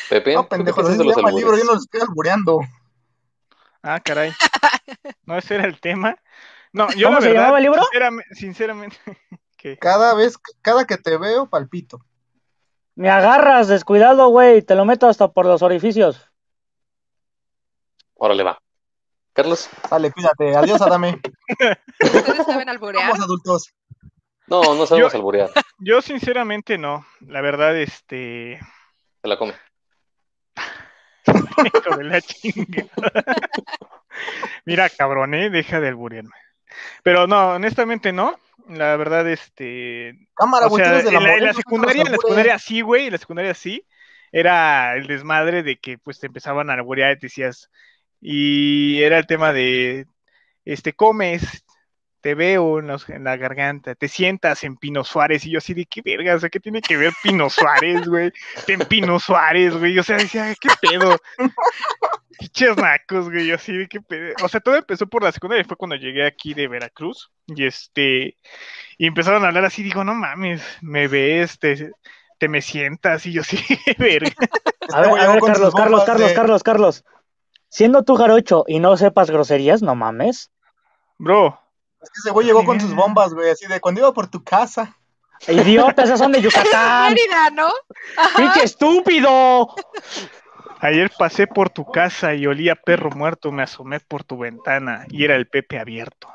Pepe, 0.08 0.34
No, 0.34 0.42
¿tú 0.42 0.48
qué 0.48 0.56
pendejo, 0.56 0.82
de 0.82 0.96
se 0.96 1.04
llama 1.04 1.30
el 1.30 1.34
libro, 1.36 1.56
yo 1.58 1.64
no 1.64 1.72
lo 1.72 1.78
estoy 1.78 2.00
albureando. 2.00 2.60
Ah, 3.86 4.00
caray. 4.00 4.32
No, 5.26 5.38
ese 5.38 5.54
era 5.54 5.64
el 5.64 5.80
tema. 5.80 6.16
No, 6.72 6.90
yo 6.92 7.06
¿Cómo 7.08 7.16
la 7.18 7.22
se 7.22 7.28
verdad, 7.28 7.40
llamaba 7.42 7.58
el 7.58 7.64
libro? 7.64 7.82
Sinceramente, 7.82 8.28
sinceramente 8.34 9.78
Cada 9.80 10.14
vez, 10.14 10.36
cada 10.60 10.86
que 10.86 10.96
te 10.98 11.16
veo, 11.16 11.48
palpito. 11.48 12.00
Me 12.94 13.08
agarras, 13.10 13.68
descuidado, 13.68 14.28
güey. 14.28 14.60
Te 14.62 14.74
lo 14.74 14.84
meto 14.84 15.08
hasta 15.08 15.28
por 15.28 15.46
los 15.46 15.62
orificios. 15.62 16.30
Órale, 18.14 18.42
va. 18.42 18.58
Carlos, 19.32 19.68
Sale, 19.88 20.12
cuídate. 20.12 20.54
Adiós, 20.56 20.80
Adame. 20.82 21.20
¿Ustedes 22.00 22.46
saben 22.46 22.68
alburear? 22.68 23.12
Adultos. 23.14 23.72
no, 24.46 24.62
no 24.74 24.86
sabemos 24.86 25.12
Yo- 25.12 25.18
alburear. 25.18 25.50
yo 25.78 26.02
sinceramente 26.02 26.78
no. 26.78 27.04
La 27.20 27.40
verdad, 27.40 27.74
este, 27.76 28.60
Se 29.22 29.28
la 29.28 29.36
come. 29.38 29.54
Hijo 31.62 31.96
de 31.96 32.04
la 32.04 32.20
chingada. 32.20 32.88
Mira, 34.64 34.88
cabrón, 34.88 35.34
eh, 35.34 35.50
deja 35.50 35.80
de 35.80 35.88
alburearme. 35.88 36.34
Pero 37.02 37.26
no, 37.26 37.50
honestamente 37.52 38.12
no. 38.12 38.36
La 38.68 38.96
verdad, 38.96 39.28
este, 39.28 40.28
Cámara, 40.34 40.68
o 40.68 40.76
sea, 40.76 41.02
de 41.02 41.12
la 41.12 41.20
la, 41.38 41.52
secundaria, 41.52 42.02
en 42.02 42.12
la 42.12 42.16
secundaria 42.16 42.58
sí, 42.58 42.80
güey, 42.80 43.06
en 43.06 43.12
la 43.12 43.18
secundaria 43.18 43.52
sí, 43.52 43.86
era 44.32 44.96
el 44.96 45.06
desmadre 45.06 45.62
de 45.62 45.76
que 45.76 45.98
pues 45.98 46.18
te 46.18 46.28
empezaban 46.28 46.70
a 46.70 46.72
alburear 46.74 47.12
y 47.12 47.18
te 47.18 47.26
decías, 47.26 47.70
y 48.22 49.02
era 49.02 49.18
el 49.18 49.26
tema 49.26 49.52
de, 49.52 50.06
este, 50.64 50.94
comes, 50.94 51.64
te 52.24 52.34
veo 52.34 52.78
en, 52.78 52.86
los- 52.86 53.06
en 53.10 53.22
la 53.22 53.36
garganta, 53.36 53.94
te 53.94 54.08
sientas 54.08 54.64
en 54.64 54.76
Pino 54.78 55.04
Suárez, 55.04 55.44
y 55.44 55.50
yo 55.50 55.58
así 55.58 55.74
de 55.74 55.84
qué 55.84 56.00
verga, 56.00 56.34
o 56.34 56.38
sea, 56.40 56.48
¿qué 56.48 56.58
tiene 56.58 56.80
que 56.80 56.96
ver 56.96 57.12
Pino 57.22 57.50
Suárez, 57.50 58.08
güey? 58.08 58.32
En 58.66 58.80
Pino 58.80 59.20
Suárez, 59.20 59.76
güey, 59.76 59.98
o 59.98 60.02
sea, 60.02 60.16
decía, 60.16 60.54
¿qué 60.58 60.70
pedo? 60.80 61.18
Pinches 62.38 62.78
nacos, 62.78 63.30
güey, 63.30 63.46
yo 63.46 63.56
así 63.56 63.76
de 63.76 63.86
qué 63.88 64.00
pedo. 64.00 64.34
O 64.42 64.48
sea, 64.48 64.60
todo 64.60 64.74
empezó 64.74 65.06
por 65.06 65.22
la 65.22 65.32
secundaria, 65.32 65.60
y 65.60 65.68
fue 65.68 65.76
cuando 65.76 65.96
llegué 65.96 66.26
aquí 66.26 66.54
de 66.54 66.66
Veracruz, 66.66 67.30
y 67.46 67.66
este, 67.66 68.38
y 68.96 69.06
empezaron 69.06 69.44
a 69.44 69.48
hablar 69.48 69.66
así, 69.66 69.82
digo, 69.82 70.02
no 70.02 70.14
mames, 70.14 70.62
me 70.80 71.06
ves, 71.08 71.58
te, 71.58 71.92
te 72.38 72.48
me 72.48 72.62
sientas, 72.62 73.26
y 73.26 73.32
yo 73.32 73.44
sí, 73.44 73.58
verga. 73.98 74.32
A 74.90 75.00
ver, 75.02 75.10
a 75.10 75.28
ver, 75.28 75.40
Carlos, 75.42 75.74
Carlos, 75.74 76.04
Carlos, 76.06 76.28
de- 76.30 76.34
Carlos, 76.34 76.62
Carlos. 76.62 77.04
Siendo 77.68 78.02
tú 78.02 78.16
jarocho 78.16 78.64
y 78.66 78.78
no 78.80 78.96
sepas 78.96 79.30
groserías, 79.30 79.82
no 79.82 79.94
mames. 79.94 80.50
Bro, 81.18 81.60
ese 82.16 82.30
güey 82.30 82.46
llegó 82.46 82.64
con 82.64 82.80
sus 82.80 82.94
bombas, 82.94 83.34
güey, 83.34 83.50
así 83.50 83.66
de 83.66 83.80
cuando 83.80 84.00
iba 84.00 84.12
por 84.12 84.28
tu 84.28 84.42
casa. 84.42 84.96
Idiota, 85.46 86.04
esas 86.04 86.18
son 86.18 86.32
de 86.32 86.40
Yucatán. 86.42 87.12
Mérida, 87.14 87.50
¿no? 87.50 87.68
¡Pinche 88.36 88.64
estúpido! 88.64 89.74
ayer 90.80 91.10
pasé 91.18 91.46
por 91.46 91.70
tu 91.70 91.86
casa 91.86 92.34
y 92.34 92.46
olía 92.46 92.74
perro 92.74 93.10
muerto, 93.10 93.50
me 93.50 93.62
asomé 93.62 94.00
por 94.00 94.24
tu 94.24 94.36
ventana, 94.38 95.06
y 95.08 95.24
era 95.24 95.36
el 95.36 95.48
Pepe 95.48 95.78
abierto. 95.78 96.28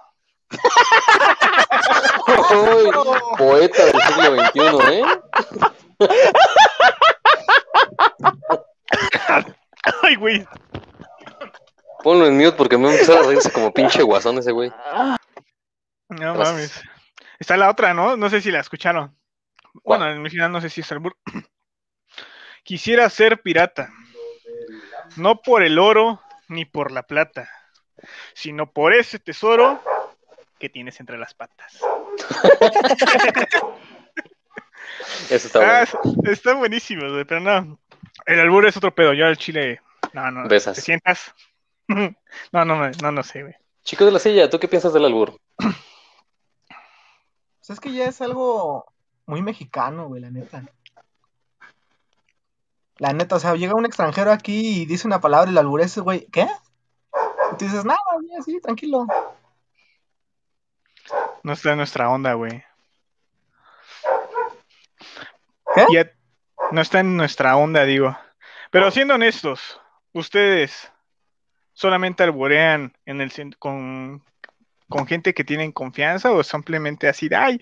Uy, 2.52 2.90
poeta 3.38 3.86
del 3.86 4.02
siglo 4.02 4.36
XXI, 4.46 4.94
¿eh? 4.94 5.04
Ay, 10.04 10.16
güey, 10.16 10.48
Ponlo 12.04 12.28
en 12.28 12.38
mute 12.38 12.52
porque 12.54 12.78
me 12.78 12.86
va 12.86 12.92
a 12.92 12.94
empezar 12.94 13.18
a 13.18 13.24
reírse 13.24 13.52
como 13.52 13.74
pinche 13.74 14.04
guasón 14.04 14.38
ese 14.38 14.52
güey. 14.52 14.72
No 16.10 16.36
mames. 16.36 16.82
Está 17.40 17.56
la 17.58 17.70
otra, 17.70 17.94
¿no? 17.94 18.18
No 18.18 18.30
sé 18.30 18.42
si 18.42 18.52
la 18.52 18.60
escucharon. 18.60 19.16
¿Cuál? 19.84 20.00
Bueno, 20.00 20.14
en 20.14 20.22
mi 20.22 20.30
final 20.30 20.52
no 20.52 20.60
sé 20.62 20.70
si 20.70 20.82
es 20.82 20.92
albur. 20.92 21.16
Quisiera 22.64 23.10
ser 23.10 23.42
pirata, 23.42 23.90
no 25.16 25.42
por 25.42 25.64
el 25.64 25.80
oro 25.80 26.22
ni 26.50 26.66
por 26.66 26.92
la 26.92 27.04
plata, 27.04 27.50
sino 28.34 28.72
por 28.72 28.94
ese 28.94 29.18
tesoro 29.20 29.82
que 30.60 30.70
tienes 30.70 31.00
entre 31.00 31.18
las 31.18 31.34
patas. 31.34 31.80
Eso 35.30 35.48
está 35.48 35.60
Ah, 35.82 35.86
bueno. 36.04 36.22
es- 36.26 36.32
está 36.40 36.54
buenísimo, 36.56 37.02
pero 37.28 37.40
no. 37.40 37.80
El 38.26 38.40
albur 38.40 38.66
es 38.66 38.76
otro 38.78 38.94
pedo. 38.94 39.14
Yo 39.14 39.26
al 39.26 39.38
chile. 39.38 39.82
No, 40.14 40.30
no. 40.32 40.48
Besas. 40.48 40.76
¿Te 40.76 40.82
sientas? 40.82 41.34
no, 41.88 42.14
no, 42.52 42.66
no, 42.66 42.90
no, 43.02 43.12
no 43.12 43.24
sé, 43.24 43.44
güey. 43.44 43.56
Chico 43.84 44.06
de 44.06 44.12
la 44.12 44.20
silla, 44.20 44.50
¿tú 44.50 44.60
qué 44.60 44.68
piensas 44.68 44.94
del 44.94 45.06
albur? 45.06 45.40
Es 47.70 47.80
que 47.80 47.94
ya 47.94 48.06
es 48.06 48.20
algo 48.22 48.86
muy 49.26 49.42
mexicano, 49.42 50.08
güey, 50.08 50.22
la 50.22 50.32
neta. 50.32 50.64
La 52.98 53.14
neta, 53.14 53.36
o 53.36 53.40
sea, 53.40 53.56
llega 53.56 53.76
un 53.76 53.86
extranjero 53.86 54.32
aquí 54.32 54.82
y 54.82 54.86
dice 54.86 55.08
una 55.08 55.22
palabra 55.22 55.50
y 55.50 55.54
la 55.54 55.62
albures, 55.62 55.98
güey, 56.00 56.26
¿qué? 56.32 56.48
Y 57.54 57.58
tú 57.58 57.66
dices, 57.66 57.86
nada, 57.86 58.00
güey, 58.16 58.36
así, 58.38 58.60
tranquilo. 58.60 59.06
No 61.44 61.54
está 61.54 61.72
en 61.72 61.78
nuestra 61.78 62.10
onda, 62.10 62.34
güey. 62.34 62.64
¿Qué? 65.76 65.86
Ya- 65.94 66.12
no 66.72 66.82
está 66.82 67.00
en 67.00 67.16
nuestra 67.16 67.56
onda, 67.56 67.86
digo. 67.86 68.18
Pero 68.72 68.92
siendo 68.92 69.16
honestos, 69.16 69.80
ustedes 70.14 70.92
solamente 71.74 72.24
alborean 72.24 72.98
en 73.06 73.22
el 73.22 73.32
con, 73.58 74.24
con 74.90 75.08
gente 75.08 75.34
que 75.34 75.44
tienen 75.44 75.72
confianza 75.72 76.32
o 76.32 76.44
simplemente 76.44 77.08
así 77.08 77.30
de, 77.30 77.36
ay, 77.36 77.60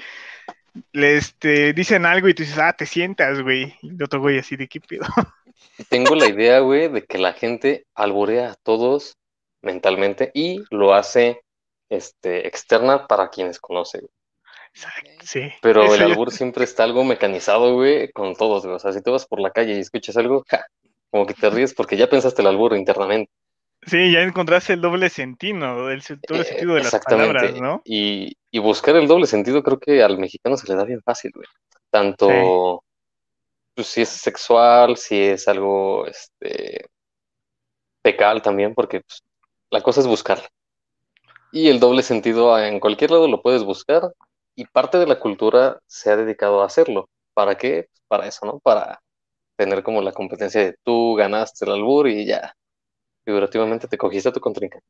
le 0.92 1.18
este, 1.18 1.74
dicen 1.74 2.06
algo 2.06 2.28
y 2.28 2.34
tú 2.34 2.44
dices, 2.44 2.58
ah, 2.58 2.74
te 2.74 2.86
sientas, 2.86 3.42
güey. 3.42 3.76
Y 3.82 3.90
el 3.90 4.04
otro 4.04 4.20
güey 4.20 4.40
así 4.40 4.56
de, 4.56 4.68
¿qué 4.68 4.80
pedo? 4.80 5.06
Tengo 5.90 6.16
la 6.16 6.28
idea, 6.28 6.60
güey, 6.60 6.88
de 6.88 7.04
que 7.04 7.18
la 7.18 7.34
gente 7.34 7.86
alburea 7.94 8.52
a 8.52 8.56
todos 8.56 9.18
mentalmente 9.62 10.32
y 10.34 10.64
lo 10.72 10.94
hace 10.94 11.42
este, 11.90 12.48
externa 12.48 13.08
para 13.08 13.30
quienes 13.30 13.60
conoce. 13.60 14.00
güey. 14.00 14.12
Exacto, 14.74 15.10
Sí. 15.24 15.52
Pero 15.62 15.94
el 15.94 16.02
albur 16.02 16.32
siempre 16.32 16.64
está 16.64 16.84
algo 16.84 17.04
mecanizado, 17.04 17.74
güey, 17.74 18.12
con 18.12 18.36
todos, 18.36 18.64
güey. 18.64 18.76
O 18.76 18.80
sea, 18.80 18.94
si 18.94 19.02
tú 19.02 19.12
vas 19.12 19.26
por 19.26 19.40
la 19.40 19.52
calle 19.52 19.76
y 19.76 19.80
escuchas 19.80 20.16
algo, 20.18 20.46
ja, 20.48 20.66
como 21.10 21.26
que 21.26 21.34
te 21.34 21.50
ríes 21.50 21.74
porque 21.74 21.98
ya 21.98 22.08
pensaste 22.08 22.42
el 22.42 22.48
albur 22.48 22.78
internamente. 22.78 23.32
Sí, 23.88 24.12
ya 24.12 24.22
encontraste 24.22 24.74
el 24.74 24.82
doble 24.82 25.10
sentido, 25.10 25.90
el 25.90 26.02
doble 26.28 26.42
Eh, 26.42 26.46
sentido 26.46 26.76
de 26.76 26.84
las 26.84 27.00
palabras, 27.00 27.60
¿no? 27.60 27.82
Y, 27.86 28.36
y 28.52 28.60
buscar 28.60 28.96
el 28.98 29.08
doble 29.08 29.28
sentido 29.28 29.64
creo 29.64 29.80
que 29.80 30.04
al 30.04 30.18
mexicano 30.18 30.58
se 30.58 30.68
le 30.68 30.76
da 30.76 30.84
bien 30.84 31.02
fácil, 31.02 31.32
güey. 31.34 31.48
Tanto 31.90 32.84
pues, 33.76 33.88
si 33.88 34.02
es 34.02 34.10
sexual, 34.10 34.98
si 34.98 35.22
es 35.22 35.48
algo 35.48 36.06
este 36.06 36.90
fecal 38.04 38.42
también, 38.42 38.74
porque 38.74 39.02
pues, 39.02 39.24
la 39.70 39.82
cosa 39.82 40.02
es 40.02 40.08
buscarla. 40.08 40.48
Y 41.52 41.70
el 41.70 41.80
doble 41.80 42.04
sentido 42.04 42.60
en 42.60 42.80
cualquier 42.80 43.12
lado 43.12 43.28
lo 43.28 43.42
puedes 43.42 43.64
buscar 43.64 44.12
y 44.56 44.66
parte 44.66 44.98
de 44.98 45.08
la 45.08 45.20
cultura 45.20 45.80
se 45.88 46.12
ha 46.12 46.18
dedicado 46.18 46.62
a 46.62 46.66
hacerlo. 46.66 47.10
¿Para 47.34 47.56
qué? 47.56 47.88
Para 48.08 48.28
eso, 48.28 48.46
¿no? 48.46 48.60
Para 48.60 49.00
tener 49.56 49.84
como 49.84 50.02
la 50.02 50.12
competencia 50.12 50.62
de 50.62 50.76
tú 50.84 51.16
ganaste 51.16 51.66
el 51.66 51.72
albur 51.72 52.08
y 52.10 52.26
ya, 52.26 52.54
figurativamente 53.32 53.90
te 53.90 53.98
cogiste 53.98 54.30
a 54.30 54.32
tu 54.32 54.40
contrincante. 54.40 54.86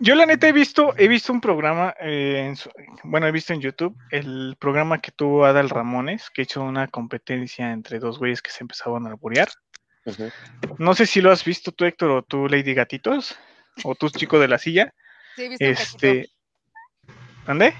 Yo 0.00 0.14
la 0.14 0.24
neta 0.24 0.48
he 0.48 0.52
visto, 0.52 0.94
he 0.96 1.06
visto 1.08 1.30
un 1.30 1.42
programa, 1.42 1.94
eh, 2.00 2.44
en 2.46 2.56
su- 2.56 2.70
bueno, 3.04 3.26
he 3.26 3.32
visto 3.32 3.52
en 3.52 3.60
YouTube 3.60 3.94
el 4.10 4.56
programa 4.58 4.98
que 5.02 5.10
tuvo 5.12 5.44
Adal 5.44 5.68
Ramones, 5.68 6.30
que 6.30 6.42
hizo 6.42 6.62
una 6.62 6.88
competencia 6.88 7.70
entre 7.72 7.98
dos 7.98 8.18
güeyes 8.18 8.40
que 8.40 8.50
se 8.50 8.64
empezaban 8.64 9.06
a 9.06 9.10
alburear. 9.10 9.48
No 10.78 10.94
sé 10.94 11.04
si 11.04 11.20
lo 11.20 11.30
has 11.30 11.44
visto 11.44 11.70
tú, 11.70 11.84
Héctor, 11.84 12.10
o 12.12 12.22
tú, 12.22 12.48
Lady 12.48 12.72
Gatitos, 12.72 13.38
o 13.84 13.94
tú, 13.94 14.08
chico 14.08 14.38
de 14.38 14.48
la 14.48 14.56
silla. 14.56 14.94
Sí, 15.36 15.42
he 15.42 15.48
visto. 15.50 15.64
Este, 15.66 16.30
¿dónde? 17.46 17.74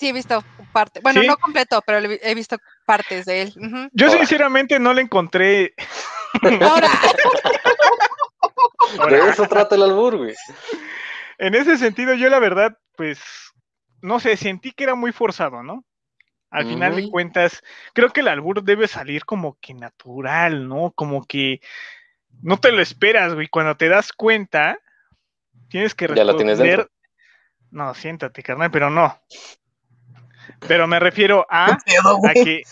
Sí, 0.00 0.08
he 0.08 0.12
visto 0.12 0.42
parte. 0.72 0.98
Bueno, 1.00 1.20
¿Sí? 1.20 1.28
no 1.28 1.36
completo, 1.36 1.80
pero 1.86 1.98
he 2.20 2.34
visto 2.34 2.56
partes 2.86 3.24
de 3.26 3.42
él. 3.42 3.54
Yo 3.92 4.06
Ahora. 4.08 4.18
sinceramente 4.18 4.80
no 4.80 4.92
le 4.94 5.02
encontré. 5.02 5.74
Ahora, 6.42 6.88
De 9.08 9.28
eso 9.28 9.46
trata 9.46 9.74
el 9.74 9.82
albur, 9.82 10.16
güey. 10.16 10.34
En 11.38 11.54
ese 11.54 11.76
sentido, 11.78 12.14
yo 12.14 12.28
la 12.28 12.38
verdad, 12.38 12.76
pues, 12.96 13.20
no 14.02 14.20
sé, 14.20 14.36
sentí 14.36 14.72
que 14.72 14.84
era 14.84 14.94
muy 14.94 15.12
forzado, 15.12 15.62
¿no? 15.62 15.84
Al 16.50 16.66
final 16.66 16.96
de 16.96 17.08
cuentas, 17.08 17.62
creo 17.94 18.10
que 18.10 18.20
el 18.20 18.28
albur 18.28 18.64
debe 18.64 18.88
salir 18.88 19.24
como 19.24 19.56
que 19.60 19.72
natural, 19.72 20.68
¿no? 20.68 20.90
Como 20.90 21.24
que 21.24 21.60
no 22.42 22.58
te 22.58 22.72
lo 22.72 22.82
esperas, 22.82 23.34
güey. 23.34 23.46
Cuando 23.46 23.76
te 23.76 23.88
das 23.88 24.12
cuenta, 24.12 24.76
tienes 25.68 25.94
que 25.94 26.08
Ya 26.08 26.24
la 26.24 26.36
tienes 26.36 26.58
responder. 26.58 26.78
dentro. 26.78 26.94
No, 27.70 27.94
siéntate, 27.94 28.42
carnal, 28.42 28.70
pero 28.72 28.90
no. 28.90 29.16
Pero 30.66 30.88
me 30.88 30.98
refiero 30.98 31.46
a, 31.48 31.78
¿Qué 31.86 31.92
pedo, 31.94 32.18
a 32.26 32.32
que, 32.32 32.62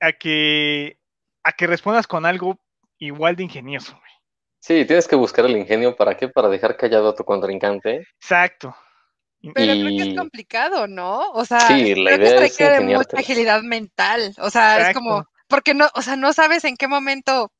a 0.00 0.12
que, 0.12 0.98
a 1.42 1.52
que 1.52 1.66
respondas 1.66 2.06
con 2.06 2.26
algo 2.26 2.60
igual 2.98 3.36
de 3.36 3.44
ingenioso. 3.44 3.98
Sí, 4.66 4.86
tienes 4.86 5.06
que 5.06 5.14
buscar 5.14 5.44
el 5.44 5.58
ingenio, 5.58 5.94
¿para 5.94 6.16
qué? 6.16 6.26
Para 6.26 6.48
dejar 6.48 6.74
callado 6.78 7.10
a 7.10 7.14
tu 7.14 7.22
contrincante. 7.22 8.06
Exacto. 8.18 8.74
pero 9.54 9.72
creo 9.74 9.88
que 9.88 9.98
es 10.00 10.06
Y- 10.06 10.16
complicado, 10.16 10.86
¿no? 10.88 11.30
O 11.32 11.44
sea, 11.44 11.60
Sí, 11.60 11.94
la 11.94 12.12
creo 12.12 12.18
que 12.18 12.24
idea 12.24 12.30
se 12.30 12.38
requiere 12.38 12.80
mucha 12.80 13.18
agilidad 13.18 13.60
mental. 13.60 14.32
O 14.38 14.48
sea, 14.48 14.88
es 14.88 14.96
como, 14.96 15.26
porque 15.48 15.74
no, 15.74 15.86
o 15.94 16.00
sea, 16.00 16.16
no 16.16 16.32
sabes 16.32 16.64
en 16.64 16.78
qué 16.78 16.88
momento 16.88 17.52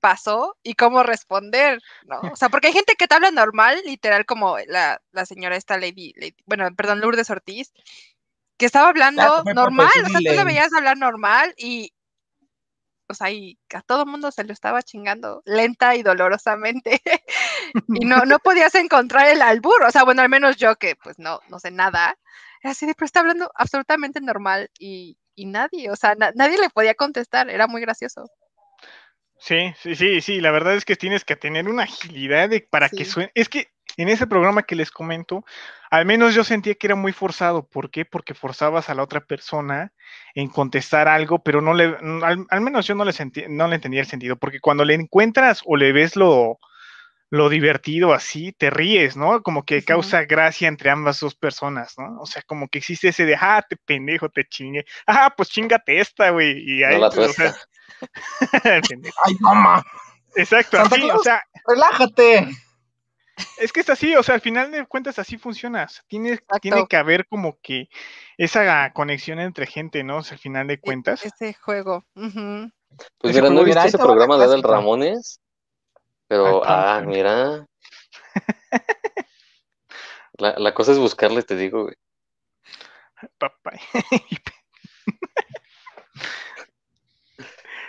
pasó 0.00 0.54
y 0.62 0.74
cómo 0.74 1.02
responder, 1.02 1.80
¿no? 2.04 2.20
O 2.30 2.36
sea, 2.36 2.50
porque 2.50 2.66
hay 2.66 2.72
gente 2.74 2.94
que 2.96 3.08
te 3.08 3.14
habla 3.14 3.30
normal, 3.30 3.80
literal, 3.86 4.26
como 4.26 4.58
la, 4.66 5.00
la 5.12 5.24
señora 5.24 5.56
esta 5.56 5.78
Lady, 5.78 6.12
Lady- 6.16 6.36
bueno, 6.44 6.68
perdón, 6.76 7.00
Lourdes 7.00 7.30
Ortiz, 7.30 7.72
que 8.58 8.66
estaba 8.66 8.90
hablando 8.90 9.44
normal, 9.54 9.88
o 10.04 10.08
sea, 10.10 10.18
tú 10.18 10.36
la 10.36 10.44
veías 10.44 10.74
hablar 10.74 10.98
normal 10.98 11.54
y, 11.56 11.94
o 13.12 13.14
sea, 13.14 13.30
y 13.30 13.58
a 13.74 13.82
todo 13.82 14.06
mundo 14.06 14.32
se 14.32 14.44
lo 14.44 14.52
estaba 14.52 14.82
chingando 14.82 15.42
lenta 15.46 15.94
y 15.96 16.02
dolorosamente. 16.02 17.00
y 17.88 18.04
no, 18.06 18.24
no 18.24 18.38
podías 18.40 18.74
encontrar 18.74 19.28
el 19.28 19.42
albur, 19.42 19.82
o 19.84 19.90
sea, 19.90 20.04
bueno, 20.04 20.22
al 20.22 20.28
menos 20.28 20.56
yo 20.56 20.76
que 20.76 20.96
pues 20.96 21.18
no, 21.18 21.40
no 21.48 21.58
sé 21.60 21.70
nada, 21.70 22.16
era 22.62 22.72
así 22.72 22.86
de, 22.86 22.94
pero 22.94 23.06
está 23.06 23.20
hablando 23.20 23.50
absolutamente 23.56 24.20
normal 24.20 24.70
y, 24.78 25.18
y 25.34 25.46
nadie, 25.46 25.90
o 25.90 25.96
sea, 25.96 26.14
na- 26.16 26.32
nadie 26.34 26.58
le 26.58 26.70
podía 26.70 26.94
contestar, 26.94 27.50
era 27.50 27.66
muy 27.66 27.80
gracioso. 27.80 28.28
Sí, 29.42 29.74
sí, 29.76 29.96
sí, 29.96 30.20
sí, 30.20 30.40
la 30.40 30.52
verdad 30.52 30.76
es 30.76 30.84
que 30.84 30.94
tienes 30.94 31.24
que 31.24 31.34
tener 31.34 31.68
una 31.68 31.82
agilidad 31.82 32.48
de, 32.48 32.60
para 32.60 32.88
que 32.88 33.04
suene. 33.04 33.32
Es 33.34 33.48
que 33.48 33.72
en 33.96 34.08
ese 34.08 34.28
programa 34.28 34.62
que 34.62 34.76
les 34.76 34.92
comento, 34.92 35.44
al 35.90 36.06
menos 36.06 36.32
yo 36.32 36.44
sentía 36.44 36.76
que 36.76 36.86
era 36.86 36.94
muy 36.94 37.10
forzado. 37.12 37.68
¿Por 37.68 37.90
qué? 37.90 38.04
Porque 38.04 38.34
forzabas 38.34 38.88
a 38.88 38.94
la 38.94 39.02
otra 39.02 39.20
persona 39.20 39.92
en 40.36 40.48
contestar 40.48 41.08
algo, 41.08 41.42
pero 41.42 41.60
no 41.60 41.74
le, 41.74 41.86
n- 42.00 42.24
al, 42.24 42.46
al 42.50 42.60
menos 42.60 42.86
yo 42.86 42.94
no 42.94 43.04
le 43.04 43.12
sentí, 43.12 43.42
no 43.48 43.66
le 43.66 43.74
entendía 43.74 44.00
el 44.02 44.06
sentido, 44.06 44.36
porque 44.36 44.60
cuando 44.60 44.84
le 44.84 44.94
encuentras 44.94 45.60
o 45.66 45.76
le 45.76 45.90
ves 45.92 46.14
lo, 46.14 46.60
lo 47.30 47.48
divertido 47.48 48.12
así, 48.12 48.52
te 48.52 48.70
ríes, 48.70 49.16
¿no? 49.16 49.42
Como 49.42 49.64
que 49.64 49.82
causa 49.84 50.24
gracia 50.24 50.68
entre 50.68 50.90
ambas 50.90 51.18
dos 51.18 51.34
personas, 51.34 51.94
¿no? 51.98 52.20
O 52.20 52.26
sea, 52.26 52.42
como 52.42 52.68
que 52.68 52.78
existe 52.78 53.08
ese 53.08 53.24
de, 53.24 53.36
ah, 53.40 53.64
te 53.68 53.76
pendejo, 53.76 54.28
te 54.28 54.44
chingue. 54.44 54.84
Ah, 55.06 55.34
pues 55.36 55.48
chingate 55.48 55.98
esta, 55.98 56.30
güey. 56.30 56.62
Y 56.64 56.84
ahí, 56.84 56.94
No 56.94 57.00
la 57.00 57.10
pues, 57.10 57.30
o 57.30 57.32
sea. 57.32 57.56
Ay, 59.24 59.34
no, 59.40 59.54
ma. 59.54 59.82
Exacto, 60.36 60.76
Santa 60.78 60.96
así, 60.96 61.10
o 61.10 61.18
sea, 61.18 61.42
Relájate. 61.66 62.48
es 63.58 63.72
que 63.72 63.80
es 63.80 63.90
así, 63.90 64.14
o 64.16 64.22
sea, 64.22 64.34
al 64.36 64.40
final 64.40 64.70
de 64.70 64.86
cuentas 64.86 65.18
así 65.18 65.36
funciona. 65.38 65.84
o 65.84 65.88
sea, 65.88 66.02
tiene, 66.08 66.38
que 66.88 66.96
haber 66.96 67.26
como 67.26 67.58
que 67.62 67.88
esa 68.38 68.90
conexión 68.92 69.40
entre 69.40 69.66
gente, 69.66 70.02
¿no? 70.04 70.18
O 70.18 70.22
sea, 70.22 70.34
al 70.36 70.40
final 70.40 70.66
de 70.68 70.74
E- 70.74 70.80
cuentas. 70.80 71.24
Ese 71.24 71.52
juego. 71.54 72.04
Pues 72.14 72.30
Ese 73.34 73.40
mira, 73.42 73.42
no 73.42 73.46
he 73.46 73.48
juego- 73.48 73.64
visto 73.64 73.80
Mira, 73.80 73.84
ese 73.86 73.98
programa 73.98 74.38
de 74.38 74.46
clásica. 74.46 74.68
Ramones, 74.68 75.40
pero, 76.28 76.64
Ah, 76.64 76.96
ah, 76.96 77.00
mira. 77.02 77.66
La, 80.38 80.58
la 80.58 80.72
cosa 80.72 80.92
es 80.92 80.98
buscarle, 80.98 81.42
te 81.42 81.56
digo, 81.56 81.82
güey. 81.84 81.94
Papá. 83.38 83.72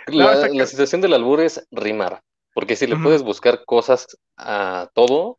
La, 0.06 0.24
No, 0.26 0.30
o 0.32 0.36
sea 0.36 0.48
que- 0.50 0.58
la 0.58 0.66
situación 0.66 1.00
del 1.00 1.14
albur 1.14 1.40
es 1.40 1.66
rimar, 1.70 2.20
porque 2.54 2.76
si 2.76 2.86
le 2.86 2.96
puedes 2.96 3.22
buscar 3.22 3.64
cosas 3.64 4.06
a 4.36 4.88
todo, 4.94 5.38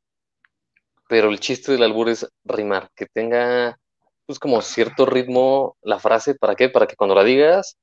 pero 1.08 1.30
el 1.30 1.40
chiste 1.40 1.72
del 1.72 1.84
albur 1.84 2.10
es 2.10 2.28
rimar, 2.44 2.90
que 2.96 3.06
tenga 3.06 3.78
pues 4.26 4.40
como 4.40 4.60
cierto 4.64 5.06
ritmo 5.06 5.78
la 5.84 6.00
frase, 6.00 6.34
¿para 6.34 6.56
qué? 6.56 6.68
Para 6.70 6.88
que 6.88 6.96
cuando 6.96 7.14
la 7.14 7.24
digas 7.24 7.78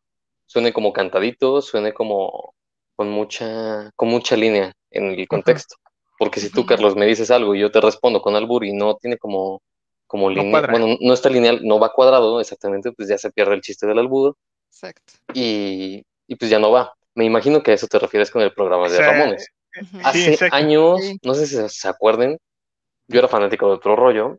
suene 0.46 0.72
como 0.72 0.92
cantadito, 0.92 1.62
suene 1.62 1.94
como 1.94 2.54
con 2.96 3.08
mucha, 3.10 3.90
con 3.94 4.08
mucha 4.08 4.36
línea 4.36 4.72
en 4.90 5.12
el 5.12 5.28
contexto. 5.28 5.76
Porque 6.18 6.40
si 6.40 6.50
tú. 6.50 6.66
Carlos, 6.66 6.96
me 6.96 7.06
dices 7.06 7.30
algo 7.30 7.54
y 7.54 7.60
yo 7.60 7.70
te 7.70 7.80
respondo 7.80 8.20
con 8.20 8.34
albur 8.34 8.64
y 8.64 8.72
no 8.72 8.96
tiene 8.96 9.18
como, 9.18 9.62
como 10.08 10.28
No 10.30 10.34
línea, 10.36 10.50
cuadra. 10.50 10.72
bueno, 10.72 10.96
no 11.00 11.14
está 11.14 11.30
lineal, 11.30 11.60
no 11.62 11.78
va 11.78 11.92
cuadrado 11.92 12.40
exactamente, 12.40 12.90
pues 12.92 13.08
ya 13.08 13.18
se 13.18 13.30
pierde 13.30 13.54
el 13.54 13.60
chiste 13.62 13.86
del 13.86 13.98
albur 14.00 14.36
Exacto. 14.68 15.12
y, 15.32 16.02
y 16.32 16.36
pues 16.36 16.50
ya 16.50 16.58
no 16.58 16.70
va. 16.70 16.94
Me 17.14 17.24
imagino 17.26 17.62
que 17.62 17.72
a 17.72 17.74
eso 17.74 17.86
te 17.88 17.98
refieres 17.98 18.30
con 18.30 18.40
el 18.42 18.52
programa 18.54 18.88
de 18.88 18.94
O 18.94 18.96
sea, 18.96 19.12
Ramones. 19.12 19.46
Sí, 19.72 20.00
Hace 20.02 20.48
años, 20.50 21.00
no 21.22 21.34
sé 21.34 21.46
si 21.46 21.56
se- 21.56 21.68
se 21.68 21.88
acuerden, 21.88 22.38
yo 23.08 23.18
era 23.18 23.28
fanático 23.28 23.66
de 23.68 23.74
otro 23.74 23.96
rollo 23.96 24.38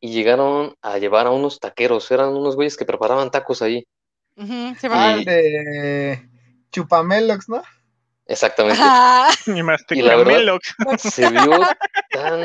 y 0.00 0.12
llegaron 0.12 0.74
a 0.82 0.98
llevar 0.98 1.26
a 1.26 1.30
unos 1.30 1.60
taqueros, 1.60 2.10
eran 2.10 2.30
unos 2.30 2.56
güeyes 2.56 2.76
que 2.76 2.84
preparaban 2.84 3.30
tacos 3.30 3.62
ahí. 3.62 3.84
Ah, 4.36 4.74
acuerdo. 4.76 5.18
el 5.18 5.24
de 5.24 6.28
Chupamelox, 6.72 7.48
¿no? 7.48 7.62
Exactamente. 8.26 8.80
Ajá. 8.82 9.28
Y 9.46 9.62
más 9.62 9.84
te 9.86 9.96
Y 9.98 10.02
la 10.02 10.16
verdad-. 10.16 10.58
Se 10.98 11.28
vio 11.28 11.60
tan, 12.10 12.40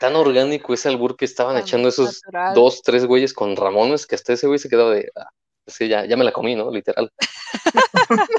tan 0.00 0.16
orgánico 0.16 0.72
ese 0.74 0.88
albur 0.88 1.16
que 1.16 1.24
estaban 1.24 1.54
Tan 1.56 1.62
echando 1.64 1.88
esos 1.88 2.20
natural. 2.26 2.54
dos, 2.54 2.82
tres 2.82 3.04
güeyes 3.06 3.32
con 3.34 3.56
Ramones, 3.56 4.06
que 4.06 4.14
hasta 4.14 4.32
ese 4.34 4.46
güey 4.46 4.58
se 4.58 4.68
quedaba 4.68 4.90
de, 4.92 5.10
ah, 5.16 5.28
es 5.66 5.78
que 5.78 5.88
ya, 5.88 6.06
ya 6.06 6.16
me 6.16 6.24
la 6.24 6.32
comí, 6.32 6.54
¿no? 6.54 6.70
Literal. 6.70 7.10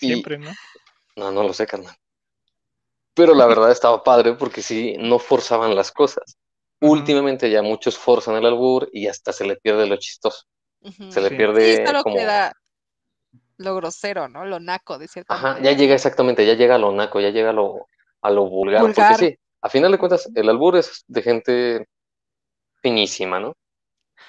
Y- 0.00 0.08
Siempre, 0.08 0.38
¿no? 0.38 0.52
No, 1.16 1.30
no 1.30 1.42
lo 1.44 1.52
sé, 1.52 1.66
carnal. 1.66 1.94
Pero 3.14 3.34
la 3.34 3.46
verdad 3.46 3.70
estaba 3.70 4.02
padre 4.02 4.34
porque 4.34 4.60
sí, 4.60 4.96
no 4.98 5.18
forzaban 5.18 5.74
las 5.76 5.92
cosas. 5.92 6.36
Últimamente 6.80 7.48
ya 7.50 7.62
muchos 7.62 7.96
forzan 7.96 8.34
el 8.36 8.44
albur 8.46 8.88
y 8.92 9.06
hasta 9.06 9.32
se 9.32 9.46
le 9.46 9.56
pierde 9.56 9.86
lo 9.86 9.96
chistoso. 9.96 10.42
Se 11.08 11.20
le 11.20 11.28
Sí. 11.28 11.36
pierde 11.36 11.76
Sí, 11.76 11.86
solo 11.86 12.02
como... 12.02 12.16
queda 12.16 12.52
lo 13.58 13.76
grosero, 13.76 14.28
¿no? 14.28 14.44
Lo 14.44 14.58
naco, 14.60 14.98
de 14.98 15.08
cierta 15.08 15.34
Ajá, 15.34 15.54
manera. 15.54 15.70
ya 15.70 15.76
llega 15.78 15.94
exactamente, 15.94 16.44
ya 16.44 16.54
llega 16.54 16.74
a 16.74 16.78
lo 16.78 16.92
naco, 16.92 17.20
ya 17.20 17.30
llega 17.30 17.50
a 17.50 17.52
lo, 17.52 17.88
a 18.20 18.30
lo 18.30 18.48
vulgar. 18.48 18.82
Vulgar. 18.82 19.16
Porque 19.16 19.30
sí, 19.30 19.38
a 19.62 19.68
final 19.68 19.92
de 19.92 19.98
cuentas, 19.98 20.28
el 20.34 20.48
albur 20.48 20.76
es 20.76 21.04
de 21.06 21.22
gente 21.22 21.86
finísima, 22.82 23.40
¿no? 23.40 23.54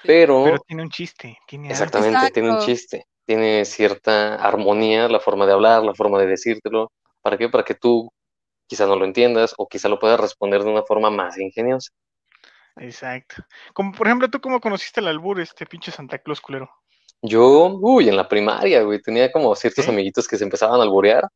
Pero, 0.05 0.43
Pero 0.43 0.59
tiene 0.59 0.83
un 0.83 0.89
chiste. 0.89 1.37
Tiene 1.47 1.69
exactamente, 1.69 2.31
tiene 2.31 2.51
un 2.51 2.59
chiste, 2.59 3.05
tiene 3.25 3.65
cierta 3.65 4.35
armonía, 4.35 5.07
la 5.07 5.19
forma 5.19 5.45
de 5.45 5.53
hablar, 5.53 5.83
la 5.83 5.93
forma 5.93 6.19
de 6.19 6.27
decírtelo. 6.27 6.91
¿Para 7.21 7.37
qué? 7.37 7.49
Para 7.49 7.63
que 7.63 7.75
tú 7.75 8.11
quizá 8.67 8.85
no 8.85 8.95
lo 8.95 9.05
entiendas 9.05 9.53
o 9.57 9.67
quizá 9.67 9.89
lo 9.89 9.99
puedas 9.99 10.19
responder 10.19 10.63
de 10.63 10.69
una 10.69 10.83
forma 10.83 11.09
más 11.09 11.37
ingeniosa. 11.37 11.91
Exacto. 12.77 13.43
Como 13.73 13.93
por 13.93 14.07
ejemplo, 14.07 14.29
¿tú 14.29 14.41
cómo 14.41 14.59
conociste 14.59 14.99
el 14.99 15.07
albur, 15.07 15.39
este 15.39 15.65
pinche 15.65 15.91
Santa 15.91 16.17
Claus 16.19 16.41
culero? 16.41 16.69
Yo, 17.21 17.77
uy, 17.81 18.09
en 18.09 18.17
la 18.17 18.27
primaria, 18.27 18.83
güey, 18.83 19.01
tenía 19.01 19.31
como 19.31 19.55
ciertos 19.55 19.87
amiguitos 19.87 20.27
que 20.27 20.37
se 20.37 20.43
empezaban 20.43 20.79
a 20.79 20.83
alburear 20.83 21.27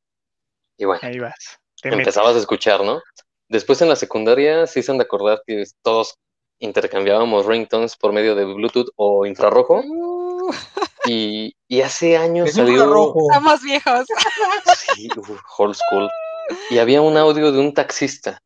y 0.78 0.86
bueno, 0.86 1.02
Ahí 1.04 1.20
vas. 1.20 1.60
Te 1.82 1.90
metes. 1.90 2.08
empezabas 2.08 2.36
a 2.36 2.40
escuchar, 2.40 2.84
¿no? 2.84 3.02
Después 3.48 3.82
en 3.82 3.90
la 3.90 3.96
secundaria 3.96 4.68
sí 4.68 4.84
se 4.84 4.92
han 4.92 4.98
de 4.98 5.06
acordar 5.06 5.42
que 5.46 5.64
todos 5.82 6.16
intercambiábamos 6.60 7.46
ringtones 7.46 7.96
por 7.96 8.14
medio 8.14 8.36
de 8.36 8.46
Bluetooth 8.46 8.90
o 8.96 9.26
infrarrojo 9.26 9.82
Uh, 9.86 10.52
y, 11.06 11.56
y 11.68 11.82
hace 11.82 12.18
años 12.18 12.52
salió... 12.52 12.84
estamos 13.28 13.62
viejos. 13.64 14.06
Sí, 14.96 15.10
uf, 15.16 15.42
old 15.58 15.76
school. 15.76 16.10
Y 16.70 16.80
había 16.80 17.02
un 17.02 17.18
audio 17.18 17.52
de 17.52 17.60
un 17.60 17.74
taxista, 17.74 18.42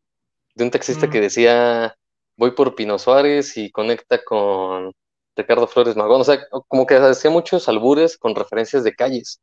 de 0.55 0.63
un 0.65 0.71
taxista 0.71 1.07
Mm. 1.07 1.09
que 1.09 1.21
decía, 1.21 1.95
voy 2.37 2.51
por 2.51 2.75
Pino 2.75 2.99
Suárez 2.99 3.57
y 3.57 3.71
conecta 3.71 4.23
con, 4.23 4.93
Ricardo 5.35 5.67
Flores 5.67 5.95
Magón, 5.95 6.21
o 6.21 6.23
sea, 6.23 6.39
como 6.67 6.85
que 6.85 6.95
hacía 6.95 7.31
muchos 7.31 7.67
albures 7.67 8.17
con 8.17 8.35
referencias 8.35 8.83
de 8.83 8.93
calles, 8.93 9.41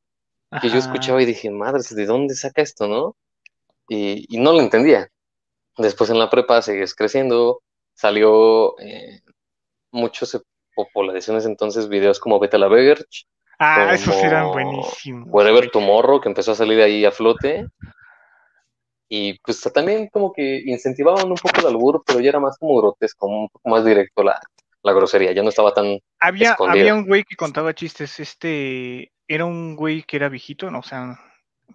que 0.61 0.69
yo 0.69 0.79
escuchaba 0.79 1.23
y 1.23 1.27
dije, 1.27 1.51
madres, 1.51 1.95
¿de 1.95 2.07
dónde 2.07 2.35
saca 2.35 2.63
esto, 2.63 2.87
no? 2.89 3.17
Y, 3.89 4.27
y 4.35 4.39
no 4.41 4.53
lo 4.53 4.61
entendía. 4.61 5.09
Después 5.79 6.11
en 6.11 6.19
la 6.19 6.31
prepa 6.31 6.63
sigues 6.63 6.95
creciendo, 6.95 7.63
salió 8.01 8.79
eh, 8.81 9.21
muchos 9.91 10.31
se 10.31 10.41
en 11.29 11.37
ese 11.37 11.49
entonces 11.49 11.89
videos 11.89 12.19
como 12.19 12.39
Vete 12.39 12.57
a 12.57 12.61
la 12.61 12.69
Verge, 12.69 13.27
Ah, 13.63 13.93
esos 13.93 14.17
eran 14.17 14.53
buenísimos. 14.53 15.29
Wherever. 15.31 15.71
Tomorrow, 15.71 16.19
que 16.19 16.31
empezó 16.31 16.53
a 16.53 16.55
salir 16.55 16.81
ahí 16.81 17.05
a 17.05 17.11
flote. 17.11 17.67
Y 19.07 19.39
pues 19.41 19.61
también 19.75 20.09
como 20.09 20.33
que 20.33 20.63
incentivaban 20.65 21.29
un 21.29 21.35
poco 21.35 21.61
el 21.61 21.67
albur, 21.67 22.03
pero 22.07 22.21
ya 22.21 22.31
era 22.31 22.41
más 22.41 22.57
como 22.57 22.81
grotesco, 22.81 23.27
un 23.27 23.49
poco 23.51 23.69
más 23.69 23.85
directo 23.85 24.23
la, 24.23 24.41
la 24.83 24.93
grosería, 24.95 25.33
ya 25.33 25.43
no 25.43 25.51
estaba 25.51 25.75
tan... 25.75 25.99
Había, 26.21 26.53
escondida. 26.53 26.81
había 26.81 26.95
un 26.95 27.07
güey 27.07 27.25
que 27.25 27.37
contaba 27.37 27.75
chistes, 27.75 28.19
este, 28.19 29.13
era 29.29 29.45
un 29.45 29.77
güey 29.77 30.05
que 30.05 30.17
era 30.17 30.31
viejito, 30.31 30.71
no, 30.71 30.79
o 30.79 30.83
sea, 30.83 31.19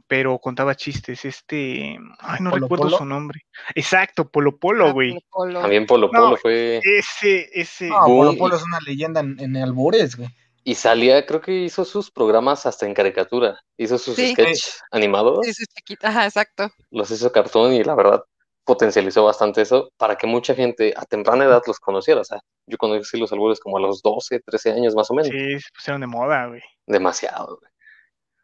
pero 0.08 0.38
contaba 0.40 0.76
chistes, 0.76 1.26
este, 1.26 1.98
ay, 2.20 2.40
no 2.42 2.52
¿Polo 2.52 2.62
recuerdo 2.66 2.84
Polo? 2.86 2.98
su 2.98 3.06
nombre. 3.06 3.42
Exacto, 3.76 4.30
Polo 4.30 4.58
Polo, 4.58 4.88
Ah, 4.88 4.92
güey. 4.92 5.10
Polo 5.12 5.22
Polo. 5.32 5.62
También 5.62 5.86
Polo 5.86 6.10
No, 6.12 6.20
Polo 6.22 6.38
fue... 6.38 6.80
Ese, 6.84 7.50
ese, 7.54 7.88
No, 7.88 8.06
Polo 8.06 8.38
Polo 8.38 8.56
es 8.56 8.64
una 8.64 8.80
leyenda 8.86 9.20
en, 9.22 9.40
en 9.40 9.58
albures, 9.58 10.16
güey. 10.16 10.30
Y 10.64 10.74
salía, 10.76 11.26
creo 11.28 11.42
que 11.42 11.52
hizo 11.52 11.86
sus 11.86 12.10
programas 12.10 12.66
hasta 12.66 12.86
en 12.88 12.94
caricatura, 12.96 13.60
hizo 13.78 13.98
sus 14.00 14.16
Sí. 14.16 14.32
sketches 14.34 14.82
animados, 14.92 15.40
Sí, 15.46 15.54
sí, 15.54 15.66
chiquita. 15.76 16.10
Ajá, 16.10 16.26
exacto. 16.26 16.72
los 16.90 17.12
hizo 17.12 17.32
cartón 17.32 17.74
y 17.74 17.84
la 17.84 17.94
verdad 17.94 18.24
potencializó 18.64 19.24
bastante 19.24 19.62
eso 19.62 19.92
para 19.96 20.16
que 20.16 20.26
mucha 20.26 20.56
gente 20.56 20.92
a 20.98 21.06
temprana 21.06 21.46
edad 21.46 21.62
los 21.68 21.80
conociera. 21.80 22.22
O 22.22 22.24
sea, 22.26 22.40
yo 22.66 22.78
conocí 22.80 23.16
los 23.20 23.32
albures 23.32 23.60
como 23.60 23.78
a 23.78 23.80
los 23.80 24.02
12, 24.02 24.40
13 24.40 24.72
años 24.72 24.96
más 24.96 25.12
o 25.12 25.14
menos. 25.14 25.30
sí, 25.30 25.60
se 25.60 25.70
pusieron 25.76 26.02
de 26.02 26.08
moda, 26.08 26.48
güey. 26.48 26.62
Demasiado. 26.88 27.60
güey. 27.60 27.72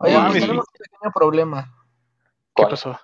Oye, 0.04 0.18
pues 0.28 0.40
tenemos 0.42 0.66
un 0.68 0.74
pequeño 0.78 1.12
problema. 1.14 1.74
¿Qué 2.56 2.64
pasó? 2.66 3.00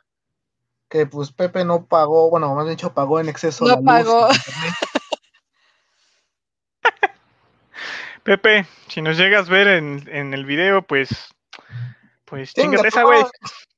Que 0.89 1.05
pues 1.05 1.31
Pepe 1.31 1.63
no 1.65 1.85
pagó, 1.85 2.29
bueno, 2.29 2.53
más 2.55 2.67
dicho, 2.67 2.93
pagó 2.93 3.19
en 3.19 3.29
exceso 3.29 3.65
No 3.65 3.71
la 3.75 3.81
pagó. 3.81 4.27
Pepe, 8.23 8.65
si 8.89 9.01
nos 9.01 9.17
llegas 9.17 9.47
a 9.47 9.51
ver 9.51 9.67
en, 9.67 10.07
en 10.11 10.33
el 10.33 10.45
video, 10.45 10.81
pues, 10.81 11.09
pues 12.25 12.53
Chinga 12.53 12.71
chingate 12.77 12.87
esa, 12.89 13.03
güey. 13.03 13.23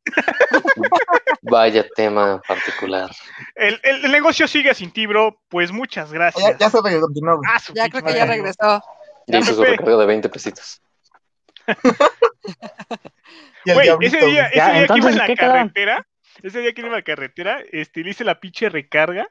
Vaya 1.43 1.85
tema 1.95 2.41
particular. 2.47 3.11
El, 3.55 3.79
el- 3.83 4.05
el 4.05 4.11
negocio 4.11 4.47
sigue 4.47 4.73
sin 4.73 4.91
ti, 4.91 5.05
bro. 5.05 5.39
Pues 5.49 5.71
muchas 5.71 6.11
gracias. 6.11 6.43
Ya, 6.51 6.57
ya 6.57 6.69
sabe 6.69 6.89
que 6.91 6.99
continuó. 6.99 7.39
Ah, 7.47 7.59
Ya 7.75 7.89
creo 7.89 8.03
que 8.03 8.13
ya 8.13 8.25
regresó. 8.25 8.81
Ya 9.27 9.39
hizo 9.39 9.53
su 9.53 9.61
Pepe. 9.61 9.71
recarga 9.77 9.97
de 9.97 10.05
20 10.07 10.29
pesitos. 10.29 10.81
Y 13.65 13.71
el 13.71 13.75
Güey, 13.75 13.87
diablito, 13.87 14.17
ese 14.17 14.25
día, 14.27 14.45
ese 14.47 14.57
Ya, 14.57 14.73
día 14.73 14.87
que 14.87 14.97
iba 14.97 15.09
en 15.09 15.17
la 15.17 15.35
carretera, 15.35 16.07
ese 16.41 16.59
día 16.61 16.73
que 16.73 16.81
iba 16.81 16.87
en 16.87 16.93
la 16.95 17.01
carretera, 17.01 17.61
este, 17.71 18.03
le 18.03 18.11
hice 18.11 18.23
la 18.23 18.39
pinche 18.39 18.69
recarga. 18.69 19.27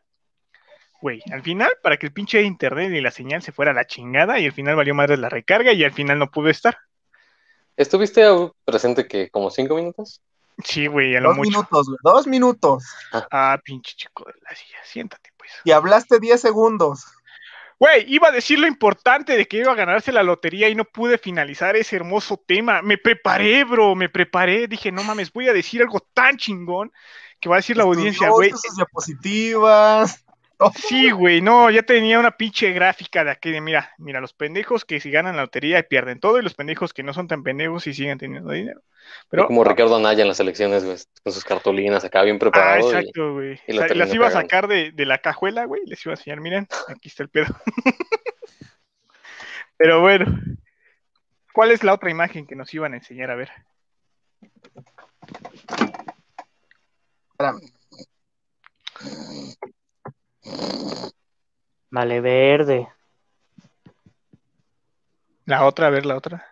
Güey, 1.00 1.22
al 1.32 1.42
final, 1.42 1.70
para 1.82 1.96
que 1.96 2.06
el 2.06 2.12
pinche 2.12 2.42
internet 2.42 2.92
y 2.92 3.00
la 3.00 3.10
señal 3.10 3.40
se 3.42 3.52
fuera 3.52 3.70
a 3.70 3.74
la 3.74 3.86
chingada, 3.86 4.38
y 4.38 4.46
al 4.46 4.52
final 4.52 4.76
valió 4.76 4.94
madre 4.94 5.16
la 5.16 5.28
recarga, 5.28 5.72
y 5.72 5.84
al 5.84 5.92
final 5.92 6.18
no 6.18 6.30
pude 6.30 6.50
estar. 6.50 6.76
¿Estuviste 7.76 8.24
presente 8.64 9.06
que 9.06 9.30
como 9.30 9.50
5 9.50 9.74
minutos? 9.76 10.20
Sí, 10.64 10.88
güey, 10.88 11.14
a 11.14 11.20
lo 11.20 11.28
Dos 11.28 11.38
mucho. 11.38 11.50
minutos, 11.50 11.86
güey. 11.86 11.98
Dos 12.02 12.26
minutos. 12.26 12.84
Ah, 13.12 13.58
pinche 13.62 13.94
chico 13.94 14.24
de 14.26 14.34
la 14.42 14.54
silla, 14.56 14.78
siéntate, 14.84 15.30
pues. 15.36 15.52
Y 15.64 15.70
hablaste 15.70 16.18
10 16.18 16.40
segundos. 16.40 17.06
Güey, 17.78 18.04
iba 18.08 18.28
a 18.28 18.32
decir 18.32 18.58
lo 18.58 18.66
importante 18.66 19.36
de 19.36 19.46
que 19.46 19.58
iba 19.58 19.70
a 19.70 19.76
ganarse 19.76 20.10
la 20.10 20.24
lotería 20.24 20.68
y 20.68 20.74
no 20.74 20.84
pude 20.84 21.16
finalizar 21.16 21.76
ese 21.76 21.94
hermoso 21.94 22.36
tema. 22.44 22.82
Me 22.82 22.98
preparé, 22.98 23.62
bro, 23.62 23.94
me 23.94 24.08
preparé. 24.08 24.66
Dije, 24.66 24.90
no 24.90 25.04
mames, 25.04 25.32
voy 25.32 25.48
a 25.48 25.52
decir 25.52 25.82
algo 25.82 26.00
tan 26.00 26.36
chingón 26.36 26.92
que 27.38 27.48
va 27.48 27.56
a 27.56 27.58
decir 27.58 27.76
la 27.76 27.84
audiencia, 27.84 28.30
güey. 28.30 28.52
diapositivas. 28.76 30.24
Sí, 30.74 31.12
güey, 31.12 31.40
no, 31.40 31.70
ya 31.70 31.82
tenía 31.82 32.18
una 32.18 32.32
pinche 32.32 32.72
gráfica 32.72 33.22
de 33.22 33.30
aquí 33.30 33.52
de, 33.52 33.60
mira, 33.60 33.92
mira, 33.96 34.20
los 34.20 34.32
pendejos 34.32 34.84
que 34.84 34.98
si 34.98 35.10
ganan 35.10 35.36
la 35.36 35.42
lotería 35.42 35.78
y 35.78 35.84
pierden 35.84 36.18
todo 36.18 36.38
y 36.38 36.42
los 36.42 36.54
pendejos 36.54 36.92
que 36.92 37.04
no 37.04 37.14
son 37.14 37.28
tan 37.28 37.44
pendejos 37.44 37.86
y 37.86 37.94
siguen 37.94 38.18
teniendo 38.18 38.50
dinero. 38.50 38.82
Pero, 39.30 39.46
como 39.46 39.62
Ricardo 39.62 39.96
Anaya 39.96 40.22
en 40.22 40.28
las 40.28 40.40
elecciones, 40.40 40.84
güey, 40.84 40.96
con 41.22 41.32
sus 41.32 41.44
cartulinas 41.44 42.04
acá 42.04 42.22
bien 42.22 42.36
ah, 42.36 42.40
preparado. 42.40 42.80
y- 42.80 42.94
exacto, 42.96 43.34
güey. 43.34 43.60
y 43.68 43.72
la 43.72 43.86
las 43.86 44.12
iba 44.12 44.26
a 44.26 44.32
sacar 44.32 44.66
de, 44.66 44.90
de 44.90 45.06
la 45.06 45.18
cajuela, 45.18 45.64
güey, 45.64 45.82
les 45.86 46.04
iba 46.04 46.14
a 46.14 46.16
enseñar, 46.16 46.40
miren, 46.40 46.66
aquí 46.88 47.08
está 47.08 47.22
el 47.22 47.28
pedo. 47.28 47.46
Pero 49.76 50.00
bueno, 50.00 50.26
¿cuál 51.52 51.70
es 51.70 51.84
la 51.84 51.94
otra 51.94 52.10
imagen 52.10 52.48
que 52.48 52.56
nos 52.56 52.74
iban 52.74 52.94
a 52.94 52.96
enseñar? 52.96 53.30
A 53.30 53.36
ver. 53.36 53.50
Espérame. 57.30 57.60
Vale, 61.90 62.20
verde. 62.20 62.88
La 65.46 65.64
otra, 65.64 65.86
a 65.86 65.90
ver, 65.90 66.04
la 66.04 66.16
otra. 66.16 66.46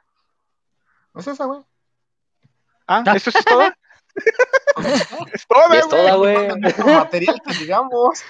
¿No 1.12 1.20
es 1.20 1.26
esa, 1.26 1.44
güey? 1.44 1.60
Ah, 2.86 3.02
¿esto 3.14 3.30
es 3.30 3.44
todo? 3.44 3.62
es 3.62 5.46
todo, 5.46 5.72
Ya 5.72 5.78
es 5.80 5.88
toda, 5.88 6.14
güey. 6.16 6.48
Material 6.86 7.40
que 7.46 7.54
digamos. 7.58 8.22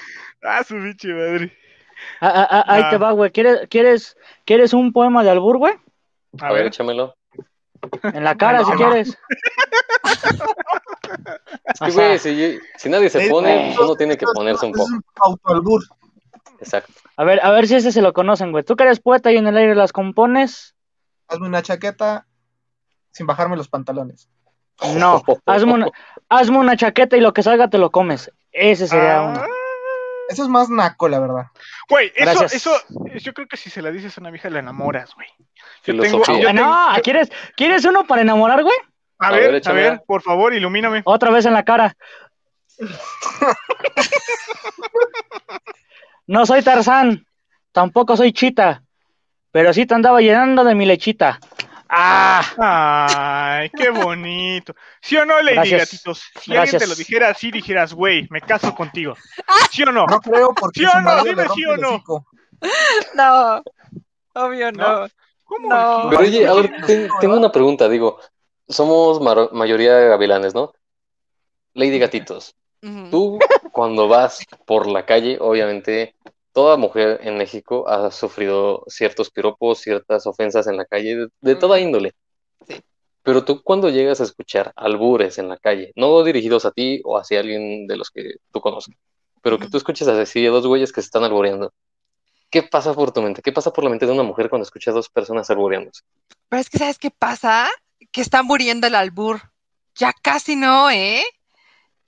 Ah, 0.42 0.64
su 0.64 0.74
pinche 0.74 1.08
madre. 1.12 1.56
Ah, 2.20 2.32
ah, 2.34 2.48
ah, 2.50 2.64
ahí 2.66 2.82
Ah. 2.84 2.90
te 2.90 2.98
va, 2.98 3.12
güey. 3.12 3.30
¿Quieres, 3.30 3.68
quieres, 3.68 4.16
¿Quieres 4.44 4.72
un 4.72 4.92
poema 4.92 5.22
de 5.22 5.30
albur, 5.30 5.58
güey? 5.58 5.74
A, 6.40 6.46
A 6.46 6.52
ver, 6.52 6.58
ver, 6.62 6.66
échamelo. 6.66 7.14
En 8.02 8.24
la 8.24 8.36
cara, 8.36 8.60
No, 8.60 8.64
si 8.66 8.70
no. 8.72 8.76
quieres. 8.76 9.18
Es 11.64 11.80
que, 11.80 11.90
güey, 11.92 12.18
si, 12.18 12.58
si 12.76 12.88
nadie 12.88 13.10
se 13.10 13.28
pone, 13.28 13.72
pues 13.76 13.86
uno 13.86 13.96
tiene 13.96 14.16
que 14.16 14.26
ponerse 14.34 14.66
un 14.66 14.72
poco. 14.72 14.86
un 14.86 15.04
autoalbur. 15.16 15.82
Exacto. 16.58 16.92
A 17.16 17.24
ver, 17.24 17.40
a 17.44 17.50
ver 17.50 17.66
si 17.66 17.74
ese 17.76 17.92
se 17.92 18.02
lo 18.02 18.12
conocen, 18.12 18.50
güey. 18.52 18.64
Tú 18.64 18.76
que 18.76 18.84
eres 18.84 19.00
poeta 19.00 19.30
y 19.32 19.36
en 19.36 19.46
el 19.46 19.56
aire 19.56 19.74
las 19.74 19.92
compones. 19.92 20.74
Hazme 21.28 21.46
una 21.46 21.62
chaqueta 21.62 22.26
sin 23.12 23.26
bajarme 23.26 23.56
los 23.56 23.68
pantalones. 23.68 24.28
No, 24.96 25.22
hazme 25.46 25.72
una, 25.72 25.88
hazme 26.28 26.58
una 26.58 26.76
chaqueta 26.76 27.16
y 27.16 27.20
lo 27.20 27.32
que 27.32 27.42
salga 27.42 27.68
te 27.68 27.78
lo 27.78 27.90
comes. 27.90 28.30
Ese 28.52 28.86
sería 28.88 29.18
Ah, 29.18 29.22
uno. 29.22 29.44
Eso 30.28 30.42
es 30.42 30.48
más 30.48 30.68
naco, 30.68 31.08
la 31.08 31.20
verdad. 31.20 31.46
Güey, 31.88 32.08
eso, 32.16 32.24
Gracias. 32.24 32.54
eso, 32.54 32.72
yo 33.20 33.32
creo 33.32 33.46
que 33.46 33.56
si 33.56 33.70
se 33.70 33.80
la 33.80 33.90
dices 33.92 34.16
a 34.18 34.20
una 34.20 34.30
vieja 34.30 34.50
la 34.50 34.58
enamoras, 34.58 35.14
güey. 35.14 35.28
Filosofía. 35.86 36.48
Ah, 36.50 36.52
tengo- 36.52 36.66
no, 36.96 37.02
¿quieres, 37.02 37.30
¿quieres 37.56 37.84
uno 37.84 38.06
para 38.06 38.22
enamorar, 38.22 38.62
güey? 38.62 38.76
a, 39.18 39.28
A 39.28 39.32
ver, 39.32 39.52
ver, 39.52 39.62
a 39.68 39.72
ver, 39.72 40.02
por 40.06 40.20
favor, 40.22 40.52
ilumíname. 40.52 41.00
Otra 41.04 41.30
vez 41.30 41.46
en 41.46 41.54
la 41.54 41.64
cara. 41.64 41.96
No 46.28 46.44
soy 46.44 46.60
Tarzán, 46.62 47.24
tampoco 47.70 48.16
soy 48.16 48.32
Chita, 48.32 48.82
pero 49.52 49.72
sí 49.72 49.86
te 49.86 49.94
andaba 49.94 50.20
llenando 50.20 50.64
de 50.64 50.74
mi 50.74 50.84
lechita. 50.84 51.38
¡Ah! 51.88 53.60
Ay, 53.60 53.70
qué 53.70 53.90
bonito. 53.90 54.74
¿Sí 55.00 55.16
o 55.16 55.24
no, 55.24 55.40
Lady 55.40 55.54
Gracias. 55.54 55.80
Gatitos? 55.92 56.18
Si 56.40 56.50
alguien 56.50 56.64
te 56.64 56.70
Gracias. 56.78 56.88
lo 56.88 56.94
dijera 56.96 57.28
así, 57.28 57.52
dijeras, 57.52 57.94
güey, 57.94 58.26
me 58.30 58.40
caso 58.40 58.74
contigo. 58.74 59.14
¿Sí 59.70 59.84
o 59.84 59.92
no? 59.92 60.04
No 60.06 60.20
creo 60.20 60.52
porque 60.52 60.80
¿Sí 60.80 60.86
o 60.86 61.00
no? 61.00 61.22
Dime 61.22 61.44
sí 61.54 61.64
o 61.64 61.76
no. 61.76 62.02
No, 63.14 63.62
obvio 64.34 64.72
no. 64.72 65.06
¿Cómo? 65.46 65.68
No. 65.68 66.08
Pero 66.10 66.22
oye, 66.22 66.46
a 66.46 66.52
ver, 66.54 66.70
ten- 66.86 67.08
tengo 67.20 67.36
una 67.36 67.50
pregunta, 67.50 67.88
digo, 67.88 68.18
somos 68.68 69.20
mayoría 69.52 69.94
gavilanes, 70.00 70.54
¿no? 70.54 70.72
Lady 71.72 71.98
Gatitos, 71.98 72.54
tú 73.10 73.38
cuando 73.72 74.08
vas 74.08 74.44
por 74.66 74.86
la 74.88 75.04
calle, 75.06 75.38
obviamente, 75.40 76.14
toda 76.52 76.76
mujer 76.76 77.20
en 77.22 77.36
México 77.36 77.86
ha 77.88 78.10
sufrido 78.10 78.82
ciertos 78.88 79.30
piropos, 79.30 79.78
ciertas 79.80 80.26
ofensas 80.26 80.66
en 80.66 80.76
la 80.76 80.84
calle, 80.86 81.16
de, 81.16 81.28
de 81.40 81.54
toda 81.56 81.78
índole. 81.78 82.12
Sí. 82.66 82.80
Pero 83.22 83.44
tú 83.44 83.62
cuando 83.62 83.90
llegas 83.90 84.20
a 84.20 84.24
escuchar 84.24 84.72
albures 84.76 85.38
en 85.38 85.48
la 85.48 85.58
calle, 85.58 85.92
no 85.96 86.22
dirigidos 86.24 86.64
a 86.64 86.70
ti 86.70 87.00
o 87.04 87.18
hacia 87.18 87.40
alguien 87.40 87.86
de 87.86 87.96
los 87.96 88.10
que 88.10 88.36
tú 88.52 88.60
conozcas, 88.60 88.96
pero 89.42 89.58
que 89.58 89.68
tú 89.68 89.76
escuches 89.76 90.08
así 90.08 90.46
a 90.46 90.50
dos 90.50 90.66
güeyes 90.66 90.92
que 90.92 91.02
se 91.02 91.06
están 91.06 91.24
albureando, 91.24 91.72
¿qué 92.50 92.62
pasa 92.62 92.94
por 92.94 93.12
tu 93.12 93.22
mente? 93.22 93.42
¿Qué 93.42 93.52
pasa 93.52 93.72
por 93.72 93.84
la 93.84 93.90
mente 93.90 94.06
de 94.06 94.12
una 94.12 94.22
mujer 94.22 94.48
cuando 94.48 94.64
escucha 94.64 94.90
a 94.90 94.94
dos 94.94 95.08
personas 95.08 95.48
albureándose? 95.50 96.02
Pero 96.48 96.60
es 96.60 96.70
que, 96.70 96.78
¿sabes 96.78 96.98
qué 96.98 97.10
pasa? 97.10 97.68
Que 98.12 98.20
están 98.20 98.46
muriendo 98.46 98.86
el 98.86 98.94
albur. 98.94 99.40
Ya 99.94 100.12
casi 100.12 100.56
no, 100.56 100.90
¿eh? 100.90 101.24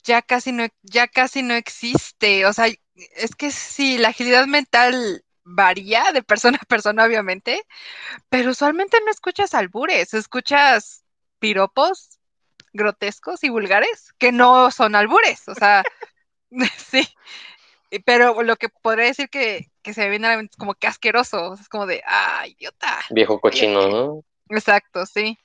Ya 0.03 0.21
casi 0.21 0.51
no, 0.51 0.67
ya 0.83 1.07
casi 1.07 1.43
no 1.43 1.53
existe. 1.53 2.45
O 2.45 2.53
sea, 2.53 2.67
es 3.15 3.35
que 3.35 3.51
sí, 3.51 3.97
la 3.97 4.09
agilidad 4.09 4.45
mental 4.47 5.23
varía 5.43 6.11
de 6.13 6.23
persona 6.23 6.59
a 6.61 6.65
persona, 6.65 7.05
obviamente, 7.05 7.65
pero 8.29 8.51
usualmente 8.51 8.97
no 9.03 9.11
escuchas 9.11 9.53
albures, 9.53 10.13
escuchas 10.13 11.03
piropos 11.39 12.19
grotescos 12.73 13.43
y 13.43 13.49
vulgares 13.49 14.13
que 14.17 14.31
no 14.31 14.71
son 14.71 14.95
albures. 14.95 15.47
O 15.47 15.55
sea, 15.55 15.83
sí. 16.77 17.07
Pero 18.05 18.43
lo 18.43 18.55
que 18.55 18.69
podría 18.69 19.05
decir 19.05 19.29
que, 19.29 19.71
que 19.81 19.93
se 19.93 20.01
me 20.01 20.09
viene 20.09 20.27
a 20.27 20.31
la 20.31 20.37
mente 20.37 20.51
es 20.51 20.57
como 20.57 20.75
que 20.75 20.87
asqueroso. 20.87 21.55
Es 21.55 21.67
como 21.69 21.85
de, 21.85 22.03
ah, 22.05 22.45
idiota. 22.47 22.99
Viejo 23.09 23.39
cochino, 23.39 23.89
¿no? 23.89 24.23
Exacto, 24.49 25.05
sí. 25.05 25.37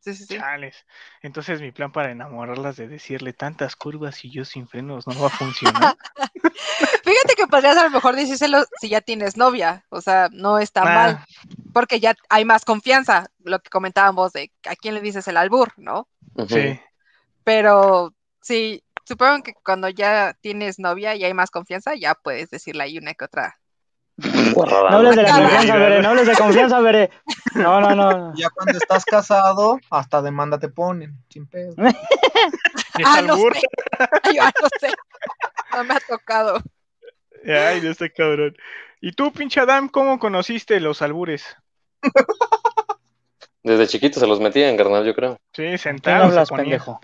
Sí, 0.00 0.14
sí, 0.14 0.26
sí. 0.26 0.38
Chales. 0.38 0.86
Entonces 1.22 1.60
mi 1.60 1.72
plan 1.72 1.90
para 1.90 2.12
enamorarlas 2.12 2.76
de 2.76 2.86
decirle 2.86 3.32
tantas 3.32 3.74
curvas 3.74 4.24
y 4.24 4.30
yo 4.30 4.44
sin 4.44 4.68
frenos 4.68 5.08
no 5.08 5.20
va 5.20 5.26
a 5.26 5.30
funcionar. 5.30 5.96
Fíjate 7.04 7.34
que 7.36 7.46
podrías 7.48 7.76
a 7.76 7.84
lo 7.84 7.90
mejor 7.90 8.14
decírselo 8.14 8.64
si 8.80 8.88
ya 8.88 9.00
tienes 9.00 9.36
novia. 9.36 9.84
O 9.88 10.00
sea, 10.00 10.28
no 10.32 10.58
está 10.60 10.82
Ah, 10.82 10.94
mal. 10.94 11.24
Porque 11.72 11.98
ya 11.98 12.14
hay 12.28 12.44
más 12.44 12.64
confianza. 12.64 13.28
Lo 13.42 13.58
que 13.58 13.70
comentábamos 13.70 14.32
de 14.32 14.52
a 14.68 14.76
quién 14.76 14.94
le 14.94 15.00
dices 15.00 15.26
el 15.26 15.36
albur, 15.36 15.72
¿no? 15.76 16.08
Sí. 16.48 16.80
Pero 17.42 18.14
sí, 18.40 18.84
supongo 19.08 19.42
que 19.42 19.54
cuando 19.64 19.88
ya 19.88 20.36
tienes 20.40 20.78
novia 20.78 21.14
y 21.16 21.24
hay 21.24 21.34
más 21.34 21.50
confianza, 21.50 21.94
ya 21.96 22.14
puedes 22.14 22.50
decirle 22.50 22.84
ahí 22.84 22.98
una 22.98 23.14
que 23.14 23.24
otra. 23.24 23.58
No 24.18 24.64
hables 24.88 25.14
de 25.16 25.22
la 25.22 25.30
confianza, 25.30 25.76
Bere, 25.76 26.02
no 26.02 26.08
hables 26.08 26.26
de 26.26 26.34
confianza, 26.34 26.80
Bere. 26.80 27.10
No, 27.54 27.80
no, 27.80 27.94
no. 27.94 28.34
Ya 28.34 28.50
cuando 28.50 28.76
estás 28.76 29.04
casado, 29.04 29.78
hasta 29.90 30.22
demanda 30.22 30.58
te 30.58 30.68
ponen, 30.68 31.16
sin 31.30 31.46
pedo. 31.46 31.74
¿Es 32.98 33.06
Ah, 33.06 33.22
no 33.22 33.34
albur? 33.34 33.54
sé. 33.56 33.66
Yo 34.34 34.42
no 34.44 34.68
sé. 34.80 34.88
No 35.72 35.84
me 35.84 35.94
ha 35.94 36.00
tocado. 36.00 36.60
Ay, 37.46 37.80
de 37.80 37.90
este 37.90 38.12
cabrón. 38.12 38.56
¿Y 39.00 39.12
tú, 39.12 39.32
pinche 39.32 39.60
Adam, 39.60 39.88
cómo 39.88 40.18
conociste 40.18 40.80
los 40.80 41.00
albures? 41.00 41.56
Desde 43.62 43.86
chiquito 43.86 44.18
se 44.18 44.26
los 44.26 44.40
metían, 44.40 44.76
carnal, 44.76 45.04
yo 45.04 45.14
creo. 45.14 45.34
Sí, 45.52 45.62
¿Qué 45.62 45.78
sentado 45.78 46.24
se 46.24 46.24
hablas, 46.30 46.50
pendejo? 46.50 47.00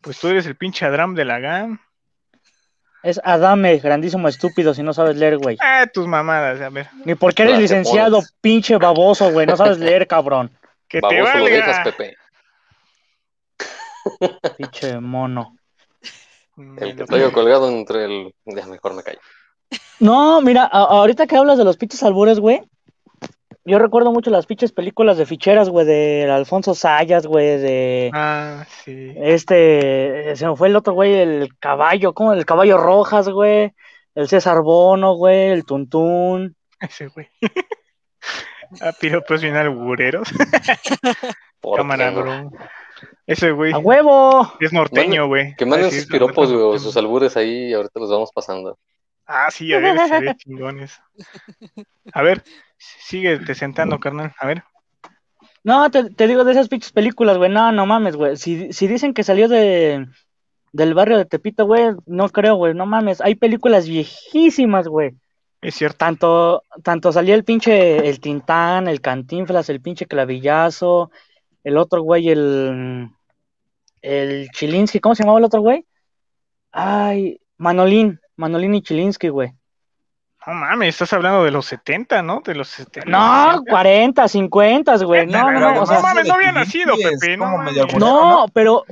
Pues 0.00 0.18
tú 0.18 0.28
eres 0.28 0.46
el 0.46 0.56
pinche 0.56 0.84
Adram 0.86 1.14
de 1.14 1.24
la 1.24 1.38
GAM. 1.38 1.80
Es 3.02 3.20
Adame, 3.22 3.76
grandísimo 3.78 4.26
estúpido, 4.26 4.74
si 4.74 4.82
no 4.82 4.92
sabes 4.92 5.16
leer, 5.16 5.38
güey. 5.38 5.56
Ah, 5.60 5.86
tus 5.92 6.08
mamadas, 6.08 6.60
a 6.60 6.70
ver. 6.70 6.88
Ni 7.04 7.14
porque 7.14 7.44
eres 7.44 7.58
licenciado, 7.58 8.16
pones. 8.16 8.34
pinche 8.40 8.76
baboso, 8.78 9.30
güey. 9.30 9.46
No 9.46 9.56
sabes 9.56 9.78
leer, 9.78 10.06
cabrón. 10.08 10.50
Que 10.88 11.00
te 11.00 11.06
Baboso 11.20 11.38
lo 11.38 11.44
dejas. 11.44 11.84
Pepe. 11.84 12.16
Pinche 14.56 15.00
mono. 15.00 15.56
Mm, 16.56 16.82
El 16.82 16.96
que 16.96 17.04
traigo 17.04 17.32
colgado 17.32 17.68
entre 17.68 18.04
el. 18.04 18.34
Ya, 18.44 18.66
mejor 18.66 18.94
me 18.94 19.02
callo. 19.02 19.20
No, 19.98 20.40
mira, 20.40 20.64
ahorita 20.64 21.26
que 21.26 21.36
hablas 21.36 21.58
de 21.58 21.64
los 21.64 21.76
pinches 21.76 22.02
albures, 22.02 22.38
güey. 22.38 22.62
Yo 23.68 23.80
recuerdo 23.80 24.12
mucho 24.12 24.30
las 24.30 24.46
pinches 24.46 24.70
películas 24.70 25.18
de 25.18 25.26
ficheras, 25.26 25.68
güey, 25.68 25.84
de 25.84 26.30
Alfonso 26.30 26.72
Sayas, 26.72 27.26
güey, 27.26 27.58
de 27.58 28.10
Ah, 28.14 28.64
sí. 28.84 29.12
este, 29.16 30.36
se 30.36 30.46
me 30.46 30.54
fue 30.54 30.68
el 30.68 30.76
otro, 30.76 30.92
güey, 30.92 31.14
el 31.14 31.58
caballo, 31.58 32.14
¿cómo? 32.14 32.32
El 32.32 32.46
caballo 32.46 32.78
rojas, 32.78 33.28
güey, 33.28 33.74
el 34.14 34.28
César 34.28 34.62
Bono, 34.62 35.14
güey, 35.14 35.48
el 35.50 35.64
Tuntún. 35.64 36.54
Ese 36.78 37.08
güey. 37.08 37.28
ah, 38.80 38.92
piropos 39.00 39.42
bien 39.42 39.56
albureros. 39.56 40.28
¿Por 41.60 41.78
Cámara, 41.78 42.12
bro. 42.12 42.52
Ese 43.26 43.50
güey 43.50 43.72
¡A 43.72 43.78
huevo! 43.78 44.52
es 44.60 44.72
norteño, 44.72 45.26
güey. 45.26 45.56
Que 45.56 45.66
manden 45.66 45.90
sus 45.90 46.02
es, 46.02 46.06
piropos, 46.06 46.52
güey, 46.52 46.78
sus 46.78 46.96
albures 46.96 47.36
ahí, 47.36 47.72
ahorita 47.72 47.98
los 47.98 48.10
vamos 48.10 48.30
pasando. 48.32 48.78
Ah, 49.26 49.50
sí, 49.50 49.74
a 49.74 49.80
ver, 49.80 49.98
se 49.98 50.20
ve 50.20 50.34
chingones. 50.38 51.00
A 52.12 52.22
ver, 52.22 52.44
síguete 52.78 53.54
sentando, 53.54 53.98
carnal. 53.98 54.32
A 54.38 54.46
ver. 54.46 54.64
No, 55.64 55.90
te, 55.90 56.10
te 56.10 56.26
digo 56.26 56.44
de 56.44 56.52
esas 56.52 56.68
pinches 56.68 56.92
películas, 56.92 57.38
güey, 57.38 57.50
no, 57.50 57.72
no 57.72 57.86
mames, 57.86 58.16
güey. 58.16 58.36
Si, 58.36 58.72
si 58.72 58.86
dicen 58.86 59.14
que 59.14 59.24
salió 59.24 59.48
de 59.48 60.06
del 60.72 60.94
barrio 60.94 61.16
de 61.16 61.24
Tepito, 61.24 61.66
güey, 61.66 61.94
no 62.06 62.28
creo, 62.28 62.56
güey, 62.56 62.74
no 62.74 62.86
mames. 62.86 63.20
Hay 63.20 63.34
películas 63.34 63.88
viejísimas, 63.88 64.88
güey. 64.88 65.16
Es 65.62 65.74
cierto. 65.74 65.96
Tanto, 65.96 66.62
tanto 66.84 67.12
salía 67.12 67.34
el 67.34 67.44
pinche, 67.44 68.08
el 68.08 68.20
Tintán, 68.20 68.86
el 68.86 69.00
Cantinflas, 69.00 69.70
el 69.70 69.80
pinche 69.80 70.06
Clavillazo, 70.06 71.10
el 71.64 71.78
otro 71.78 72.02
güey, 72.02 72.28
el, 72.28 73.08
el 74.02 74.48
Chilinsky, 74.50 75.00
¿cómo 75.00 75.14
se 75.14 75.22
llamaba 75.22 75.38
el 75.38 75.46
otro 75.46 75.62
güey? 75.62 75.84
Ay, 76.70 77.40
Manolín, 77.56 78.20
Manolín 78.36 78.74
y 78.74 78.82
Chilinsky, 78.82 79.28
güey. 79.30 79.52
No 80.46 80.54
mames, 80.54 80.90
estás 80.90 81.12
hablando 81.12 81.42
de 81.44 81.50
los 81.50 81.66
70, 81.66 82.22
¿no? 82.22 82.40
De 82.44 82.54
los 82.54 82.68
70. 82.68 83.10
No, 83.10 83.62
40, 83.68 84.28
50, 84.28 84.96
güey, 85.04 85.26
no, 85.26 85.50
no, 85.50 85.58
no, 85.74 85.82
o 85.82 85.86
sea, 85.86 85.96
no 85.96 86.02
mames, 86.02 86.28
no 86.28 86.34
había 86.34 86.52
nacido, 86.52 86.94
Pepe, 86.96 87.36
no 87.36 87.58
No, 87.98 88.46
pero 88.52 88.84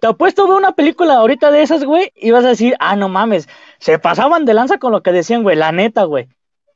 te 0.00 0.06
apuesto 0.06 0.46
ver 0.48 0.56
una 0.56 0.72
película 0.72 1.14
ahorita 1.14 1.50
de 1.50 1.62
esas, 1.62 1.84
güey, 1.84 2.10
y 2.16 2.30
vas 2.30 2.44
a 2.44 2.48
decir, 2.48 2.74
ah, 2.80 2.96
no 2.96 3.08
mames, 3.08 3.48
se 3.78 3.98
pasaban 3.98 4.44
de 4.46 4.54
lanza 4.54 4.78
con 4.78 4.90
lo 4.90 5.02
que 5.02 5.12
decían, 5.12 5.42
güey, 5.42 5.54
la 5.56 5.70
neta, 5.70 6.04
güey. 6.04 6.28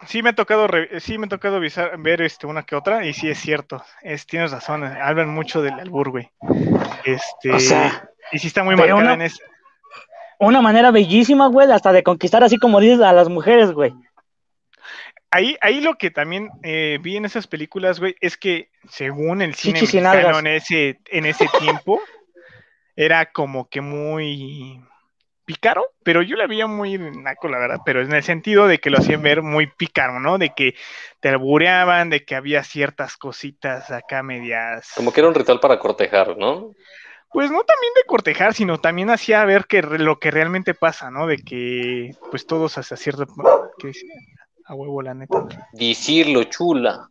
Sí 0.07 0.23
me 0.23 0.29
ha 0.31 0.35
tocado, 0.35 0.67
re- 0.67 1.01
sí 1.01 1.17
me 1.17 1.25
ha 1.25 1.29
tocado 1.31 1.59
visar- 1.59 1.97
ver 1.99 2.21
este, 2.21 2.47
una 2.47 2.65
que 2.65 2.77
otra, 2.77 3.07
y 3.07 3.15
sí 3.15 3.31
es 3.31 3.39
cierto, 3.39 3.83
es, 4.03 4.27
tienes 4.27 4.53
razón, 4.53 4.85
hablan 4.85 5.31
mucho 5.31 5.63
del 5.63 5.81
albur, 5.81 6.11
güey. 6.11 6.31
Este, 7.05 7.53
O 7.53 7.59
sea, 7.59 8.07
y 8.33 8.39
sí 8.39 8.49
está 8.49 8.63
muy 8.63 8.77
pero 8.77 8.97
marcada 8.97 9.15
una- 9.15 9.15
en 9.15 9.23
eso. 9.23 9.39
una 10.39 10.61
manera 10.61 10.91
bellísima, 10.91 11.47
güey, 11.47 11.71
hasta 11.73 11.93
de 11.93 12.03
conquistar 12.03 12.45
así 12.45 12.59
como 12.59 12.79
dices 12.81 13.01
a 13.01 13.15
las 13.15 13.31
mujeres, 13.31 13.73
güey. 13.73 13.95
Ahí, 15.37 15.57
ahí 15.61 15.81
lo 15.81 15.97
que 15.97 16.11
también 16.11 16.49
eh, 16.63 16.99
vi 17.03 17.17
en 17.17 17.27
esas 17.27 17.47
películas, 17.47 18.01
güey, 18.01 18.17
es 18.21 18.37
que 18.37 18.71
según 18.89 19.43
el 19.43 19.55
cine 19.55 19.81
mexicano 19.83 20.39
en 20.39 20.47
ese, 20.47 20.99
en 21.11 21.27
ese 21.27 21.47
tiempo, 21.59 22.01
era 22.97 23.27
como 23.33 23.69
que 23.69 23.83
muy 23.83 24.81
pícaro, 25.45 25.85
pero 26.03 26.23
yo 26.23 26.37
la 26.37 26.47
veía 26.47 26.67
muy 26.67 26.99
naco, 26.99 27.49
la 27.49 27.59
verdad, 27.59 27.81
pero 27.85 28.01
en 28.01 28.13
el 28.13 28.23
sentido 28.23 28.67
de 28.67 28.79
que 28.79 28.91
lo 28.91 28.99
hacían 28.99 29.23
ver 29.23 29.43
muy 29.43 29.67
pícaro, 29.67 30.21
¿no? 30.21 30.39
De 30.39 30.55
que 30.57 30.75
te 31.21 31.29
albureaban, 31.29 32.09
de 32.09 32.25
que 32.25 32.35
había 32.35 32.65
ciertas 32.65 33.17
cositas 33.17 33.91
acá 33.91 34.23
medias. 34.23 34.91
Como 34.97 35.13
que 35.13 35.21
era 35.21 35.29
un 35.29 35.35
ritual 35.35 35.61
para 35.61 35.79
cortejar, 35.79 36.37
¿no? 36.37 36.73
Pues 37.31 37.51
no 37.51 37.63
también 37.63 37.93
de 37.95 38.05
cortejar, 38.07 38.55
sino 38.55 38.79
también 38.79 39.11
hacía 39.11 39.45
ver 39.45 39.67
que 39.67 39.83
re- 39.83 39.99
lo 39.99 40.19
que 40.19 40.31
realmente 40.31 40.73
pasa, 40.73 41.11
¿no? 41.11 41.27
De 41.27 41.37
que 41.37 42.13
pues 42.31 42.47
todos 42.47 42.79
hasta 42.79 42.97
cierto 42.97 43.27
¿qué 43.79 43.89
dice? 43.89 44.07
A 44.67 44.75
huevo 44.75 45.03
la 45.03 45.15
neta. 45.15 45.47
Decirlo, 45.73 46.45
chula. 46.45 47.09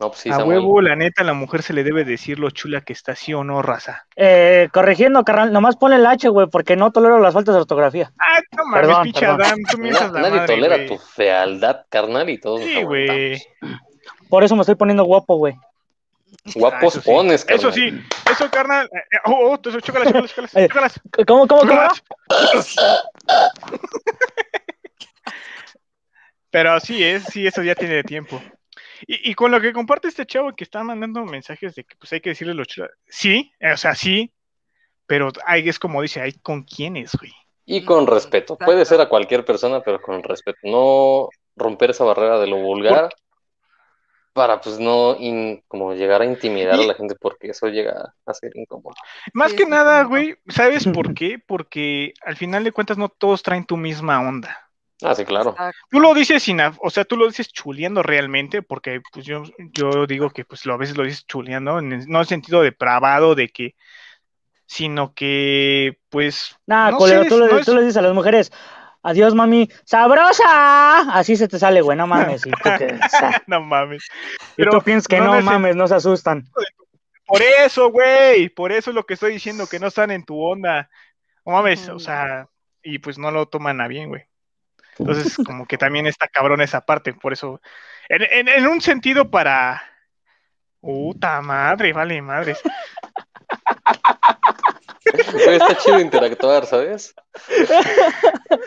No, 0.00 0.10
pues 0.10 0.20
sí, 0.20 0.30
a 0.30 0.38
huevo 0.44 0.80
la 0.80 0.94
neta 0.94 1.22
a 1.22 1.24
la 1.24 1.32
mujer 1.32 1.60
se 1.62 1.72
le 1.72 1.82
debe 1.82 2.04
decir 2.04 2.38
lo 2.38 2.50
chula 2.50 2.82
que 2.82 2.92
está 2.92 3.16
sí 3.16 3.34
o 3.34 3.42
no, 3.42 3.62
raza. 3.62 4.06
Eh, 4.14 4.68
corrigiendo, 4.72 5.24
carnal, 5.24 5.52
nomás 5.52 5.74
ponle 5.76 5.96
el 5.96 6.06
H, 6.06 6.28
güey, 6.28 6.46
porque 6.46 6.76
no 6.76 6.92
tolero 6.92 7.18
las 7.18 7.34
faltas 7.34 7.56
de 7.56 7.62
ortografía. 7.62 8.12
Ah, 8.20 8.38
no 8.56 8.64
mames, 8.66 8.86
Perdón, 8.86 9.02
pinche. 9.02 9.26
Adam, 9.26 9.58
tú 9.68 9.78
me 9.78 9.90
la 9.90 10.08
nadie 10.12 10.30
madre, 10.38 10.54
tolera 10.54 10.76
güey. 10.76 10.86
tu 10.88 10.98
fealdad, 10.98 11.84
carnal, 11.88 12.30
y 12.30 12.38
todos 12.38 12.60
nos 12.60 12.68
Sí, 12.68 12.82
güey. 12.84 13.42
Por 14.28 14.44
eso 14.44 14.54
me 14.54 14.60
estoy 14.60 14.76
poniendo 14.76 15.02
guapo, 15.02 15.36
güey. 15.36 15.54
Ah, 15.54 16.50
Guapos 16.54 16.94
eso 16.94 17.00
sí. 17.02 17.10
pones, 17.10 17.44
carnal. 17.44 17.66
Eso 17.68 17.72
sí, 17.72 18.00
eso, 18.30 18.50
carnal. 18.50 18.88
eh, 18.92 18.98
eh, 18.98 19.18
Oh, 19.24 19.50
oh, 19.52 19.58
tú- 19.58 19.72
chócalas, 19.80 20.12
chócalas, 20.12 20.52
chócalas. 20.68 21.00
¿Cómo, 21.26 21.48
cómo, 21.48 21.62
cómo? 21.62 21.88
Pero 26.50 26.78
sí, 26.80 27.02
es, 27.04 27.24
sí, 27.24 27.46
eso 27.46 27.62
ya 27.62 27.74
tiene 27.74 28.02
tiempo. 28.04 28.40
Y, 29.06 29.30
y 29.30 29.34
con 29.34 29.50
lo 29.50 29.60
que 29.60 29.72
comparte 29.72 30.08
este 30.08 30.26
chavo 30.26 30.54
que 30.54 30.64
está 30.64 30.82
mandando 30.82 31.24
mensajes 31.24 31.74
de 31.74 31.84
que 31.84 31.96
pues 31.96 32.12
hay 32.12 32.20
que 32.20 32.30
decirle 32.30 32.54
lo 32.54 32.64
chula. 32.64 32.88
Sí, 33.06 33.52
o 33.72 33.76
sea, 33.76 33.94
sí, 33.94 34.32
pero 35.06 35.30
hay, 35.46 35.68
es 35.68 35.78
como 35.78 36.00
dice, 36.02 36.20
hay 36.20 36.32
con 36.32 36.62
quiénes, 36.62 37.12
güey. 37.16 37.32
Y 37.66 37.84
con 37.84 38.06
respeto. 38.06 38.54
Exacto. 38.54 38.64
Puede 38.64 38.84
ser 38.86 39.00
a 39.00 39.08
cualquier 39.10 39.44
persona, 39.44 39.82
pero 39.82 40.00
con 40.00 40.22
respeto. 40.22 40.58
No 40.62 41.28
romper 41.54 41.90
esa 41.90 42.04
barrera 42.04 42.38
de 42.38 42.46
lo 42.46 42.56
vulgar 42.56 43.10
para 44.32 44.60
pues 44.60 44.78
no 44.78 45.16
in- 45.18 45.62
como 45.66 45.94
llegar 45.94 46.22
a 46.22 46.24
intimidar 46.24 46.74
a 46.74 46.76
la 46.84 46.94
gente 46.94 47.16
porque 47.20 47.50
eso 47.50 47.66
llega 47.66 48.14
a 48.24 48.34
ser 48.34 48.52
incómodo. 48.54 48.94
Más 49.34 49.50
Sí, 49.50 49.56
que 49.58 49.66
nada, 49.66 50.04
güey, 50.04 50.36
¿sabes 50.48 50.86
por 50.86 51.12
qué? 51.14 51.38
Porque 51.44 52.14
al 52.22 52.36
final 52.36 52.62
de 52.64 52.72
cuentas 52.72 52.96
no 52.98 53.08
todos 53.08 53.42
traen 53.42 53.64
tu 53.66 53.76
misma 53.76 54.20
onda. 54.20 54.67
Ah, 55.02 55.14
sí, 55.14 55.24
claro. 55.24 55.50
Exacto. 55.50 55.78
Tú 55.90 56.00
lo 56.00 56.12
dices 56.14 56.42
sin, 56.42 56.60
o 56.60 56.90
sea, 56.90 57.04
tú 57.04 57.16
lo 57.16 57.26
dices 57.26 57.52
chuleando 57.52 58.02
realmente, 58.02 58.62
porque 58.62 59.00
pues 59.12 59.24
yo, 59.24 59.44
yo 59.72 60.06
digo 60.06 60.30
que 60.30 60.44
pues 60.44 60.66
lo, 60.66 60.74
a 60.74 60.76
veces 60.76 60.96
lo 60.96 61.04
dices 61.04 61.24
chuleando, 61.26 61.78
en 61.78 61.92
el- 61.92 62.06
no 62.08 62.18
en 62.18 62.20
el 62.22 62.26
sentido 62.26 62.62
depravado 62.62 63.34
de 63.34 63.48
que, 63.48 63.74
sino 64.66 65.14
que 65.14 65.98
pues 66.10 66.56
Nah, 66.66 66.90
No 66.90 67.00
sé, 67.00 67.24
tú, 67.26 67.38
le, 67.38 67.46
no 67.48 67.58
es- 67.58 67.66
tú 67.66 67.74
le 67.74 67.82
dices 67.82 67.96
a 67.96 68.02
las 68.02 68.12
mujeres, 68.14 68.52
adiós, 69.02 69.34
mami, 69.34 69.68
sabrosa. 69.84 71.12
Así 71.16 71.36
se 71.36 71.48
te 71.48 71.58
sale, 71.58 71.80
güey, 71.80 71.96
no 71.96 72.06
mames. 72.06 72.44
Y 72.44 72.50
tú, 72.50 72.68
que- 72.78 72.94
o 72.94 73.08
sea, 73.08 73.42
no 73.46 73.60
mames. 73.62 74.04
y 74.52 74.54
Pero 74.56 74.72
tú 74.72 74.82
piensas 74.82 75.08
que 75.08 75.20
no 75.20 75.36
en 75.38 75.44
mames, 75.44 75.76
no 75.76 75.86
se 75.88 75.94
asustan. 75.94 76.44
Por 77.24 77.42
eso, 77.42 77.90
güey, 77.90 78.48
por 78.48 78.72
eso 78.72 78.90
es 78.90 78.94
lo 78.94 79.04
que 79.04 79.14
estoy 79.14 79.32
diciendo, 79.32 79.66
que 79.66 79.78
no 79.78 79.86
están 79.88 80.10
en 80.10 80.24
tu 80.24 80.40
onda. 80.42 80.88
No 81.44 81.52
mames, 81.52 81.88
o 81.88 81.98
sea, 81.98 82.48
y 82.82 82.98
pues 82.98 83.18
no 83.18 83.30
lo 83.30 83.46
toman 83.46 83.80
a 83.80 83.88
bien, 83.88 84.08
güey. 84.08 84.22
Entonces, 84.98 85.36
como 85.46 85.66
que 85.66 85.78
también 85.78 86.06
está 86.06 86.28
cabrón 86.28 86.60
esa 86.60 86.80
parte, 86.82 87.12
por 87.14 87.32
eso, 87.32 87.60
en, 88.08 88.22
en- 88.22 88.48
en 88.48 88.66
un 88.66 88.80
sentido 88.80 89.30
para... 89.30 89.82
Puta 90.80 91.40
madre, 91.42 91.92
vale, 91.92 92.22
madres. 92.22 92.60
Güey, 95.32 95.56
está 95.56 95.76
chido 95.76 96.00
interactuar, 96.00 96.66
¿sabes? 96.66 97.14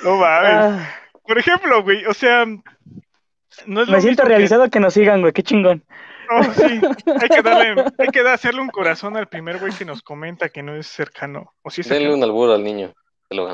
No 0.04 0.18
mames. 0.18 0.52
Ah, 0.52 0.90
Por 1.26 1.38
ejemplo, 1.38 1.84
güey, 1.84 2.06
o 2.06 2.14
sea, 2.14 2.46
no 2.46 3.82
es 3.82 3.88
lo 3.88 3.94
me 3.94 4.02
siento 4.02 4.24
mismo 4.24 4.24
que- 4.24 4.26
realizado 4.26 4.70
que 4.70 4.80
nos 4.80 4.94
sigan, 4.94 5.22
güey. 5.22 5.34
Qué 5.34 5.44
chingón. 5.44 5.86
No, 6.30 6.44
sí, 6.54 6.82
hay 7.22 7.30
que 7.30 7.42
darle, 7.42 7.86
hay 7.98 8.08
que 8.08 8.22
hacerle 8.22 8.62
un 8.62 8.70
corazón 8.70 9.18
al 9.18 9.28
primer 9.28 9.60
güey 9.60 9.74
que 9.74 9.86
nos 9.86 10.02
comenta 10.02 10.50
que 10.50 10.64
no 10.64 10.76
es 10.76 10.88
cercano. 10.88 11.54
O 11.62 11.70
si 11.70 11.82
es 11.82 11.90
Denle 11.90 12.06
cercano. 12.06 12.18
un 12.18 12.24
albur 12.24 12.52
al 12.52 12.64
niño. 12.64 12.94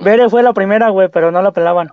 Bere 0.02 0.30
fue 0.30 0.42
la 0.44 0.54
primera, 0.54 0.90
güey, 0.90 1.10
pero 1.10 1.32
no 1.32 1.42
la 1.42 1.52
pelaban. 1.52 1.90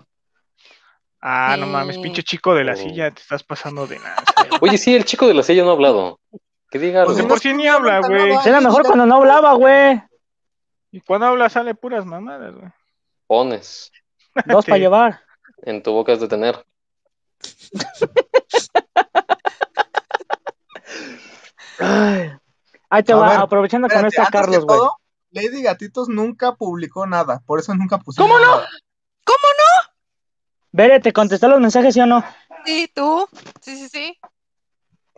Ah, 1.27 1.57
no 1.59 1.67
mames, 1.67 1.97
pinche 1.97 2.23
chico 2.23 2.55
de 2.55 2.65
la 2.65 2.73
Oh. 2.75 2.77
silla, 2.77 3.11
te 3.11 3.23
estás 3.23 3.43
pasando 3.43 3.87
de 3.87 3.99
nada. 3.99 4.23
Oye, 4.61 4.77
sí, 4.77 4.95
el 4.95 5.07
chico 5.07 5.27
de 5.27 5.33
la 5.33 5.43
silla 5.43 5.65
no 5.65 5.71
ha 5.71 5.73
hablado. 5.73 6.21
Que 6.71 6.79
diga 6.79 7.07
Pues 7.07 7.17
de 7.17 7.25
por 7.25 7.41
sí 7.41 7.55
ni 7.55 7.67
habla, 7.67 8.01
güey. 8.01 8.35
Pues 8.35 8.47
era 8.47 8.61
mejor 8.61 8.85
cuando 8.85 9.07
no 9.07 9.17
hablaba, 9.17 9.55
güey. 9.55 10.03
Y 10.91 11.01
cuando 11.01 11.27
habla 11.27 11.49
sale 11.49 11.75
puras 11.75 12.05
mamadas, 12.05 12.55
güey. 12.55 12.71
Pones. 13.27 13.91
Dos 14.45 14.67
para 14.67 14.77
llevar. 14.79 15.23
En 15.63 15.83
tu 15.83 15.93
boca 15.93 16.13
has 16.13 16.21
de 16.21 16.29
tener. 16.29 16.63
Ay. 21.79 22.31
Ahí 22.91 23.03
te 23.03 23.13
A 23.13 23.17
va, 23.17 23.29
ver, 23.31 23.39
aprovechando 23.41 23.89
que 23.89 23.95
no 24.01 24.09
Espérate, 24.09 24.23
está 24.29 24.31
Carlos, 24.55 24.65
güey. 24.67 24.81
Lady 25.31 25.63
Gatitos 25.63 26.09
nunca 26.09 26.55
publicó 26.55 27.07
nada, 27.07 27.43
por 27.45 27.59
eso 27.59 27.75
nunca 27.75 27.99
pusimos 27.99 28.29
¿Cómo 28.31 28.39
no? 28.39 28.57
nada. 28.57 28.69
Bere, 30.77 30.99
¿te 30.99 31.13
contestó 31.13 31.47
los 31.47 31.61
mensajes, 31.61 31.95
sí 31.95 32.01
o 32.01 32.07
no? 32.07 32.25
Sí, 32.67 32.91
tú. 32.93 33.29
Sí, 33.61 33.77
sí, 33.77 33.89
sí. 33.89 34.19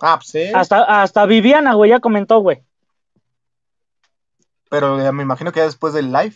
Ah, 0.02 0.16
pues 0.18 0.28
sí, 0.28 0.50
Hasta, 0.54 1.00
hasta 1.02 1.24
Viviana, 1.24 1.72
güey, 1.72 1.88
ya 1.92 2.00
comentó, 2.00 2.40
güey. 2.40 2.62
pero 4.68 5.00
eh, 5.00 5.11
me 5.12 5.22
imagino 5.22 5.52
que 5.52 5.61
ya 5.61 5.64
después 5.64 5.94
del 5.94 6.12
live. 6.12 6.34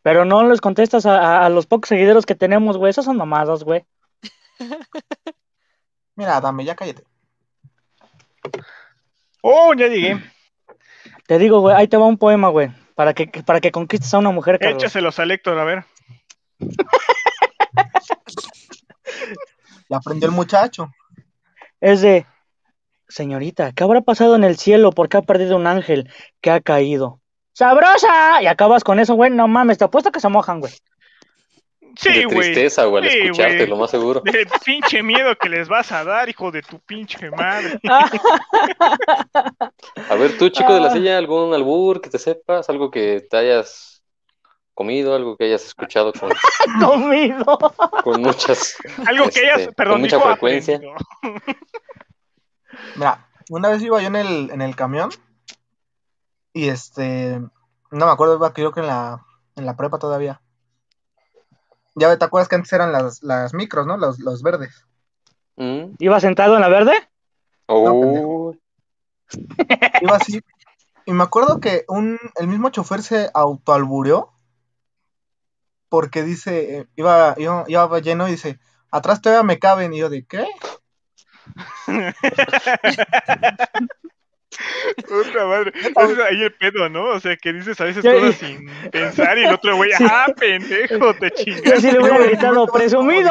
Pero 0.00 0.24
no 0.24 0.48
les 0.48 0.62
contestas 0.62 1.04
a, 1.04 1.18
a- 1.18 1.44
a 1.44 1.50
los 1.50 1.66
pocos 1.66 1.90
seguidores 1.90 2.24
que 2.24 2.34
tenemos, 2.34 2.78
güey. 2.78 2.88
Esas 2.88 3.04
son 3.04 3.18
mamadas, 3.18 3.64
güey. 3.64 3.84
Mira, 6.16 6.40
dame, 6.40 6.64
ya 6.64 6.74
cállate. 6.74 7.04
Oh, 9.42 9.74
ya 9.74 9.88
llegué. 9.88 10.18
Te 11.26 11.38
digo, 11.38 11.60
güey, 11.60 11.76
ahí 11.76 11.86
te 11.86 11.98
va 11.98 12.06
un 12.06 12.16
poema, 12.16 12.48
güey. 12.48 12.70
Para 12.94 13.12
que, 13.12 13.26
para 13.44 13.60
que 13.60 13.70
conquistes 13.70 14.14
a 14.14 14.18
una 14.18 14.30
mujer, 14.30 14.58
Carlos. 14.58 14.82
Échaselos 14.82 15.18
a 15.18 15.24
Héctor, 15.24 15.58
a 15.58 15.64
ver. 15.64 15.84
Ya 19.88 19.96
aprendió 19.96 20.28
el 20.28 20.34
muchacho. 20.34 20.90
Es 21.80 22.00
de, 22.02 22.26
señorita, 23.08 23.72
¿qué 23.72 23.82
habrá 23.84 24.00
pasado 24.02 24.36
en 24.36 24.44
el 24.44 24.56
cielo? 24.56 24.92
¿Por 24.92 25.08
qué 25.08 25.16
ha 25.18 25.22
perdido 25.22 25.56
un 25.56 25.66
ángel 25.66 26.08
que 26.40 26.50
ha 26.50 26.60
caído? 26.60 27.20
¡Sabrosa! 27.52 28.40
Y 28.42 28.46
acabas 28.46 28.84
con 28.84 29.00
eso, 29.00 29.14
güey. 29.14 29.30
No 29.30 29.48
mames, 29.48 29.78
te 29.78 29.84
apuesto 29.84 30.12
que 30.12 30.20
se 30.20 30.28
mojan, 30.28 30.60
güey. 30.60 30.72
Sí, 31.96 32.08
de 32.12 32.26
tristeza, 32.26 32.84
güey, 32.84 33.04
al 33.04 33.10
Sí, 33.10 33.18
escucharte, 33.18 33.56
güey. 33.56 33.68
lo 33.68 33.76
más 33.76 33.90
seguro. 33.90 34.20
De 34.20 34.46
pinche 34.64 35.02
miedo 35.02 35.34
que 35.36 35.48
les 35.48 35.68
vas 35.68 35.90
a 35.90 36.04
dar, 36.04 36.28
hijo 36.28 36.52
de 36.52 36.62
tu 36.62 36.78
pinche 36.78 37.30
madre. 37.32 37.80
A 40.08 40.14
ver, 40.14 40.38
tú, 40.38 40.48
chico 40.50 40.72
de 40.72 40.80
la 40.80 40.86
Ah. 40.88 40.92
silla, 40.92 41.18
algún 41.18 41.52
albur 41.52 42.00
que 42.00 42.08
te 42.08 42.18
sepas, 42.18 42.70
algo 42.70 42.90
que 42.92 43.26
te 43.28 43.36
hayas 43.36 43.99
comido, 44.80 45.14
algo 45.14 45.36
que 45.36 45.44
hayas 45.44 45.66
escuchado 45.66 46.10
con, 46.18 46.30
Comido. 46.80 47.44
con 48.02 48.22
muchas. 48.22 48.76
Algo 49.06 49.24
que 49.24 49.28
Este, 49.28 49.44
ellas, 49.44 49.74
perdón, 49.76 49.96
con 49.96 50.00
mucha 50.00 50.20
frecuencia. 50.20 50.80
Mira, 52.96 53.28
una 53.50 53.68
vez 53.68 53.82
iba 53.82 54.00
yo 54.00 54.06
en 54.06 54.16
el, 54.16 54.50
en 54.50 54.62
el 54.62 54.74
camión 54.74 55.10
y 56.54 56.68
este, 56.68 57.38
no 57.90 58.06
me 58.06 58.10
acuerdo, 58.10 58.36
iba 58.36 58.54
creo 58.54 58.72
que 58.72 58.80
en 58.80 58.86
la, 58.86 59.26
en 59.54 59.66
la 59.66 59.76
prepa 59.76 59.98
todavía. 59.98 60.40
Ya 61.94 62.16
te 62.16 62.24
acuerdas 62.24 62.48
que 62.48 62.54
antes 62.54 62.72
eran 62.72 62.90
las, 62.90 63.22
las 63.22 63.52
micros, 63.52 63.86
¿no? 63.86 63.98
Los, 63.98 64.18
los 64.18 64.42
verdes. 64.42 64.86
Mm. 65.56 65.96
¿Iba 65.98 66.20
sentado 66.20 66.54
en 66.54 66.62
la 66.62 66.68
verde? 66.68 66.94
Oh, 67.66 68.54
Iba 70.00 70.16
así. 70.16 70.40
Y 71.04 71.12
me 71.12 71.24
acuerdo 71.24 71.60
que 71.60 71.84
un, 71.86 72.18
el 72.36 72.46
mismo 72.46 72.70
chofer 72.70 73.02
se 73.02 73.30
autoalbureó 73.34 74.32
porque 75.90 76.22
dice, 76.22 76.78
eh, 76.78 76.86
iba, 76.96 77.34
iba, 77.36 77.64
iba 77.68 77.98
lleno 77.98 78.26
y 78.28 78.30
dice, 78.32 78.58
atrás 78.90 79.20
todavía 79.20 79.42
me 79.42 79.58
caben. 79.58 79.92
Y 79.92 79.98
yo 79.98 80.08
de, 80.08 80.24
¿qué? 80.24 80.46
Puta 85.08 85.46
madre. 85.46 85.72
Es 85.96 86.18
ahí 86.18 86.42
el 86.42 86.54
pedo, 86.54 86.88
¿no? 86.88 87.04
O 87.10 87.20
sea, 87.20 87.36
que 87.36 87.52
dices 87.52 87.80
a 87.80 87.84
veces 87.84 88.02
Ya- 88.04 88.12
cosas 88.14 88.34
sin 88.36 88.66
pensar 88.90 89.38
y 89.38 89.44
el 89.44 89.54
otro 89.54 89.76
güey, 89.76 89.90
Sí. 89.98 90.04
ah, 90.08 90.26
pendejo, 90.36 91.14
te 91.14 91.30
Yo 91.30 91.44
chingas. 91.44 91.80
sí 91.80 91.90
le 91.90 92.00
hubiera 92.00 92.18
gritado, 92.18 92.66
presumido. 92.72 93.30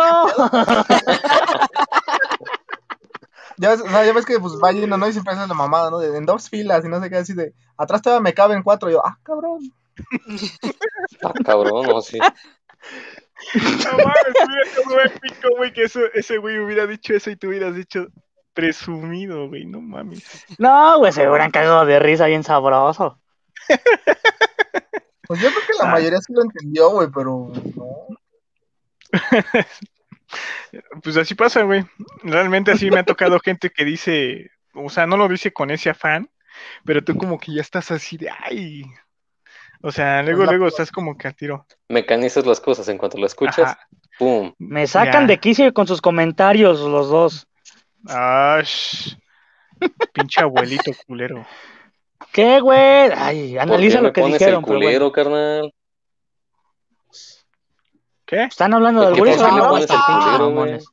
Ya 3.57 3.69
ves, 3.71 3.81
o 3.81 3.89
sea, 3.89 4.05
ya 4.05 4.13
ves 4.13 4.25
que 4.25 4.39
pues 4.39 4.53
va 4.63 4.71
lleno, 4.71 4.97
¿no? 4.97 5.07
Y 5.07 5.11
siempre 5.11 5.33
haces 5.33 5.47
la 5.49 5.53
mamada, 5.53 5.89
¿no? 5.91 5.99
De, 5.99 6.15
en 6.17 6.25
dos 6.25 6.49
filas 6.49 6.83
y 6.85 6.87
no 6.89 7.01
sé 7.01 7.09
qué, 7.09 7.17
así 7.17 7.33
de, 7.33 7.53
atrás 7.77 8.01
todavía 8.01 8.21
me 8.23 8.33
caben 8.33 8.63
cuatro. 8.63 8.89
Y 8.89 8.93
yo, 8.93 9.05
ah, 9.05 9.17
cabrón. 9.23 9.59
ah, 11.23 11.33
cabrón, 11.45 11.87
no, 11.87 12.01
sí. 12.01 12.17
No 12.19 13.91
mames, 13.97 14.35
hubiera 14.45 14.65
sido 14.69 15.01
épico, 15.01 15.49
güey, 15.57 15.73
que 15.73 15.83
eso, 15.83 16.01
ese 16.13 16.37
güey 16.37 16.59
hubiera 16.59 16.85
dicho 16.87 17.13
eso 17.13 17.29
y 17.31 17.35
tú 17.35 17.47
hubieras 17.47 17.75
dicho 17.75 18.07
presumido, 18.53 19.47
güey, 19.47 19.65
no 19.65 19.81
mames. 19.81 20.45
No, 20.57 20.97
güey, 20.99 21.11
se 21.13 21.27
hubieran 21.29 21.51
cagado 21.51 21.85
de 21.85 21.99
risa 21.99 22.25
bien 22.27 22.43
sabroso. 22.43 23.19
Pues 25.27 25.41
yo 25.41 25.49
creo 25.49 25.61
que 25.61 25.73
la 25.83 25.89
Ah. 25.89 25.91
mayoría 25.91 26.17
sí 26.21 26.33
lo 26.33 26.41
entendió, 26.41 26.89
güey, 26.89 27.07
pero 27.13 27.51
no. 27.75 28.07
Pues 31.03 31.17
así 31.17 31.35
pasa, 31.35 31.61
güey. 31.63 31.85
Realmente 32.23 32.71
así 32.71 32.89
me 32.89 32.99
ha 32.99 33.03
tocado 33.03 33.39
gente 33.39 33.69
que 33.69 33.85
dice, 33.85 34.49
o 34.73 34.89
sea, 34.89 35.05
no 35.05 35.17
lo 35.17 35.27
dice 35.27 35.51
con 35.53 35.69
ese 35.69 35.89
afán, 35.91 36.31
pero 36.83 37.03
tú 37.03 37.15
como 37.15 37.39
que 37.39 37.53
ya 37.53 37.61
estás 37.61 37.91
así 37.91 38.17
de, 38.17 38.29
ay. 38.29 38.83
O 39.81 39.91
sea, 39.91 40.21
luego, 40.23 40.43
luego 40.45 40.67
estás 40.67 40.91
como 40.91 41.17
que 41.17 41.27
al 41.27 41.35
tiro. 41.35 41.65
Mecanizas 41.87 42.45
las 42.45 42.59
cosas 42.59 42.87
en 42.89 42.97
cuanto 42.97 43.17
lo 43.17 43.25
escuchas, 43.25 43.59
Ajá. 43.71 43.87
¡pum! 44.17 44.53
Me 44.57 44.85
sacan 44.87 45.21
Ya. 45.23 45.27
de 45.27 45.39
quicio 45.39 45.73
con 45.73 45.87
sus 45.87 46.01
comentarios 46.01 46.81
los 46.81 47.09
dos. 47.09 47.47
Ah, 48.07 48.59
sh- 48.61 49.17
pinche 50.13 50.41
abuelito 50.41 50.91
culero. 51.07 51.45
¿Qué, 52.33 52.59
güey? 52.59 53.09
Ay, 53.15 53.53
¿Por 53.53 53.61
analiza 53.61 53.97
qué 53.97 54.01
lo 54.01 54.07
me 54.09 54.13
que 54.13 54.21
pones 54.21 54.39
dijeron, 54.39 54.59
el 54.59 54.65
pero 54.65 54.75
bueno. 54.77 54.87
culero, 54.87 55.11
carnal? 55.13 55.73
¿Qué? 58.25 58.43
Están 58.43 58.73
hablando 58.73 59.01
de 59.01 59.07
¿Por 59.07 59.15
qué 59.15 59.31
albures, 59.31 59.37
por 59.41 59.49
qué 59.49 59.55
¿no? 59.55 59.63
me 59.63 59.69
pones 59.69 59.89
el 59.89 59.95
Pinches 59.95 60.25
culero, 60.25 60.49
mamones. 60.49 60.85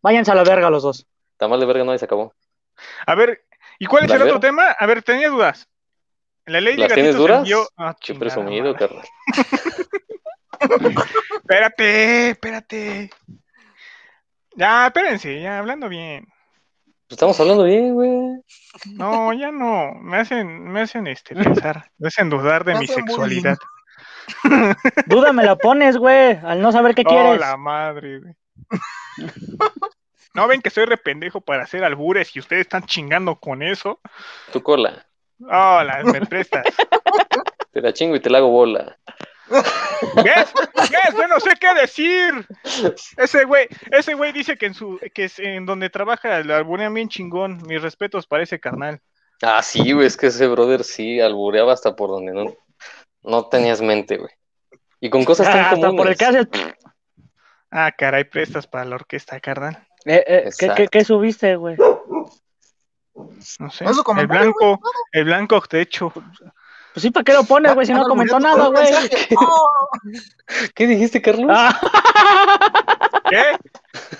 Váyanse 0.00 0.30
a 0.30 0.34
la 0.34 0.44
verga 0.44 0.70
los 0.70 0.82
dos. 0.82 1.06
Tamal 1.36 1.60
de 1.60 1.66
verga 1.66 1.84
no 1.84 1.94
y 1.94 1.98
se 1.98 2.04
acabó. 2.04 2.32
A 3.06 3.14
ver, 3.14 3.44
¿y 3.78 3.86
cuál 3.86 4.04
es 4.04 4.10
el 4.12 4.22
otro 4.22 4.40
tema? 4.40 4.70
A 4.78 4.86
ver, 4.86 5.02
tenía 5.02 5.28
dudas. 5.28 5.68
La 6.48 6.60
ley 6.60 6.74
de 6.76 6.82
¿Las 6.82 6.94
tienes 6.94 7.16
duras? 7.16 7.38
envió... 7.38 7.68
Ah, 7.76 7.94
Qué 8.00 8.14
presumido, 8.14 8.74
carnal. 8.74 9.04
Espérate, 11.40 12.30
espérate. 12.30 13.10
Ya, 14.56 14.86
espérense, 14.86 15.40
ya, 15.40 15.58
hablando 15.58 15.88
bien. 15.88 16.26
Pues 17.06 17.16
Estamos 17.16 17.38
hablando 17.40 17.64
bien, 17.64 17.94
güey. 17.94 18.42
No, 18.92 19.32
ya 19.32 19.50
no. 19.50 19.94
Me 19.94 20.18
hacen, 20.18 20.64
me 20.64 20.80
hacen 20.82 21.06
este 21.06 21.34
pensar, 21.34 21.90
me 21.98 22.08
hacen 22.08 22.28
dudar 22.28 22.64
de 22.64 22.74
Me 22.74 22.80
mi 22.80 22.86
sexualidad. 22.86 23.56
Duda 25.06 25.32
me 25.32 25.44
la 25.44 25.56
pones, 25.56 25.96
güey, 25.96 26.38
al 26.42 26.60
no 26.60 26.70
saber 26.72 26.94
qué 26.94 27.02
Oh, 27.06 27.08
quieres. 27.08 27.40
la 27.40 27.56
madre, 27.56 28.20
güey. 28.20 28.34
No 30.34 30.46
ven 30.48 30.60
que 30.60 30.70
soy 30.70 30.84
rependejo 30.84 31.40
para 31.40 31.62
hacer 31.62 31.82
albures 31.82 32.34
y 32.36 32.40
ustedes 32.40 32.62
están 32.62 32.84
chingando 32.84 33.36
con 33.36 33.62
eso. 33.62 34.00
Tu 34.52 34.62
cola. 34.62 35.06
Oh, 35.40 35.82
las 35.84 36.04
me 36.04 36.20
prestas. 36.26 36.64
Te 37.72 37.80
la 37.82 37.92
chingo 37.92 38.16
y 38.16 38.20
te 38.20 38.28
la 38.30 38.38
hago 38.38 38.48
bola. 38.48 38.98
¿Ves? 40.16 40.52
¿Ves? 40.74 41.14
Yo 41.16 41.28
no 41.28 41.38
sé 41.38 41.50
qué 41.60 41.72
decir. 41.74 42.46
Ese 43.16 43.44
güey, 43.44 43.68
ese 43.92 44.14
güey 44.14 44.32
dice 44.32 44.56
que 44.56 44.66
en 44.66 44.74
su, 44.74 44.98
que 45.14 45.24
es 45.24 45.38
en 45.38 45.64
donde 45.64 45.90
trabaja 45.90 46.40
lo 46.40 46.56
alburean 46.56 46.92
bien 46.94 47.08
chingón. 47.08 47.62
Mis 47.66 47.80
respetos 47.80 48.26
para 48.26 48.42
ese 48.42 48.58
carnal. 48.58 49.00
Ah, 49.42 49.62
sí, 49.62 49.92
güey, 49.92 50.06
es 50.06 50.16
que 50.16 50.26
ese 50.28 50.48
brother 50.48 50.82
sí 50.82 51.20
albureaba 51.20 51.72
hasta 51.72 51.94
por 51.94 52.10
donde 52.10 52.32
no, 52.32 52.54
no 53.22 53.46
tenías 53.48 53.80
mente, 53.80 54.16
güey. 54.16 54.32
Y 55.00 55.10
con 55.10 55.24
cosas 55.24 55.46
tan 55.46 55.58
Ah, 55.58 55.70
Hasta 55.70 55.86
comunes. 55.86 55.96
por 55.96 56.08
el 56.08 56.16
que 56.16 56.24
haces. 56.24 56.46
Ah, 57.70 57.92
caray, 57.96 58.24
prestas 58.24 58.66
para 58.66 58.86
la 58.86 58.96
orquesta, 58.96 59.38
carnal. 59.38 59.86
Eh, 60.04 60.24
eh, 60.26 60.50
¿qué, 60.58 60.70
qué, 60.74 60.88
qué 60.88 61.04
subiste, 61.04 61.54
güey? 61.56 61.76
No 63.58 63.70
sé. 63.70 63.84
Eso 63.84 64.04
como 64.04 64.20
El 64.20 64.26
blanco, 64.26 64.80
el 65.12 65.24
blanco 65.24 65.60
techo. 65.62 66.12
Pues 66.12 67.02
sí, 67.02 67.10
¿para 67.10 67.24
qué 67.24 67.32
lo 67.32 67.44
pones, 67.44 67.74
güey? 67.74 67.86
Si 67.86 67.92
no 67.92 68.04
comentó 68.08 68.40
nada, 68.40 68.68
güey. 68.68 68.86
Oh, 69.36 69.88
¿Qué 70.74 70.86
dijiste, 70.86 71.20
Carlos? 71.22 71.50
Ah, 71.50 71.78
¿Qué? 73.30 73.42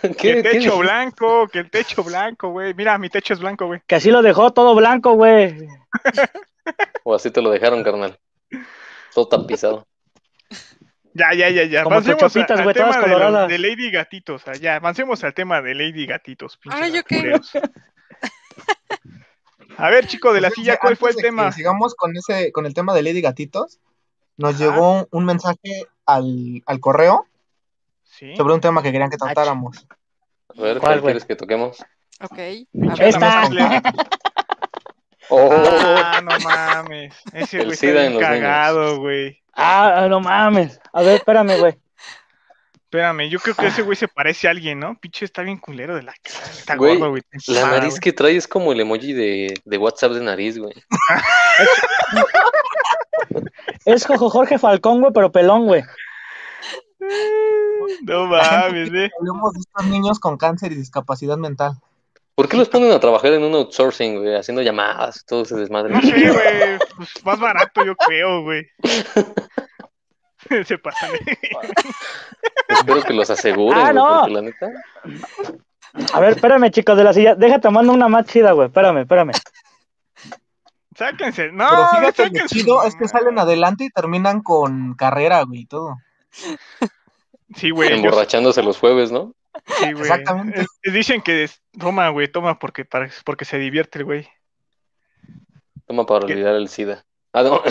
Que 0.02 0.14
¿Qué, 0.14 0.30
el 0.30 0.42
qué 0.42 0.50
techo 0.50 0.78
blanco, 0.78 1.48
que 1.48 1.60
el 1.60 1.70
techo 1.70 2.04
blanco, 2.04 2.50
güey. 2.50 2.74
Mira, 2.74 2.98
mi 2.98 3.08
techo 3.08 3.34
es 3.34 3.40
blanco, 3.40 3.66
güey. 3.66 3.80
que 3.86 3.94
así 3.94 4.10
lo 4.10 4.22
dejó 4.22 4.52
todo 4.52 4.74
blanco, 4.74 5.12
güey. 5.14 5.66
O 7.02 7.14
así 7.14 7.30
te 7.30 7.40
lo 7.40 7.50
dejaron, 7.50 7.82
carnal. 7.82 8.18
todo 9.14 9.26
tapizado. 9.26 9.86
Ya, 11.14 11.32
ya, 11.32 11.48
ya, 11.48 11.64
ya. 11.64 11.82
Como 11.82 11.96
al 11.96 12.02
güey, 12.04 12.16
todas 12.16 12.32
tema 12.74 12.96
de, 12.96 13.00
coloradas. 13.00 13.48
de 13.48 13.58
Lady 13.58 13.90
Gatitos. 13.90 14.42
ah, 14.46 14.52
Ya, 14.52 14.76
avancemos 14.76 15.24
al 15.24 15.32
tema 15.32 15.62
de 15.62 15.74
Lady 15.74 16.06
Gatitos. 16.06 16.58
pinches 16.58 16.80
Ay, 16.80 16.92
¿yo 16.92 17.02
qué? 17.04 17.20
culeros. 17.20 17.50
A 19.76 19.90
ver, 19.90 20.06
chico 20.06 20.32
de 20.32 20.40
la 20.40 20.48
Pues, 20.48 20.56
silla, 20.56 20.72
antes 20.72 20.80
¿cuál 20.82 20.96
fue 20.96 21.10
el 21.10 21.16
de 21.16 21.22
que 21.22 21.28
tema? 21.28 21.52
sigamos 21.52 21.94
con 21.94 22.16
ese, 22.16 22.50
con 22.52 22.66
el 22.66 22.74
tema 22.74 22.94
de 22.94 23.02
Lady 23.02 23.20
Gatitos. 23.20 23.78
Nos 24.36 24.54
Ajá. 24.56 24.64
llegó 24.64 25.06
un 25.10 25.24
mensaje 25.24 25.86
al, 26.06 26.62
al 26.66 26.80
correo 26.80 27.26
Sí. 28.04 28.34
sobre 28.36 28.54
un 28.54 28.60
tema 28.60 28.82
que 28.82 28.90
querían 28.90 29.10
que 29.10 29.16
tratáramos. 29.16 29.86
A 30.56 30.60
ver, 30.60 30.78
¿Cuál, 30.78 31.00
quieres 31.02 31.24
que 31.24 31.36
toquemos? 31.36 31.78
Ok. 32.20 32.36
Pinche 32.72 32.90
a 32.90 32.94
ver. 32.96 33.08
Esta. 33.08 33.42
Ana 33.42 33.82
Oh, 35.30 35.50
Ah, 35.52 36.20
no 36.22 36.38
mames. 36.40 37.14
Ese 37.34 37.58
El 37.58 37.66
güey 37.66 37.74
está 38.16 38.28
cagado, 38.30 38.98
güey. 38.98 39.42
Ah, 39.52 40.06
no 40.08 40.20
mames. 40.20 40.80
A 40.92 41.02
ver, 41.02 41.16
espérame, 41.16 41.58
güey. 41.58 41.78
Espérame, 42.90 43.28
yo 43.28 43.38
creo 43.38 43.54
que 43.54 43.66
ese 43.66 43.82
güey 43.82 43.96
se 43.96 44.08
parece 44.08 44.48
a 44.48 44.50
alguien, 44.50 44.80
¿no? 44.80 44.98
Pinche 44.98 45.26
está 45.26 45.42
bien 45.42 45.58
culero 45.58 45.94
de 45.94 46.02
la 46.04 46.14
cara. 46.22 46.44
Está 46.46 46.74
Güey, 46.76 46.96
gordo, 46.96 47.10
güey. 47.10 47.22
la 47.48 47.66
Ah, 47.66 47.70
nariz 47.72 47.90
güey. 47.90 48.00
que 48.00 48.12
trae 48.14 48.34
es 48.34 48.48
como 48.48 48.72
el 48.72 48.80
emoji 48.80 49.12
de, 49.12 49.52
de 49.62 49.76
WhatsApp 49.78 50.12
de 50.12 50.20
nariz, 50.22 50.56
güey. 50.58 50.72
Es 53.84 54.06
Jojo 54.06 54.30
Jorge 54.30 54.58
Falcón, 54.58 55.00
güey, 55.00 55.12
pero 55.12 55.30
pelón, 55.30 55.66
güey. 55.66 55.82
No 58.04 58.26
mames, 58.26 58.88
eh. 58.92 59.10
Hablemos 59.18 59.52
de 59.52 59.60
estos 59.60 59.86
niños 59.86 60.18
con 60.18 60.36
cáncer 60.36 60.72
y 60.72 60.76
discapacidad 60.76 61.36
mental. 61.36 61.72
¿Por 62.34 62.48
qué 62.48 62.56
los 62.56 62.68
ponen 62.68 62.92
a 62.92 63.00
trabajar 63.00 63.32
en 63.32 63.42
un 63.42 63.54
outsourcing, 63.54 64.20
güey? 64.22 64.34
Haciendo 64.36 64.62
llamadas, 64.62 65.24
todo 65.26 65.42
ese 65.42 65.56
desmadre. 65.56 65.92
No 65.92 66.00
sé, 66.00 66.10
güey. 66.30 66.78
Pues 66.96 67.24
más 67.24 67.38
barato, 67.40 67.84
yo 67.84 67.94
creo, 67.96 68.42
güey. 68.42 68.66
Se 70.64 70.78
pasan. 70.78 71.10
Espero 72.68 73.02
que 73.02 73.12
los 73.12 73.28
aseguren, 73.30 73.78
Ah, 73.78 73.82
güey, 73.92 73.94
no. 73.94 74.18
porque 74.20 74.32
la 74.34 74.42
neta. 74.42 74.66
A 76.14 76.20
ver, 76.20 76.30
espérame, 76.30 76.70
chicos 76.70 76.96
de 76.96 77.04
la 77.04 77.12
silla. 77.12 77.34
Déjate, 77.34 77.70
mando 77.70 77.92
una 77.92 78.08
más 78.08 78.26
chida, 78.26 78.52
güey. 78.52 78.68
Espérame, 78.68 78.98
espérame. 79.00 79.32
Sáquense. 80.96 81.50
No, 81.52 81.68
Pero 81.68 81.82
no 81.82 81.88
fíjate, 81.88 82.22
lo 82.22 82.28
sáquense. 82.28 82.54
chido 82.54 82.82
es 82.84 82.94
que 82.96 83.08
salen 83.08 83.38
adelante 83.38 83.84
y 83.84 83.90
terminan 83.90 84.42
con 84.42 84.94
carrera, 84.94 85.42
güey, 85.44 85.60
y 85.60 85.66
todo. 85.66 85.96
Sí, 87.54 87.70
güey. 87.70 87.90
yo- 87.90 87.96
Emborrachándose 87.96 88.62
los 88.62 88.78
jueves, 88.78 89.10
¿no? 89.12 89.32
Sí, 89.78 89.92
güey. 89.92 90.02
Exactamente. 90.02 90.60
Es- 90.82 90.92
dicen 90.92 91.22
que 91.22 91.44
es- 91.44 91.62
toma, 91.78 92.08
güey, 92.10 92.28
toma 92.28 92.58
porque, 92.58 92.84
para- 92.84 93.10
porque 93.24 93.44
se 93.44 93.58
divierte 93.58 93.98
el 94.00 94.04
güey. 94.04 94.28
Toma 95.86 96.04
para 96.04 96.26
¿Qué? 96.26 96.32
olvidar 96.34 96.54
el 96.54 96.68
SIDA. 96.68 97.04
Ah, 97.32 97.42
no. 97.42 97.62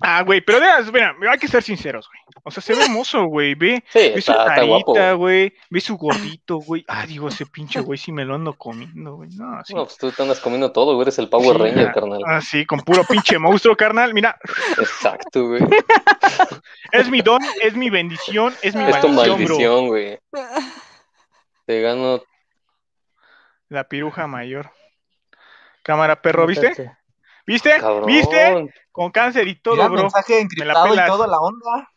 A 0.00 0.18
ah, 0.18 0.22
güey, 0.22 0.40
pero 0.40 0.60
de, 0.60 0.66
mira, 0.92 1.14
hay 1.30 1.38
que 1.38 1.48
ser 1.48 1.62
sinceros, 1.62 2.08
güey. 2.08 2.20
O 2.44 2.50
sea, 2.50 2.62
se 2.62 2.74
ve 2.74 2.84
hermoso, 2.84 3.24
güey. 3.26 3.54
Ve, 3.54 3.82
Sí, 3.88 3.98
ve 4.14 4.22
su 4.22 4.32
está, 4.32 4.46
carita, 4.46 5.12
güey. 5.14 5.52
Ve 5.70 5.80
su 5.80 5.96
gordito, 5.96 6.58
güey. 6.58 6.84
Ah, 6.88 7.06
digo, 7.06 7.28
ese 7.28 7.46
pinche 7.46 7.80
güey 7.80 7.98
sí 7.98 8.12
me 8.12 8.24
lo 8.24 8.34
ando 8.34 8.54
comiendo, 8.54 9.16
güey. 9.16 9.30
No, 9.30 9.62
sí. 9.64 9.74
No, 9.74 9.84
pues 9.84 9.98
tú 9.98 10.10
te 10.12 10.22
andas 10.22 10.40
comiendo 10.40 10.72
todo, 10.72 10.94
güey. 10.94 11.02
Eres 11.02 11.18
el 11.18 11.28
Power 11.28 11.56
Sí, 11.56 11.62
Ranger, 11.62 11.88
ah, 11.88 11.92
carnal. 11.92 12.22
Ah, 12.26 12.40
sí, 12.40 12.64
con 12.64 12.80
puro 12.80 13.04
pinche 13.04 13.38
monstruo, 13.38 13.76
carnal. 13.76 14.14
Mira, 14.14 14.38
Exacto, 14.78 15.48
güey. 15.48 15.62
es 16.92 17.10
mi 17.10 17.20
don, 17.22 17.42
es 17.62 17.74
mi 17.74 17.90
bendición, 17.90 18.54
es 18.62 18.74
mi 18.74 18.84
Es 18.84 19.00
tu 19.00 19.08
maldición, 19.08 19.44
bro. 19.44 19.54
maldición, 19.54 19.86
güey. 19.88 20.18
Te 21.66 21.80
gano. 21.80 22.22
La 23.68 23.84
piruja 23.88 24.26
mayor. 24.26 24.70
Cámara, 25.82 26.20
perro, 26.20 26.46
¿viste? 26.46 26.92
¿Viste? 27.46 27.78
Cabrón. 27.78 28.06
¿Viste? 28.06 28.72
Con 28.90 29.10
cáncer 29.10 29.46
y 29.48 29.56
todo, 29.56 29.76
Mira, 29.76 29.88
bro. 29.88 30.02
mensaje 30.02 30.40
encriptado 30.40 30.86
y 30.86 30.90
pelas. 30.90 31.08
todo, 31.08 31.26
la 31.26 31.38
onda. 31.38 31.92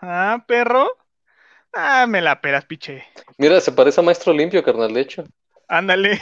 Ah, 0.00 0.44
perro. 0.46 0.88
Ah, 1.72 2.06
me 2.08 2.20
la 2.20 2.40
pelas, 2.40 2.64
piche. 2.64 3.06
Mira, 3.36 3.60
se 3.60 3.72
parece 3.72 4.00
a 4.00 4.04
Maestro 4.04 4.32
Limpio, 4.32 4.62
carnal, 4.62 4.92
de 4.94 5.00
hecho. 5.00 5.24
Ándale. 5.68 6.20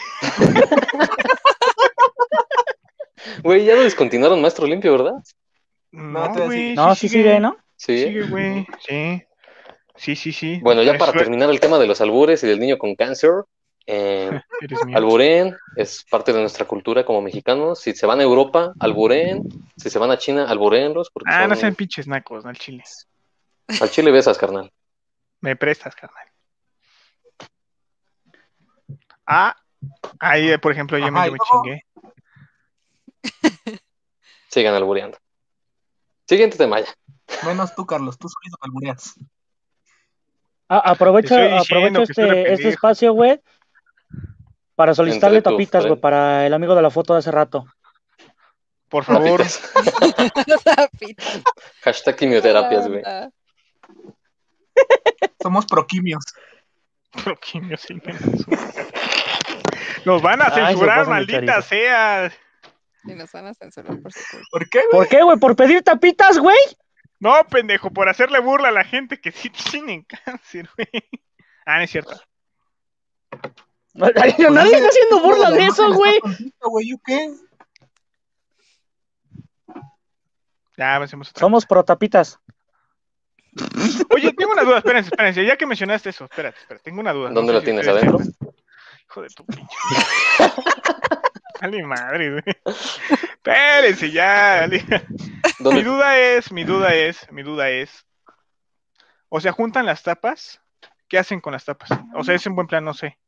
Güey, 3.43 3.65
ya 3.65 3.75
lo 3.75 3.83
descontinuaron 3.83 4.41
Maestro 4.41 4.67
Limpio, 4.67 4.93
¿verdad? 4.93 5.15
No, 5.91 6.25
a 6.25 6.29
güey. 6.29 6.75
No, 6.75 6.95
sí 6.95 7.09
sigue, 7.09 7.39
¿no? 7.41 7.57
Sí. 7.77 8.05
Sigue, 8.05 8.23
güey. 8.29 8.67
Sí. 8.87 9.23
Sí, 9.97 10.16
sí, 10.16 10.32
sí. 10.32 10.61
Bueno, 10.62 10.82
ya 10.82 10.92
Es 10.92 10.99
para 10.99 11.12
terminar 11.12 11.51
el 11.51 11.61
tema 11.61 11.78
de 11.78 11.86
los 11.86 12.01
albures 12.01 12.42
y 12.44 12.47
del 12.47 12.61
niño 12.61 12.78
con 12.78 12.94
cáncer, 12.94 13.44
eh, 13.86 14.30
alburen 14.94 15.57
es 15.76 16.05
parte 16.11 16.32
de 16.32 16.40
nuestra 16.40 16.66
cultura 16.66 17.05
como 17.05 17.22
mexicanos. 17.22 17.80
Si 17.80 17.92
se 17.92 18.07
van 18.07 18.20
a 18.20 18.24
Europa, 18.24 18.72
alburen. 18.80 19.42
Si 19.76 19.90
se 19.90 19.99
van 19.99 20.11
a 20.11 20.18
China, 20.18 20.49
alburenlos. 20.49 21.11
Ah, 21.26 21.47
no 21.47 21.55
sean 21.55 21.74
pinches 21.74 22.07
nacos, 22.07 22.44
no 22.44 22.51
al 22.51 22.59
chile. 22.59 22.82
Al 23.80 23.90
chile 23.90 24.11
besas, 24.11 24.38
carnal. 24.38 24.72
Me 25.40 25.57
prestas, 25.57 25.94
carnal. 25.94 26.26
Ah, 29.26 29.57
ahí, 30.20 30.57
por 30.59 30.72
ejemplo, 30.72 30.99
yo 30.99 31.11
me, 31.11 31.28
chingué. 31.51 31.84
Sigan 34.49 34.74
albureando. 34.74 35.18
Siguiente 36.26 36.57
tema 36.57 36.80
ya. 36.80 36.88
Menos 37.44 37.74
tú, 37.74 37.84
Carlos, 37.86 38.18
tú 38.18 38.28
solito 38.28 38.57
albureas. 38.61 39.14
Ah, 40.69 40.83
aprovecho, 40.91 41.37
este, 42.03 42.53
este 42.53 42.69
espacio, 42.71 43.12
güey, 43.12 43.41
para 44.75 44.95
solicitarle 44.95 45.39
Entre 45.39 45.53
tapitas, 45.53 45.87
güey, 45.87 46.01
para 46.01 46.45
el 46.47 46.55
amigo 46.55 46.75
de 46.75 46.83
la 46.83 46.91
foto 46.91 47.12
de 47.12 47.21
hace 47.21 47.31
rato. 47.31 47.67
Por 48.89 49.05
favor. 49.05 49.43
Hashtag 51.83 52.17
quimioterapias, 52.17 52.89
güey. 52.89 53.03
Somos 55.41 55.67
proquimios. 55.67 56.25
Proquimio, 57.25 57.77
sí, 57.77 57.95
me 57.95 58.12
la- 58.12 58.19
Nos 60.05 60.23
van 60.23 60.43
a 60.43 60.47
Ay, 60.53 60.75
censurar, 60.75 61.07
maldita 61.07 61.62
sea. 61.62 62.33
Y 63.05 63.14
nos 63.14 63.31
van 63.33 63.47
a 63.47 63.55
censurar 63.55 63.99
por 64.01 64.12
su 64.12 64.21
culpa. 64.31 64.47
¿Por 64.51 64.69
qué, 64.69 64.79
güey? 64.81 64.91
¿Por 64.91 65.09
qué, 65.09 65.23
güey? 65.23 65.39
¿Por 65.39 65.57
pedir 65.57 65.83
tapitas, 65.83 66.39
güey? 66.39 66.59
No, 67.19 67.33
pendejo, 67.51 67.91
por 67.91 68.09
hacerle 68.09 68.41
burla 68.41 68.69
a 68.69 68.73
la 68.73 68.85
gente 68.85 69.21
que 69.21 69.33
sí 69.33 69.51
tienen 69.71 70.03
cáncer, 70.05 70.69
güey. 70.77 70.89
Ah, 71.64 71.79
no 71.79 71.83
es 71.85 71.91
cierto. 71.91 72.21
Nadie 73.95 74.12
Pues 74.14 74.73
está 74.73 74.89
haciendo 74.89 75.21
burla 75.23 75.51
la 75.51 75.57
de 75.57 75.67
eso, 75.67 75.93
güey. 75.93 76.21
tontito, 76.21 76.69
güey, 76.69 76.91
¿yo 76.91 76.97
qué? 77.05 77.31
Ya 80.77 80.95
avancemos 80.97 81.31
otra. 81.31 81.41
Somos 81.41 81.64
pro 81.64 81.83
tapitas. 81.85 82.39
Oye, 84.11 84.35
tengo 84.35 84.53
una 84.53 84.64
duda, 84.64 84.79
espérense, 84.79 85.09
espérense. 85.09 85.45
Ya 85.47 85.57
que 85.57 85.64
mencionaste 85.64 86.11
eso, 86.11 86.25
espérate, 86.25 86.59
espérate, 86.61 86.85
tengo 86.85 87.01
una 87.01 87.14
duda. 87.14 87.31
¿Dónde 87.31 87.55
sé 87.55 87.59
si 87.61 87.64
tienes, 87.64 87.89
adentro? 87.89 88.19
Hijo 89.09 89.23
de 89.23 89.29
tu 89.31 89.47
pinche. 89.47 89.77
Dale 91.62 91.83
madre, 91.87 92.31
güey. 92.33 92.43
Espérense 93.33 94.11
ya. 94.11 94.61
dale. 94.61 94.85
Mi 95.59 95.83
duda 95.83 96.19
es, 96.19 96.53
mi 96.53 96.65
duda 96.65 96.95
es, 96.95 97.31
mi 97.33 97.43
duda 97.43 97.71
es. 97.71 98.05
O 99.29 99.41
sea, 99.41 99.53
juntan 99.53 99.87
las 99.87 100.03
tapas. 100.03 100.61
¿Qué 101.09 101.19
hacen 101.19 101.41
con 101.41 101.53
las 101.53 101.65
tapas? 101.65 101.91
O 102.15 102.25
sea, 102.25 102.35
es 102.35 102.47
en 102.47 102.55
buen 102.55 102.67
plan, 102.67 102.85
no 102.85 102.93
sé. 102.93 103.19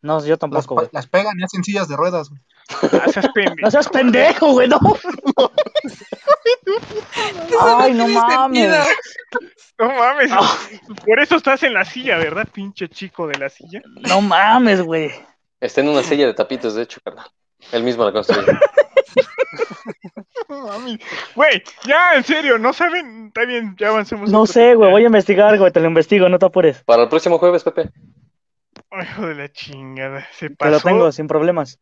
No, 0.00 0.22
yo 0.24 0.36
tampoco, 0.36 0.88
las 0.92 1.06
pegan 1.06 1.38
y 1.40 1.44
hacen 1.44 1.64
sillas 1.64 1.88
de 1.88 1.96
ruedas, 1.96 2.28
güey. 2.28 2.40
Ah, 3.00 3.08
seas 3.08 3.28
pendejo. 3.34 3.56
No 3.62 3.70
seas 3.70 3.88
pendejo, 3.88 4.52
güey, 4.52 4.68
no. 4.68 4.78
Ay, 7.60 7.94
no 7.94 8.08
mames. 8.08 8.86
No 9.78 9.88
mames. 9.88 10.30
Ah. 10.30 10.58
Por 11.06 11.20
eso 11.20 11.36
estás 11.36 11.62
en 11.62 11.72
la 11.72 11.86
silla, 11.86 12.18
¿verdad, 12.18 12.46
pinche 12.52 12.88
chico 12.88 13.26
de 13.26 13.38
la 13.38 13.48
silla? 13.48 13.80
No 14.08 14.20
mames, 14.20 14.82
güey. 14.82 15.10
Está 15.60 15.80
en 15.80 15.88
una 15.88 16.02
silla 16.02 16.26
de 16.26 16.34
tapitos, 16.34 16.74
de 16.74 16.82
hecho, 16.82 17.00
carnal. 17.02 17.30
Él 17.72 17.82
mismo 17.82 18.04
la 18.04 18.12
construyó. 18.12 18.52
No 20.48 20.66
mames. 20.66 20.98
Güey, 21.34 21.62
ya, 21.86 22.14
en 22.16 22.24
serio, 22.24 22.58
¿no 22.58 22.72
saben? 22.72 23.26
Está 23.28 23.44
bien, 23.44 23.74
ya 23.78 23.88
avancemos. 23.88 24.30
No 24.30 24.46
sé, 24.46 24.74
güey. 24.74 24.90
Voy 24.90 25.02
a 25.02 25.06
investigar, 25.06 25.56
güey. 25.58 25.70
Te 25.72 25.80
lo 25.80 25.86
investigo, 25.88 26.28
no 26.28 26.38
te 26.38 26.46
apures. 26.46 26.82
Para 26.84 27.04
el 27.04 27.08
próximo 27.08 27.38
jueves, 27.38 27.62
Pepe. 27.64 27.90
Ay, 28.90 29.06
hijo 29.10 29.26
de 29.26 29.34
la 29.34 29.50
chingada. 29.52 30.26
Se 30.32 30.50
Te 30.50 30.56
pasó. 30.56 30.70
lo 30.72 30.80
tengo 30.80 31.12
sin 31.12 31.26
problemas. 31.26 31.78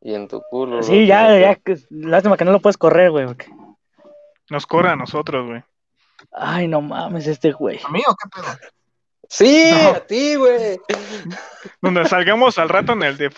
Y 0.00 0.14
en 0.14 0.28
tu 0.28 0.40
culo. 0.50 0.82
Sí, 0.82 1.06
ya, 1.06 1.38
ya. 1.38 1.58
Lástima 1.90 2.36
que 2.36 2.44
no 2.44 2.52
lo 2.52 2.60
puedes 2.60 2.78
correr, 2.78 3.10
güey. 3.10 3.26
porque- 3.26 3.46
Nos 4.48 4.66
corre 4.66 4.90
a 4.90 4.96
nosotros, 4.96 5.46
güey. 5.46 5.62
Ay, 6.32 6.68
no 6.68 6.80
mames, 6.80 7.26
este 7.26 7.52
güey. 7.52 7.80
¿A 7.84 7.90
mí 7.90 8.02
o 8.06 8.14
qué 8.16 8.28
pedo? 8.34 8.46
Sí, 9.28 9.70
No. 9.72 9.90
a 9.90 10.00
ti, 10.00 10.34
güey. 10.34 10.80
Donde 11.80 12.04
salgamos 12.06 12.58
al 12.58 12.68
rato 12.68 12.92
en 12.94 13.02
el 13.04 13.16
de 13.16 13.30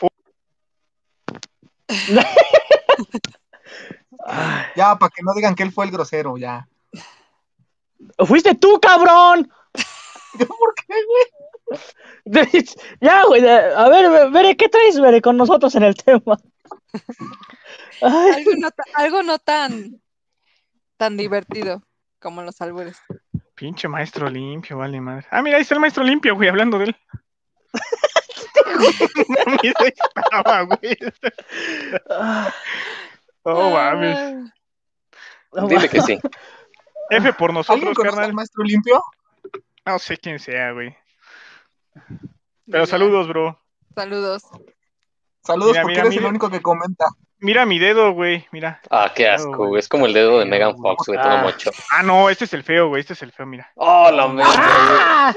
Ay. 4.26 4.64
Ya, 4.76 4.96
para 4.96 5.10
que 5.10 5.22
no 5.22 5.34
digan 5.34 5.54
que 5.54 5.62
él 5.62 5.72
fue 5.72 5.84
el 5.84 5.90
grosero, 5.90 6.36
ya. 6.36 6.68
¡Fuiste 8.18 8.54
tú, 8.54 8.80
cabrón! 8.80 9.50
¿Yo 10.38 10.46
por 10.46 10.74
qué, 10.74 10.94
güey? 11.06 11.42
Ya, 13.00 13.24
güey, 13.24 13.46
a 13.48 13.88
ver, 13.88 14.30
Bere, 14.30 14.56
¿qué 14.56 14.68
traes, 14.68 15.00
Bere, 15.00 15.22
con 15.22 15.36
nosotros 15.36 15.74
en 15.74 15.84
el 15.84 15.94
tema? 15.94 16.36
Algo 18.02 18.50
no, 18.58 18.68
algo 18.94 19.22
no 19.22 19.38
tan, 19.38 20.00
tan 20.96 21.16
divertido 21.16 21.82
como 22.18 22.42
los 22.42 22.60
albures. 22.60 23.00
Pinche 23.54 23.86
maestro 23.86 24.28
limpio, 24.28 24.78
vale 24.78 25.00
madre. 25.00 25.26
Ah, 25.30 25.40
mira, 25.40 25.56
ahí 25.56 25.62
está 25.62 25.74
el 25.74 25.80
maestro 25.80 26.02
limpio, 26.02 26.34
güey, 26.34 26.48
hablando 26.48 26.78
de 26.78 26.86
él. 26.86 26.96
Mira, 29.62 29.74
ahí 29.78 29.92
estaba, 29.94 30.62
güey. 30.62 30.98
Ah, 33.44 33.50
Oh, 33.50 33.70
mames. 33.70 34.18
Ah, 34.18 35.60
no 35.60 35.66
Dile 35.68 35.88
que 35.88 36.00
sí. 36.00 36.18
F 37.10 37.32
por 37.34 37.50
¿Alguien 37.50 37.54
nosotros, 37.54 37.94
conoce 37.94 38.08
al 38.08 38.14
carnal. 38.14 38.34
maestro 38.34 38.64
limpio? 38.64 39.02
No 39.84 39.98
sé 39.98 40.16
quién 40.16 40.38
sea, 40.38 40.72
güey. 40.72 40.96
Pero 42.70 42.86
saludos, 42.86 43.28
bro. 43.28 43.60
Saludos. 43.94 44.42
Saludos 45.44 45.72
Mira, 45.72 45.82
porque 45.82 45.92
mira, 45.94 46.00
eres 46.02 46.10
mira. 46.14 46.22
el 46.22 46.30
único 46.30 46.48
que 46.50 46.62
comenta. 46.62 47.04
Mira 47.40 47.66
mi 47.66 47.78
dedo, 47.80 48.12
güey, 48.12 48.46
mira. 48.52 48.80
Ah, 48.88 49.12
qué 49.14 49.28
asco, 49.28 49.66
güey. 49.66 49.80
Es 49.80 49.88
como 49.88 50.06
el 50.06 50.12
dedo 50.12 50.38
de 50.38 50.44
Megan 50.46 50.76
Fox, 50.78 51.06
güey, 51.08 51.20
todo 51.20 51.32
Ah. 51.32 51.42
mocho. 51.42 51.70
Ah, 51.90 52.02
no, 52.04 52.30
este 52.30 52.44
es 52.44 52.52
el 52.54 52.62
feo, 52.62 52.88
güey, 52.88 53.00
este 53.00 53.14
es 53.14 53.22
el 53.22 53.32
feo, 53.32 53.44
mira. 53.44 53.70
Oh, 53.74 54.10
la 54.12 54.28
mierda, 54.28 54.52
Ah, 54.54 55.34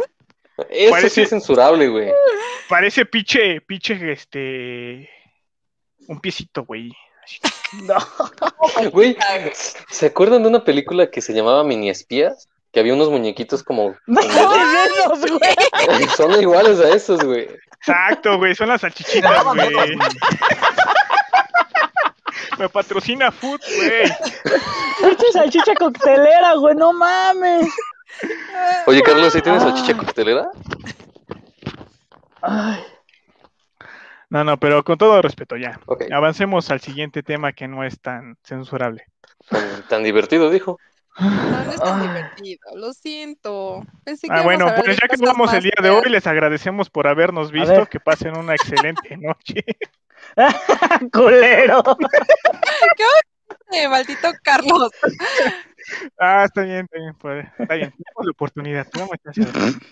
Parece- 0.58 1.10
sí 1.10 1.22
es 1.24 1.30
censurable, 1.32 1.88
güey. 1.89 2.12
Parece 2.70 3.06
pinche, 3.06 3.60
pinche, 3.62 4.12
este... 4.12 5.10
Un 6.08 6.20
piecito, 6.22 6.64
güey. 6.64 6.95
No. 7.84 7.97
Güey, 8.91 9.17
¿se 9.89 10.05
acuerdan 10.05 10.43
de 10.43 10.49
una 10.49 10.63
película 10.63 11.09
que 11.09 11.21
se 11.21 11.34
llamaba 11.34 11.63
Mini 11.63 11.89
Espías? 11.89 12.47
Que 12.71 12.80
había 12.80 12.93
unos 12.93 13.09
muñequitos 13.09 13.63
como... 13.63 13.95
No 14.05 14.21
esos, 14.21 15.19
güey. 15.32 16.07
Son 16.15 16.41
iguales 16.41 16.80
a 16.80 16.89
esos, 16.89 17.21
güey. 17.23 17.49
Exacto, 17.78 18.38
güey, 18.38 18.55
son 18.55 18.69
las 18.69 18.82
salchichitas, 18.82 19.43
güey. 19.43 19.97
Me 22.57 22.69
patrocina 22.69 23.32
Food, 23.32 23.61
güey. 23.78 24.11
Pinche 25.01 25.32
salchicha 25.34 25.76
coctelera, 25.76 26.53
güey, 26.55 26.76
no 26.76 26.93
mames. 26.93 27.67
Oye, 28.88 29.01
Carlos, 29.03 29.34
¿sí 29.34 29.41
tienes 29.41 29.61
Ah. 29.63 29.71
salchicha 29.71 29.97
coctelera? 29.97 30.49
Ay, 32.41 32.84
No, 34.36 34.43
no, 34.43 34.59
pero 34.59 34.83
con 34.83 34.97
todo 34.97 35.21
respeto, 35.21 35.55
ya. 35.55 35.79
Avancemos 36.11 36.69
al 36.69 36.81
siguiente 36.81 37.23
tema 37.23 37.53
que 37.53 37.69
no 37.69 37.86
es 37.86 38.01
tan 38.01 38.38
censurable. 38.43 39.05
Tan, 39.88 40.03
divertido, 40.03 40.49
dijo. 40.49 40.77
No, 41.17 41.29
no 41.29 41.71
es 41.71 41.79
tan 41.79 42.01
Ay. 42.01 42.07
divertido, 42.09 42.59
lo 42.75 42.91
siento. 42.91 43.86
Pensé 44.03 44.27
que 44.27 44.33
Ah, 44.33 44.41
bueno, 44.41 44.65
pues 44.75 44.97
ya 44.97 45.07
que 45.07 45.15
más 45.38 45.53
el 45.53 45.63
día 45.63 45.77
de 45.81 45.89
hoy, 45.89 46.09
les 46.09 46.27
agradecemos 46.27 46.89
por 46.89 47.07
habernos 47.07 47.49
visto. 47.49 47.86
Que 47.86 48.01
pasen 48.01 48.38
una 48.38 48.55
excelente 48.55 49.15
noche. 49.17 49.63
culero. 51.13 51.81
Eh, 53.71 53.88
maldito 53.88 54.29
Carlos. 54.43 54.91
Ah, 56.19 56.43
está 56.45 56.61
bien, 56.61 56.86
está 56.86 56.99
bien, 56.99 57.15
pues, 57.19 57.47
está 57.57 57.73
bien. 57.75 57.91
Tenemos 57.91 58.25
la 58.25 58.31
oportunidad, 58.31 58.88
tenemos 58.89 59.17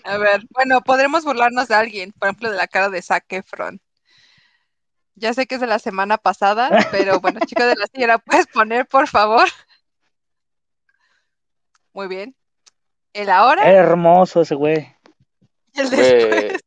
A 0.04 0.18
ver, 0.18 0.42
bueno, 0.50 0.80
podremos 0.80 1.24
burlarnos 1.24 1.68
de 1.68 1.74
alguien, 1.74 2.12
por 2.12 2.28
ejemplo, 2.28 2.50
de 2.50 2.56
la 2.56 2.68
cara 2.68 2.88
de 2.88 3.02
Zac 3.02 3.24
Efron. 3.32 3.80
Ya 5.16 5.32
sé 5.32 5.46
que 5.46 5.56
es 5.56 5.60
de 5.60 5.66
la 5.66 5.78
semana 5.78 6.18
pasada, 6.18 6.68
pero 6.90 7.20
bueno, 7.20 7.40
chica 7.46 7.66
de 7.66 7.76
la 7.76 8.06
¿la 8.06 8.18
puedes 8.18 8.46
poner, 8.46 8.86
por 8.86 9.08
favor? 9.08 9.48
Muy 11.92 12.08
bien. 12.08 12.34
El 13.12 13.30
ahora 13.30 13.70
Hermoso 13.70 14.40
ese 14.40 14.56
güey. 14.56 14.92
y 15.72 15.80
el 15.80 15.90
después. 15.90 16.64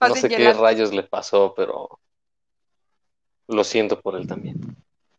No 0.00 0.14
sé 0.14 0.28
qué 0.28 0.52
rayos 0.52 0.92
le 0.92 1.02
pasó, 1.02 1.54
pero 1.56 1.98
lo 3.48 3.64
siento 3.64 4.00
por 4.00 4.16
él 4.16 4.26
también. 4.26 4.76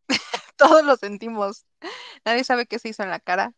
todos 0.57 0.83
lo 0.83 0.95
sentimos. 0.95 1.65
Nadie 2.25 2.43
sabe 2.43 2.65
qué 2.65 2.79
se 2.79 2.89
hizo 2.89 3.03
en 3.03 3.09
la 3.09 3.19
cara. 3.19 3.53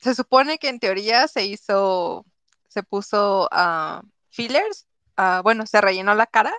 Se 0.00 0.14
supone 0.14 0.58
que 0.58 0.68
en 0.68 0.78
teoría 0.78 1.26
se 1.26 1.44
hizo, 1.44 2.24
se 2.68 2.82
puso 2.82 3.48
ah, 3.50 4.02
fillers, 4.30 4.86
ah, 5.16 5.40
bueno, 5.42 5.66
se 5.66 5.80
rellenó 5.80 6.14
la 6.14 6.26
cara 6.26 6.52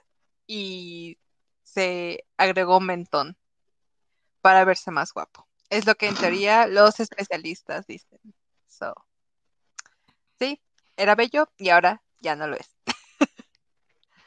y 0.45 1.17
se 1.63 2.25
agregó 2.37 2.79
mentón 2.79 3.35
para 4.41 4.63
verse 4.65 4.91
más 4.91 5.13
guapo. 5.13 5.47
Es 5.69 5.85
lo 5.85 5.95
que 5.95 6.07
en 6.07 6.15
teoría 6.15 6.65
los 6.67 6.99
especialistas 6.99 7.85
dicen. 7.87 8.19
So, 8.67 8.93
sí, 10.39 10.61
era 10.95 11.15
bello 11.15 11.49
y 11.57 11.69
ahora 11.69 12.01
ya 12.19 12.35
no 12.35 12.47
lo 12.47 12.55
es. 12.55 12.69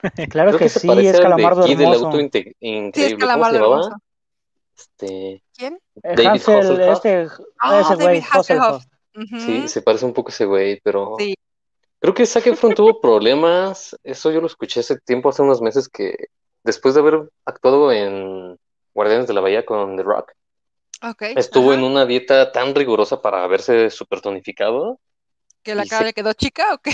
Claro 0.30 0.56
que, 0.56 0.68
se 0.70 0.80
sí, 0.80 0.88
es 0.90 0.96
al 0.96 1.12
de 1.12 1.20
calamardo 1.22 1.62
del 1.66 1.80
hermoso. 1.82 2.06
auto 2.06 2.20
inte- 2.20 2.42
Sí, 2.42 2.50
es 2.50 2.56
increíble. 2.62 2.92
¿Cómo 2.92 3.10
se 3.10 3.18
calamardo 3.18 3.56
hermoso. 3.58 3.96
Este, 4.76 5.42
¿Quién? 5.54 5.74
Eh, 6.02 6.14
David 6.16 6.26
Hansel, 6.46 6.56
Hasselhoff. 6.90 7.04
este, 7.04 7.28
Ah, 7.58 7.80
ese 7.80 7.94
güey, 7.96 8.06
David 8.06 8.22
Hasselhoff. 8.32 8.64
Hasselhoff. 8.66 8.84
Ujú. 9.16 9.40
Sí, 9.40 9.68
se 9.68 9.82
parece 9.82 10.04
un 10.06 10.14
poco 10.14 10.30
a 10.30 10.32
ese 10.32 10.44
güey, 10.46 10.80
pero 10.82 11.16
Sí. 11.18 11.34
Creo 12.00 12.14
que 12.14 12.26
Zac 12.26 12.46
Efron 12.48 12.74
tuvo 12.74 13.00
problemas. 13.00 13.96
Eso 14.04 14.30
yo 14.32 14.40
lo 14.40 14.46
escuché 14.48 14.80
hace 14.80 14.98
tiempo, 15.00 15.28
hace 15.30 15.42
unos 15.42 15.60
meses, 15.62 15.88
que 15.88 16.16
después 16.64 16.94
de 16.94 17.00
haber 17.00 17.30
actuado 17.44 17.92
en 17.92 18.58
Guardianes 18.94 19.26
de 19.28 19.34
la 19.34 19.40
Bahía 19.42 19.64
con 19.66 19.96
The 19.96 20.02
Rock, 20.02 20.32
estuvo 21.34 21.72
ajá. 21.72 21.74
en 21.74 21.82
una 21.82 22.06
dieta 22.06 22.52
tan 22.52 22.74
rigurosa 22.74 23.20
para 23.22 23.46
verse 23.48 23.90
súper 23.90 24.20
tonificado. 24.20 25.00
¿Que 25.62 25.74
la 25.74 25.86
cara 25.86 26.04
se- 26.04 26.04
le 26.06 26.12
quedó 26.12 26.32
chica 26.34 26.74
o 26.74 26.78
qué? 26.78 26.92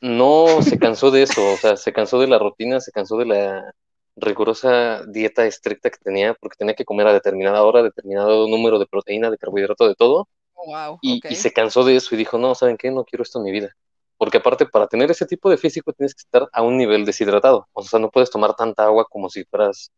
No 0.00 0.60
se 0.62 0.78
cansó 0.78 1.10
de 1.10 1.22
eso, 1.22 1.52
o 1.52 1.56
sea, 1.56 1.76
se 1.76 1.92
cansó 1.92 2.18
de 2.20 2.26
la 2.28 2.38
rutina, 2.38 2.80
se 2.80 2.92
cansó 2.92 3.16
de 3.16 3.26
la 3.26 3.72
rigurosa 4.16 5.04
dieta 5.06 5.46
estricta 5.46 5.90
que 5.90 5.98
tenía, 5.98 6.34
porque 6.34 6.56
tenía 6.58 6.74
que 6.74 6.84
comer 6.84 7.06
a 7.06 7.12
determinada 7.12 7.62
hora, 7.64 7.82
determinado 7.82 8.46
número 8.48 8.78
de 8.78 8.86
proteína, 8.86 9.30
de 9.30 9.38
carbohidrato, 9.38 9.88
de 9.88 9.94
todo. 9.94 10.28
Wow, 10.66 10.98
Y, 11.00 11.18
ok. 11.18 11.26
y 11.28 11.36
se 11.36 11.52
cansó 11.52 11.84
de 11.84 11.96
eso 11.96 12.14
y 12.14 12.18
dijo, 12.18 12.38
no, 12.38 12.54
¿saben 12.54 12.76
qué? 12.78 12.90
No 12.90 13.04
quiero 13.04 13.22
esto 13.24 13.38
en 13.40 13.44
mi 13.46 13.52
vida. 13.52 13.76
Porque 14.16 14.38
aparte, 14.38 14.66
para 14.66 14.86
tener 14.86 15.10
ese 15.10 15.26
tipo 15.26 15.50
de 15.50 15.56
físico 15.56 15.92
tienes 15.92 16.14
que 16.14 16.20
estar 16.20 16.48
a 16.52 16.62
un 16.62 16.76
nivel 16.76 17.04
deshidratado. 17.04 17.68
O 17.72 17.82
sea, 17.82 17.98
no 17.98 18.10
puedes 18.10 18.30
tomar 18.30 18.54
tanta 18.54 18.84
agua 18.84 19.06
como 19.10 19.28
si 19.28 19.44
fueras, 19.44 19.90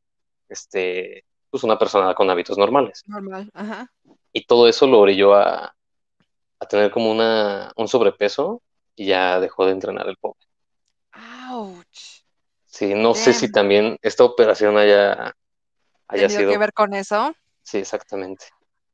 este, 0.49 1.25
pues 1.51 1.65
una 1.65 1.79
persona 1.79 2.15
con 2.15 2.31
hábitos 2.31 2.59
normales. 2.59 3.03
Normal, 3.07 3.51
ajá. 3.53 3.93
Y 4.33 4.47
todo 4.47 4.69
eso 4.69 4.87
lo 4.87 5.01
orilló 5.01 5.35
a, 5.35 5.75
a 6.59 6.67
tener 6.67 6.91
como 6.91 7.11
una, 7.11 7.73
un 7.77 7.89
sobrepeso 7.89 8.63
y 8.95 9.07
ya 9.07 9.39
dejó 9.41 9.67
de 9.67 9.73
entrenar 9.73 10.09
el 10.09 10.17
pobre. 10.17 10.41
Ouch. 11.51 12.23
Sí, 12.65 12.95
no 12.95 13.15
sé 13.15 13.33
si 13.33 13.51
también 13.51 13.97
esta 14.03 14.25
operación 14.25 14.77
haya, 14.77 15.35
haya 16.09 16.27
¿Tenido 16.27 16.41
sido... 16.41 16.51
que 16.53 16.59
ver 16.59 16.73
con 16.73 16.93
eso? 16.95 17.35
Sí, 17.63 17.79
exactamente. 17.79 18.47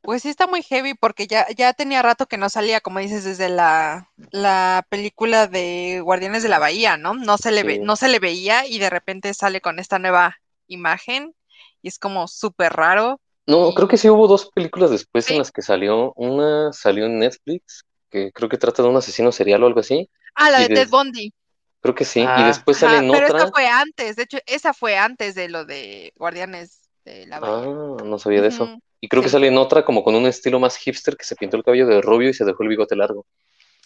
Pues 0.03 0.23
sí 0.23 0.29
está 0.31 0.49
muy 0.49 0.63
heavy 0.63 0.95
porque 0.95 1.29
ya, 1.29 1.47
ya 1.57 1.73
tenía 1.75 2.03
rato 2.03 2.27
que 2.27 2.37
no 2.37 2.49
salía, 2.49 2.81
como 2.81 2.99
dices, 2.99 3.23
desde 3.23 3.49
la, 3.49 4.11
la 4.33 4.85
película 4.89 5.47
de 5.47 6.01
Guardianes 6.03 6.43
de 6.43 6.49
la 6.49 6.59
Bahía, 6.59 6.97
¿no? 6.97 7.15
No 7.15 7.39
se 7.39 7.53
le 7.53 7.63
ve, 7.63 7.75
Sí. 7.75 7.81
no 7.81 7.95
se 7.95 8.09
le 8.09 8.19
veía 8.19 8.67
y 8.67 8.79
de 8.81 8.91
repente 8.91 9.33
sale 9.33 9.61
con 9.61 9.79
esta 9.79 10.01
nueva 10.01 10.37
imagen 10.67 11.35
y 11.83 11.89
es 11.89 12.01
como 12.01 12.27
súper 12.27 12.73
raro. 12.73 13.21
No, 13.47 13.71
Y- 13.71 13.75
creo 13.75 13.87
que 13.87 13.97
sí 13.97 14.09
hubo 14.11 14.27
dos 14.27 14.51
películas 14.51 14.91
después 14.91 15.25
Sí. 15.25 15.35
en 15.35 15.39
las 15.39 15.53
que 15.53 15.63
salió. 15.63 16.13
Una 16.17 16.73
salió 16.73 17.07
en 17.07 17.21
Netflix, 17.21 17.85
que 18.11 18.33
creo 18.33 18.49
que 18.49 18.59
trata 18.59 18.83
de 18.83 18.89
un 18.89 18.97
asesino 18.97 19.31
serial 19.31 19.63
o 19.63 19.67
algo 19.69 19.81
así. 19.81 20.11
Ah, 20.35 20.51
la 20.51 20.61
de 20.61 20.69
Ted 20.69 20.89
Bundy. 20.89 21.33
Creo 21.81 21.95
que 21.95 22.05
sí. 22.05 22.21
Y 22.21 22.27
Ah. 22.27 22.47
después 22.49 22.77
sale 22.79 22.97
Ajá, 22.97 23.05
en 23.05 23.13
pero 23.13 23.27
otra. 23.27 23.39
esa 23.39 23.51
fue 23.53 23.67
antes, 23.69 24.17
de 24.17 24.23
hecho, 24.25 24.39
esa 24.47 24.75
fue 24.75 24.97
antes 24.97 25.35
de 25.37 25.49
lo 25.49 25.65
de 25.65 26.13
Guardianes 26.17 26.81
de 27.05 27.27
la 27.27 27.39
Bahía. 27.39 27.69
Ah, 27.69 28.03
no 28.05 28.19
sabía 28.19 28.41
de 28.43 28.49
eso. 28.49 28.79
Y 29.03 29.09
creo 29.09 29.23
que 29.23 29.29
sale 29.29 29.49
en 29.49 29.59
otra 29.59 29.85
como 29.85 30.03
con 30.03 30.15
un 30.15 30.25
estilo 30.27 30.59
más 30.59 30.79
hipster 30.79 31.19
que 31.19 31.25
se 31.25 31.37
pintó 31.37 31.59
el 31.59 31.63
cabello 31.65 31.87
de 31.87 32.01
rubio 32.01 32.31
y 32.31 32.35
se 32.35 32.47
dejó 32.47 32.63
el 32.63 32.71
bigote 32.71 32.97
largo. 32.97 33.27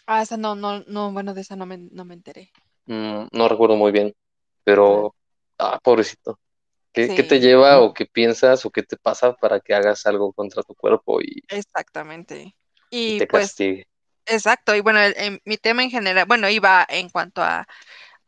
Ah, 0.07 0.23
esa 0.23 0.37
no, 0.37 0.55
no, 0.57 0.83
no, 0.89 1.13
bueno, 1.13 1.33
de 1.35 1.43
esa 1.43 1.55
no 1.57 1.65
me, 1.67 1.79
no 1.79 2.05
me 2.05 2.15
enteré. 2.15 2.51
Mm, 2.87 3.27
no 3.33 3.49
recuerdo 3.49 3.77
muy 3.77 3.93
bien, 3.93 4.15
pero, 4.65 5.15
ah, 5.59 5.79
pobrecito. 5.83 6.39
¿Qué, 6.93 7.13
qué 7.15 7.23
te 7.25 7.41
lleva 7.41 7.81
o 7.83 7.95
qué 7.95 8.07
piensas 8.07 8.67
o 8.67 8.71
qué 8.71 8.83
te 8.83 8.97
pasa 8.99 9.35
para 9.35 9.61
que 9.61 9.75
hagas 9.75 10.07
algo 10.07 10.33
contra 10.35 10.63
tu 10.65 10.75
cuerpo 10.75 11.21
y, 11.23 11.43
Exactamente. 11.49 12.57
y 12.91 13.13
Y 13.13 13.15
te 13.15 13.27
pues 13.27 13.55
castigue? 13.55 13.87
Exacto, 14.27 14.75
y 14.77 14.81
bueno, 14.83 15.01
el- 15.01 15.43
mi 15.45 15.57
tema 15.59 15.83
en 15.85 15.91
general, 15.91 16.27
bueno, 16.27 16.49
iba 16.51 16.87
en 16.89 17.11
cuanto 17.11 17.43
a 17.43 17.67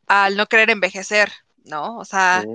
al 0.08 0.36
no 0.36 0.46
querer 0.46 0.70
envejecer, 0.70 1.30
¿no? 1.64 1.98
O 1.98 2.04
sea, 2.06 2.46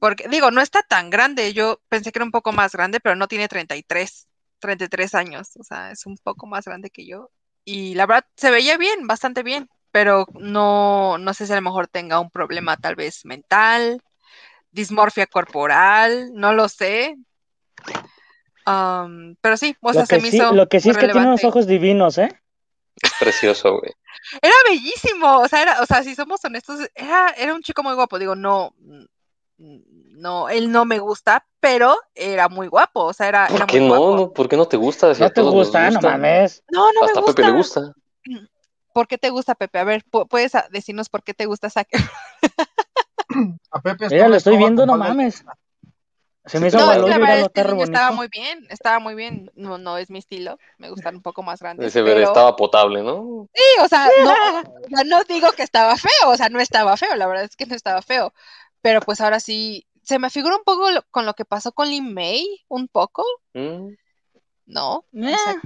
porque 0.00 0.26
digo, 0.28 0.50
no 0.50 0.62
está 0.62 0.82
tan 0.82 1.10
grande, 1.10 1.52
yo 1.52 1.78
pensé 1.88 2.10
que 2.10 2.18
era 2.18 2.24
un 2.24 2.32
poco 2.32 2.52
más 2.52 2.72
grande, 2.72 3.00
pero 3.00 3.16
no 3.16 3.28
tiene 3.28 3.48
33, 3.48 4.26
33 4.58 5.14
años, 5.14 5.50
o 5.58 5.62
sea, 5.62 5.92
es 5.92 6.06
un 6.06 6.16
poco 6.16 6.46
más 6.46 6.64
grande 6.64 6.90
que 6.90 7.06
yo. 7.06 7.30
Y 7.66 7.94
la 7.94 8.06
verdad, 8.06 8.24
se 8.34 8.50
veía 8.50 8.78
bien, 8.78 9.06
bastante 9.06 9.42
bien, 9.42 9.68
pero 9.92 10.26
no, 10.32 11.18
no 11.18 11.34
sé 11.34 11.46
si 11.46 11.52
a 11.52 11.56
lo 11.56 11.62
mejor 11.62 11.86
tenga 11.86 12.18
un 12.18 12.30
problema 12.30 12.78
tal 12.78 12.96
vez 12.96 13.26
mental, 13.26 14.02
dismorfia 14.72 15.26
corporal, 15.26 16.30
no 16.32 16.54
lo 16.54 16.68
sé. 16.70 17.16
Am, 18.64 19.36
pero 19.42 19.58
sí, 19.58 19.76
o 19.82 19.92
sea, 19.92 20.02
Lo 20.02 20.06
se 20.06 20.16
que 20.16 20.22
me 20.22 20.30
sí, 20.30 20.36
hizo 20.38 20.52
lo 20.54 20.66
que 20.66 20.80
sí 20.80 20.88
es 20.88 20.96
que 20.96 21.08
tiene 21.08 21.26
unos 21.26 21.44
ojos 21.44 21.66
divinos, 21.66 22.16
¿eh? 22.16 22.30
Es 23.02 23.12
precioso, 23.20 23.78
güey. 23.78 23.92
Era 24.40 24.54
bellísimo, 24.66 25.40
o 25.40 25.48
sea, 25.48 25.60
era, 25.60 25.82
o 25.82 25.86
sea, 25.86 26.02
si 26.02 26.14
somos 26.14 26.42
honestos, 26.42 26.88
era, 26.94 27.34
era 27.36 27.54
un 27.54 27.62
chico 27.62 27.82
muy 27.82 27.94
guapo. 27.94 28.18
Digo, 28.18 28.34
no, 28.34 28.74
no, 29.60 30.48
él 30.48 30.72
no 30.72 30.84
me 30.84 30.98
gusta, 30.98 31.46
pero 31.60 31.96
era 32.14 32.48
muy 32.48 32.66
guapo, 32.66 33.04
o 33.04 33.12
sea, 33.12 33.28
era, 33.28 33.46
era 33.46 33.58
¿Por 33.58 33.66
qué 33.66 33.80
muy 33.80 33.88
no? 33.90 33.96
guapo. 33.98 34.16
no? 34.16 34.32
¿Por 34.32 34.48
qué 34.48 34.56
no 34.56 34.66
te 34.66 34.76
gusta? 34.76 35.14
Si 35.14 35.22
No 35.22 35.30
te 35.30 35.42
gusta, 35.42 35.90
no 35.90 36.00
mames. 36.00 36.62
No, 36.70 36.90
no 36.92 37.04
Hasta 37.04 37.20
me 37.20 37.24
a 37.24 37.26
Pepe 37.34 37.42
le 37.42 37.52
gusta. 37.52 37.80
gusta. 37.80 38.00
¿Por 38.92 39.06
qué 39.06 39.18
te 39.18 39.30
gusta, 39.30 39.54
Pepe? 39.54 39.78
A 39.78 39.84
ver, 39.84 40.02
pu- 40.10 40.26
¿puedes 40.28 40.52
decirnos 40.70 41.08
por 41.08 41.22
qué 41.22 41.32
te 41.34 41.46
gusta 41.46 41.70
Zac? 41.70 41.88
A 43.70 43.80
Pepe 43.80 44.08
Mira, 44.08 44.28
lo 44.28 44.36
estoy 44.36 44.56
viendo, 44.56 44.84
no 44.86 44.96
mames. 44.96 45.44
Se 46.46 46.58
me 46.58 46.68
hizo 46.68 46.78
No, 46.78 46.84
agua 46.84 46.96
es 46.96 47.02
que 47.04 47.10
la 47.10 47.18
verdad 47.18 47.38
es 47.40 47.48
que 47.76 47.82
estaba 47.82 48.10
muy 48.12 48.28
bien, 48.28 48.66
estaba 48.70 48.98
muy 48.98 49.14
bien. 49.14 49.50
No, 49.54 49.76
no 49.78 49.98
es 49.98 50.10
mi 50.10 50.18
estilo, 50.18 50.58
me 50.78 50.88
gustan 50.90 51.16
un 51.16 51.22
poco 51.22 51.42
más 51.42 51.60
grandes. 51.60 51.86
Ese 51.88 52.02
pero- 52.02 52.20
estaba 52.22 52.56
potable, 52.56 53.02
¿no? 53.02 53.46
Sí, 53.54 53.62
o 53.84 53.88
sea, 53.88 54.08
no, 54.24 54.30
o 54.32 54.88
sea, 54.88 55.04
no 55.04 55.22
digo 55.28 55.52
que 55.52 55.62
estaba 55.62 55.96
feo, 55.96 56.30
o 56.30 56.36
sea, 56.36 56.48
no 56.48 56.58
estaba 56.58 56.96
feo, 56.96 57.14
la 57.14 57.26
verdad 57.28 57.44
es 57.44 57.56
que 57.56 57.66
no 57.66 57.76
estaba 57.76 58.00
feo. 58.02 58.32
Pero 58.82 59.00
pues 59.00 59.20
ahora 59.20 59.40
sí, 59.40 59.86
se 60.02 60.18
me 60.18 60.30
figura 60.30 60.56
un 60.56 60.62
poco 60.64 60.90
lo- 60.90 61.04
con 61.10 61.26
lo 61.26 61.34
que 61.34 61.44
pasó 61.44 61.72
con 61.72 61.88
Lin 61.88 62.12
May, 62.14 62.44
un 62.68 62.88
poco, 62.88 63.24
Mm. 63.54 63.88
¿no? 64.66 65.04
Eh, 65.12 65.34
O 65.34 65.38
sea, 65.38 65.60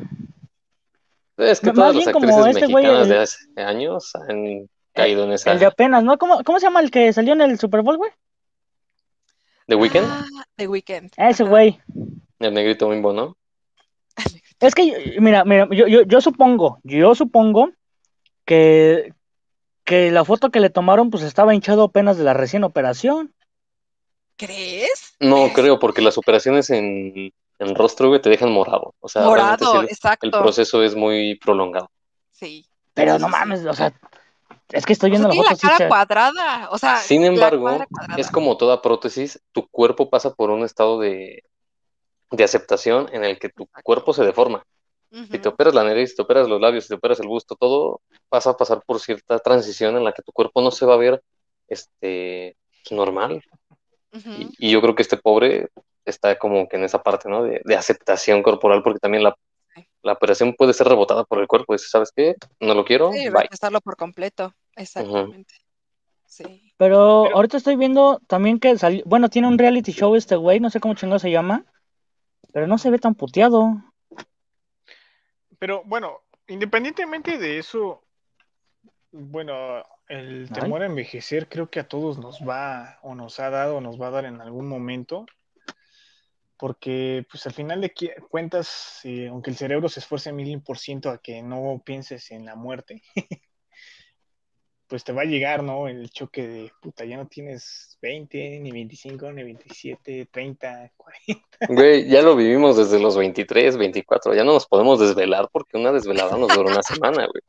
Es 1.36 1.60
que 1.60 1.72
todas 1.72 1.94
las 1.96 2.06
actrices 2.06 2.46
este 2.46 2.66
güey, 2.66 2.84
mexicanas 2.84 3.02
el- 3.02 3.08
de 3.08 3.18
hace 3.18 3.38
años 3.56 4.12
han 4.14 4.68
caído 4.92 5.24
en 5.24 5.32
esa. 5.32 5.52
el 5.52 5.58
de 5.58 5.66
apenas, 5.66 6.04
¿no? 6.04 6.16
¿Cómo, 6.18 6.42
¿Cómo 6.44 6.58
se 6.60 6.66
llama 6.66 6.80
el 6.80 6.90
que 6.90 7.12
salió 7.12 7.32
en 7.32 7.40
el 7.40 7.58
Super 7.58 7.82
Bowl, 7.82 7.96
güey? 7.96 8.10
¿The 9.66 9.76
Weeknd? 9.76 10.04
ah, 10.04 10.24
The 10.56 10.68
Weeknd. 10.68 11.10
Ese 11.16 11.44
güey. 11.44 11.80
El 12.38 12.52
negrito 12.54 12.88
bimbo, 12.88 13.12
¿no? 13.12 13.36
Es 14.60 14.74
que, 14.74 15.16
mira, 15.20 15.44
mira, 15.44 15.68
yo, 15.72 15.86
yo, 15.88 16.02
yo 16.02 16.20
supongo, 16.20 16.78
yo 16.84 17.14
supongo 17.14 17.70
que, 18.44 19.12
que 19.84 20.10
la 20.10 20.24
foto 20.24 20.50
que 20.50 20.60
le 20.60 20.70
tomaron, 20.70 21.10
pues 21.10 21.22
estaba 21.22 21.54
hinchado 21.54 21.84
apenas 21.84 22.16
de 22.16 22.24
la 22.24 22.34
recién 22.34 22.64
operación. 22.64 23.34
¿Crees? 24.36 25.14
No 25.20 25.52
creo, 25.52 25.78
porque 25.78 26.02
las 26.02 26.18
operaciones 26.18 26.70
en, 26.70 27.32
en 27.58 27.74
rostro, 27.74 28.08
güey, 28.08 28.20
te 28.20 28.30
dejan 28.30 28.50
morado. 28.50 28.94
O 29.00 29.08
sea, 29.08 29.22
Morado, 29.22 29.72
sí, 29.72 29.78
el 29.78 29.84
exacto. 29.84 30.30
proceso 30.30 30.82
es 30.82 30.94
muy 30.94 31.36
prolongado. 31.36 31.90
Sí. 32.30 32.66
Pero 32.94 33.18
no 33.18 33.28
mames, 33.28 33.64
o 33.66 33.74
sea, 33.74 33.92
es 34.70 34.86
que 34.86 34.92
estoy 34.92 35.10
O 35.10 35.12
viendo 35.12 35.30
sea, 35.30 35.40
la 35.40 35.44
tiene 35.44 35.56
foto 35.56 35.66
la 35.66 35.78
cara 35.78 35.88
cuadrada, 35.88 36.68
o 36.70 36.78
sea, 36.78 36.96
Sin 36.98 37.24
embargo, 37.24 37.78
es 38.16 38.30
como 38.30 38.56
toda 38.56 38.82
prótesis, 38.82 39.40
tu 39.52 39.68
cuerpo 39.68 40.10
pasa 40.10 40.32
por 40.32 40.50
un 40.50 40.64
estado 40.64 41.00
de, 41.00 41.42
de 42.30 42.44
aceptación 42.44 43.08
en 43.12 43.24
el 43.24 43.38
que 43.38 43.48
tu 43.48 43.68
cuerpo 43.82 44.12
se 44.12 44.24
deforma. 44.24 44.64
Si 45.30 45.38
te 45.38 45.48
operas 45.48 45.74
la 45.74 45.84
nariz, 45.84 46.10
si 46.10 46.16
te 46.16 46.22
operas 46.22 46.48
los 46.48 46.60
labios, 46.60 46.84
si 46.84 46.88
te 46.88 46.94
operas 46.94 47.20
el 47.20 47.28
busto, 47.28 47.54
todo 47.54 48.00
pasa 48.28 48.50
a 48.50 48.56
pasar 48.56 48.82
por 48.84 48.98
cierta 48.98 49.38
transición 49.38 49.96
en 49.96 50.02
la 50.02 50.12
que 50.12 50.22
tu 50.22 50.32
cuerpo 50.32 50.60
no 50.60 50.72
se 50.72 50.86
va 50.86 50.94
a 50.94 50.98
ver 50.98 51.22
este, 51.68 52.56
normal. 52.90 53.40
Y, 54.12 54.48
y 54.58 54.70
yo 54.70 54.80
creo 54.80 54.94
que 54.94 55.02
este 55.02 55.16
pobre 55.16 55.68
está 56.04 56.36
como 56.38 56.68
que 56.68 56.76
en 56.76 56.84
esa 56.84 57.02
parte, 57.02 57.28
¿no? 57.28 57.44
De, 57.44 57.60
de 57.64 57.76
aceptación 57.76 58.42
corporal, 58.42 58.82
porque 58.82 58.98
también 58.98 59.22
la, 59.22 59.36
la 60.02 60.12
operación 60.12 60.54
puede 60.54 60.74
ser 60.74 60.88
rebotada 60.88 61.24
por 61.24 61.40
el 61.40 61.46
cuerpo. 61.46 61.72
Dice, 61.72 61.86
¿sabes 61.88 62.12
qué? 62.14 62.34
No 62.60 62.74
lo 62.74 62.84
quiero, 62.84 63.12
Sí, 63.12 63.28
rechazarlo 63.28 63.80
por 63.80 63.96
completo, 63.96 64.52
exactamente. 64.76 65.54
Sí. 66.26 66.72
Pero 66.76 67.32
ahorita 67.34 67.56
estoy 67.56 67.76
viendo 67.76 68.20
también 68.26 68.58
que 68.58 68.76
salió, 68.76 69.02
bueno, 69.06 69.28
tiene 69.28 69.46
un 69.46 69.58
reality 69.58 69.92
show 69.92 70.14
este 70.16 70.34
güey, 70.36 70.58
no 70.58 70.70
sé 70.70 70.80
cómo 70.80 70.94
chingado 70.94 71.20
se 71.20 71.30
llama, 71.30 71.64
pero 72.52 72.66
no 72.66 72.78
se 72.78 72.90
ve 72.90 72.98
tan 72.98 73.14
puteado. 73.14 73.74
Pero 75.64 75.82
bueno, 75.86 76.20
independientemente 76.46 77.38
de 77.38 77.58
eso, 77.58 78.04
bueno, 79.12 79.82
el 80.08 80.50
temor 80.52 80.82
a 80.82 80.84
envejecer 80.84 81.48
creo 81.48 81.70
que 81.70 81.80
a 81.80 81.88
todos 81.88 82.18
nos 82.18 82.46
va 82.46 82.98
o 83.00 83.14
nos 83.14 83.40
ha 83.40 83.48
dado 83.48 83.78
o 83.78 83.80
nos 83.80 83.98
va 83.98 84.08
a 84.08 84.10
dar 84.10 84.24
en 84.26 84.42
algún 84.42 84.68
momento, 84.68 85.24
porque 86.58 87.26
pues 87.30 87.46
al 87.46 87.54
final 87.54 87.80
de 87.80 87.94
cuentas, 88.28 89.00
eh, 89.04 89.28
aunque 89.28 89.48
el 89.48 89.56
cerebro 89.56 89.88
se 89.88 90.00
esfuerce 90.00 90.34
mil 90.34 90.60
por 90.60 90.76
ciento 90.76 91.08
a 91.08 91.16
que 91.16 91.40
no 91.40 91.80
pienses 91.82 92.30
en 92.30 92.44
la 92.44 92.56
muerte, 92.56 93.02
pues 94.88 95.04
te 95.04 95.12
va 95.12 95.22
a 95.22 95.26
llegar, 95.26 95.62
¿no? 95.62 95.88
El 95.88 96.10
choque 96.10 96.46
de, 96.46 96.72
puta, 96.80 97.04
ya 97.04 97.16
no 97.16 97.26
tienes 97.26 97.98
20, 98.02 98.60
ni 98.60 98.70
25, 98.70 99.32
ni 99.32 99.42
27, 99.42 100.28
30, 100.30 100.92
40. 100.96 101.42
Güey, 101.68 102.08
ya 102.08 102.22
lo 102.22 102.36
vivimos 102.36 102.76
desde 102.76 103.00
los 103.00 103.16
23, 103.16 103.76
24. 103.76 104.34
Ya 104.34 104.44
no 104.44 104.52
nos 104.52 104.66
podemos 104.66 105.00
desvelar 105.00 105.48
porque 105.50 105.78
una 105.78 105.92
desvelada 105.92 106.36
nos 106.36 106.54
dura 106.54 106.70
una 106.70 106.82
semana, 106.82 107.26
güey. 107.26 107.42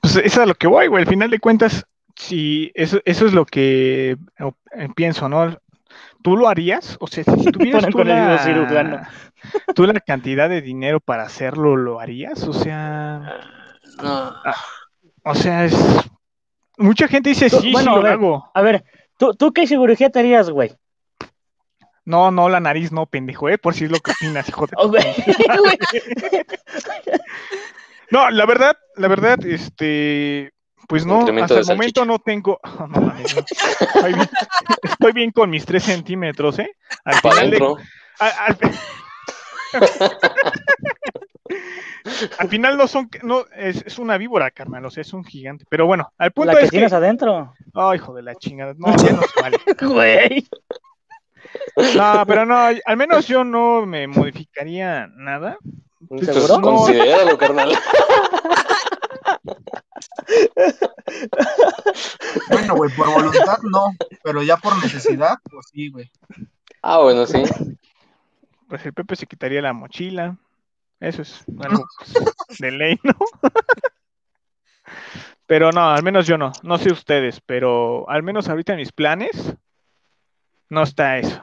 Pues 0.00 0.16
eso 0.16 0.20
es 0.24 0.38
a 0.38 0.46
lo 0.46 0.54
que 0.54 0.66
voy, 0.66 0.86
güey. 0.86 1.02
Al 1.02 1.08
final 1.08 1.30
de 1.30 1.38
cuentas, 1.38 1.84
si 2.16 2.70
eso, 2.74 3.00
eso 3.04 3.26
es 3.26 3.32
lo 3.32 3.44
que 3.44 4.16
eh, 4.38 4.88
pienso, 4.94 5.28
¿no? 5.28 5.56
¿Tú 6.22 6.36
lo 6.36 6.48
harías? 6.48 6.96
O 7.00 7.06
sea, 7.06 7.24
si 7.24 7.44
tuvieras 7.52 7.86
tú 7.86 8.02
la, 8.04 8.38
cirujano. 8.38 9.00
tú 9.74 9.84
la 9.84 10.00
cantidad 10.00 10.48
de 10.48 10.62
dinero 10.62 11.00
para 11.00 11.24
hacerlo, 11.24 11.76
¿lo 11.76 12.00
harías? 12.00 12.42
O 12.44 12.52
sea, 12.52 13.40
No. 14.02 14.34
o 15.24 15.34
sea, 15.34 15.64
es... 15.64 15.76
Mucha 16.78 17.08
gente 17.08 17.30
dice, 17.30 17.50
Tú- 17.50 17.60
sí, 17.60 17.72
bueno, 17.72 17.90
sí 17.92 17.94
a 17.94 17.96
lo 17.96 18.02
ver. 18.02 18.12
hago. 18.12 18.50
A 18.54 18.62
ver, 18.62 18.84
¿tú, 19.18 19.34
tú 19.34 19.52
qué 19.52 19.66
cirugía 19.66 20.10
te 20.10 20.18
harías, 20.20 20.48
güey? 20.50 20.72
No, 22.04 22.30
no, 22.30 22.48
la 22.48 22.60
nariz 22.60 22.90
no, 22.90 23.04
pendejo, 23.06 23.50
¿eh? 23.50 23.58
Por 23.58 23.74
si 23.74 23.84
es 23.84 23.90
lo 23.90 23.98
que 23.98 24.12
opinas, 24.12 24.48
hijo 24.48 24.66
de... 24.66 24.72
Oh. 24.78 24.90
No, 28.10 28.30
la 28.30 28.46
verdad, 28.46 28.74
la 28.96 29.08
verdad, 29.08 29.44
este... 29.44 30.50
Pues 30.88 31.04
no, 31.04 31.26
hasta 31.42 31.58
el 31.58 31.66
momento 31.66 32.06
no 32.06 32.18
tengo... 32.18 32.58
No, 32.78 32.86
mames, 33.00 33.36
no. 33.36 33.42
Estoy 33.80 34.14
bien, 34.14 34.28
estoy 34.82 35.12
bien 35.12 35.30
con 35.32 35.50
mis 35.50 35.66
tres 35.66 35.82
centímetros, 35.82 36.58
¿eh? 36.60 36.70
Al 37.04 37.20
Para 37.20 37.34
final 37.34 37.50
de 37.50 37.56
adentro. 37.58 37.76
Al, 38.20 38.32
al- 38.46 38.58
Al 42.38 42.48
final 42.48 42.76
no 42.76 42.86
son, 42.88 43.08
no, 43.22 43.44
es, 43.56 43.82
es 43.86 43.98
una 43.98 44.16
víbora, 44.18 44.50
carnal, 44.50 44.84
o 44.84 44.90
sea, 44.90 45.02
es 45.02 45.12
un 45.12 45.24
gigante. 45.24 45.64
Pero 45.68 45.86
bueno, 45.86 46.12
al 46.18 46.32
punto 46.32 46.52
La 46.52 46.58
que 46.58 46.64
es 46.64 46.70
que, 46.70 46.76
tienes 46.76 46.92
adentro. 46.92 47.54
oh, 47.74 47.94
hijo 47.94 48.14
de 48.14 48.22
la 48.22 48.34
chingada, 48.34 48.74
no, 48.76 48.96
ya 48.96 49.12
no 49.12 49.22
se 49.22 49.40
vale. 49.40 49.58
Güey. 49.80 50.48
No, 51.96 52.24
pero 52.26 52.44
no, 52.44 52.56
al 52.56 52.96
menos 52.96 53.26
yo 53.26 53.44
no 53.44 53.86
me 53.86 54.06
modificaría 54.06 55.06
nada. 55.16 55.56
¿Seguro? 56.20 56.60
considéralo, 56.60 57.38
carnal. 57.38 57.72
Bueno, 62.50 62.76
güey, 62.76 62.90
por 62.94 63.10
voluntad 63.12 63.58
no, 63.62 63.94
pero 64.22 64.42
ya 64.42 64.56
por 64.56 64.76
necesidad, 64.82 65.36
pues 65.50 65.66
sí, 65.72 65.90
güey. 65.90 66.10
Ah, 66.82 66.98
bueno, 66.98 67.26
sí. 67.26 67.42
Pues 68.68 68.84
el 68.84 68.92
Pepe 68.92 69.16
se 69.16 69.26
quitaría 69.26 69.62
la 69.62 69.72
mochila. 69.72 70.36
Eso 71.00 71.22
es 71.22 71.44
algo 71.60 71.84
pues, 71.98 72.58
de 72.58 72.70
ley, 72.70 72.98
¿no? 73.02 73.14
Pero 75.46 75.72
no, 75.72 75.88
al 75.88 76.02
menos 76.02 76.26
yo 76.26 76.36
no. 76.36 76.52
No 76.62 76.76
sé 76.76 76.92
ustedes, 76.92 77.40
pero 77.40 78.08
al 78.10 78.22
menos 78.22 78.50
ahorita 78.50 78.74
en 78.74 78.80
mis 78.80 78.92
planes 78.92 79.54
no 80.68 80.82
está 80.82 81.16
eso. 81.18 81.42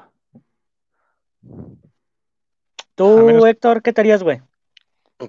Tú, 2.94 3.18
menos- 3.26 3.46
Héctor, 3.46 3.82
¿qué 3.82 3.92
te 3.94 4.02
harías, 4.02 4.22
güey? 4.22 4.42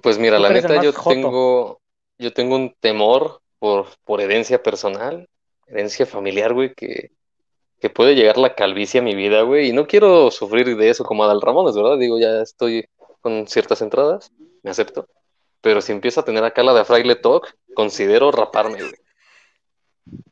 Pues 0.01 0.19
mira, 0.19 0.37
la 0.37 0.49
neta, 0.49 0.81
yo 0.83 0.93
joto. 0.93 1.09
tengo, 1.09 1.81
yo 2.19 2.33
tengo 2.33 2.55
un 2.55 2.75
temor 2.79 3.41
por, 3.57 3.87
por 4.03 4.21
herencia 4.21 4.61
personal, 4.61 5.27
herencia 5.65 6.05
familiar, 6.05 6.53
güey, 6.53 6.75
que, 6.75 7.11
que 7.79 7.89
puede 7.89 8.13
llegar 8.13 8.37
la 8.37 8.53
calvicie 8.53 8.99
a 8.99 9.03
mi 9.03 9.15
vida, 9.15 9.41
güey, 9.41 9.69
y 9.69 9.73
no 9.73 9.87
quiero 9.87 10.29
sufrir 10.29 10.77
de 10.77 10.89
eso 10.89 11.03
como 11.03 11.23
Adal 11.23 11.41
Ramones, 11.41 11.75
¿verdad? 11.75 11.97
Digo, 11.97 12.19
ya 12.19 12.41
estoy 12.41 12.87
con 13.21 13.47
ciertas 13.47 13.81
entradas, 13.81 14.31
me 14.63 14.71
acepto, 14.71 15.07
pero 15.61 15.81
si 15.81 15.91
empiezo 15.91 16.21
a 16.21 16.25
tener 16.25 16.43
acá 16.43 16.63
la 16.63 16.73
de 16.73 16.85
Fraile 16.85 17.15
Talk, 17.15 17.55
considero 17.73 18.31
raparme, 18.31 18.79
güey. 18.79 18.95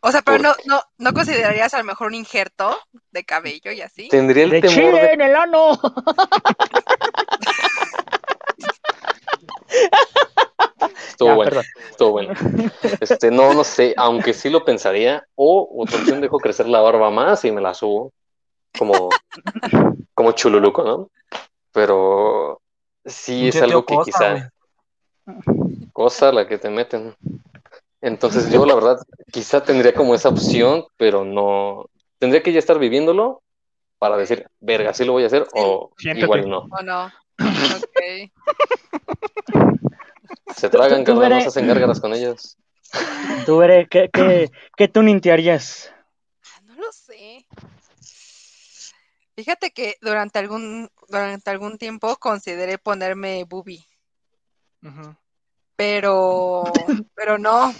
O 0.01 0.11
sea, 0.11 0.21
pero 0.21 0.37
¿Por 0.37 0.45
no, 0.45 0.53
no, 0.65 0.81
¿no 0.97 1.13
considerarías 1.13 1.73
a 1.73 1.79
lo 1.79 1.83
mejor 1.83 2.07
un 2.07 2.13
injerto 2.15 2.77
de 3.11 3.25
cabello 3.25 3.71
y 3.71 3.81
así? 3.81 4.07
Tendría 4.07 4.45
el 4.45 4.51
De 4.51 4.61
temor 4.61 4.75
chile 4.75 5.01
de... 5.01 5.11
en 5.13 5.21
el 5.21 5.35
ano. 5.35 5.71
Estuvo 11.09 11.29
Ya, 11.29 11.35
bueno, 11.35 11.49
perdón. 11.49 11.65
estuvo 11.89 12.11
bueno. 12.11 12.33
Este, 13.01 13.31
no, 13.31 13.53
no 13.53 13.63
sé, 13.63 13.93
aunque 13.97 14.33
sí 14.33 14.49
lo 14.49 14.63
pensaría, 14.63 15.25
o 15.35 15.81
otra 15.81 15.99
opción, 15.99 16.21
dejo 16.21 16.39
crecer 16.39 16.67
la 16.67 16.81
barba 16.81 17.09
más 17.09 17.43
y 17.45 17.51
me 17.51 17.61
la 17.61 17.73
subo 17.73 18.13
como, 18.77 19.09
como 20.13 20.31
chululuco, 20.33 20.83
¿no? 20.83 21.09
Pero 21.71 22.61
sí 23.05 23.47
es 23.47 23.61
algo 23.61 23.85
que 23.85 23.95
Costa, 23.95 24.35
quizá, 24.35 24.51
cosa 25.93 26.31
la 26.31 26.47
que 26.47 26.57
te 26.57 26.69
meten. 26.69 27.15
Entonces 28.01 28.51
yo 28.51 28.65
la 28.65 28.75
verdad 28.75 28.97
quizá 29.31 29.63
tendría 29.63 29.93
como 29.93 30.13
esa 30.15 30.29
opción, 30.29 30.85
pero 30.97 31.25
no, 31.25 31.85
tendría 32.19 32.43
que 32.43 32.51
ya 32.53 32.59
estar 32.59 32.77
viviéndolo 32.77 33.41
para 33.97 34.17
decir, 34.17 34.47
verga, 34.59 34.93
sí 34.93 35.05
lo 35.05 35.13
voy 35.13 35.23
a 35.23 35.27
hacer 35.27 35.47
o 35.53 35.91
Siéntate. 35.97 36.25
igual 36.25 36.49
no. 36.49 36.67
¿O 36.69 36.81
no? 36.83 37.05
Ok. 37.05 38.31
Se 40.55 40.69
tragan, 40.69 41.03
Tú- 41.03 41.13
tú 41.13 41.19
carnal, 41.19 41.37
no 41.37 41.41
se 41.41 41.47
hacen 41.49 41.67
gárgaras 41.67 41.99
con 41.99 42.13
ellos. 42.13 42.57
Tú 43.45 43.57
veré, 43.57 43.87
¿qué, 43.89 44.09
qué, 44.13 44.49
qué 44.77 44.87
tuning 44.87 45.19
te 45.19 45.31
harías? 45.31 45.91
Ah, 46.43 46.61
No 46.65 46.75
lo 46.75 46.91
sé. 46.91 47.45
Fíjate 49.35 49.71
que 49.71 49.97
durante 50.01 50.39
algún, 50.39 50.89
durante 51.09 51.49
algún 51.49 51.77
tiempo 51.77 52.15
consideré 52.17 52.77
ponerme 52.77 53.43
boobie, 53.43 53.85
Ujú. 54.81 55.15
pero, 55.75 56.73
pero 57.15 57.37
no. 57.37 57.73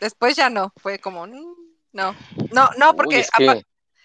Después 0.00 0.34
ya 0.34 0.50
no. 0.50 0.72
Fue 0.78 0.98
como, 0.98 1.26
mm, 1.26 1.54
no, 1.92 2.14
no, 2.52 2.70
no, 2.76 2.90
Uy, 2.90 2.96
porque 2.96 3.20
es 3.20 3.30
que 3.30 3.44
apa- 3.44 3.60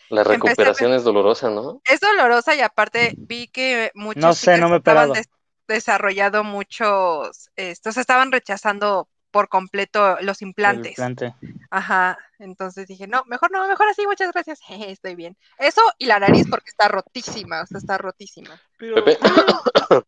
la 0.10 0.24
recuperación 0.24 0.94
es 0.94 1.04
dolorosa, 1.04 1.50
¿no? 1.50 1.82
es 1.86 2.00
dolorosa 2.00 2.56
y 2.56 2.62
aparte 2.62 3.16
vi 3.18 3.48
que 3.48 3.92
muchos 3.96 4.24
No 4.24 4.34
sé, 4.34 4.58
no 4.58 4.70
me 4.70 4.76
he 4.76 4.78
estaban 4.78 5.12
des- 5.14 5.30
desarrollando 5.68 6.44
muchos, 6.44 7.50
estos 7.56 7.98
estaban 7.98 8.32
rechazando 8.32 9.10
por 9.38 9.50
completo 9.50 10.18
los 10.22 10.42
El 10.42 10.48
implantes. 10.48 10.98
implante. 10.98 11.36
Ajá, 11.70 12.18
entonces 12.40 12.88
dije, 12.88 13.06
no, 13.06 13.24
mejor 13.28 13.52
no, 13.52 13.68
mejor 13.68 13.88
así, 13.88 14.04
muchas 14.08 14.32
gracias, 14.32 14.60
jeje, 14.62 14.90
estoy 14.92 15.14
bien. 15.14 15.38
Eso 15.60 15.82
y 16.00 16.08
la 16.08 16.20
nariz 16.20 16.48
porque 16.50 16.72
está 16.72 16.88
rotísima, 16.88 17.62
o 17.62 17.68
sea, 17.68 17.78
está 17.78 18.00
rotísima. 18.00 18.60
Pero, 18.80 18.96
Pepe, 18.96 19.20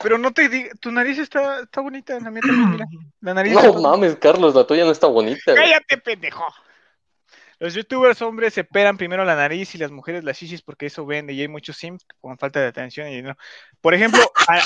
pero 0.00 0.18
no 0.18 0.32
te 0.32 0.48
digo, 0.48 0.68
tu 0.80 0.92
nariz 0.92 1.18
está, 1.18 1.62
está 1.62 1.80
bonita, 1.80 2.20
la 2.20 2.30
mía 2.30 2.42
también, 2.46 2.70
mira. 2.70 2.86
La 3.22 3.34
nariz 3.34 3.54
no 3.54 3.80
mames, 3.80 4.14
Carlos, 4.16 4.54
la 4.54 4.64
tuya 4.64 4.84
no 4.84 4.92
está 4.92 5.08
bonita. 5.08 5.52
¡Cállate, 5.52 5.98
pendejo! 5.98 6.44
Los 7.58 7.74
youtubers 7.74 8.22
hombres 8.22 8.54
se 8.54 8.60
operan 8.60 8.96
primero 8.96 9.24
la 9.24 9.34
nariz 9.34 9.74
y 9.74 9.78
las 9.78 9.90
mujeres 9.90 10.22
las 10.22 10.38
chichis 10.38 10.62
porque 10.62 10.86
eso 10.86 11.04
vende 11.06 11.32
y 11.32 11.40
hay 11.40 11.48
muchos 11.48 11.76
sims 11.76 12.06
con 12.20 12.38
falta 12.38 12.60
de 12.60 12.68
atención 12.68 13.08
y 13.08 13.16
dinero. 13.16 13.36
Por 13.80 13.94
ejemplo, 13.94 14.20
a- 14.48 14.60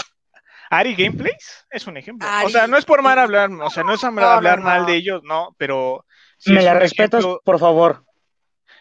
Ari 0.70 0.94
Gameplays 0.94 1.66
es 1.70 1.86
un 1.86 1.96
ejemplo. 1.96 2.28
O 2.44 2.48
sea, 2.50 2.66
no 2.66 2.76
es 2.76 2.84
por 2.84 3.02
mal 3.02 3.18
hablar, 3.18 3.50
o 3.50 3.70
sea, 3.70 3.82
no 3.84 3.94
es 3.94 4.02
No, 4.02 4.08
hablar 4.20 4.58
no, 4.58 4.64
mal 4.64 4.82
no. 4.82 4.86
de 4.88 4.94
ellos, 4.96 5.22
no, 5.24 5.54
pero 5.58 6.04
sí 6.38 6.52
¿Me 6.52 6.62
la 6.62 6.74
respetas, 6.74 7.20
ejemplo- 7.24 7.40
por 7.44 7.58
favor? 7.58 8.04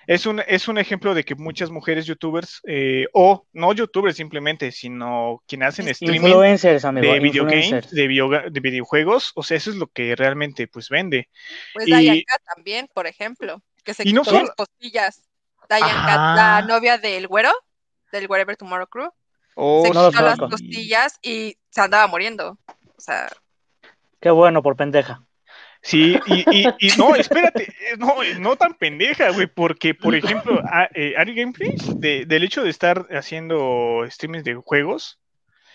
es 0.05 0.26
un, 0.26 0.41
es 0.47 0.69
un 0.69 0.77
ejemplo 0.77 1.14
de 1.14 1.26
que 1.26 1.35
muchas 1.35 1.69
mujeres 1.69 2.05
youtubers, 2.05 2.61
eh, 2.65 3.07
o 3.14 3.45
no 3.51 3.73
youtubers 3.73 4.15
simplemente, 4.15 4.72
sino 4.72 5.43
quienes 5.47 5.69
hacen 5.69 5.88
streaming 5.89 6.22
Influencers, 6.30 6.85
amigo. 6.85 7.11
de 7.14 7.19
videogames, 7.19 7.65
influencers. 7.65 7.93
de, 7.93 8.07
videoga- 8.07 8.49
de 8.49 8.59
videojuegos, 8.61 9.31
o 9.35 9.43
sea, 9.43 9.57
eso 9.57 9.69
es 9.69 9.76
lo 9.76 9.88
que 9.88 10.15
realmente 10.15 10.68
pues 10.68 10.88
vende. 10.89 11.30
Pues 11.73 11.88
Y- 11.88 11.91
Dayanka 11.91 12.38
también, 12.55 12.88
por 12.93 13.05
ejemplo, 13.05 13.61
que 13.84 13.93
se 13.93 14.07
Y 14.07 14.14
no 14.14 14.22
quitó 14.22 14.31
solo- 14.31 14.45
las 14.47 14.55
costillas. 14.55 15.23
Dayanka, 15.68 16.35
la 16.35 16.61
novia 16.65 16.97
del 16.97 17.27
güero, 17.27 17.51
del 18.14 18.27
Wherever 18.30 18.55
Tomorrow 18.55 18.88
Crew, 18.88 19.09
Oh, 19.59 19.84
se 19.84 19.91
no 19.91 20.09
quitó 20.11 20.21
las 20.23 20.38
costillas 20.38 21.19
y 21.23 21.57
se 21.71 21.81
andaba 21.81 22.05
muriendo. 22.07 22.57
O 22.67 22.99
sea, 23.01 23.27
Qué 24.19 24.29
bueno, 24.29 24.61
por 24.63 24.75
pendeja. 24.75 25.23
Sí, 25.81 26.17
y, 26.25 26.43
y, 26.55 26.67
y 26.79 26.97
no, 26.97 27.15
espérate, 27.15 27.63
eh, 27.63 27.97
no, 27.97 28.15
no 28.39 28.55
tan 28.55 28.73
pendeja, 28.73 29.29
güey, 29.31 29.47
porque, 29.47 29.93
por 29.93 30.15
ejemplo, 30.15 30.59
a- 30.71 30.89
eh, 30.93 31.13
Ari 31.17 31.35
Gameplays, 31.35 31.99
de- 31.99 32.25
del 32.25 32.43
hecho 32.43 32.63
de 32.63 32.69
estar 32.71 33.07
haciendo 33.11 34.03
streamings 34.09 34.43
de 34.43 34.55
juegos 34.55 35.19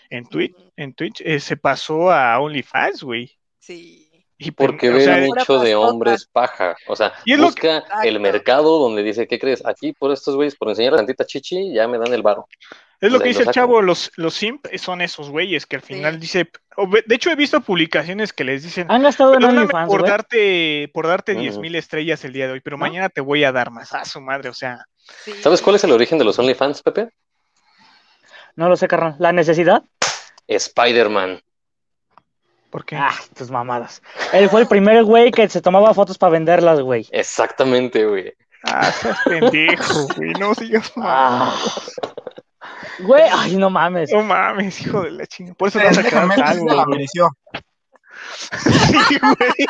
en 0.09 0.25
Twitch, 0.27 0.55
en 0.75 0.93
Twitch 0.93 1.21
eh, 1.21 1.39
se 1.39 1.55
pasó 1.57 2.11
a 2.11 2.39
OnlyFans, 2.39 3.03
güey. 3.03 3.31
sí. 3.59 4.09
Y 4.35 4.51
pen- 4.51 4.67
Porque 4.67 4.89
o 4.89 4.93
ve 4.93 5.29
un 5.29 5.35
nicho 5.37 5.59
de 5.59 5.73
hombres 5.75 6.25
paja. 6.29 6.75
O 6.87 6.95
sea, 6.97 7.13
Y 7.23 7.37
busca 7.37 7.81
el 8.03 8.19
mercado 8.19 8.77
donde 8.79 9.01
dice, 9.01 9.25
¿qué 9.25 9.39
crees? 9.39 9.65
Aquí 9.65 9.93
por 9.93 10.11
estos 10.11 10.35
güeyes, 10.35 10.55
por 10.55 10.67
enseñar 10.67 10.95
tantita 10.95 11.23
chichi, 11.25 11.71
ya 11.71 11.87
me 11.87 11.97
dan 11.97 12.13
el 12.13 12.23
varo. 12.23 12.49
Es 13.07 13.11
lo 13.11 13.17
de 13.19 13.23
que 13.23 13.29
dice 13.29 13.43
el 13.43 13.49
chavo, 13.51 13.81
los, 13.81 14.11
los 14.15 14.33
simp 14.33 14.65
son 14.77 15.01
esos 15.01 15.29
güeyes 15.29 15.65
que 15.65 15.75
al 15.77 15.81
final 15.81 16.13
Sí. 16.15 16.19
dice, 16.19 16.49
de 17.05 17.15
hecho 17.15 17.29
he 17.31 17.35
visto 17.35 17.61
publicaciones 17.61 18.33
que 18.33 18.43
les 18.43 18.63
dicen, 18.63 18.89
¿Han 18.89 19.03
gastado 19.03 19.35
en 19.35 19.43
OnlyFans, 19.43 19.87
por 19.89 20.07
darte, 20.07 20.89
por 20.93 21.07
darte 21.07 21.33
Ujú. 21.33 21.41
10 21.41 21.57
mil 21.59 21.75
estrellas 21.75 22.23
el 22.25 22.33
día 22.33 22.47
de 22.47 22.53
hoy, 22.53 22.61
pero 22.61 22.77
¿No? 22.77 22.81
mañana 22.81 23.09
te 23.09 23.21
voy 23.21 23.43
a 23.43 23.51
dar 23.51 23.71
más. 23.71 23.93
A 23.93 24.05
su 24.05 24.19
madre, 24.21 24.49
o 24.49 24.53
sea, 24.53 24.85
sí. 25.23 25.33
¿Sabes 25.41 25.61
cuál 25.61 25.75
es 25.75 25.83
el 25.83 25.91
origen 25.91 26.17
de 26.17 26.25
los 26.25 26.37
OnlyFans, 26.39 26.81
Pepe? 26.81 27.09
No 28.55 28.69
lo 28.69 28.75
sé, 28.77 28.87
carnal. 28.87 29.15
¿La 29.19 29.31
necesidad? 29.31 29.83
Spider-Man. 30.47 31.41
¿por 32.69 32.85
qué? 32.85 32.95
Ah, 32.95 33.13
tus 33.37 33.51
mamadas. 33.51 34.01
Él 34.31 34.49
fue 34.49 34.61
el 34.61 34.67
primer 34.67 35.03
güey 35.03 35.29
que 35.29 35.47
se 35.47 35.61
tomaba 35.61 35.93
fotos 35.93 36.17
para 36.17 36.31
venderlas, 36.31 36.79
güey. 36.81 37.07
Exactamente, 37.11 38.03
güey. 38.03 38.33
Ah, 38.63 38.91
seas 38.91 39.19
pendejo, 39.25 40.07
güey, 40.15 40.31
no 40.39 40.55
sigas 40.55 40.91
Ah. 40.97 41.55
Güey, 42.99 43.23
ay, 43.31 43.55
no 43.57 43.69
mames. 43.69 44.11
No 44.11 44.21
mames, 44.23 44.79
hijo 44.81 45.01
de 45.01 45.11
la 45.11 45.25
chinga. 45.25 45.53
Por 45.55 45.67
eso 45.69 45.79
déjame, 45.79 46.35
calvo, 46.35 46.69
se 46.69 46.75
la 46.75 46.83
güey. 46.85 46.97
mereció. 46.97 47.29
Sí, 48.59 49.17
güey. 49.19 49.67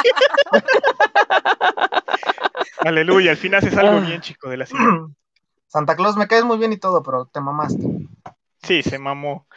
Aleluya, 2.79 3.31
al 3.31 3.37
fin 3.37 3.55
haces 3.55 3.75
algo 3.77 3.97
Ah. 3.97 4.05
bien, 4.05 4.21
chico 4.21 4.49
de 4.49 4.57
la 4.57 4.65
ciudad. 4.65 4.83
Santa 5.67 5.95
Claus, 5.95 6.17
me 6.17 6.27
caes 6.27 6.43
muy 6.43 6.57
bien 6.57 6.73
y 6.73 6.77
todo, 6.77 7.01
pero 7.01 7.25
te 7.25 7.39
mamaste. 7.39 7.83
Sí, 8.61 8.83
se 8.83 8.99
mamó. 8.99 9.47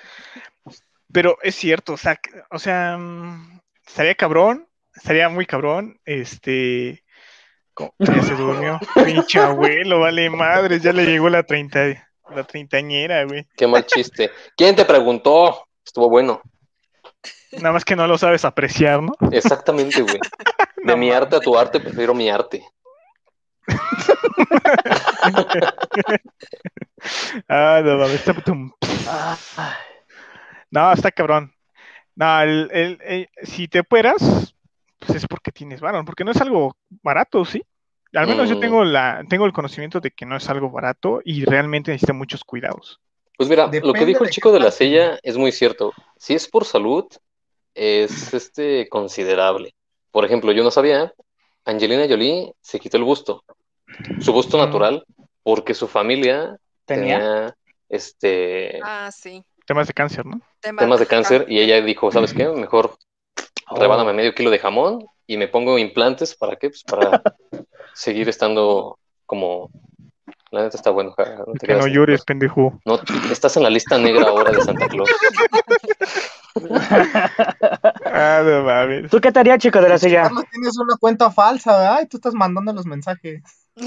Pero 1.13 1.39
es 1.43 1.55
cierto, 1.55 1.93
o 1.95 1.97
sea, 1.97 2.19
o 2.51 2.59
sea, 2.59 2.97
mm, 2.99 3.61
estaría 3.87 4.15
cabrón, 4.15 4.67
estaría 4.95 5.29
muy 5.29 5.47
cabrón, 5.47 6.01
este, 6.05 7.05
ya 7.99 8.23
se 8.23 8.35
durmió, 8.35 8.81
pinche 9.29 9.39
abuelo, 9.41 10.01
vale 10.01 10.29
madres, 10.31 10.83
ya 10.83 10.93
le 10.93 11.05
llegó 11.07 11.29
la 11.29 11.43
treinta, 11.45 11.81
la 12.35 12.45
treintañera, 12.45 13.25
güey. 13.25 13.47
Qué 13.57 13.67
mal 13.67 13.85
chiste. 13.87 14.31
¿Quién 14.57 14.75
te 14.77 14.85
preguntó? 14.85 15.67
Estuvo 15.85 16.09
bueno. 16.09 16.41
Nada 17.53 17.73
más 17.73 17.85
que 17.85 17.97
no 17.97 18.07
lo 18.07 18.19
sabes 18.19 18.45
apreciar, 18.45 19.03
¿no? 19.03 19.13
Exactamente, 19.31 20.03
güey. 20.03 20.19
De 20.77 20.85
No 20.85 20.97
mi 20.97 21.11
arte 21.11 21.37
a 21.37 21.41
tu 21.41 21.57
arte, 21.57 21.81
prefiero 21.81 22.15
mi 22.15 22.29
arte. 22.31 22.65
Ah, 27.49 27.81
no 27.85 28.09
está- 28.15 28.35
No, 30.71 30.93
está 30.93 31.11
cabrón. 31.11 31.53
No, 32.15 32.41
el, 32.43 32.71
el- 32.73 32.99
el- 33.05 33.29
si 33.43 33.69
te 33.69 33.81
operas, 33.81 34.55
pues 34.99 35.17
es 35.17 35.27
porque 35.27 35.53
tienes 35.53 35.81
varón, 35.81 36.05
porque 36.05 36.25
no 36.25 36.31
es 36.33 36.41
algo 36.41 36.77
barato, 37.03 37.45
¿sí? 37.45 37.63
Al 38.13 38.27
menos 38.27 38.49
yo 38.49 38.59
tengo 38.59 38.85
la, 38.85 39.25
tengo 39.29 39.45
el 39.47 39.53
conocimiento 39.53 40.01
de 40.01 40.11
que 40.11 40.25
no 40.27 40.37
es 40.37 40.49
algo 40.49 40.71
barato 40.71 41.21
y 41.25 41.45
realmente 41.45 41.91
necesita 41.91 42.13
muchos 42.13 42.45
cuidados. 42.45 43.01
Pues 43.37 43.49
mira, 43.49 43.71
lo 43.83 43.93
que 43.93 44.07
dijo 44.07 44.25
el 44.25 44.31
chico 44.31 44.53
de 44.53 44.61
la 44.61 44.71
silla 44.71 45.19
es 45.23 45.37
muy 45.37 45.53
cierto. 45.53 45.93
Si 46.17 46.35
es 46.35 46.49
por 46.49 46.65
salud, 46.65 47.05
es 47.75 48.33
este 48.33 48.89
considerable. 48.89 49.75
Por 50.11 50.25
ejemplo, 50.25 50.53
yo 50.53 50.65
no 50.65 50.71
sabía, 50.71 51.13
Angelina 51.65 52.07
Jolie 52.09 52.53
se 52.61 52.81
quitó 52.81 52.97
el 52.97 53.05
busto, 53.05 53.45
su 54.21 54.33
busto 54.33 54.57
Mm. 54.57 54.61
natural, 54.61 55.05
porque 55.43 55.75
su 55.75 55.87
familia 55.87 56.57
¿Tenía? 56.87 57.19
tenía 57.19 57.57
este 57.89 58.81
Ah, 58.83 59.11
sí. 59.13 59.45
Temas 59.67 59.89
de 59.89 59.95
cáncer, 59.95 60.25
¿no? 60.25 60.41
temas 60.61 60.99
de 61.01 61.07
cáncer 61.07 61.47
y 61.49 61.61
ella 61.61 61.81
dijo, 61.81 62.11
¿sabes 62.11 62.33
qué? 62.33 62.49
Mejor 62.49 62.97
Oh. 63.69 63.81
rebáname 63.81 64.13
medio 64.13 64.35
kilo 64.35 64.51
de 64.51 64.59
jamón 64.61 65.05
y 65.27 65.37
me 65.37 65.49
pongo 65.49 65.77
implantes, 65.79 66.35
¿para 66.37 66.57
qué? 66.57 66.71
Pues 66.71 66.85
para 66.85 67.23
seguir 67.97 68.29
estando 68.29 68.99
como... 69.25 69.71
La 70.51 70.63
neta 70.63 70.77
está 70.77 70.91
bueno. 70.91 71.13
ja, 71.17 71.25
no 71.47 71.55
te 71.59 71.67
Que 71.67 71.75
no 71.75 71.89
llores, 71.89 72.23
pendejo. 72.25 72.79
No, 72.85 73.01
estás 73.31 73.57
en 73.57 73.65
la 73.65 73.71
lista 73.71 73.99
negra 73.99 74.29
ahora 74.29 74.53
de 74.53 74.61
Santa 74.63 74.87
Claus. 74.89 75.11
Ah, 78.07 78.41
no 78.43 78.63
mames. 78.65 79.11
¿Tú 79.11 79.21
qué 79.21 79.31
te 79.31 79.39
harías, 79.41 79.59
chico 79.59 79.79
de 79.79 79.91
la 79.91 79.99
silla? 79.99 80.23
Carlos, 80.23 80.45
tienes 80.51 80.79
una 80.79 80.97
cuenta 80.97 81.31
falsa, 81.31 81.77
¿verdad? 81.77 82.01
Y 82.03 82.07
tú 82.07 82.17
estás 82.17 82.33
mandando 82.33 82.73
los 82.73 82.87
mensajes. 82.87 83.43
¿Tú 83.77 83.83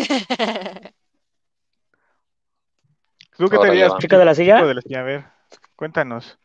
qué 3.45 3.49
te 3.49 3.57
Órale, 3.57 3.69
harías. 3.69 3.97
¿Chico 3.97 4.19
de 4.19 4.25
la 4.25 4.35
silla? 4.35 4.57
chico 4.57 4.67
de 4.67 4.73
la 4.75 4.81
silla? 4.81 4.99
A 4.99 5.03
ver, 5.03 5.25
cuéntanos. 5.75 6.37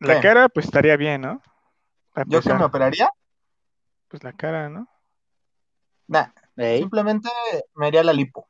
La 0.00 0.16
¿Qué? 0.16 0.20
cara, 0.22 0.48
pues 0.48 0.66
estaría 0.66 0.96
bien, 0.96 1.20
¿no? 1.20 1.40
Para 2.12 2.24
¿Yo 2.24 2.30
que 2.30 2.36
empezar, 2.38 2.58
me 2.58 2.64
operaría? 2.64 3.08
Pues 4.08 4.24
la 4.24 4.32
cara, 4.32 4.68
¿no? 4.68 4.88
Nah, 6.06 6.26
Ey. 6.56 6.80
simplemente 6.80 7.28
me 7.74 7.86
haría 7.86 8.04
la 8.04 8.12
lipo. 8.12 8.48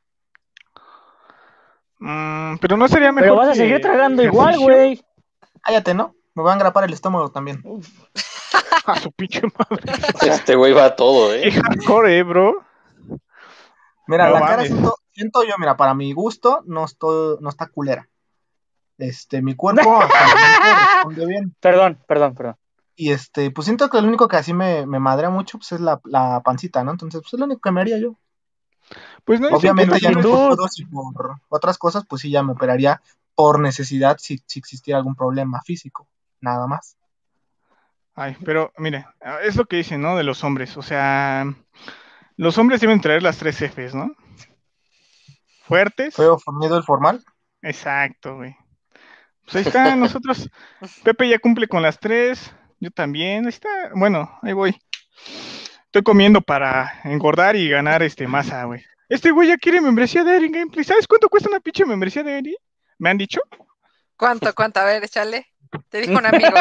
Mm, 1.98 2.56
pero 2.60 2.76
no 2.76 2.88
sería 2.88 3.12
mejor. 3.12 3.28
Pero 3.28 3.36
vas 3.36 3.48
a 3.50 3.54
seguir 3.54 3.80
tragando 3.80 4.22
igual, 4.22 4.58
güey. 4.58 5.02
Cállate, 5.62 5.94
¿no? 5.94 6.14
Me 6.34 6.42
voy 6.42 6.50
a 6.50 6.54
engrapar 6.54 6.84
el 6.84 6.92
estómago 6.92 7.30
también. 7.30 7.62
A 8.86 8.96
su 9.00 9.10
pinche 9.12 9.40
madre. 9.42 9.92
Este 10.20 10.56
güey 10.56 10.74
va 10.74 10.84
a 10.86 10.96
todo, 10.96 11.32
¿eh? 11.32 11.50
hardcore, 11.50 12.18
eh, 12.18 12.22
bro. 12.22 12.62
Mira, 14.06 14.28
No 14.28 14.34
la 14.34 14.40
cara 14.40 14.64
siento, 14.64 14.96
siento 15.10 15.42
yo, 15.44 15.54
mira, 15.58 15.78
para 15.78 15.94
mi 15.94 16.12
gusto 16.12 16.62
no 16.66 16.84
estoy, 16.84 17.38
no 17.40 17.48
está 17.48 17.68
culera. 17.68 18.10
Este, 18.98 19.40
mi 19.40 19.54
cuerpo 19.54 19.96
hasta 20.02 20.96
responde 20.96 21.26
bien. 21.26 21.54
Perdón, 21.60 21.98
perdón, 22.06 22.34
perdón. 22.34 22.56
Y 22.96 23.10
este, 23.10 23.50
pues 23.50 23.64
siento 23.66 23.90
que 23.90 24.00
lo 24.00 24.08
único 24.08 24.28
que 24.28 24.36
así 24.36 24.54
me, 24.54 24.86
me 24.86 25.00
madrea 25.00 25.30
mucho 25.30 25.58
pues 25.58 25.72
es 25.72 25.80
la, 25.80 26.00
la 26.04 26.42
pancita, 26.44 26.84
¿no? 26.84 26.92
Entonces, 26.92 27.20
pues 27.20 27.34
es 27.34 27.40
lo 27.40 27.46
único 27.46 27.60
que 27.60 27.70
me 27.72 27.80
haría 27.80 27.98
yo. 27.98 28.16
Pues 29.24 29.40
no 29.40 29.48
Obviamente 29.48 29.98
ya 29.98 30.12
futuro, 30.12 30.68
si 30.68 30.84
por 30.84 31.40
otras 31.48 31.78
cosas, 31.78 32.04
pues 32.08 32.22
sí 32.22 32.30
ya 32.30 32.42
me 32.42 32.52
operaría 32.52 33.00
por 33.34 33.58
necesidad 33.58 34.18
si, 34.18 34.42
si 34.46 34.58
existiera 34.58 34.98
algún 34.98 35.14
problema 35.14 35.62
físico. 35.62 36.06
nada 36.40 36.66
más. 36.66 36.96
Ay, 38.14 38.36
pero 38.44 38.72
mire, 38.78 39.06
es 39.42 39.56
lo 39.56 39.64
que 39.64 39.76
dicen, 39.76 40.00
¿no? 40.00 40.16
De 40.16 40.22
los 40.22 40.44
hombres. 40.44 40.76
O 40.76 40.82
sea, 40.82 41.52
los 42.36 42.58
hombres 42.58 42.80
deben 42.80 43.00
traer 43.00 43.22
las 43.22 43.38
tres 43.38 43.56
Fs, 43.56 43.94
¿no? 43.94 44.14
Fuertes. 45.62 46.14
Feo, 46.14 46.38
fornido, 46.38 46.76
el 46.76 46.84
formal. 46.84 47.24
Exacto, 47.62 48.36
güey. 48.36 48.56
Pues 49.44 49.56
ahí 49.56 49.62
está, 49.62 49.96
nosotros. 49.96 50.48
Pepe 51.04 51.28
ya 51.28 51.38
cumple 51.38 51.66
con 51.66 51.82
las 51.82 51.98
tres. 51.98 52.54
Yo 52.84 52.90
también. 52.90 53.48
Está. 53.48 53.68
Bueno, 53.94 54.38
ahí 54.42 54.52
voy. 54.52 54.76
Estoy 55.86 56.02
comiendo 56.02 56.42
para 56.42 57.00
engordar 57.04 57.56
y 57.56 57.68
ganar 57.70 58.02
este 58.02 58.26
masa, 58.26 58.64
güey. 58.64 58.84
Este 59.08 59.30
güey 59.30 59.48
ya 59.48 59.56
quiere 59.56 59.80
membresía 59.80 60.22
de 60.22 60.36
Erin 60.36 60.52
Gameplay. 60.52 60.84
¿Sabes 60.84 61.06
cuánto 61.06 61.30
cuesta 61.30 61.48
una 61.48 61.60
pinche 61.60 61.86
membresía 61.86 62.22
de 62.22 62.38
Erin? 62.38 62.56
¿Me 62.98 63.08
han 63.08 63.16
dicho? 63.16 63.40
¿Cuánto, 64.16 64.52
cuánto? 64.54 64.80
A 64.80 64.84
ver, 64.84 65.02
échale. 65.02 65.46
Te 65.88 66.02
dijo 66.02 66.18
un 66.18 66.26
amigo. 66.26 66.50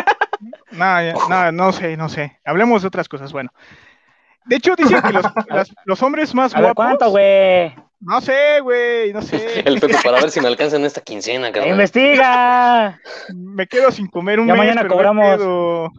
No, 0.72 1.02
ya- 1.02 1.14
no, 1.30 1.52
no 1.54 1.72
sé, 1.72 1.96
no 1.96 2.10
sé. 2.10 2.40
Hablemos 2.44 2.82
de 2.82 2.88
otras 2.90 3.08
cosas. 3.08 3.32
Bueno. 3.32 3.50
De 4.46 4.56
hecho, 4.58 4.76
dicen 4.76 5.02
que 5.02 5.14
los, 5.14 5.24
las- 5.50 5.74
los 5.86 6.04
hombres 6.04 6.34
más 6.36 6.54
A 6.54 6.58
ver, 6.58 6.74
guapos. 6.74 6.86
¿cuánto, 6.86 7.10
güey? 7.12 7.74
No 8.02 8.20
sé, 8.20 8.60
güey, 8.62 9.14
no 9.14 9.22
sé. 9.22 9.60
El 9.68 9.80
Pepe 9.80 9.96
para 10.04 10.20
ver 10.20 10.30
si 10.32 10.42
me 10.42 10.48
alcanza 10.48 10.76
en 10.76 10.84
esta 10.86 11.02
quincena, 11.02 11.52
cabrón. 11.52 11.72
¡Investiga! 11.72 13.00
Me 13.34 13.66
quedo 13.68 13.92
sin 13.92 14.08
comer 14.08 14.40
un 14.42 14.48
Ya 14.48 14.54
mes, 14.56 14.60
mañana 14.62 14.88
cobramos. 14.88 15.38
quedo. 15.38 15.90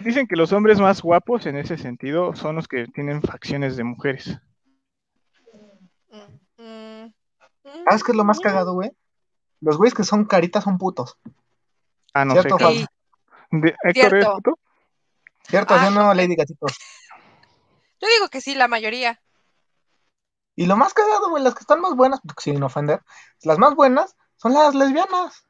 Dicen 0.00 0.26
que 0.26 0.36
los 0.36 0.52
hombres 0.52 0.80
más 0.80 1.02
guapos 1.02 1.44
en 1.46 1.56
ese 1.56 1.76
sentido 1.76 2.34
son 2.34 2.56
los 2.56 2.66
que 2.66 2.86
tienen 2.86 3.20
facciones 3.22 3.76
de 3.76 3.84
mujeres. 3.84 4.38
¿Sabes 6.56 8.02
qué 8.04 8.12
es 8.12 8.16
lo 8.16 8.24
más 8.24 8.40
cagado, 8.40 8.72
güey? 8.74 8.90
Los 9.60 9.76
güeyes 9.76 9.94
que 9.94 10.04
son 10.04 10.24
caritas 10.24 10.64
son 10.64 10.78
putos. 10.78 11.18
Ah, 12.14 12.24
no 12.24 12.32
¿Cierto, 12.32 12.58
sé. 12.58 12.64
Sí, 12.66 12.86
De- 13.50 13.68
Héctor, 13.68 13.84
¿eres 13.84 13.94
Cierto. 14.24 14.34
puto? 14.36 14.58
¿Cierto? 15.48 15.74
Ah. 15.74 15.80
¿Sí 15.80 15.86
o 15.86 15.90
no, 15.90 16.14
Lady 16.14 16.36
Gatitos? 16.36 16.78
yo 18.00 18.08
digo 18.08 18.28
que 18.28 18.40
sí, 18.40 18.54
la 18.54 18.68
mayoría. 18.68 19.20
Y 20.56 20.66
lo 20.66 20.76
más 20.76 20.92
cagado, 20.94 21.30
güey, 21.30 21.42
las 21.42 21.54
que 21.54 21.60
están 21.60 21.80
más 21.80 21.94
buenas, 21.94 22.20
sin 22.38 22.62
ofender, 22.62 23.00
las 23.42 23.58
más 23.58 23.74
buenas 23.74 24.16
son 24.36 24.52
las 24.54 24.74
lesbianas. 24.74 25.46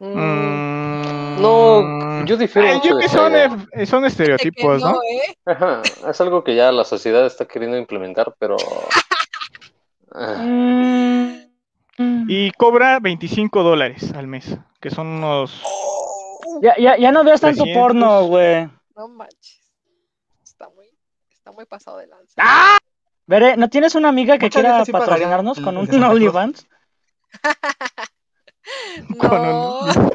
Mm, 0.00 1.40
No, 1.40 2.24
yo 2.24 2.36
difiero 2.36 2.68
Ay, 2.68 2.80
yo 2.84 2.98
que 2.98 3.08
son, 3.08 3.32
son 3.86 4.04
estereotipos, 4.04 4.80
¿no? 4.80 5.00
¿eh? 5.02 5.36
Ajá, 5.44 5.82
es 6.08 6.20
algo 6.20 6.44
que 6.44 6.54
ya 6.54 6.70
la 6.72 6.84
sociedad 6.84 7.26
está 7.26 7.46
queriendo 7.46 7.76
implementar, 7.76 8.34
pero... 8.38 8.56
Mm, 10.12 11.42
mm. 11.98 12.24
Y 12.28 12.50
cobra 12.52 12.98
25 13.00 13.62
dólares 13.62 14.12
al 14.14 14.26
mes, 14.26 14.56
que 14.80 14.90
son 14.90 15.06
unos... 15.06 15.62
Ya, 16.62 16.74
ya, 16.78 16.96
ya 16.96 17.12
no 17.12 17.24
veas 17.24 17.40
tanto 17.40 17.62
300. 17.64 17.82
porno, 17.82 18.26
güey. 18.26 18.68
No 18.96 19.08
manches. 19.08 19.60
Está 20.42 20.68
muy, 20.70 20.86
está 21.30 21.52
muy 21.52 21.64
pasado 21.66 21.98
de 21.98 22.06
lanza. 22.06 22.34
¡Ah! 22.38 22.78
Veré, 23.26 23.56
¿no 23.56 23.68
tienes 23.68 23.94
una 23.94 24.08
amiga 24.08 24.38
que 24.38 24.48
quiera 24.50 24.84
patrocinarnos 24.84 25.60
con 25.60 25.76
un. 25.76 26.02
OnlyFans? 26.04 26.66
con 29.18 29.30
No. 29.30 29.80
un- 29.80 30.10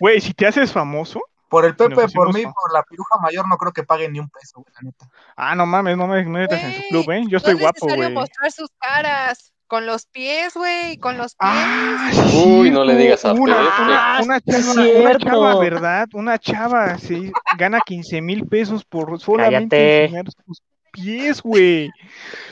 Güey, 0.00 0.20
si 0.20 0.34
te 0.34 0.46
haces 0.46 0.72
famoso... 0.72 1.20
Por 1.48 1.64
el 1.64 1.76
Pepe, 1.76 2.08
por 2.08 2.34
mí, 2.34 2.42
por 2.44 2.72
la 2.72 2.82
piruja 2.82 3.16
mayor, 3.20 3.48
no 3.48 3.56
creo 3.56 3.72
que 3.72 3.84
paguen 3.84 4.12
ni 4.12 4.18
un 4.18 4.28
peso, 4.28 4.60
güey, 4.60 4.72
la 4.74 4.80
neta. 4.82 5.08
Ah, 5.36 5.54
no 5.54 5.64
mames, 5.66 5.96
no 5.96 6.08
me 6.08 6.24
metas 6.24 6.60
en 6.60 6.74
su 6.74 6.82
club, 6.88 7.08
¿eh? 7.12 7.22
Yo 7.28 7.30
no 7.30 7.36
estoy 7.36 7.54
es 7.54 7.60
guapo, 7.60 7.86
necesario 7.86 8.04
güey. 8.04 8.14
mostrar 8.14 8.50
sus 8.50 8.70
caras. 8.78 9.53
Con 9.74 9.86
los 9.86 10.06
pies, 10.06 10.54
güey. 10.54 10.98
Con 10.98 11.18
los 11.18 11.34
pies. 11.34 11.50
Ah, 11.52 12.12
Uy, 12.46 12.70
no 12.70 12.84
le 12.84 12.94
digas 12.94 13.24
a 13.24 13.32
una, 13.32 13.54
chava, 13.76 14.20
una 14.22 14.40
cierto. 14.40 15.18
chava, 15.26 15.58
¿verdad? 15.58 16.08
Una 16.12 16.38
chava 16.38 16.96
sí, 16.96 17.32
gana 17.58 17.80
15 17.84 18.20
mil 18.22 18.46
pesos 18.46 18.84
por 18.84 19.18
solamente 19.20 20.04
enseñar 20.04 20.26
sus 20.46 20.62
pies, 20.92 21.42
güey. 21.42 21.90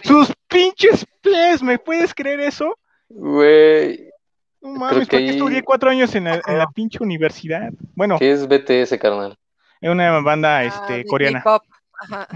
Sus 0.02 0.32
pinches 0.48 1.06
pies, 1.20 1.62
¿me 1.62 1.78
puedes 1.78 2.12
creer 2.12 2.40
eso? 2.40 2.76
Güey, 3.08 4.08
No 4.60 4.70
mames, 4.80 4.94
que 4.94 4.98
¿por 4.98 5.08
qué 5.10 5.16
ahí- 5.18 5.28
estudié 5.28 5.62
cuatro 5.62 5.90
años 5.90 6.12
en 6.16 6.24
la, 6.24 6.42
en 6.44 6.58
la 6.58 6.66
pinche 6.74 6.98
universidad? 7.00 7.70
Bueno, 7.94 8.18
¿qué 8.18 8.32
es 8.32 8.48
BTS, 8.48 8.98
carnal? 8.98 9.38
es 9.80 9.90
una 9.90 10.18
banda 10.22 10.56
Ah, 10.58 10.64
este, 10.64 10.92
de 10.94 11.04
coreana. 11.04 11.44
Ajá. 12.00 12.26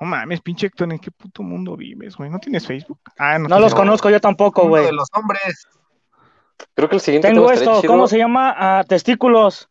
No 0.00 0.06
mames, 0.06 0.40
pinche 0.40 0.66
Héctor, 0.66 0.92
¿en 0.92 0.98
qué 0.98 1.10
puto 1.10 1.42
mundo 1.42 1.76
vives, 1.76 2.16
güey? 2.16 2.28
¿No 2.30 2.38
tienes 2.38 2.66
Facebook? 2.66 2.98
Ah, 3.18 3.38
no, 3.38 3.48
No 3.48 3.60
los 3.60 3.74
conozco 3.74 4.10
yo 4.10 4.20
tampoco, 4.20 4.68
güey. 4.68 4.84
de 4.86 4.92
los 4.92 5.08
hombres. 5.14 5.66
Creo 6.74 6.88
que 6.88 6.96
el 6.96 7.00
siguiente 7.00 7.28
Tengo 7.28 7.50
esto, 7.50 7.80
chido. 7.80 7.92
¿cómo 7.92 8.06
se 8.06 8.18
llama? 8.18 8.54
Ah, 8.56 8.84
testículos. 8.86 9.68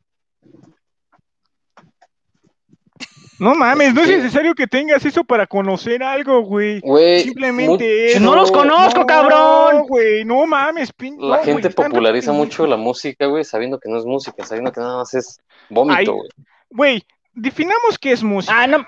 No 3.39 3.55
mames, 3.55 3.93
no 3.93 4.01
es 4.03 4.07
necesario 4.09 4.53
que 4.53 4.67
tengas 4.67 5.03
eso 5.05 5.23
para 5.23 5.47
conocer 5.47 6.01
algo, 6.03 6.41
güey. 6.43 6.79
Güey, 6.81 7.21
Simplemente 7.23 7.71
mucho- 7.71 7.83
es. 7.83 8.21
¡No 8.21 8.35
los 8.35 8.51
conozco, 8.51 9.01
No, 9.01 9.05
cabrón! 9.07 9.83
güey, 9.87 10.23
no 10.23 10.45
mames, 10.45 10.93
pin... 10.93 11.17
La 11.19 11.37
no, 11.37 11.43
gente 11.43 11.69
güey, 11.69 11.89
populariza 11.89 12.31
mucho 12.31 12.65
la 12.67 12.77
música, 12.77 13.25
güey, 13.25 13.43
sabiendo 13.43 13.79
que 13.79 13.89
no 13.89 13.97
es 13.97 14.05
música, 14.05 14.45
sabiendo 14.45 14.71
que 14.71 14.79
nada 14.79 14.97
más 14.97 15.13
es 15.15 15.41
vómito, 15.69 15.97
Ay, 15.99 16.05
güey. 16.05 16.29
Güey, 16.69 17.03
definamos 17.33 17.97
qué 17.99 18.11
es 18.13 18.23
música. 18.23 18.53
Ah, 18.61 18.67
no. 18.67 18.85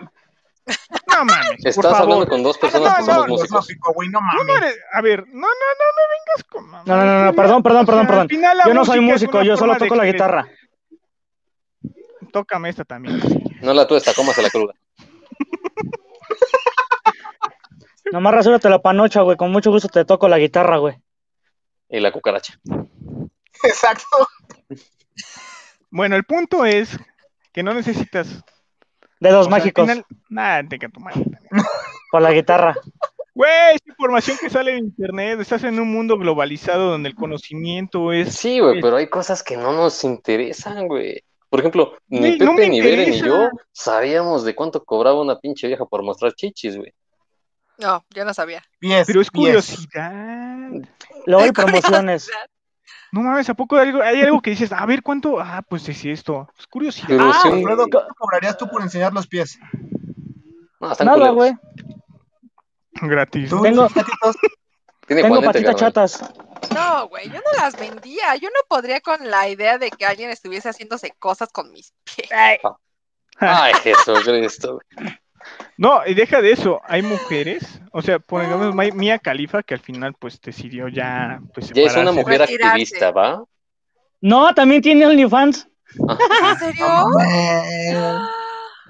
No 1.07 1.25
mames, 1.25 1.47
por 1.61 1.67
Estás 1.67 1.85
hablando 1.85 2.09
favor. 2.15 2.29
con 2.29 2.43
dos 2.43 2.57
no, 2.57 2.61
personas 2.61 2.93
que 2.95 2.99
no, 3.01 3.05
somos 3.05 3.27
no, 3.27 3.33
músicos. 3.57 3.93
Güey, 3.95 4.09
no 4.09 4.19
Tú 4.19 4.25
no 4.25 4.43
mames. 4.53 4.63
eres- 4.63 4.79
A 4.93 5.01
ver, 5.01 5.27
no, 5.27 5.33
no, 5.33 5.47
no, 5.47 5.85
no 5.95 6.01
vengas 6.11 6.43
con 6.49 6.71
No, 6.71 6.83
no, 6.97 7.05
no, 7.05 7.25
no, 7.25 7.33
perdón, 7.33 7.63
perdón, 7.63 7.83
o 7.83 7.85
sea, 7.85 7.85
perdón, 7.85 8.01
al 8.21 8.27
perdón. 8.27 8.63
Yo 8.65 8.73
no 8.73 8.85
soy 8.85 8.99
músico, 8.99 9.43
yo 9.43 9.55
solo 9.57 9.77
toco 9.77 9.95
la 9.95 10.05
guitarra. 10.05 10.47
Tócame 12.31 12.69
esta 12.69 12.83
también. 12.83 13.21
No 13.61 13.73
la 13.73 13.87
tuesta, 13.87 14.13
cómase 14.13 14.41
la 14.41 14.49
cruda. 14.49 14.73
Nomás 18.11 18.33
rasúrate 18.33 18.69
la 18.69 18.81
panocha, 18.81 19.21
güey. 19.21 19.37
Con 19.37 19.51
mucho 19.51 19.71
gusto 19.71 19.87
te 19.87 20.05
toco 20.05 20.27
la 20.27 20.37
guitarra, 20.37 20.77
güey. 20.77 20.95
Y 21.89 21.99
la 21.99 22.11
cucaracha. 22.11 22.59
Exacto. 23.63 24.05
Bueno, 25.89 26.15
el 26.15 26.23
punto 26.23 26.65
es 26.65 26.97
que 27.53 27.63
no 27.63 27.73
necesitas. 27.73 28.43
Dedos 29.19 29.41
o 29.41 29.43
sea, 29.43 29.51
mágicos 29.51 29.87
final- 29.89 30.05
Nada, 30.29 30.63
te 30.67 30.77
tu 30.89 30.99
madre. 30.99 31.23
por 32.11 32.21
la 32.21 32.31
guitarra. 32.31 32.75
Güey, 33.33 33.75
es 33.75 33.81
información 33.87 34.37
que 34.39 34.49
sale 34.49 34.71
en 34.77 34.85
internet. 34.85 35.39
Estás 35.41 35.63
en 35.65 35.79
un 35.79 35.91
mundo 35.91 36.17
globalizado 36.17 36.89
donde 36.91 37.09
el 37.09 37.15
conocimiento 37.15 38.13
es. 38.13 38.33
Sí, 38.35 38.59
güey, 38.59 38.77
es- 38.77 38.81
pero 38.81 38.97
hay 38.97 39.07
cosas 39.09 39.43
que 39.43 39.57
no 39.57 39.73
nos 39.73 40.03
interesan, 40.03 40.87
güey. 40.87 41.21
Por 41.49 41.59
ejemplo, 41.59 41.93
ni 42.07 42.19
Güey, 42.19 42.31
Pepe, 42.37 42.45
no 42.45 42.53
ni 42.53 42.81
Bere, 42.81 43.07
ni 43.07 43.19
yo 43.19 43.49
sabíamos 43.71 44.43
de 44.43 44.55
cuánto 44.55 44.83
cobraba 44.83 45.21
una 45.21 45.39
pinche 45.39 45.67
vieja 45.67 45.85
por 45.85 46.03
mostrar 46.03 46.33
chichis, 46.33 46.75
güey. 46.77 46.93
No, 47.77 48.05
yo 48.09 48.23
no 48.25 48.33
sabía. 48.33 48.63
Pies, 48.79 49.05
Pero 49.07 49.21
es 49.21 49.29
pies. 49.29 49.41
curiosidad. 49.45 50.69
Luego 51.25 51.43
hay 51.43 51.51
promociones. 51.51 52.29
No 53.15 53.21
mames, 53.21 53.49
¿a 53.49 53.53
poco 53.53 53.77
hay 53.77 53.87
algo, 53.87 54.01
hay 54.01 54.21
algo 54.23 54.41
que 54.41 54.49
dices, 54.49 54.73
a 54.73 54.85
ver 54.85 55.01
cuánto? 55.01 55.39
Ah, 55.39 55.61
pues 55.61 55.87
es 55.87 56.03
esto. 56.03 56.49
Es 56.59 56.67
curiosidad. 56.67 57.07
Pero 57.07 57.31
Ah, 57.31 57.39
sí, 57.41 57.47
Alfredo, 57.47 57.87
¿cuánto 57.89 58.13
cobrarías 58.17 58.57
tú 58.57 58.67
por 58.67 58.81
enseñar 58.81 59.13
los 59.13 59.25
pies? 59.25 59.57
no, 60.81 60.91
están 60.91 61.07
Nada, 61.07 61.29
güey. 61.29 61.53
Gratis. 62.91 63.49
¿Tú, 63.49 63.61
Tengo-? 63.61 63.87
Tiene 65.07 65.21
Tengo 65.21 65.41
patitas 65.41 65.75
chatas. 65.77 66.33
No, 66.73 67.07
güey, 67.07 67.29
yo 67.29 67.35
no 67.35 67.63
las 67.63 67.79
vendía. 67.79 68.35
Yo 68.35 68.49
no 68.49 68.59
podría 68.67 68.99
con 68.99 69.31
la 69.31 69.47
idea 69.47 69.77
de 69.77 69.91
que 69.91 70.05
alguien 70.05 70.29
estuviese 70.29 70.67
haciéndose 70.67 71.11
cosas 71.17 71.47
con 71.53 71.71
mis 71.71 71.93
pies. 72.03 72.29
Ay, 73.39 73.73
Jesucristo. 73.75 74.81
güey. 74.97 75.19
No, 75.77 76.01
y 76.05 76.13
deja 76.13 76.41
de 76.41 76.51
eso. 76.51 76.81
Hay 76.85 77.01
mujeres, 77.01 77.81
o 77.91 78.01
sea, 78.01 78.19
por 78.19 78.43
ejemplo, 78.43 78.73
Mi- 78.73 78.91
Mia 78.91 79.19
Khalifa, 79.19 79.61
que 79.63 79.73
al 79.73 79.79
final, 79.81 80.13
pues, 80.17 80.39
decidió 80.41 80.87
ya, 80.87 81.39
pues, 81.53 81.69
Ya 81.73 81.83
es 81.83 81.95
una 81.95 82.11
mujer 82.11 82.39
Retirarse. 82.39 82.71
activista, 82.71 83.11
¿va? 83.11 83.43
No, 84.21 84.53
también 84.55 84.81
tiene 84.81 85.05
OnlyFans. 85.05 85.67
¿En 85.97 86.59
serio? 86.59 86.85
No 86.87 87.09
mames. 87.09 88.21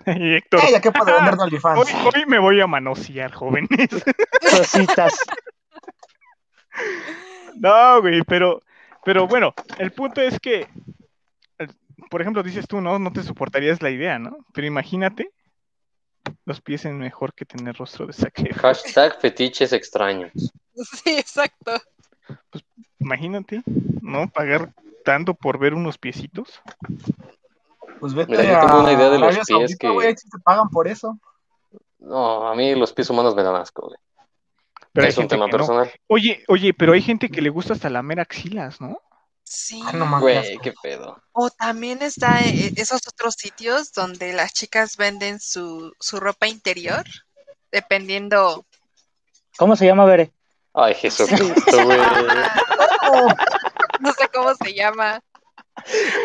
Y 0.08 0.36
Héctor, 0.36 0.60
Ella, 0.68 0.80
¿qué 0.82 0.92
puede 0.92 1.14
vender 1.16 1.36
de 1.36 1.42
OnlyFans? 1.42 1.80
hoy, 1.80 2.12
hoy 2.14 2.26
me 2.28 2.38
voy 2.38 2.62
a 2.62 2.68
manosear, 2.68 3.32
jóvenes. 3.34 3.70
Cositas. 4.52 5.20
No, 7.56 8.02
güey, 8.02 8.22
pero, 8.24 8.62
pero 9.04 9.28
bueno, 9.28 9.54
el 9.80 9.92
punto 9.92 10.22
es 10.22 10.40
que, 10.40 10.68
por 12.12 12.22
ejemplo, 12.22 12.44
dices 12.44 12.68
tú, 12.68 12.82
¿no? 12.82 13.00
No 13.00 13.12
te 13.12 13.24
soportarías 13.24 13.82
la 13.82 13.90
idea, 13.90 14.20
¿no? 14.20 14.38
Pero 14.54 14.68
imagínate, 14.68 15.32
los 16.46 16.62
pies 16.62 16.86
en 16.86 16.98
mejor 16.98 17.34
que 17.34 17.46
tener 17.46 17.76
rostro 17.76 18.08
de 18.08 18.12
Efron. 18.12 18.52
Hashtag 18.62 19.20
fetiches 19.20 19.74
extraños. 19.74 20.32
Sí, 20.76 21.18
exacto. 21.18 21.74
Imagínate, 23.00 23.62
¿no? 24.02 24.28
Pagar 24.30 24.74
tanto 25.04 25.34
por 25.34 25.60
ver 25.60 25.74
unos 25.74 25.98
piecitos. 25.98 26.62
Pues 28.00 28.14
vete 28.14 28.32
Mira, 28.32 28.44
yo 28.44 28.58
a 28.58 28.62
tengo 28.62 28.80
una 28.82 28.94
idea 28.94 29.10
de 29.10 29.20
los 29.20 29.34
pies 29.36 29.48
Saudita, 29.48 29.78
que- 29.78 30.16
te 30.16 30.40
pagan 30.44 30.70
por 30.70 30.88
eso. 30.88 31.18
No, 32.00 32.48
a 32.48 32.56
mí 32.56 32.76
los 32.76 32.94
pies 32.94 33.10
humanos 33.10 33.36
me 33.36 33.44
dan 33.44 33.56
asco, 33.56 33.88
güey. 33.88 33.98
Pero 34.92 35.08
es 35.08 35.18
un 35.18 35.28
tema 35.28 35.46
no. 35.48 35.52
personal. 35.52 35.92
Oye, 36.08 36.44
oye, 36.48 36.74
pero 36.74 36.94
hay 36.94 37.02
gente 37.02 37.30
que 37.30 37.42
le 37.42 37.50
gusta 37.50 37.74
hasta 37.74 37.90
lamer 37.90 38.20
axilas, 38.20 38.80
¿no? 38.80 38.98
Sí. 39.46 39.82
Ah, 39.86 39.94
no. 39.94 40.20
Güey, 40.20 40.58
qué 40.58 40.74
pedo. 40.82 41.22
O 41.32 41.50
también 41.50 42.02
está 42.02 42.42
eh, 42.42 42.74
esos 42.76 43.08
otros 43.08 43.36
sitios 43.38 43.94
donde 43.94 44.34
las 44.34 44.54
chicas 44.54 44.98
venden 44.98 45.40
su, 45.40 45.94
su 46.00 46.20
ropa 46.20 46.48
interior, 46.48 47.04
dependiendo. 47.72 48.66
¿Cómo 49.58 49.76
se 49.76 49.86
llama, 49.86 50.06
Bere? 50.06 50.34
Ay, 50.74 50.96
Jesucristo, 50.96 51.86
güey. 51.86 52.00
No 54.00 54.12
sé 54.14 54.28
cómo 54.34 54.54
se 54.56 54.74
llama. 54.74 55.22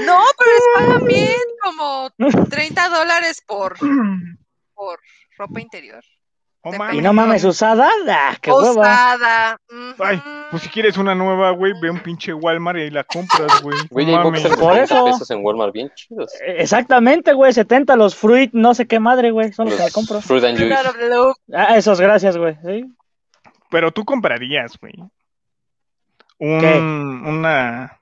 No, 0.05 0.19
pero 0.39 0.51
les 0.53 0.65
pagan 0.75 1.05
bien, 1.07 1.41
como 1.63 2.11
30 2.51 2.89
dólares 2.89 3.43
por, 3.47 3.77
por 4.75 4.99
ropa 5.37 5.61
interior. 5.61 6.03
Oh, 6.63 6.73
mames. 6.73 6.97
Y 6.97 7.01
no 7.01 7.13
mames, 7.15 7.45
usada. 7.45 7.89
Ah, 8.07 8.37
qué 8.41 8.53
hueva. 8.53 8.71
Usada. 8.71 9.57
ujú. 9.71 10.05
Ay, 10.05 10.23
pues 10.51 10.63
si 10.63 10.69
quieres 10.69 10.99
una 10.99 11.15
nueva, 11.15 11.53
güey, 11.53 11.73
ve 11.81 11.89
a 11.89 11.93
un 11.93 12.01
pinche 12.01 12.35
Walmart 12.35 12.79
y 12.79 12.83
ahí 12.83 12.91
la 12.91 13.05
compras, 13.05 13.63
güey. 13.63 13.79
Güey, 13.89 14.07
No 14.07 14.19
hay 14.19 14.25
mames. 14.25 14.43
Por 14.43 14.73
30 14.75 14.83
eso. 14.83 15.05
pesos 15.07 15.31
en 15.31 15.43
Walmart 15.45 15.73
bien 15.73 15.91
chidos. 15.95 16.35
Eh, 16.35 16.57
Exactamente, 16.59 17.33
güey. 17.33 17.53
70 17.55 17.97
los 17.97 18.15
fruit, 18.15 18.51
no 18.53 18.75
sé 18.75 18.87
qué 18.87 19.01
madre, 19.01 19.31
güey. 19.31 19.53
Son 19.53 19.67
los 19.67 19.77
que 19.77 19.85
me 19.85 19.91
compro. 19.91 20.21
Fruit 20.21 20.45
and 20.45 20.59
Juice. 20.59 20.75
Ah, 21.55 21.77
esos, 21.77 21.99
gracias, 22.01 22.37
güey. 22.37 22.57
¿Sí? 22.65 22.85
Pero 23.71 23.91
tú 23.93 24.05
comprarías, 24.05 24.79
güey. 24.79 24.93
Un, 26.39 26.61
¿Qué? 26.61 26.79
una, 26.79 28.01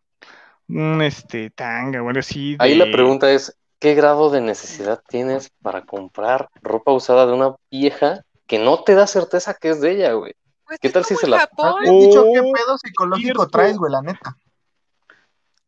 un 0.68 1.02
este, 1.02 1.50
tanga, 1.50 2.00
güey, 2.00 2.18
así. 2.18 2.56
Ahí 2.58 2.74
la 2.76 2.86
pregunta 2.86 3.30
es, 3.30 3.56
¿qué 3.78 3.94
grado 3.94 4.30
de 4.30 4.40
necesidad 4.40 5.00
tienes 5.08 5.50
para 5.62 5.82
comprar 5.82 6.48
ropa 6.62 6.92
usada 6.92 7.26
de 7.26 7.32
una 7.32 7.54
vieja 7.70 8.22
que 8.48 8.58
no 8.58 8.82
te 8.82 8.94
da 8.96 9.06
certeza 9.06 9.54
que 9.54 9.68
es 9.70 9.80
de 9.80 9.92
ella, 9.92 10.12
güey? 10.14 10.34
Pues 10.64 10.78
¿Qué 10.80 10.88
tal 10.90 11.04
si 11.04 11.14
se 11.14 11.28
la- 11.28 11.38
Japón. 11.40 11.74
Has 11.84 11.90
dicho 11.90 12.24
qué 12.34 12.40
Oh, 12.40 12.52
pedo 12.52 12.78
psicológico 12.78 13.22
cierto. 13.42 13.46
traes, 13.48 13.76
güey, 13.78 13.92
la 13.92 14.02
neta. 14.02 14.36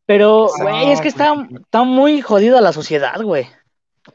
Pero, 0.05 0.47
Ah, 0.47 0.63
güey, 0.63 0.91
es 0.91 0.99
que 0.99 1.07
está, 1.07 1.33
está 1.55 1.83
muy 1.83 2.21
jodida 2.21 2.59
la 2.59 2.73
sociedad, 2.73 3.21
güey. 3.21 3.47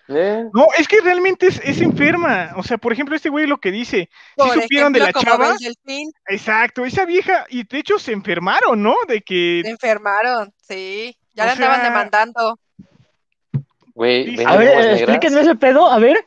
¿Eh? 0.08 0.44
No, 0.52 0.66
es 0.76 0.88
que 0.88 1.00
realmente 1.00 1.46
es, 1.46 1.60
es 1.64 1.80
enferma. 1.80 2.52
O 2.56 2.62
sea, 2.62 2.76
por 2.76 2.92
ejemplo, 2.92 3.14
este 3.16 3.28
güey 3.30 3.46
lo 3.46 3.58
que 3.58 3.70
dice, 3.70 4.08
¿sí 4.10 4.34
Por 4.36 4.52
supieron 4.62 4.92
de 4.92 5.00
la 5.00 5.12
chava? 5.12 5.54
Exacto, 6.28 6.84
esa 6.84 7.04
vieja, 7.04 7.46
y 7.48 7.64
de 7.66 7.78
hecho 7.78 7.98
se 7.98 8.12
enfermaron, 8.12 8.82
¿no? 8.82 8.94
De 9.08 9.22
que, 9.22 9.62
se 9.64 9.70
enfermaron, 9.70 10.52
sí. 10.60 11.16
Ya 11.34 11.44
O 11.44 11.46
la 11.46 11.52
andaban 11.52 11.80
sea, 11.80 11.84
demandando. 11.88 12.58
Güey, 13.94 14.36
Sí, 14.36 14.44
A 14.44 14.56
ver, 14.56 14.90
explíquenme 14.96 15.40
ese 15.40 15.54
pedo, 15.54 15.86
a 15.90 15.98
ver. 15.98 16.26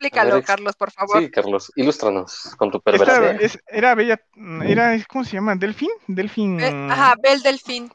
Explícalo, 0.00 0.36
ex- 0.38 0.46
Carlos, 0.46 0.76
por 0.76 0.90
favor. 0.90 1.20
Sí, 1.20 1.30
Carlos, 1.30 1.70
ilústranos 1.76 2.54
con 2.56 2.70
tu 2.70 2.78
esta- 2.78 2.90
perversidad. 2.90 3.42
es- 3.42 3.58
era 3.66 3.94
bella, 3.94 4.18
era, 4.64 4.96
¿cómo 5.06 5.24
se 5.24 5.32
llama? 5.32 5.54
¿Delfín? 5.56 5.90
Delfín. 6.06 6.58
Eh, 6.58 6.88
ajá, 6.90 7.14
Belle 7.22 7.42
Delfín. 7.42 7.92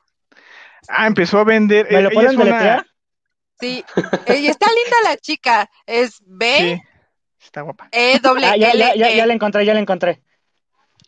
Ah, 0.88 1.08
empezó 1.08 1.40
a 1.40 1.44
vender. 1.44 1.88
¿Me 1.90 2.02
lo 2.04 2.12
ella 2.12 2.30
es 2.30 2.36
una-? 2.38 2.86
Sí. 3.60 3.84
Eh, 4.28 4.38
y 4.38 4.48
está 4.48 4.68
linda 4.68 4.98
la 5.10 5.18
chica. 5.18 5.68
Es 5.88 6.22
B 6.26 6.58
Sí, 6.60 6.82
está 7.44 7.62
guapa. 7.62 7.88
E 7.92 8.20
W 8.20 8.46
Ah, 8.46 8.56
ya, 8.56 8.70
L 8.72 8.78
ya, 8.80 8.96
ya, 8.96 9.10
E. 9.10 9.16
ya 9.18 9.26
la 9.26 9.34
encontré, 9.34 9.66
ya 9.66 9.74
la 9.74 9.80
encontré. 9.80 10.22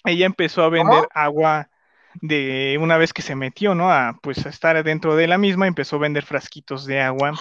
Ella 0.04 0.26
empezó 0.26 0.64
a 0.64 0.70
vender 0.70 1.08
agua 1.14 1.70
de 2.22 2.78
una 2.82 2.98
vez 2.98 3.14
que 3.14 3.22
se 3.22 3.36
metió, 3.36 3.76
¿no? 3.76 3.92
A 3.92 4.18
pues 4.22 4.46
a 4.46 4.50
estar 4.50 4.84
dentro 4.84 5.16
de 5.16 5.28
la 5.28 5.38
misma, 5.38 5.68
empezó 5.68 5.98
a 5.98 6.00
vender 6.00 6.24
frasquitos 6.26 6.86
de 6.86 7.02
agua, 7.02 7.34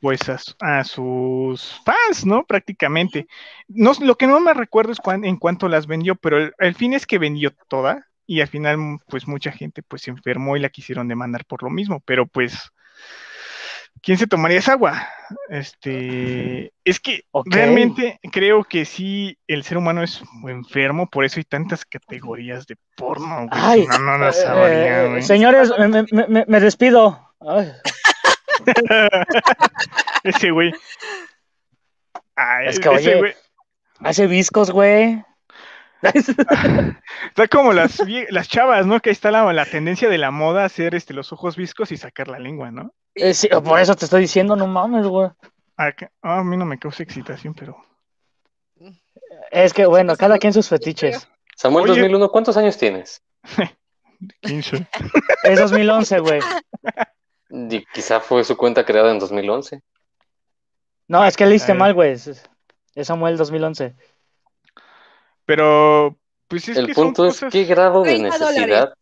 pues 0.00 0.20
a, 0.28 0.38
a 0.60 0.84
sus 0.84 1.80
fans, 1.84 2.26
¿no? 2.26 2.44
Prácticamente. 2.44 3.26
No, 3.68 3.92
lo 4.00 4.16
que 4.16 4.26
no 4.26 4.40
me 4.40 4.54
recuerdo 4.54 4.92
es 4.92 5.00
cuán- 5.00 5.24
en 5.24 5.36
cuánto 5.36 5.68
las 5.68 5.86
vendió, 5.86 6.14
pero 6.16 6.38
el, 6.38 6.52
el 6.58 6.74
fin 6.74 6.94
es 6.94 7.06
que 7.06 7.18
vendió 7.18 7.52
toda 7.68 8.06
y 8.26 8.40
al 8.40 8.48
final, 8.48 8.78
pues 9.08 9.28
mucha 9.28 9.52
gente 9.52 9.82
pues 9.82 10.02
se 10.02 10.10
enfermó 10.10 10.56
y 10.56 10.60
la 10.60 10.70
quisieron 10.70 11.08
demandar 11.08 11.44
por 11.46 11.62
lo 11.62 11.70
mismo, 11.70 12.00
pero 12.06 12.26
pues, 12.26 12.70
¿quién 14.04 14.18
se 14.18 14.26
tomaría 14.26 14.58
esa 14.58 14.72
agua? 14.72 15.08
Este, 15.48 16.72
es 16.84 17.00
que 17.00 17.24
realmente 17.46 18.20
creo 18.30 18.62
que 18.64 18.84
sí, 18.84 19.38
el 19.46 19.64
ser 19.64 19.78
humano 19.78 20.02
es 20.02 20.22
enfermo, 20.46 21.08
por 21.08 21.24
eso 21.24 21.40
hay 21.40 21.44
tantas 21.44 21.84
categorías 21.84 22.66
de 22.66 22.76
porno, 22.96 23.46
güey. 23.48 23.48
Ay, 23.52 23.86
no, 23.86 23.98
no 23.98 24.18
las 24.18 24.38
eh, 24.38 24.42
sabría, 24.42 25.04
eh, 25.04 25.08
güey. 25.08 25.22
señores, 25.22 25.72
me, 25.78 25.88
me- 25.88 26.28
me- 26.28 26.44
me 26.46 26.60
despido. 26.60 27.30
Ay, 27.40 27.72
Ese 30.24 30.50
güey. 30.50 30.72
Ay, 32.36 32.68
Es 32.68 32.80
que, 32.80 32.88
ese 32.88 32.96
oye, 33.10 33.18
güey. 33.18 33.34
hace 34.00 34.26
viscos, 34.26 34.70
güey. 34.70 35.22
Está 37.28 37.48
como 37.48 37.72
las, 37.72 38.02
las 38.30 38.48
chavas, 38.48 38.86
¿no? 38.86 39.00
Que 39.00 39.10
ahí 39.10 39.12
está 39.14 39.30
la, 39.30 39.52
la 39.52 39.64
tendencia 39.66 40.08
de 40.08 40.18
la 40.18 40.30
moda 40.30 40.62
a 40.62 40.66
hacer 40.66 40.94
este, 40.94 41.14
los 41.14 41.32
ojos 41.32 41.56
viscos 41.56 41.92
y 41.92 41.96
sacar 41.96 42.28
la 42.28 42.38
lengua, 42.38 42.70
¿no? 42.70 42.92
Eh, 43.14 43.32
sí, 43.34 43.48
por 43.48 43.78
eso 43.80 43.94
te 43.94 44.04
estoy 44.04 44.22
diciendo, 44.22 44.56
no 44.56 44.66
mames, 44.66 45.06
güey. 45.06 45.30
Acá- 45.76 46.10
ah, 46.22 46.38
a 46.40 46.44
mí 46.44 46.56
no 46.56 46.64
me 46.64 46.78
causa 46.78 47.02
excitación, 47.02 47.54
pero. 47.54 47.76
Es 49.50 49.72
que, 49.72 49.86
bueno, 49.86 50.16
cada 50.16 50.38
quien 50.38 50.52
sus 50.52 50.68
fetiches. 50.68 51.28
Samuel 51.56 51.84
Oye. 51.84 52.00
2001, 52.00 52.28
¿cuántos 52.30 52.56
años 52.56 52.76
tienes? 52.76 53.22
15. 54.40 54.86
Es 55.44 55.58
2011, 55.60 56.18
güey. 56.20 56.40
Y 57.50 57.84
quizá 57.92 58.20
fue 58.20 58.42
su 58.44 58.56
cuenta 58.56 58.84
creada 58.84 59.10
en 59.12 59.18
2011. 59.18 59.80
No, 61.08 61.24
es 61.24 61.36
que 61.36 61.46
leíste 61.46 61.72
Eh. 61.72 61.76
mal, 61.76 61.94
güey. 61.94 62.12
Es 62.12 62.26
es 62.94 63.06
Samuel 63.06 63.36
2011. 63.36 63.94
Pero, 65.46 66.16
pues 66.48 66.68
es 66.68 66.76
El 66.76 66.86
que 66.86 66.94
son 66.94 67.04
punto 67.08 67.26
es 67.26 67.34
cosas. 67.34 67.52
qué 67.52 67.64
grado 67.64 68.02
de 68.02 68.10
30 68.16 68.38
necesidad 68.38 68.94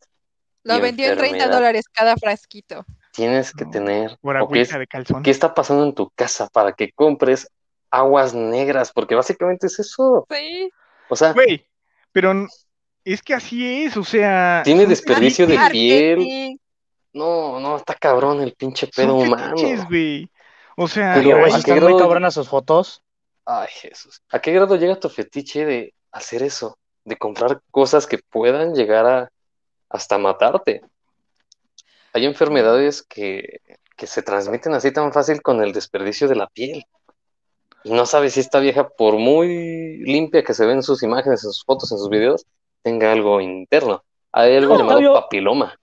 Lo 0.65 0.81
vendió 0.81 1.07
en 1.07 1.19
30 1.19 1.37
enfermedad 1.37 1.57
dólares 1.59 1.85
cada 1.93 2.17
frasquito. 2.17 2.85
tienes 3.13 3.53
que 3.53 3.65
No, 3.65 3.71
tener. 3.71 4.19
O 4.23 4.29
qué, 4.49 4.61
es- 4.61 4.69
agüita 4.69 4.79
de 4.79 4.87
calzón. 4.87 5.23
qué 5.23 5.31
está 5.31 5.55
pasando 5.55 5.85
en 5.85 5.95
tu 5.95 6.11
casa 6.11 6.49
para 6.53 6.73
que 6.73 6.93
compres 6.93 7.49
aguas 7.91 8.33
negras? 8.35 8.91
Porque 8.93 9.15
básicamente 9.15 9.67
es 9.67 9.79
eso. 9.79 10.27
Sí. 10.31 10.71
O 11.09 11.17
sea, 11.17 11.33
Güey, 11.33 11.67
pero 12.11 12.47
es 13.05 13.23
que 13.23 13.35
así 13.35 13.85
es, 13.85 13.97
o 13.97 14.05
sea. 14.05 14.63
tiene 14.65 14.87
desperdicio 14.87 15.47
de 15.47 15.59
piel. 15.71 16.59
No, 17.13 17.61
no, 17.61 17.77
está 17.77 17.95
cabrón 17.95 18.41
el 18.41 18.55
pinche 18.55 18.87
pedo 18.87 19.17
humano. 19.17 19.55
güey. 19.89 20.31
O 20.77 20.89
sea, 20.89 21.13
Pero, 21.15 21.37
¿a 21.45 21.49
muy 21.51 21.61
grado- 21.63 21.99
cabronas 21.99 22.33
sus 22.35 22.49
fotos. 22.49 23.03
Ay, 23.45 23.69
Jesús. 23.71 24.23
¿A 24.31 24.39
qué 24.41 24.53
grado 24.53 24.77
llega 24.77 24.99
tu 24.99 25.11
fetiche 25.11 25.67
de 25.67 25.95
hacer 26.13 26.43
eso? 26.43 26.77
De 27.05 27.17
comprar 27.17 27.61
cosas 27.71 28.07
que 28.07 28.19
puedan 28.19 28.75
llegar 28.75 29.07
a 29.07 29.29
hasta 29.89 30.17
matarte. 30.19 30.83
Hay 32.13 32.27
enfermedades 32.27 33.03
que, 33.03 33.61
que 33.97 34.07
se 34.07 34.23
transmiten 34.23 34.75
así 34.75 34.93
tan 34.93 35.13
fácil 35.13 35.43
con 35.43 35.63
el 35.63 35.73
desperdicio 35.73 36.29
de 36.29 36.37
la 36.37 36.47
piel. 36.47 36.85
Y 37.85 37.93
no 37.93 38.07
sabes 38.07 38.35
si 38.35 38.41
esta 38.41 38.61
vieja, 38.61 38.89
por 38.89 39.17
muy 39.19 39.99
limpia 40.05 40.45
que 40.45 40.55
se 40.55 40.65
ve 40.67 40.73
en 40.73 40.83
sus 40.83 41.03
imágenes, 41.03 41.43
en 41.45 41.51
sus 41.51 41.65
fotos, 41.65 41.91
en 41.93 41.99
sus 41.99 42.09
videos, 42.09 42.47
tenga 42.83 43.13
algo 43.13 43.41
interno. 43.41 44.05
Hay 44.31 44.57
algo 44.57 44.75
No, 44.75 44.79
llamado 44.81 44.99
Octavio. 44.99 45.15
papiloma. 45.21 45.75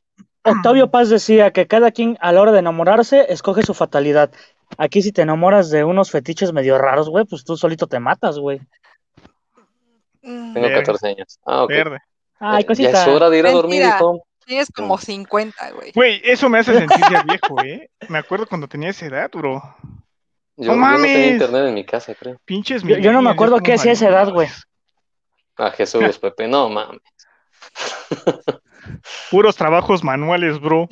Octavio 0.45 0.89
Paz 0.89 1.09
decía 1.09 1.51
que 1.51 1.67
cada 1.67 1.91
quien 1.91 2.17
a 2.21 2.31
la 2.31 2.41
hora 2.41 2.51
de 2.53 2.59
enamorarse 2.59 3.25
escoge 3.29 3.63
su 3.63 3.73
fatalidad. 3.73 4.31
Aquí 4.77 5.01
si 5.01 5.11
te 5.11 5.23
enamoras 5.23 5.69
de 5.69 5.83
unos 5.83 6.09
fetiches 6.09 6.53
medio 6.53 6.77
raros, 6.77 7.09
güey, 7.09 7.25
pues 7.25 7.43
tú 7.43 7.57
solito 7.57 7.87
te 7.87 7.99
matas, 7.99 8.39
güey. 8.39 8.61
Mm, 10.29 10.53
Tengo 10.53 10.67
Verga. 10.67 10.79
14 10.83 11.07
años. 11.07 11.39
Ah, 11.45 11.63
ok. 11.63 11.69
verde. 11.69 11.97
Ay, 12.39 12.61
Eh, 12.61 12.65
cosita. 12.65 12.91
Ya 12.91 13.01
es 13.01 13.07
hora 13.07 13.29
de 13.29 13.39
ir 13.39 13.47
a 13.47 13.51
dormir, 13.51 13.79
Mentira. 13.81 13.97
hijo. 13.97 14.23
Tienes 14.45 14.71
como 14.75 14.97
50, 14.97 15.71
güey. 15.71 15.91
Güey, 15.93 16.21
eso 16.23 16.49
me 16.49 16.59
hace 16.59 16.73
sentir 16.77 17.03
ya 17.11 17.23
viejo, 17.27 17.61
¿eh? 17.63 17.89
Me 18.07 18.17
acuerdo 18.17 18.47
cuando 18.47 18.67
tenía 18.67 18.89
esa 18.89 19.05
edad, 19.05 19.29
bro. 19.31 19.61
Yo, 20.57 20.65
yo 20.65 20.71
no 20.71 20.77
mames! 20.77 21.11
tenía 21.13 21.27
internet 21.31 21.65
en 21.67 21.73
mi 21.73 21.85
casa, 21.85 22.13
creo. 22.15 22.37
Pinches 22.45 22.81
Yo- 22.83 22.89
yo 22.89 22.95
no 22.95 22.99
me 22.99 23.05
millennials, 23.29 23.33
acuerdo 23.33 23.59
qué 23.59 23.73
hacía 23.73 23.91
a 23.91 23.93
esa 23.93 24.07
edad, 24.09 24.29
güey. 24.31 24.47
Ah, 25.57 25.71
Jesús, 25.71 26.17
Pepe, 26.19 26.47
no 26.47 26.69
mames. 26.69 27.01
Puros 29.31 29.55
trabajos 29.55 30.03
manuales, 30.03 30.59
bro. 30.59 30.87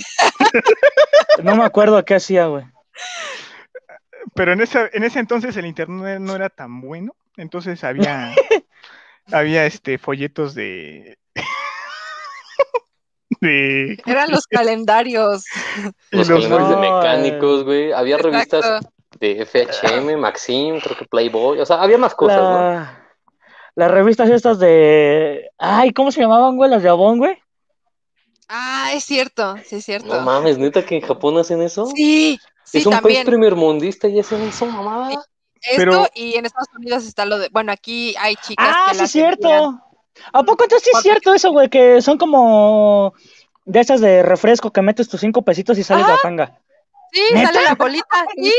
No 1.43 1.55
me 1.55 1.63
acuerdo 1.63 2.03
qué 2.05 2.15
hacía, 2.15 2.45
güey. 2.47 2.65
Pero 4.35 4.53
en 4.53 4.61
ese, 4.61 4.89
en 4.93 5.03
ese 5.03 5.19
entonces 5.19 5.55
el 5.57 5.65
internet 5.65 6.19
no 6.19 6.35
era 6.35 6.49
tan 6.49 6.81
bueno. 6.81 7.15
Entonces 7.37 7.83
había, 7.83 8.33
había 9.31 9.65
este 9.65 9.97
folletos 9.97 10.53
de. 10.55 11.17
de. 13.41 14.01
Eran 14.05 14.31
los 14.31 14.45
calendarios. 14.47 15.45
Los 16.11 16.27
los- 16.27 16.45
calendarios 16.45 16.69
de 16.69 16.75
mecánicos, 16.77 17.63
güey. 17.63 17.91
Había 17.91 18.17
revistas 18.17 18.81
de 19.19 19.45
FHM, 19.45 20.17
Maxim, 20.17 20.79
creo 20.79 20.97
que 20.97 21.05
Playboy. 21.05 21.59
O 21.59 21.65
sea, 21.65 21.81
había 21.81 21.97
más 21.97 22.15
cosas, 22.15 22.41
¿no? 22.41 22.59
La- 22.61 23.03
Las 23.75 23.91
revistas 23.91 24.29
estas 24.29 24.59
de... 24.59 25.49
Ay, 25.57 25.91
¿cómo 25.93 26.11
se 26.11 26.21
llamaban, 26.21 26.55
güey? 26.55 26.69
Las 26.69 26.83
de 26.83 26.89
Avon, 26.89 27.17
güey. 27.19 27.37
Ah, 28.49 28.91
es 28.93 29.03
cierto, 29.03 29.55
sí 29.65 29.77
es 29.77 29.85
cierto. 29.85 30.07
No 30.07 30.21
mames, 30.21 30.57
neta 30.57 30.85
que 30.85 30.95
en 30.95 31.01
Japón 31.01 31.37
hacen 31.37 31.61
eso. 31.61 31.85
Sí, 31.87 32.39
sí, 32.63 32.77
es 32.77 32.85
un 32.85 32.91
país 32.93 33.01
también. 33.01 33.25
primermundista 33.25 34.07
y 34.07 34.19
hacen 34.19 34.41
eso, 34.43 34.65
mamada. 34.67 35.21
Esto 35.61 35.75
Pero- 35.77 36.07
y 36.15 36.35
en 36.35 36.45
Estados 36.45 36.69
Unidos 36.75 37.05
está 37.05 37.25
lo 37.25 37.37
de, 37.39 37.49
bueno, 37.49 37.71
aquí 37.71 38.15
hay 38.19 38.35
chicas 38.35 38.67
Ah, 38.69 38.85
que 38.89 38.95
sí, 38.95 39.01
las 39.01 39.11
cierto. 39.11 39.81
¿A 40.33 40.43
poco 40.43 40.63
entonces 40.63 40.83
sí 40.83 40.91
es 40.95 41.03
cierto 41.03 41.33
eso, 41.33 41.51
güey? 41.51 41.69
Que 41.69 42.01
son 42.01 42.17
como 42.17 43.13
de 43.65 43.79
esas 43.79 44.01
de 44.01 44.23
refresco 44.23 44.71
que 44.71 44.81
metes 44.81 45.07
tus 45.09 45.19
cinco 45.19 45.43
pesitos 45.43 45.77
y 45.77 45.83
sales 45.83 46.05
Ah. 46.07 46.11
la 46.11 46.17
tanga. 46.21 46.59
Sí, 47.11 47.21
¿Neta? 47.33 47.53
sale 47.53 47.63
la 47.65 47.75
bolita. 47.75 48.25
Sí. 48.35 48.51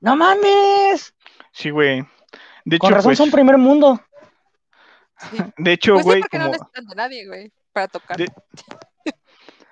¡No 0.00 0.16
mames! 0.16 1.14
Sí, 1.52 1.70
güey. 1.70 2.04
De 2.64 2.78
Con 2.78 2.88
hecho, 2.88 2.96
razón 2.96 3.10
pues, 3.10 3.18
son 3.18 3.30
primer 3.30 3.58
mundo. 3.58 4.00
de 5.58 5.72
hecho, 5.72 5.92
pues 5.94 6.02
sí, 6.04 6.08
güey, 6.08 6.20
no 6.22 6.28
como, 6.30 6.44
necesitan 6.46 6.86
de 6.86 6.94
nadie, 6.96 7.26
güey, 7.26 7.52
para 7.72 7.88
tocar. 7.88 8.16
De- 8.16 8.32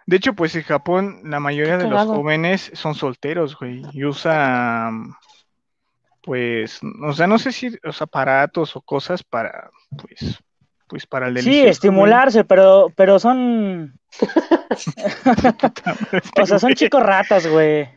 de 0.06 0.16
hecho, 0.16 0.32
pues 0.34 0.54
en 0.56 0.62
Japón 0.62 1.20
la 1.24 1.38
mayoría 1.40 1.76
de 1.78 1.88
los 1.88 2.04
jóvenes 2.06 2.70
son 2.74 2.94
solteros, 2.94 3.56
güey, 3.58 3.82
y 3.92 4.04
usan, 4.04 5.14
pues, 6.22 6.80
o 7.02 7.12
sea, 7.12 7.26
no 7.26 7.38
sé 7.38 7.52
si, 7.52 7.70
los 7.82 8.00
aparatos 8.02 8.76
o 8.76 8.80
cosas 8.82 9.22
para, 9.22 9.70
pues, 9.96 10.38
pues 10.86 11.06
para 11.06 11.28
el 11.28 11.34
Sí, 11.34 11.40
delicioso, 11.40 11.60
güey. 11.62 11.70
estimularse, 11.70 12.44
pero, 12.44 12.92
pero 12.96 13.18
son. 13.18 13.98
O 16.40 16.46
sea, 16.46 16.58
son 16.58 16.74
chicos 16.74 17.02
ratas, 17.02 17.46
güey. 17.46 17.88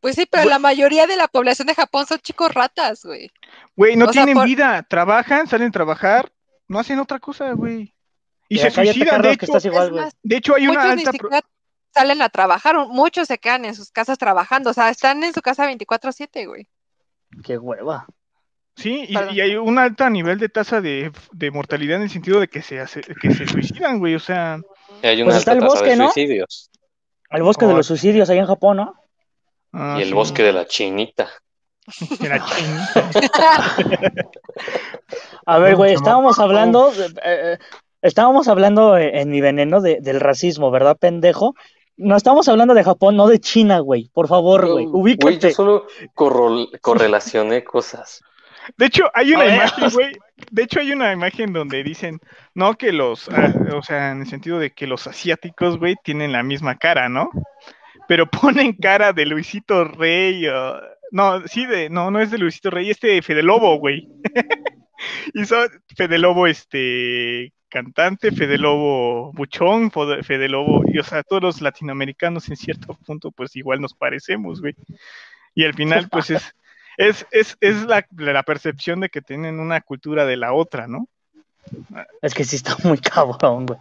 Pues 0.00 0.16
sí, 0.16 0.26
pero 0.30 0.48
la 0.48 0.58
mayoría 0.58 1.06
de 1.06 1.16
la 1.16 1.28
población 1.28 1.66
de 1.66 1.74
Japón 1.74 2.06
son 2.06 2.18
chicos 2.18 2.52
ratas, 2.52 3.04
güey. 3.04 3.30
Güey, 3.74 3.96
no 3.96 4.06
O 4.06 4.12
sea, 4.12 4.22
tienen 4.24 4.34
por- 4.34 4.46
vida, 4.46 4.82
trabajan, 4.82 5.46
salen 5.46 5.68
a 5.68 5.72
trabajar, 5.72 6.30
no 6.68 6.78
hacen 6.78 6.98
otra 6.98 7.18
cosa, 7.18 7.52
güey. 7.52 7.94
Y 8.48 8.58
se 8.58 8.70
suicidan, 8.70 9.22
de 9.22 9.32
hecho, 9.32 9.46
estás 9.46 9.64
igual, 9.64 9.84
Es 9.86 9.90
güey. 9.90 10.04
más, 10.04 10.14
de 10.22 10.36
hecho 10.36 10.54
hay 10.54 10.68
una 10.68 10.92
alta... 10.92 11.10
pro- 11.12 11.30
salen 11.94 12.20
a 12.22 12.28
trabajar, 12.28 12.76
muchos 12.88 13.28
se 13.28 13.38
quedan 13.38 13.64
en 13.64 13.74
sus 13.74 13.90
casas 13.90 14.18
trabajando, 14.18 14.70
o 14.70 14.74
sea, 14.74 14.90
están 14.90 15.24
en 15.24 15.32
su 15.32 15.40
casa 15.40 15.66
24/7, 15.70 16.46
güey. 16.48 16.68
Qué 17.42 17.58
hueva. 17.58 18.06
Sí, 18.76 19.06
y, 19.08 19.40
hay 19.40 19.54
un 19.54 19.78
alto 19.78 20.08
nivel 20.10 20.38
de 20.38 20.48
tasa 20.48 20.80
de, 20.80 21.12
de 21.32 21.50
mortalidad 21.52 21.96
en 21.98 22.02
el 22.02 22.10
sentido 22.10 22.40
de 22.40 22.48
que 22.48 22.60
se, 22.60 22.80
hace, 22.80 23.02
que 23.02 23.30
se 23.32 23.46
suicidan, 23.46 23.98
güey, 24.00 24.16
o 24.16 24.20
sea... 24.20 24.58
Y 25.02 25.06
hay 25.06 25.22
una 25.22 25.26
Pues 25.30 25.36
está 25.38 25.52
el 25.52 25.60
tasa 25.60 25.74
de 25.74 25.80
bosque, 25.80 25.96
¿no? 25.96 26.10
suicidios. 26.10 26.70
El 27.30 27.42
bosque 27.44 27.66
de 27.66 27.72
Oh. 27.72 27.76
los 27.76 27.86
suicidios 27.86 28.28
ahí 28.30 28.38
en 28.38 28.46
Japón, 28.46 28.78
¿no? 28.78 28.94
ah, 29.72 29.96
y 29.98 30.02
el 30.02 30.08
sí, 30.08 30.14
bosque 30.14 30.42
de 30.42 30.52
la 30.52 30.66
chinita. 30.66 31.28
de 32.20 32.28
la 32.28 32.44
chinita. 32.44 33.10
A 35.46 35.58
ver, 35.58 35.76
güey, 35.76 35.92
estábamos 35.92 36.38
hablando, 36.38 36.90
de- 36.90 37.06
eh, 37.06 37.12
eh, 37.24 37.58
estábamos 38.02 38.48
hablando 38.48 38.96
en 38.96 39.30
mi 39.30 39.40
veneno 39.40 39.80
de- 39.80 39.98
del 40.00 40.20
racismo, 40.20 40.70
¿verdad, 40.70 40.96
pendejo? 40.98 41.54
No 41.96 42.16
estamos 42.16 42.48
hablando 42.48 42.74
de 42.74 42.82
Japón, 42.84 43.16
no 43.16 43.28
de 43.28 43.38
China, 43.38 43.78
güey. 43.78 44.10
Por 44.12 44.26
favor, 44.28 44.66
güey, 44.68 44.86
Güey, 44.86 45.16
yo 45.16 45.28
ubícate. 45.28 45.52
solo 45.52 45.86
correlacioné 46.80 47.64
cosas. 47.64 48.20
De 48.78 48.86
hecho, 48.86 49.04
hay 49.12 49.32
una 49.34 49.44
ver. 49.44 49.54
imagen, 49.56 49.90
güey. 49.92 50.12
De 50.50 50.62
hecho, 50.62 50.80
hay 50.80 50.92
una 50.92 51.12
imagen 51.12 51.52
donde 51.52 51.82
dicen, 51.84 52.18
no 52.54 52.74
que 52.74 52.92
los, 52.92 53.28
ah, 53.28 53.52
o 53.76 53.82
sea, 53.82 54.10
en 54.12 54.22
el 54.22 54.26
sentido 54.26 54.58
de 54.58 54.70
que 54.72 54.86
los 54.86 55.06
asiáticos, 55.06 55.78
güey, 55.78 55.96
tienen 56.02 56.32
la 56.32 56.42
misma 56.42 56.76
cara, 56.76 57.08
¿no? 57.08 57.30
Pero 58.08 58.26
ponen 58.30 58.72
cara 58.72 59.12
de 59.12 59.26
Luisito 59.26 59.84
Rey, 59.84 60.46
o- 60.48 60.80
no, 61.12 61.46
sí, 61.46 61.66
de, 61.66 61.90
no, 61.90 62.10
no 62.10 62.20
es 62.20 62.30
de 62.30 62.38
Luisito 62.38 62.70
Rey, 62.70 62.90
este 62.90 63.08
de 63.08 63.22
Fede 63.22 63.42
Lobo, 63.42 63.78
güey. 63.78 64.08
y 65.34 65.44
son 65.44 65.68
Fede 65.96 66.18
Lobo, 66.18 66.46
este, 66.46 67.52
cantante, 67.74 68.30
Fede 68.30 68.56
Lobo 68.56 69.32
buchón, 69.32 69.90
Fede 69.90 70.48
Lobo, 70.48 70.84
y 70.86 71.00
o 71.00 71.02
sea, 71.02 71.24
todos 71.24 71.42
los 71.42 71.60
latinoamericanos 71.60 72.48
en 72.48 72.56
cierto 72.56 72.94
punto, 73.04 73.32
pues 73.32 73.56
igual 73.56 73.80
nos 73.80 73.94
parecemos, 73.94 74.60
güey. 74.60 74.76
Y 75.56 75.64
al 75.64 75.74
final, 75.74 76.08
pues 76.08 76.30
es, 76.30 76.54
es, 76.96 77.26
es, 77.32 77.56
es 77.60 77.84
la, 77.84 78.06
la 78.16 78.44
percepción 78.44 79.00
de 79.00 79.08
que 79.08 79.20
tienen 79.22 79.58
una 79.58 79.80
cultura 79.80 80.24
de 80.24 80.36
la 80.36 80.52
otra, 80.52 80.86
¿no? 80.86 81.08
Es 82.22 82.32
que 82.32 82.44
sí 82.44 82.54
está 82.54 82.76
muy 82.84 82.98
cabrón, 82.98 83.66
güey. 83.66 83.80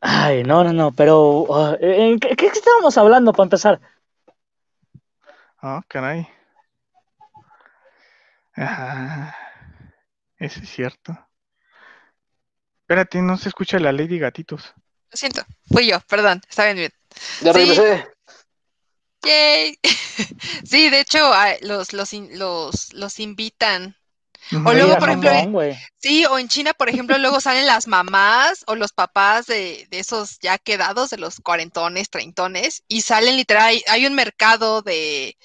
Ay, 0.00 0.44
no, 0.44 0.62
no, 0.62 0.72
no, 0.72 0.92
pero 0.92 1.46
ah, 1.52 1.76
¿en 1.80 2.20
qué, 2.20 2.36
qué 2.36 2.46
estábamos 2.46 2.96
hablando 2.96 3.32
para 3.32 3.46
empezar? 3.46 3.80
Ah, 5.60 5.82
caray. 5.88 6.28
Ah, 8.56 9.34
eso 10.38 10.60
es 10.60 10.68
cierto. 10.68 11.27
Espérate, 12.88 13.20
no 13.20 13.36
se 13.36 13.50
escucha 13.50 13.78
la 13.78 13.92
Lady 13.92 14.18
Gatitos. 14.18 14.72
Lo 15.10 15.16
siento, 15.18 15.42
fui 15.70 15.88
yo, 15.88 16.00
perdón, 16.08 16.40
está 16.48 16.64
bien, 16.64 16.76
bien. 16.78 16.92
Ya 17.42 17.52
Sí. 17.52 17.58
regresé. 17.58 18.06
Yay. 19.24 19.78
Sí, 20.64 20.88
de 20.88 21.00
hecho, 21.00 21.30
los, 21.60 21.92
los, 21.92 22.12
los, 22.14 22.92
los 22.94 23.20
invitan. 23.20 23.94
O 24.64 24.72
luego, 24.72 24.96
por 24.96 25.10
ejemplo. 25.10 25.30
Sí, 25.98 26.24
o 26.24 26.38
en 26.38 26.48
China, 26.48 26.72
por 26.72 26.88
ejemplo, 26.88 27.18
luego 27.18 27.42
salen 27.42 27.66
las 27.66 27.86
mamás 27.86 28.64
o 28.66 28.74
los 28.74 28.92
papás 28.92 29.44
de, 29.46 29.86
de 29.90 29.98
esos 29.98 30.38
ya 30.40 30.56
quedados, 30.56 31.10
de 31.10 31.18
los 31.18 31.40
cuarentones, 31.40 32.08
treintones, 32.08 32.82
y 32.88 33.02
salen 33.02 33.36
literal, 33.36 33.66
hay, 33.66 33.82
hay 33.86 34.06
un 34.06 34.14
mercado 34.14 34.80
de, 34.80 35.36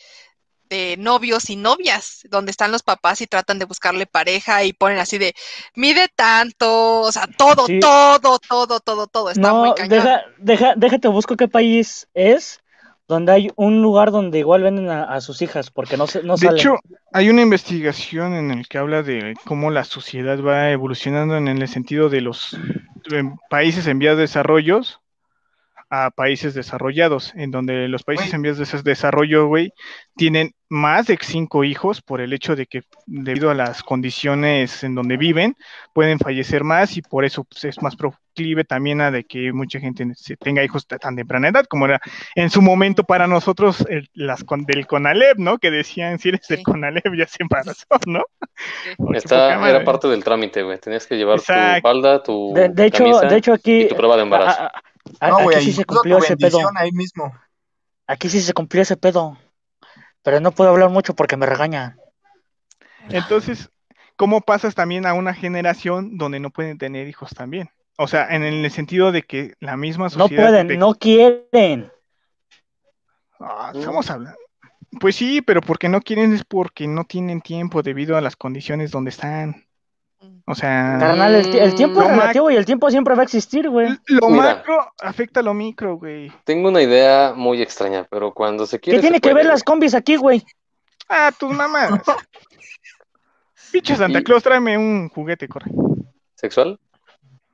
de 0.74 0.98
novios 0.98 1.50
y 1.50 1.56
novias, 1.56 2.22
donde 2.30 2.52
están 2.52 2.72
los 2.72 2.84
papás 2.84 3.22
y 3.22 3.28
tratan 3.28 3.60
de 3.60 3.66
buscarle 3.66 4.06
pareja 4.08 4.64
y 4.64 4.74
ponen 4.74 4.98
así 5.00 5.18
de, 5.18 5.34
mide 5.76 6.08
tanto, 6.16 7.02
o 7.02 7.12
sea, 7.12 7.28
todo, 7.28 7.68
Sí. 7.68 7.80
todo, 7.80 8.40
todo, 8.40 8.80
todo, 8.80 9.08
todo, 9.08 9.30
está 9.30 9.54
muy 9.54 9.70
No, 9.70 9.76
cañón. 9.76 9.90
deja, 9.90 10.22
deja, 10.38 10.74
déjate 10.76 11.08
busco 11.10 11.36
qué 11.38 11.48
país 11.48 12.08
es 12.14 12.60
donde 13.08 13.32
hay 13.34 13.50
un 13.56 13.82
lugar 13.82 14.12
donde 14.12 14.40
igual 14.40 14.64
venden 14.64 14.90
a, 14.90 15.04
a 15.04 15.22
sus 15.22 15.42
hijas, 15.42 15.70
porque 15.70 15.98
no, 15.98 16.08
se, 16.08 16.24
no 16.24 16.34
De 16.34 16.40
salen. 16.48 16.58
hecho, 16.60 16.76
hay 17.12 17.30
una 17.30 17.42
investigación 17.42 18.34
en 18.34 18.52
el 18.52 18.68
que 18.68 18.78
habla 18.80 19.04
de 19.04 19.36
cómo 19.46 19.70
la 19.72 19.84
sociedad 19.84 20.40
va 20.42 20.72
evolucionando 20.72 21.36
en 21.38 21.48
el 21.50 21.68
sentido 21.68 22.10
de 22.10 22.22
los 22.22 22.58
países 23.50 23.86
en 23.88 24.00
vías 24.00 24.16
de 24.16 24.22
desarrollos 24.24 25.00
a 25.96 26.10
países 26.10 26.56
desarrollados, 26.56 27.34
en 27.36 27.52
donde 27.52 27.88
los 27.88 28.04
países 28.04 28.34
en 28.34 28.42
vías 28.42 28.58
de 28.58 28.66
des- 28.66 28.84
desarrollo, 28.84 29.46
güey, 29.46 29.72
tienen 30.16 30.52
más 30.68 31.06
de 31.06 31.20
cinco 31.22 31.64
hijos 31.64 32.02
por 32.02 32.20
el 32.20 32.34
hecho 32.34 32.56
de 32.56 32.66
que 32.66 32.82
debido 33.06 33.52
a 33.52 33.54
las 33.54 33.84
condiciones 33.84 34.84
en 34.84 34.96
donde 34.96 35.18
viven, 35.18 35.56
pueden 35.94 36.18
fallecer 36.18 36.64
más 36.64 36.98
y 36.98 37.04
por 37.04 37.26
eso 37.26 37.44
pues, 37.44 37.66
es 37.66 37.82
más 37.84 37.96
proclive 37.96 38.64
también 38.64 39.02
a 39.02 39.12
de 39.12 39.24
que 39.24 39.54
mucha 39.54 39.80
gente 39.80 40.04
se 40.16 40.36
tenga 40.36 40.64
hijos 40.64 40.88
a 40.90 40.98
tan 40.98 41.16
temprana 41.16 41.50
edad, 41.50 41.66
como 41.70 41.86
era 41.86 42.02
en 42.34 42.50
su 42.50 42.64
momento 42.64 43.04
para 43.04 43.28
nosotros 43.28 43.86
el- 43.88 44.10
las 44.16 44.44
con- 44.44 44.64
del 44.66 44.88
CONALEP, 44.88 45.38
¿no? 45.38 45.60
Que 45.60 45.70
decían, 45.70 46.18
si 46.18 46.30
eres 46.30 46.48
del 46.48 46.58
Sí. 46.60 46.64
CONALEP 46.64 47.14
ya 47.16 47.28
se 47.28 47.44
embarazó, 47.44 47.86
¿no? 48.08 48.24
Sí. 48.66 48.90
Está, 49.14 49.60
madre. 49.60 49.76
era 49.76 49.84
parte 49.86 50.08
del 50.08 50.24
trámite, 50.24 50.64
güey. 50.64 50.80
Tenías 50.80 51.06
que 51.06 51.18
llevar 51.18 51.38
Exacto. 51.38 51.76
tu 51.76 51.82
falda, 51.82 52.24
tu 52.24 52.54
De, 52.56 52.70
de 52.70 52.86
hecho, 52.88 53.04
de 53.22 53.36
aquí, 53.54 53.82
y 53.82 53.88
tu 53.90 53.96
prueba 53.96 54.16
de 54.16 54.24
embarazo. 54.24 54.60
a- 54.62 54.66
a- 54.66 54.68
a- 54.70 54.84
No, 55.22 55.44
güey, 55.44 55.58
aquí 55.58 55.66
sí 55.66 55.74
se 55.74 55.86
cumplió 55.86 56.18
ese 56.18 56.38
pedo. 56.38 56.58
bendición 56.58 56.74
ahí 56.78 56.92
mismo. 56.92 57.34
Aquí 58.08 58.30
sí 58.30 58.42
se 58.42 58.54
cumplió 58.54 58.82
ese 58.82 58.98
pedo. 58.98 59.38
Pero 60.22 60.40
no 60.40 60.52
puedo 60.52 60.70
hablar 60.70 60.90
mucho 60.90 61.16
porque 61.16 61.38
me 61.38 61.46
regaña. 61.46 61.98
Entonces, 63.10 63.70
¿cómo 64.16 64.42
pasas 64.42 64.76
también 64.76 65.06
a 65.06 65.14
una 65.14 65.34
generación 65.34 66.18
donde 66.18 66.40
no 66.40 66.50
pueden 66.50 66.78
tener 66.78 67.08
hijos 67.08 67.32
también? 67.32 67.70
O 67.98 68.08
sea, 68.08 68.28
en 68.34 68.44
el 68.44 68.70
sentido 68.72 69.12
de 69.12 69.24
que 69.24 69.54
la 69.60 69.78
misma 69.78 70.06
No 70.06 70.10
sociedad... 70.10 70.44
pueden, 70.44 70.68
de- 70.68 70.78
no 70.78 70.96
quieren. 70.96 71.92
Ah, 73.40 73.72
estamos 73.76 74.10
hablando... 74.10 74.38
Pues 75.00 75.16
sí, 75.16 75.42
pero 75.42 75.60
porque 75.62 75.90
no 75.90 76.02
quieren 76.02 76.34
es 76.34 76.44
porque 76.46 76.88
no 76.88 77.04
tienen 77.04 77.42
tiempo 77.42 77.82
debido 77.82 78.16
a 78.16 78.22
las 78.22 78.36
condiciones 78.36 78.92
donde 78.92 79.10
están. 79.10 79.63
O 80.46 80.56
sea, 80.56 80.98
Carnal, 81.00 81.36
el, 81.36 81.56
el 81.56 81.76
tiempo 81.76 82.02
es 82.02 82.08
relativo 82.10 82.52
y 82.52 82.56
el 82.56 82.66
tiempo 82.66 82.90
siempre 82.92 83.16
va 83.16 83.22
a 83.22 83.24
existir, 83.24 83.70
güey. 83.70 83.88
lo 84.08 84.28
Mira. 84.30 84.56
macro 84.56 84.92
afecta 85.02 85.40
a 85.40 85.44
lo 85.44 85.54
micro, 85.54 85.98
güey. 85.98 86.32
Tengo 86.44 86.68
una 86.70 86.82
idea 86.82 87.34
muy 87.36 87.62
extraña, 87.62 88.06
pero 88.10 88.34
cuando 88.34 88.66
se 88.66 88.80
quiere. 88.80 88.98
¿Qué 88.98 89.02
tiene 89.02 89.20
que 89.22 89.30
puede, 89.30 89.36
ver 89.36 89.46
las 89.46 89.64
combis 89.64 89.94
aquí, 89.96 90.16
güey? 90.18 90.44
Ah, 91.08 91.32
tus 91.38 91.52
mamás. 91.52 91.92
Pinche 93.72 93.96
Santa 93.96 94.20
Y- 94.20 94.24
Claus, 94.24 94.44
tráeme 94.44 94.78
un 94.78 95.10
juguete, 95.10 95.48
corre. 95.48 95.72
¿Sexual? 96.36 96.80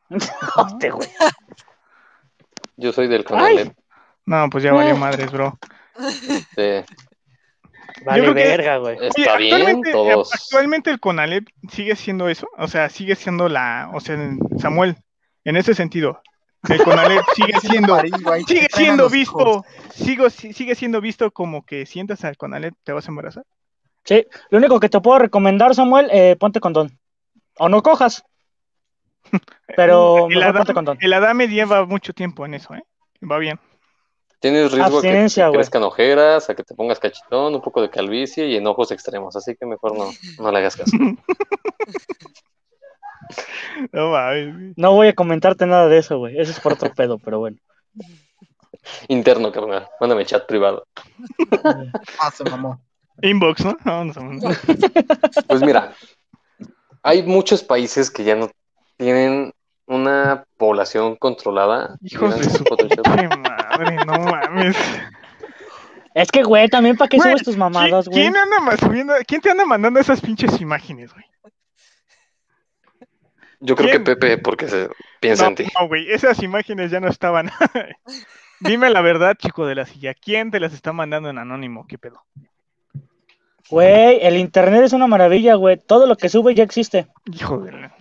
Hostia, 0.55 0.91
güey. 0.91 1.09
Yo 2.77 2.91
soy 2.91 3.07
del 3.07 3.23
Conalep. 3.23 3.73
No, 4.25 4.49
pues 4.49 4.63
ya 4.63 4.73
valió 4.73 4.95
madres, 4.97 5.31
bro. 5.31 5.57
de- 6.55 6.85
Vale, 8.05 8.21
creo 8.21 8.33
que- 8.35 8.43
verga, 8.43 8.77
güey. 8.77 8.97
Está 9.01 9.33
Oye, 9.35 9.37
bien, 9.45 9.53
actualmente, 9.55 9.91
todos. 9.91 10.33
actualmente 10.33 10.89
el 10.91 10.99
CONALEP 10.99 11.47
sigue 11.71 11.95
siendo 11.95 12.27
eso, 12.29 12.47
o 12.57 12.67
sea, 12.67 12.89
sigue 12.89 13.15
siendo 13.15 13.49
la, 13.49 13.89
o 13.93 13.99
sea, 13.99 14.17
Samuel, 14.59 14.95
en 15.43 15.57
ese 15.57 15.73
sentido, 15.73 16.21
el 16.69 16.83
CONALEP 16.83 17.21
sigue 17.35 17.59
siendo, 17.61 17.99
sigue 18.47 18.67
siendo 18.73 19.09
visto, 19.09 19.63
sigo, 19.93 20.29
si- 20.29 20.53
sigue 20.53 20.75
siendo 20.75 21.01
visto 21.01 21.31
como 21.31 21.65
que 21.65 21.85
sientas 21.85 22.23
al 22.25 22.37
CONALEP, 22.37 22.73
te 22.83 22.91
vas 22.91 23.05
a 23.07 23.11
embarazar. 23.11 23.43
Sí, 24.05 24.25
lo 24.49 24.57
único 24.59 24.79
que 24.79 24.89
te 24.89 24.99
puedo 25.01 25.19
recomendar, 25.19 25.75
Samuel, 25.75 26.09
eh, 26.11 26.35
ponte 26.39 26.59
condón. 26.59 26.97
O 27.57 27.67
no 27.69 27.83
cojas. 27.83 28.23
Pero 29.75 30.27
el, 30.29 30.37
mejor 30.37 30.43
ponte 30.53 30.61
Adame, 30.61 30.73
condón. 30.73 30.97
el 31.01 31.13
Adame 31.13 31.47
lleva 31.47 31.85
mucho 31.85 32.13
tiempo 32.13 32.45
en 32.45 32.53
eso, 32.55 32.73
¿eh? 32.75 32.83
Va 33.29 33.37
bien. 33.37 33.59
Tienes 34.39 34.71
riesgo 34.71 34.99
a 34.99 35.01
que 35.01 35.27
te 35.27 35.51
crezcan 35.51 35.83
ojeras, 35.83 36.49
a 36.49 36.55
que 36.55 36.63
te 36.63 36.73
pongas 36.73 36.99
cachetón, 36.99 37.55
un 37.55 37.61
poco 37.61 37.81
de 37.81 37.89
calvicie 37.89 38.47
y 38.47 38.55
enojos 38.55 38.91
extremos. 38.91 39.35
Así 39.35 39.55
que 39.55 39.65
mejor 39.65 39.97
no, 39.97 40.11
no 40.39 40.51
le 40.51 40.57
hagas 40.57 40.75
caso. 40.75 40.95
No 43.91 44.09
mames. 44.09 44.53
güey. 44.55 44.73
No 44.75 44.93
voy 44.93 45.07
a 45.09 45.13
comentarte 45.13 45.65
nada 45.67 45.87
de 45.87 45.99
eso, 45.99 46.17
güey. 46.17 46.39
Eso 46.39 46.51
es 46.51 46.59
por 46.59 46.73
otro 46.73 46.91
pedo, 46.93 47.19
pero 47.19 47.39
bueno. 47.39 47.57
Interno, 49.07 49.51
carnal. 49.51 49.87
Mándame 49.99 50.25
chat 50.25 50.47
privado. 50.47 50.87
Ah, 52.19 52.31
se 52.31 52.43
mamó. 52.43 52.81
Inbox, 53.21 53.65
¿no? 53.65 53.77
No, 53.85 54.05
no, 54.05 54.13
no. 54.23 54.49
Pues 55.47 55.61
mira, 55.61 55.93
hay 57.03 57.23
muchos 57.23 57.63
países 57.63 58.09
que 58.09 58.23
ya 58.23 58.35
no 58.35 58.49
tienen 58.97 59.53
una 59.89 60.45
población 60.57 61.15
controlada. 61.17 61.97
Hijos 62.01 62.37
de 62.37 62.43
su 62.45 62.63
madre, 62.63 63.95
no 64.05 64.19
mames. 64.19 64.77
Es 66.13 66.31
que, 66.31 66.43
güey, 66.43 66.67
también 66.69 66.95
para 66.95 67.09
qué 67.09 67.17
Güey, 67.17 67.31
subes 67.31 67.43
tus 67.43 67.57
mamadas, 67.57 68.07
¿quién- 68.07 68.31
güey. 68.31 68.31
¿Quién 68.31 68.37
anda 68.37 68.59
más 68.59 68.79
subiendo? 68.79 69.13
¿Quién 69.27 69.41
te 69.41 69.51
anda 69.51 69.65
mandando 69.65 69.99
esas 69.99 70.21
pinches 70.21 70.59
imágenes, 70.61 71.11
güey? 71.13 71.25
Yo 73.61 73.75
creo 73.75 73.89
¿Quién? 73.89 74.03
que 74.03 74.15
Pepe, 74.15 74.37
porque 74.37 74.67
se 74.67 74.89
piensa 75.19 75.43
No, 75.43 75.49
en 75.49 75.55
ti. 75.55 75.65
no, 75.79 75.87
güey, 75.87 76.09
esas 76.11 76.41
imágenes 76.41 76.91
ya 76.91 76.99
no 76.99 77.09
estaban. 77.09 77.51
Dime 78.61 78.89
la 78.89 79.01
verdad, 79.01 79.35
chico 79.37 79.65
de 79.65 79.75
la 79.75 79.85
silla. 79.85 80.13
¿Quién 80.13 80.51
te 80.51 80.59
las 80.59 80.73
está 80.73 80.93
mandando 80.93 81.29
en 81.29 81.37
anónimo? 81.37 81.85
¿Qué 81.87 81.97
pedo? 81.97 82.23
Güey, 83.69 84.19
el 84.21 84.37
internet 84.37 84.83
es 84.83 84.93
una 84.93 85.07
maravilla, 85.07 85.55
güey. 85.55 85.77
Todo 85.77 86.07
lo 86.07 86.15
que 86.15 86.29
sube 86.29 86.55
ya 86.55 86.63
existe. 86.63 87.07
Hijo 87.31 87.59
de 87.59 87.71
la... 87.71 87.95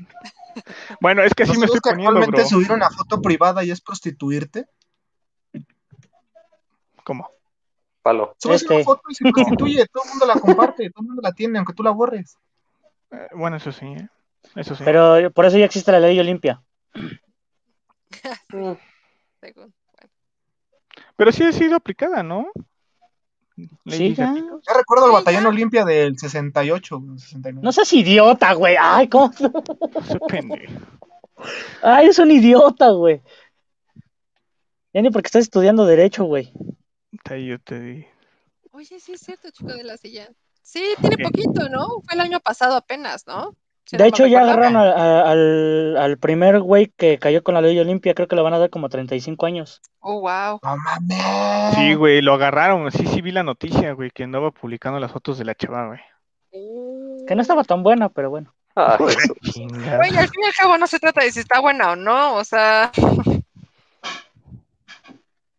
Bueno, 1.01 1.23
es 1.23 1.35
que 1.35 1.45
¿No 1.45 1.55
me 1.55 1.67
estoy 1.67 1.81
que 1.81 1.91
poniendo, 1.91 2.19
actualmente 2.19 2.41
bro. 2.43 2.49
subir 2.49 2.73
una 2.73 2.91
foto 2.91 3.21
privada 3.23 3.65
y 3.65 3.71
es 3.71 3.81
prostituirte? 3.81 4.67
¿Cómo? 7.05 7.31
Palo. 8.03 8.35
Subes 8.39 8.63
Este. 8.63 8.75
una 8.77 8.85
foto 8.85 9.03
y 9.09 9.15
se 9.15 9.31
prostituye, 9.31 9.87
todo 9.87 10.05
el 10.05 10.11
mundo 10.11 10.27
la 10.27 10.35
comparte, 10.41 10.91
todo 10.91 11.03
el 11.03 11.07
mundo 11.09 11.23
la 11.23 11.33
tiene, 11.33 11.59
aunque 11.59 11.73
tú 11.75 11.83
la 11.83 11.91
borres. 11.91 12.37
Eh, 13.11 13.29
bueno, 13.35 13.57
eso 13.57 13.73
sí, 13.73 13.87
¿eh? 13.87 14.09
Eso 14.55 14.75
sí. 14.75 14.83
Pero 14.85 15.31
por 15.33 15.45
eso 15.47 15.59
ya 15.59 15.65
existe 15.65 15.91
la 15.93 16.01
ley 16.01 16.19
Olimpia. 16.21 16.63
Según. 18.51 18.79
Pero 21.17 21.33
sí 21.33 21.43
ha 21.45 21.53
sido 21.53 21.77
aplicada, 21.77 22.23
¿no? 22.23 22.51
Lady 23.85 24.09
Sí, 24.09 24.15
ya. 24.15 24.27
Gatito. 24.27 24.61
Yo 24.67 24.75
recuerdo 24.75 25.07
el 25.07 25.13
batallón. 25.13 25.47
Olimpia 25.47 25.85
del 25.85 26.19
68, 26.19 27.03
69. 27.17 27.61
No 27.63 27.73
seas 27.73 27.93
idiota, 27.93 28.53
güey. 28.55 28.77
Ay, 28.81 29.09
¿cómo? 29.09 29.33
Ay, 31.83 32.09
es 32.09 32.19
un 32.19 32.31
idiota, 32.31 32.91
güey. 32.91 33.23
Ya 34.93 35.03
ni 35.03 35.11
porque 35.11 35.27
estás 35.27 35.43
estudiando 35.43 35.87
Derecho, 35.87 36.25
güey. 36.25 36.53
Yo 37.29 37.59
te 37.61 37.81
di. 37.81 38.07
Oye, 38.73 39.01
sí 39.01 39.13
es 39.13 39.21
cierto, 39.21 39.51
chico 39.51 39.73
de 39.73 39.85
la 39.85 39.97
silla. 39.97 40.31
Sí, 40.63 40.83
tiene 41.01 41.19
poquito, 41.19 41.69
¿no? 41.69 42.01
Fue 42.05 42.15
el 42.15 42.21
año 42.21 42.41
pasado 42.41 42.75
apenas, 42.75 43.27
¿no? 43.27 43.57
De 43.93 44.07
hecho, 44.07 44.27
ya 44.27 44.43
agarraron 44.43 44.77
a- 44.77 44.83
a- 44.93 45.31
al, 45.31 45.97
al 45.97 46.19
primer 46.19 46.61
güey 46.61 46.93
que 46.97 47.19
cayó 47.19 47.43
con 47.43 47.55
la 47.55 47.61
ley 47.63 47.79
Olimpia. 47.79 48.15
Creo 48.15 48.29
que 48.29 48.37
le 48.37 48.43
van 48.43 48.55
a 48.55 48.59
dar 48.59 48.71
como 48.71 48.89
35 48.89 49.47
años. 49.47 49.81
Oh, 50.01 50.21
wow. 50.21 50.61
No 50.63 50.77
mames. 50.77 51.75
Sí, 51.75 51.95
güey, 51.95 52.21
lo 52.21 52.35
agarraron. 52.35 52.91
Sí, 52.93 53.07
sí 53.07 53.23
vi 53.23 53.33
la 53.33 53.43
noticia, 53.43 53.93
güey, 53.93 54.11
que 54.11 54.25
andaba 54.25 54.51
publicando 54.51 54.99
las 55.01 55.11
fotos 55.13 55.39
de 55.39 55.45
la 55.47 55.55
chava, 55.55 55.87
güey. 55.87 56.01
Que 57.27 57.35
no 57.35 57.43
estaba 57.43 57.65
tan 57.65 57.83
buena, 57.83 58.09
pero 58.09 58.31
bueno. 58.31 58.55
Güey, 58.99 59.17
al 60.17 60.29
fin 60.29 60.41
y 60.43 60.47
al 60.47 60.55
cabo 60.57 60.79
no 60.79 60.87
se 60.87 60.99
trata 61.01 61.23
de 61.25 61.33
si 61.33 61.41
está 61.41 61.61
buena 61.61 61.93
o 61.93 61.97
no, 61.97 62.37
o 62.37 62.45
sea, 62.45 62.93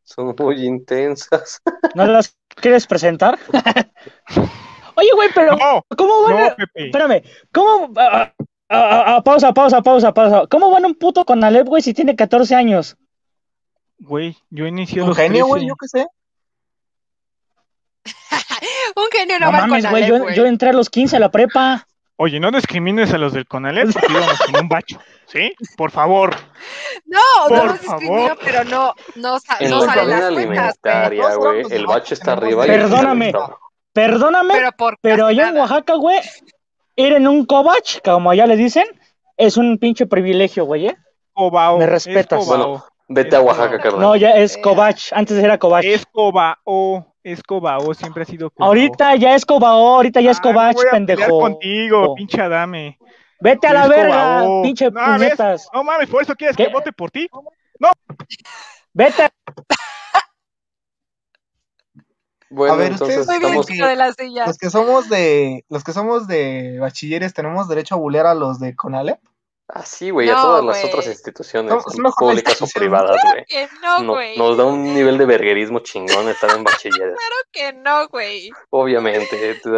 Son 0.04 0.34
muy 0.38 0.66
intensas. 0.66 1.62
¿No 1.96 2.06
las 2.06 2.36
quieres 2.56 2.88
presentar? 2.88 3.38
Oye, 5.00 5.10
güey, 5.16 5.30
pero 5.34 5.56
No, 5.56 5.84
¿cómo 5.98 6.24
van 6.24 6.38
a... 6.38 6.50
no, 6.50 6.56
Pepe. 6.56 6.86
Espérame, 6.88 7.24
¿cómo... 7.54 7.94
ah, 7.98 8.32
ah, 8.70 9.22
pausa, 9.24 9.54
pausa, 9.54 9.82
pausa, 9.82 10.14
pausa. 10.14 10.48
¿Cómo 10.50 10.70
van 10.72 10.86
un 10.86 10.96
puto 10.96 11.24
con 11.26 11.44
Alep, 11.44 11.68
güey, 11.68 11.82
si 11.82 11.94
tiene 11.94 12.16
14 12.16 12.54
años? 12.56 12.98
Güey, 14.00 14.38
yo 14.50 14.66
inicié 14.68 15.00
a 15.00 15.04
Un 15.04 15.10
los 15.10 15.18
genio, 15.18 15.46
13. 15.46 15.48
güey, 15.48 15.68
yo 15.68 15.76
qué 15.76 15.88
sé. 15.88 16.08
un 18.96 19.06
genio 19.12 19.40
no, 19.40 19.46
No 19.48 19.52
va 19.52 19.68
mames, 19.68 19.84
con 19.84 19.92
güey, 19.92 20.04
Alep, 20.04 20.16
yo, 20.18 20.24
güey. 20.24 20.36
yo 20.36 20.46
entré 20.46 20.70
a 20.70 20.74
los 20.74 20.90
15 20.90 21.16
a 21.18 21.20
la 21.20 21.32
prepa. 21.32 21.86
Oye, 22.22 22.38
no 22.42 22.52
discrimines 22.52 23.14
a 23.14 23.18
los 23.18 23.32
del 23.32 23.46
Conalep 23.48 23.94
porque 23.94 24.12
íbamos 24.12 24.42
en 24.50 24.56
un 24.64 24.68
bacho, 24.68 25.00
¿sí? 25.28 25.54
Por 25.78 25.90
favor. 25.90 26.36
No, 27.06 27.20
Por 27.48 27.58
no 27.58 27.66
los 27.66 27.82
discrimino, 27.82 28.28
favor. 28.28 28.40
pero 28.44 28.64
no, 28.66 28.94
no, 29.16 29.22
no 29.22 29.34
la 29.36 29.40
salen 29.40 29.88
cadena 29.88 30.20
las 30.20 30.34
cuentas, 30.34 30.78
alimentaria, 30.84 31.36
güey, 31.36 31.64
el 31.72 31.86
bacho 31.88 32.14
está 32.14 32.34
arriba 32.34 32.66
Perdóname. 32.66 33.32
Perdóname, 34.00 34.54
Pero 34.54 34.72
por 34.74 34.98
pero 35.02 35.26
allá 35.28 35.50
en. 35.50 35.58
Oaxaca, 35.58 35.96
güey, 35.96 36.20
ir 36.96 37.14
en 37.14 37.28
un 37.28 37.46
cobach, 37.46 38.00
como 38.04 38.32
allá 38.32 38.48
le 38.48 38.56
dicen, 38.56 38.86
es 39.36 39.58
un 39.58 39.78
pinche 39.78 40.06
privilegio, 40.06 40.66
güey, 40.66 40.88
¿eh? 40.88 40.98
Cobao. 41.34 41.78
Me 41.78 41.84
es 41.86 41.90
respetas. 41.90 42.46
Cobao. 42.46 42.84
Vete 43.08 43.36
a 43.36 43.42
Oaxaca, 43.42 43.80
carnal. 43.80 44.02
No, 44.02 44.16
ya 44.16 44.32
es 44.32 44.58
cobach, 44.58 45.12
antes 45.14 45.38
era 45.38 45.58
cobach. 45.58 45.84
Es 45.84 46.06
Cobao. 46.06 47.08
Es 47.24 47.44
Cobao, 47.44 47.94
siempre 47.94 48.24
ha 48.24 48.26
sido 48.26 48.50
Cobao. 48.50 48.70
Ahorita 48.70 49.16
ya 49.16 49.36
es 49.36 49.46
cobao, 49.46 49.96
ahorita 49.96 50.22
ya 50.22 50.32
es 50.32 50.38
Ah, 50.38 50.42
no 50.46 50.52
cobach, 50.52 50.76
voy 50.76 50.86
a 50.88 50.92
pelear 50.92 51.08
pendejo. 51.18 51.40
contigo, 51.40 52.16
pinche 52.16 52.42
Adame. 52.42 52.98
Vete 53.42 53.68
a 53.68 53.74
la 53.74 53.88
verga, 53.88 54.40
Cobao. 54.42 54.62
pinche 54.62 54.90
No. 54.92 55.18
No 55.74 55.84
mames, 55.84 56.10
por 56.10 56.22
eso 56.24 56.36
quieres 56.36 56.56
¿Qué? 56.56 56.68
que 56.68 56.72
vote 56.72 56.94
por 56.94 57.12
ti. 57.12 57.28
Vete 58.94 59.24
a... 59.24 59.30
Bueno, 62.50 62.74
A 62.74 62.78
ver, 62.78 62.92
entonces 62.94 63.20
ustedes- 63.20 63.42
estamos... 63.44 63.66
que- 63.66 63.74
chico 63.74 63.88
de 63.88 63.96
la 63.96 64.14
silla. 64.14 64.46
Los 64.48 64.58
que 64.58 64.70
somos 64.70 65.10
de, 65.10 65.66
los 65.70 65.84
que 65.84 65.94
somos 65.94 66.28
de 66.28 66.78
bachilleres, 66.80 67.34
¿tenemos 67.34 67.68
derecho 67.68 67.96
a 67.96 67.98
bulear 68.00 68.26
a 68.26 68.34
los 68.34 68.60
de 68.60 68.76
Conalep? 68.76 69.20
Ah, 69.72 69.86
sí, 69.86 70.10
güey, 70.10 70.28
a 70.30 70.34
No, 70.34 70.42
todas 70.42 70.66
las 70.66 70.84
otras 70.86 71.06
instituciones, 71.06 71.72
No, 72.00 72.12
públicas 72.18 72.60
o 72.60 72.66
privadas, 72.74 73.20
güey. 73.24 73.46
Que 73.46 73.68
no, 73.84 74.14
güey. 74.14 74.36
nos 74.36 74.58
da 74.58 74.66
un 74.66 74.84
nivel 74.96 75.20
de 75.20 75.26
verguerismo 75.28 75.80
chingón 75.82 76.28
estar 76.28 76.50
en 76.58 76.64
bachiller. 76.64 77.14
Que 77.52 77.74
no, 77.74 78.08
güey. 78.08 78.50
Obviamente. 78.72 79.60
Tú, 79.62 79.76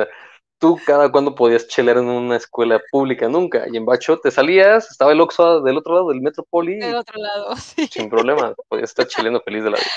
tú 0.60 0.80
cada 0.86 1.12
cuando 1.12 1.36
podías 1.36 1.68
chelar 1.68 1.98
en 1.98 2.06
una 2.08 2.38
escuela 2.38 2.80
pública, 2.90 3.28
nunca. 3.28 3.66
Y 3.70 3.76
en 3.76 3.86
Bacho 3.86 4.18
te 4.20 4.32
salías, 4.32 4.90
estaba 4.92 5.12
el 5.12 5.20
Oxxo 5.20 5.60
del 5.62 5.78
otro 5.78 5.94
lado 5.96 6.10
del 6.10 6.22
Metropoli, 6.22 6.80
Del 6.80 6.96
otro 6.96 7.20
lado, 7.22 7.56
sí. 7.58 7.88
sin 7.92 8.10
problema. 8.10 8.54
Podías 8.70 8.90
estar 8.92 9.08
cheleando 9.08 9.42
feliz 9.42 9.64
de 9.66 9.72
la 9.72 9.78
vida. 9.78 9.92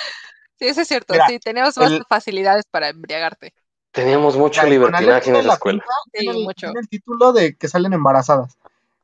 Sí, 0.58 0.66
eso 0.66 0.80
es 0.82 0.88
cierto. 0.88 1.14
Mira, 1.14 1.26
sí, 1.26 1.38
tenemos 1.38 1.76
más 1.76 1.92
el- 1.92 2.04
facilidades 2.08 2.64
para 2.70 2.88
embriagarte. 2.88 3.54
Teníamos 3.92 4.36
mucho 4.36 4.60
Conalep 4.62 4.80
libertinaje 4.80 5.30
en 5.30 5.46
la 5.46 5.54
escuela. 5.54 5.84
Sí, 6.12 6.18
tiene, 6.20 6.38
el, 6.38 6.44
mucho. 6.44 6.66
tiene 6.66 6.80
el 6.80 6.88
título 6.88 7.32
de 7.32 7.56
que 7.56 7.68
salen 7.68 7.92
embarazadas. 7.92 8.58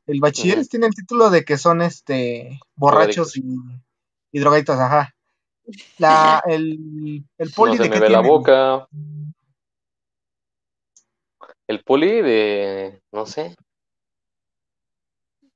El 0.05 0.19
bachilleres 0.19 0.67
tiene 0.67 0.87
el 0.87 0.93
título 0.93 1.29
de 1.29 1.45
que 1.45 1.57
son 1.57 1.81
este 1.81 2.59
borrachos 2.75 3.37
y, 3.37 3.43
y 4.31 4.39
drogadictos, 4.39 4.77
ajá. 4.79 5.15
La, 5.97 6.41
el, 6.47 7.23
el 7.37 7.51
poli 7.51 7.71
No 7.71 7.77
se 7.77 7.83
de 7.83 7.89
me 7.89 7.95
qué 7.95 8.01
ve 8.01 8.09
la 8.09 8.19
boca. 8.19 8.87
El 11.67 11.83
poli 11.83 12.21
de, 12.21 13.01
no 13.11 13.25
sé. 13.25 13.55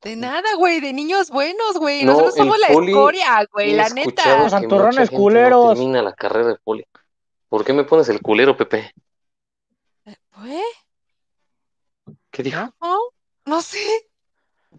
De 0.05 0.15
nada, 0.15 0.53
güey, 0.55 0.81
de 0.81 0.93
niños 0.93 1.31
buenos, 1.31 1.79
güey. 1.79 2.03
No, 2.03 2.11
Nosotros 2.11 2.35
somos 2.35 2.59
la 2.59 2.67
escoria, 2.67 3.43
güey, 3.51 3.73
la 3.73 3.89
neta. 3.89 4.43
Los 4.43 4.51
santurrones 4.51 5.09
culeros. 5.09 5.65
No 5.65 5.73
termina 5.73 6.03
la 6.03 6.13
carrera 6.13 6.49
de 6.49 6.57
poli. 6.63 6.85
¿Por 7.49 7.65
qué 7.65 7.73
me 7.73 7.85
pones 7.85 8.07
el 8.09 8.21
culero, 8.21 8.55
Pepe? 8.55 8.93
¿Güey? 10.37 10.61
¿Qué 12.29 12.43
dijo? 12.43 12.71
¿No? 12.79 12.99
No 13.45 13.61
sé. 13.63 13.79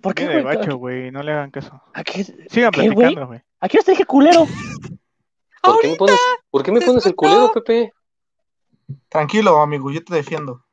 ¿Por 0.01 0.15
qué, 0.15 0.27
güey? 0.27 0.45
bacho, 0.45 0.77
güey, 0.77 1.11
no 1.11 1.25
le 1.25 1.33
hagan 1.33 1.51
caso. 1.51 1.83
¿A 1.93 2.05
qué, 2.05 2.23
Sigan 2.23 2.71
platicando, 2.71 3.27
güey. 3.27 3.43
a 3.59 3.69
qué 3.69 3.79
te 3.79 3.91
dije 3.91 4.05
culero? 4.05 4.47
¿Por 5.61 5.81
qué 5.81 5.89
me 5.89 5.97
pones, 5.97 6.21
¿por 6.51 6.63
qué 6.63 6.71
me 6.71 6.79
se 6.79 6.87
pones 6.87 7.05
el 7.05 7.17
culero, 7.17 7.51
Pepe? 7.53 7.93
Tranquilo, 9.09 9.61
amigo, 9.61 9.91
yo 9.91 10.05
te 10.05 10.15
defiendo. 10.15 10.66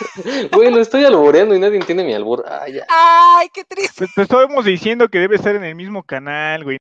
Güey, 0.52 0.70
lo 0.70 0.80
estoy 0.80 1.04
alboreando 1.04 1.54
y 1.54 1.60
nadie 1.60 1.76
entiende 1.76 2.04
mi 2.04 2.14
albur. 2.14 2.44
Ah, 2.46 2.66
ya. 2.68 2.84
Ay, 2.88 3.48
qué 3.52 3.64
triste. 3.64 3.94
Pues 3.98 4.14
te 4.14 4.22
estamos 4.22 4.64
diciendo 4.64 5.08
que 5.08 5.18
debe 5.18 5.36
estar 5.36 5.54
en 5.54 5.64
el 5.64 5.74
mismo 5.74 6.02
canal, 6.02 6.64
güey. 6.64 6.78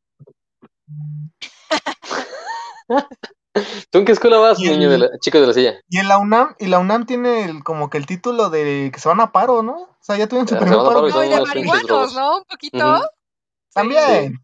¿Tú 3.90 4.00
en 4.00 4.06
qué 4.06 4.12
escuela 4.12 4.38
vas, 4.38 4.60
el- 4.62 4.70
niño 4.72 4.90
de 4.90 4.98
la, 4.98 5.10
chico 5.20 5.40
de 5.40 5.48
la 5.48 5.54
silla? 5.54 5.76
Y 5.90 5.98
en 6.00 6.08
la 6.10 6.18
UNAM, 6.18 6.56
y 6.60 6.68
la 6.68 6.80
UNAM 6.80 7.06
tiene 7.06 7.46
el- 7.46 7.64
como 7.64 7.90
que 7.90 7.98
el 7.98 8.06
título 8.06 8.50
de 8.50 8.90
que 8.94 9.00
se 9.00 9.08
van 9.08 9.22
a 9.22 9.32
paro, 9.32 9.64
¿no? 9.64 9.76
O 9.84 9.98
sea, 10.02 10.18
ya 10.18 10.28
tuvieron 10.28 10.48
su 10.48 10.56
Ya, 10.56 10.60
primer 10.62 10.78
paro. 10.80 10.90
paro 10.94 11.08
y 11.08 11.12
No, 11.12 11.16
son 11.16 11.26
y 11.26 11.30
de 11.30 11.42
marihuanos. 11.42 12.14
¿no? 12.14 12.38
Un 12.40 12.44
poquito. 12.44 13.02
También. 13.74 14.40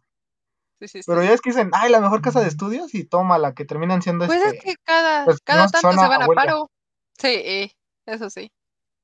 Sí, 0.80 0.88
sí, 0.88 1.04
sí. 1.04 1.06
Pero 1.06 1.24
ya 1.24 1.34
es 1.34 1.42
que 1.42 1.52
dicen, 1.52 1.70
ay, 1.74 1.92
la 1.92 2.00
mejor 2.00 2.22
casa 2.22 2.40
de 2.40 2.48
estudios 2.48 2.96
y 2.96 3.04
toma 3.04 3.38
la 3.38 3.54
que 3.54 3.66
terminan 3.66 4.02
siendo 4.02 4.26
Pues 4.26 4.42
este. 4.42 4.58
es 4.58 4.64
que 4.64 4.76
cada, 4.84 5.26
pues, 5.26 5.40
cada 5.44 5.66
no 5.66 5.70
tanto 5.70 5.92
se 5.92 6.08
van 6.08 6.24
a 6.24 6.28
paro. 6.28 6.72
Sí, 7.20 7.28
eh, 7.28 7.72
eso 8.08 8.30
sí. 8.30 8.50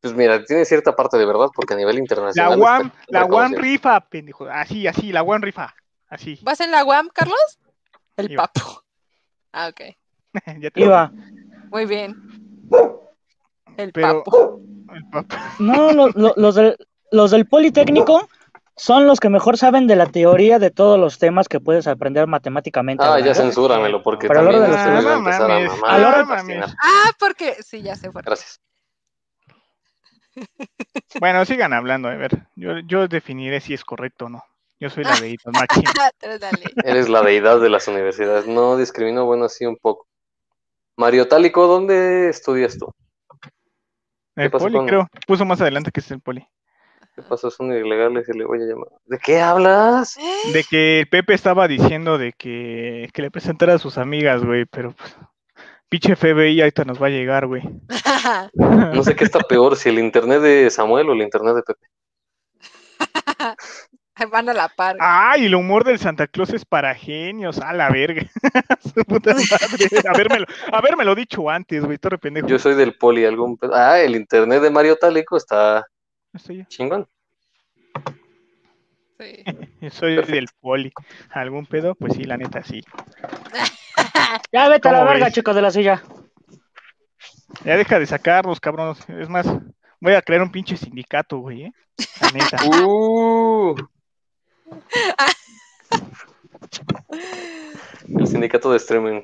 Pues 0.01 0.13
mira, 0.13 0.43
tiene 0.45 0.63
cierta 0.65 0.95
parte 0.95 1.17
de 1.17 1.25
verdad 1.25 1.47
porque 1.55 1.73
a 1.73 1.77
nivel 1.77 1.95
La 1.95 2.01
internacional. 2.01 2.59
UAM, 2.59 2.91
está 3.01 3.19
la 3.19 3.25
UAM 3.25 3.53
rifa, 3.55 3.99
pendejo. 4.01 4.45
Así, 4.45 4.87
así, 4.87 5.11
la 5.11 5.23
UAM 5.23 5.41
rifa. 5.41 5.73
Así. 6.07 6.39
¿Vas 6.43 6.59
en 6.61 6.71
la 6.71 6.85
UAM, 6.85 7.09
Carlos? 7.13 7.59
El 8.15 8.31
Iba. 8.31 8.47
papo. 8.47 8.83
Ah, 9.51 9.69
ok. 9.69 9.81
ya 10.61 10.69
te 10.69 10.81
Iba. 10.81 11.11
Muy 11.71 11.85
bien. 11.85 12.15
El 13.77 13.91
Pero- 13.91 14.23
papo. 14.23 14.61
El 14.93 15.05
papo. 15.09 15.35
No, 15.59 15.91
lo- 15.91 16.09
lo- 16.09 16.33
los, 16.37 16.55
del, 16.55 16.77
los 17.11 17.31
del 17.31 17.45
Politécnico 17.47 18.29
son 18.75 19.07
los 19.07 19.19
que 19.19 19.29
mejor 19.29 19.57
saben 19.57 19.87
de 19.87 19.95
la 19.95 20.05
teoría 20.05 20.59
de 20.59 20.69
todos 20.71 20.99
los 20.99 21.17
temas 21.17 21.47
que 21.49 21.59
puedes 21.59 21.87
aprender 21.87 22.27
matemáticamente. 22.27 23.03
Ah, 23.03 23.19
ya 23.19 23.33
censúramelo, 23.33 24.01
porque 24.03 24.27
Pero 24.27 24.39
a 24.39 24.43
la 24.43 24.49
hora 24.49 24.59
también 24.59 24.97
de 24.97 25.03
la 25.03 25.09
a 25.09 25.13
Ah, 25.13 25.17
empezar 25.17 25.51
a. 25.51 25.55
A 25.95 25.97
la 25.97 26.07
hora- 26.07 26.21
a 26.21 26.25
fascinar. 26.27 26.69
Ah, 26.81 27.11
porque 27.19 27.55
sí, 27.63 27.81
ya 27.81 27.95
se 27.95 28.11
fue. 28.11 28.21
Gracias. 28.23 28.61
Bueno, 31.19 31.45
sigan 31.45 31.73
hablando, 31.73 32.09
a 32.09 32.15
ver. 32.15 32.47
Yo, 32.55 32.79
yo 32.85 33.07
definiré 33.07 33.59
si 33.61 33.73
es 33.73 33.83
correcto 33.83 34.25
o 34.25 34.29
no. 34.29 34.43
Yo 34.79 34.89
soy 34.89 35.03
la 35.03 35.19
de 35.19 35.37
máximo. 35.45 35.83
Pero 36.19 36.37
dale. 36.37 36.71
Eres 36.83 37.09
la 37.09 37.21
deidad 37.21 37.59
de 37.59 37.69
las 37.69 37.87
universidades. 37.87 38.47
No 38.47 38.77
discrimino, 38.77 39.25
bueno, 39.25 39.49
sí 39.49 39.65
un 39.65 39.77
poco. 39.77 40.07
Mario 40.95 41.27
Tálico, 41.27 41.67
¿dónde 41.67 42.29
estudias 42.29 42.77
tú? 42.77 42.91
El 44.35 44.51
poli, 44.51 44.77
con- 44.77 44.87
creo. 44.87 45.07
Puso 45.25 45.45
más 45.45 45.61
adelante 45.61 45.91
que 45.91 45.99
es 45.99 46.11
el 46.11 46.21
poli. 46.21 46.47
¿Qué 47.15 47.23
pasó? 47.23 47.49
Son 47.49 47.73
ilegales 47.73 48.29
y 48.29 48.37
le 48.37 48.45
voy 48.45 48.61
a 48.61 48.65
llamar. 48.65 48.89
¿De 49.05 49.17
qué 49.17 49.39
hablas? 49.41 50.15
De 50.53 50.63
que 50.63 50.99
el 50.99 51.09
Pepe 51.09 51.33
estaba 51.33 51.67
diciendo 51.67 52.19
de 52.19 52.33
que, 52.33 53.09
que 53.11 53.21
le 53.23 53.31
presentara 53.31 53.73
a 53.73 53.79
sus 53.79 53.97
amigas, 53.97 54.43
güey, 54.43 54.65
pero 54.65 54.91
pues, 54.91 55.15
pinche 55.89 56.15
FBI 56.15 56.61
ahorita 56.61 56.83
nos 56.85 57.01
va 57.01 57.07
a 57.07 57.11
llegar, 57.11 57.47
güey. 57.47 57.63
No 58.93 59.03
sé 59.03 59.15
qué 59.15 59.23
está 59.23 59.39
peor, 59.39 59.75
si 59.77 59.89
el 59.89 59.99
internet 59.99 60.41
de 60.41 60.69
Samuel 60.69 61.09
o 61.09 61.13
el 61.13 61.21
internet 61.21 61.55
de 61.55 61.63
Pepe. 61.63 61.87
Van 64.31 64.49
a 64.49 64.53
la 64.53 64.67
par. 64.69 64.97
Ay, 64.99 65.45
el 65.45 65.53
humor 65.55 65.83
del 65.83 65.99
Santa 65.99 66.25
Claus 66.27 66.51
es 66.51 66.65
para 66.65 66.95
genios, 66.95 67.59
a 67.59 67.71
la 67.73 67.89
verga. 67.91 68.23
Su 68.83 69.03
puta 69.05 69.33
madre. 69.35 70.09
Habérmelo, 70.09 70.45
habérmelo 70.73 71.13
dicho 71.15 71.47
antes, 71.49 71.85
güey, 71.85 71.99
pendejo. 72.19 72.47
Yo 72.47 72.57
soy 72.57 72.73
del 72.75 72.95
poli, 72.97 73.25
algún 73.25 73.59
Ah, 73.73 73.99
el 73.99 74.15
internet 74.15 74.61
de 74.63 74.71
Mario 74.71 74.95
Tálico 74.95 75.37
está 75.37 75.85
Estoy- 76.33 76.65
chingón. 76.67 77.07
Sí. 79.19 79.43
yo 79.81 79.89
soy 79.91 80.15
Perfecto. 80.15 80.31
del 80.35 80.47
poli. 80.59 80.91
¿Algún 81.31 81.65
pedo? 81.67 81.93
Pues 81.95 82.13
sí, 82.13 82.23
la 82.23 82.37
neta 82.37 82.63
sí. 82.63 82.83
Ya 84.51 84.69
vete 84.69 84.87
a 84.87 84.91
la 84.91 84.99
¿Cómo 84.99 85.09
verga, 85.11 85.25
ves? 85.25 85.33
chico 85.33 85.53
de 85.53 85.61
la 85.61 85.71
silla. 85.71 86.03
Ya 87.63 87.77
deja 87.77 87.99
de 87.99 88.05
sacarlos, 88.05 88.59
cabrones. 88.59 88.97
Es 89.09 89.29
más, 89.29 89.45
voy 89.99 90.13
a 90.13 90.21
crear 90.21 90.41
un 90.41 90.51
pinche 90.51 90.77
sindicato, 90.77 91.37
güey, 91.39 91.63
¿eh? 91.65 91.71
La 92.21 92.31
neta. 92.31 92.57
Uh, 97.09 98.19
el 98.19 98.27
sindicato 98.27 98.71
de 98.71 98.77
streaming. 98.77 99.21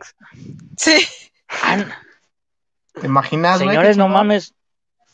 Sí. 0.78 1.06
Ah, 1.49 1.78
¿Te 2.99 3.06
imaginas? 3.07 3.60
Señores, 3.60 3.98
no 3.98 4.07
mames. 4.07 4.53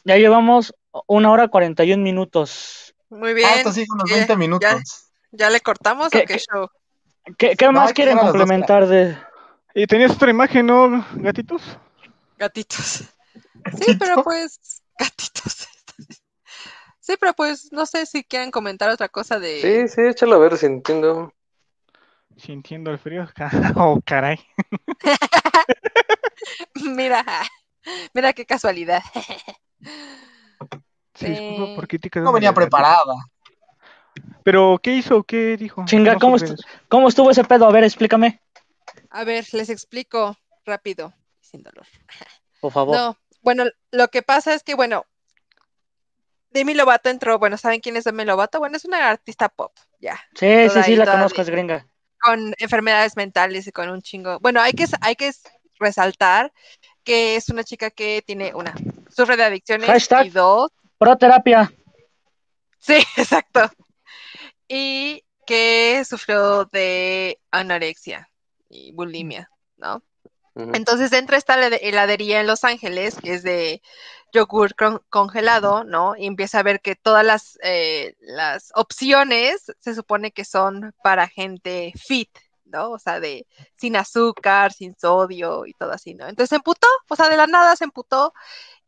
Ya 0.03 0.17
llevamos 0.17 0.73
una 1.07 1.31
hora 1.31 1.47
41 1.47 2.01
minutos. 2.03 2.93
Muy 3.09 3.31
Ah, 3.31 3.33
bien. 3.33 3.49
esto 3.55 3.71
sí, 3.71 3.85
unos 3.91 4.09
¿Qué? 4.09 4.15
20 4.15 4.35
minutos. 4.37 5.09
¿Ya 5.31 5.49
le 5.49 5.59
cortamos 5.61 6.09
¿Qué- 6.09 6.19
o 6.19 6.21
qué 6.21 6.33
qué? 6.35 6.39
show? 6.39 6.67
¿Qué, 7.37 7.55
qué 7.55 7.65
No, 7.65 7.73
más 7.73 7.93
quieren 7.93 8.17
complementar 8.17 8.87
de...? 8.87 9.17
Y 9.79 9.87
tenías 9.87 10.11
otra 10.11 10.29
imagen, 10.29 10.65
¿no, 10.65 11.05
gatitos? 11.13 11.61
Gatitos. 12.37 12.85
Sí, 12.85 13.05
¿Gatito? 13.63 13.97
pero 13.97 14.23
pues. 14.23 14.83
Gatitos. 14.97 15.67
Sí, 16.99 17.15
pero 17.19 17.33
pues 17.33 17.71
no 17.71 17.87
sé 17.87 18.05
si 18.05 18.23
quieren 18.23 18.51
comentar 18.51 18.87
otra 18.91 19.09
cosa 19.09 19.39
de. 19.39 19.61
Sí, 19.61 19.87
sí, 19.87 20.01
échalo 20.01 20.35
a 20.35 20.37
ver 20.37 20.57
si 20.57 20.67
entiendo. 20.67 21.33
Sintiendo 22.37 22.91
el 22.91 22.99
frío. 22.99 23.27
Oh, 23.75 23.99
caray. 24.05 24.37
Mira, 26.83 27.25
mira 28.13 28.33
qué 28.33 28.45
casualidad. 28.45 29.01
Eh. 31.21 31.75
No 32.15 32.31
venía 32.31 32.53
preparada. 32.53 33.15
Pero, 34.43 34.79
¿qué 34.81 34.95
hizo? 34.95 35.23
¿Qué 35.23 35.57
dijo? 35.57 35.85
Chinga, 35.85 36.17
¿cómo? 36.17 36.37
¿Cómo 36.87 37.07
estuvo 37.07 37.31
ese 37.31 37.43
pedo? 37.43 37.67
A 37.67 37.71
ver, 37.71 37.83
explícame, 37.83 38.39
A 39.09 39.23
ver, 39.23 39.45
les 39.53 39.69
explico 39.69 40.37
rápido, 40.65 41.13
sin 41.41 41.63
dolor. 41.63 41.85
por 42.61 42.71
favor. 42.71 42.95
No, 42.95 43.17
bueno, 43.41 43.65
lo 43.91 44.07
que 44.09 44.21
pasa 44.21 44.53
es 44.53 44.63
que, 44.63 44.75
bueno, 44.75 45.05
Demi 46.51 46.73
Lovato 46.73 47.09
entró, 47.09 47.39
bueno, 47.39 47.57
¿saben 47.57 47.79
quién 47.79 47.97
es 47.97 48.03
Demi 48.03 48.25
Lovato? 48.25 48.59
Bueno, 48.59 48.77
es 48.77 48.85
una 48.85 49.09
artista 49.09 49.49
pop, 49.49 49.71
ya, 49.99 50.15
sí, 50.35 50.47
sí, 50.63 50.67
toda 50.67 50.83
sí, 50.83 50.95
la 50.95 51.05
conozco, 51.05 51.41
es 51.41 51.49
gringa. 51.49 51.87
con 52.19 52.53
enfermedades 52.57 53.15
mentales 53.15 53.67
y 53.67 53.71
con 53.71 53.89
un 53.89 54.01
chingo. 54.01 54.39
Bueno, 54.39 54.61
hay 54.61 54.73
que, 54.73 54.85
hay 55.01 55.15
que 55.15 55.31
resaltar 55.79 56.51
que 57.03 57.35
es 57.35 57.49
una 57.49 57.63
chica 57.63 57.89
que 57.89 58.23
tiene 58.25 58.53
una, 58.53 58.73
sufre 59.09 59.37
de 59.37 59.43
adicciones 59.43 59.87
Hashtag. 59.87 60.25
y 60.27 60.29
dos, 60.29 60.71
Proterapia. 60.97 61.71
sí, 62.79 62.97
exacto, 63.17 63.71
y 64.67 65.23
que 65.45 66.03
sufrió 66.05 66.65
de 66.65 67.39
anorexia 67.51 68.28
y 68.69 68.91
bulimia, 68.93 69.49
¿no? 69.77 70.03
Entonces 70.73 71.13
entra 71.13 71.37
esta 71.37 71.55
helade- 71.55 71.79
heladería 71.81 72.41
en 72.41 72.47
Los 72.47 72.63
Ángeles, 72.65 73.15
que 73.21 73.33
es 73.35 73.43
de 73.43 73.81
yogur 74.33 74.75
con- 74.75 75.01
congelado, 75.09 75.83
¿no? 75.85 76.15
Y 76.17 76.25
empieza 76.27 76.59
a 76.59 76.63
ver 76.63 76.81
que 76.81 76.95
todas 76.95 77.25
las, 77.25 77.57
eh, 77.63 78.15
las 78.19 78.71
opciones 78.75 79.71
se 79.79 79.95
supone 79.95 80.31
que 80.31 80.43
son 80.45 80.93
para 81.03 81.27
gente 81.27 81.93
fit, 81.97 82.29
¿no? 82.65 82.91
O 82.91 82.99
sea, 82.99 83.19
de 83.19 83.47
sin 83.77 83.95
azúcar, 83.95 84.73
sin 84.73 84.95
sodio 84.99 85.65
y 85.65 85.73
todo 85.73 85.91
así, 85.91 86.13
¿no? 86.13 86.27
Entonces 86.27 86.49
se 86.49 86.55
emputó, 86.57 86.87
o 87.09 87.15
sea, 87.15 87.29
de 87.29 87.37
la 87.37 87.47
nada 87.47 87.75
se 87.75 87.85
emputó 87.85 88.33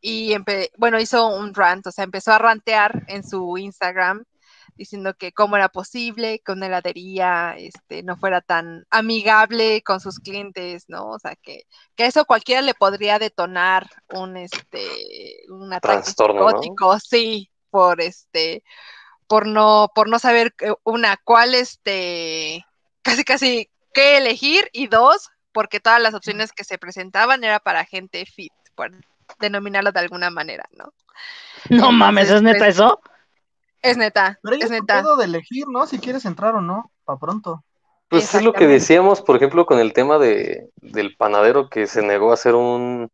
y, 0.00 0.34
bueno, 0.76 1.00
hizo 1.00 1.28
un 1.28 1.54
rant, 1.54 1.86
o 1.86 1.92
sea, 1.92 2.04
empezó 2.04 2.32
a 2.32 2.38
rantear 2.38 3.04
en 3.08 3.22
su 3.26 3.56
Instagram 3.58 4.24
diciendo 4.76 5.14
que 5.14 5.32
cómo 5.32 5.56
era 5.56 5.68
posible 5.68 6.40
que 6.44 6.52
una 6.52 6.66
heladería 6.66 7.54
este, 7.58 8.02
no 8.02 8.16
fuera 8.16 8.40
tan 8.40 8.86
amigable 8.90 9.82
con 9.82 10.00
sus 10.00 10.18
clientes, 10.18 10.84
¿no? 10.88 11.10
O 11.10 11.18
sea, 11.18 11.36
que, 11.36 11.64
que 11.94 12.06
eso 12.06 12.24
cualquiera 12.24 12.62
le 12.62 12.74
podría 12.74 13.18
detonar 13.18 13.88
un, 14.12 14.36
este, 14.36 15.44
un 15.48 15.72
ataque 15.72 16.10
sí, 17.00 17.50
por 17.70 18.00
este, 18.00 18.62
por 19.26 19.46
no, 19.46 19.90
por 19.94 20.08
no 20.08 20.18
saber, 20.18 20.54
eh, 20.60 20.74
una, 20.84 21.16
cuál, 21.16 21.54
este, 21.54 22.66
casi, 23.02 23.24
casi, 23.24 23.70
qué 23.94 24.18
elegir, 24.18 24.68
y 24.72 24.88
dos, 24.88 25.30
porque 25.52 25.80
todas 25.80 26.02
las 26.02 26.14
opciones 26.14 26.52
que 26.52 26.64
se 26.64 26.78
presentaban 26.78 27.42
era 27.44 27.58
para 27.58 27.84
gente 27.84 28.26
fit, 28.26 28.52
por 28.74 28.90
denominarlo 29.40 29.92
de 29.92 30.00
alguna 30.00 30.30
manera, 30.30 30.64
¿no? 30.72 30.92
No 31.70 31.92
mames, 31.92 32.30
¿es 32.30 32.42
neta 32.42 32.58
pues, 32.58 32.74
eso? 32.76 33.00
Es 33.82 33.96
neta, 33.96 34.38
Pero 34.42 34.56
es 34.56 34.70
neta. 34.70 35.02
pedo 35.02 35.16
de 35.16 35.24
elegir, 35.24 35.66
¿no? 35.68 35.86
Si 35.86 35.98
quieres 35.98 36.24
entrar 36.24 36.54
o 36.54 36.60
no, 36.60 36.90
para 37.04 37.18
pronto. 37.18 37.64
Pues 38.08 38.34
es 38.34 38.42
lo 38.42 38.52
que 38.52 38.66
decíamos, 38.66 39.22
por 39.22 39.36
ejemplo, 39.36 39.66
con 39.66 39.78
el 39.78 39.92
tema 39.92 40.18
de, 40.18 40.68
del 40.76 41.16
panadero 41.16 41.68
que 41.68 41.86
se 41.86 42.02
negó 42.02 42.30
a 42.30 42.34
hacer 42.34 42.54
un, 42.54 43.08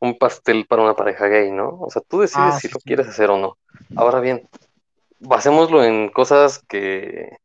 un 0.00 0.18
pastel 0.18 0.66
para 0.66 0.82
una 0.82 0.94
pareja 0.94 1.26
gay, 1.26 1.50
¿no? 1.50 1.78
O 1.80 1.90
sea, 1.90 2.02
tú 2.08 2.20
decides 2.20 2.54
Ah, 2.54 2.58
si 2.58 2.68
sí, 2.68 2.74
lo 2.74 2.80
sí. 2.80 2.86
quieres 2.86 3.08
hacer 3.08 3.30
o 3.30 3.38
no. 3.38 3.58
Ahora 3.96 4.20
bien, 4.20 4.48
basémoslo 5.20 5.84
en 5.84 6.08
cosas 6.08 6.60
que, 6.68 7.36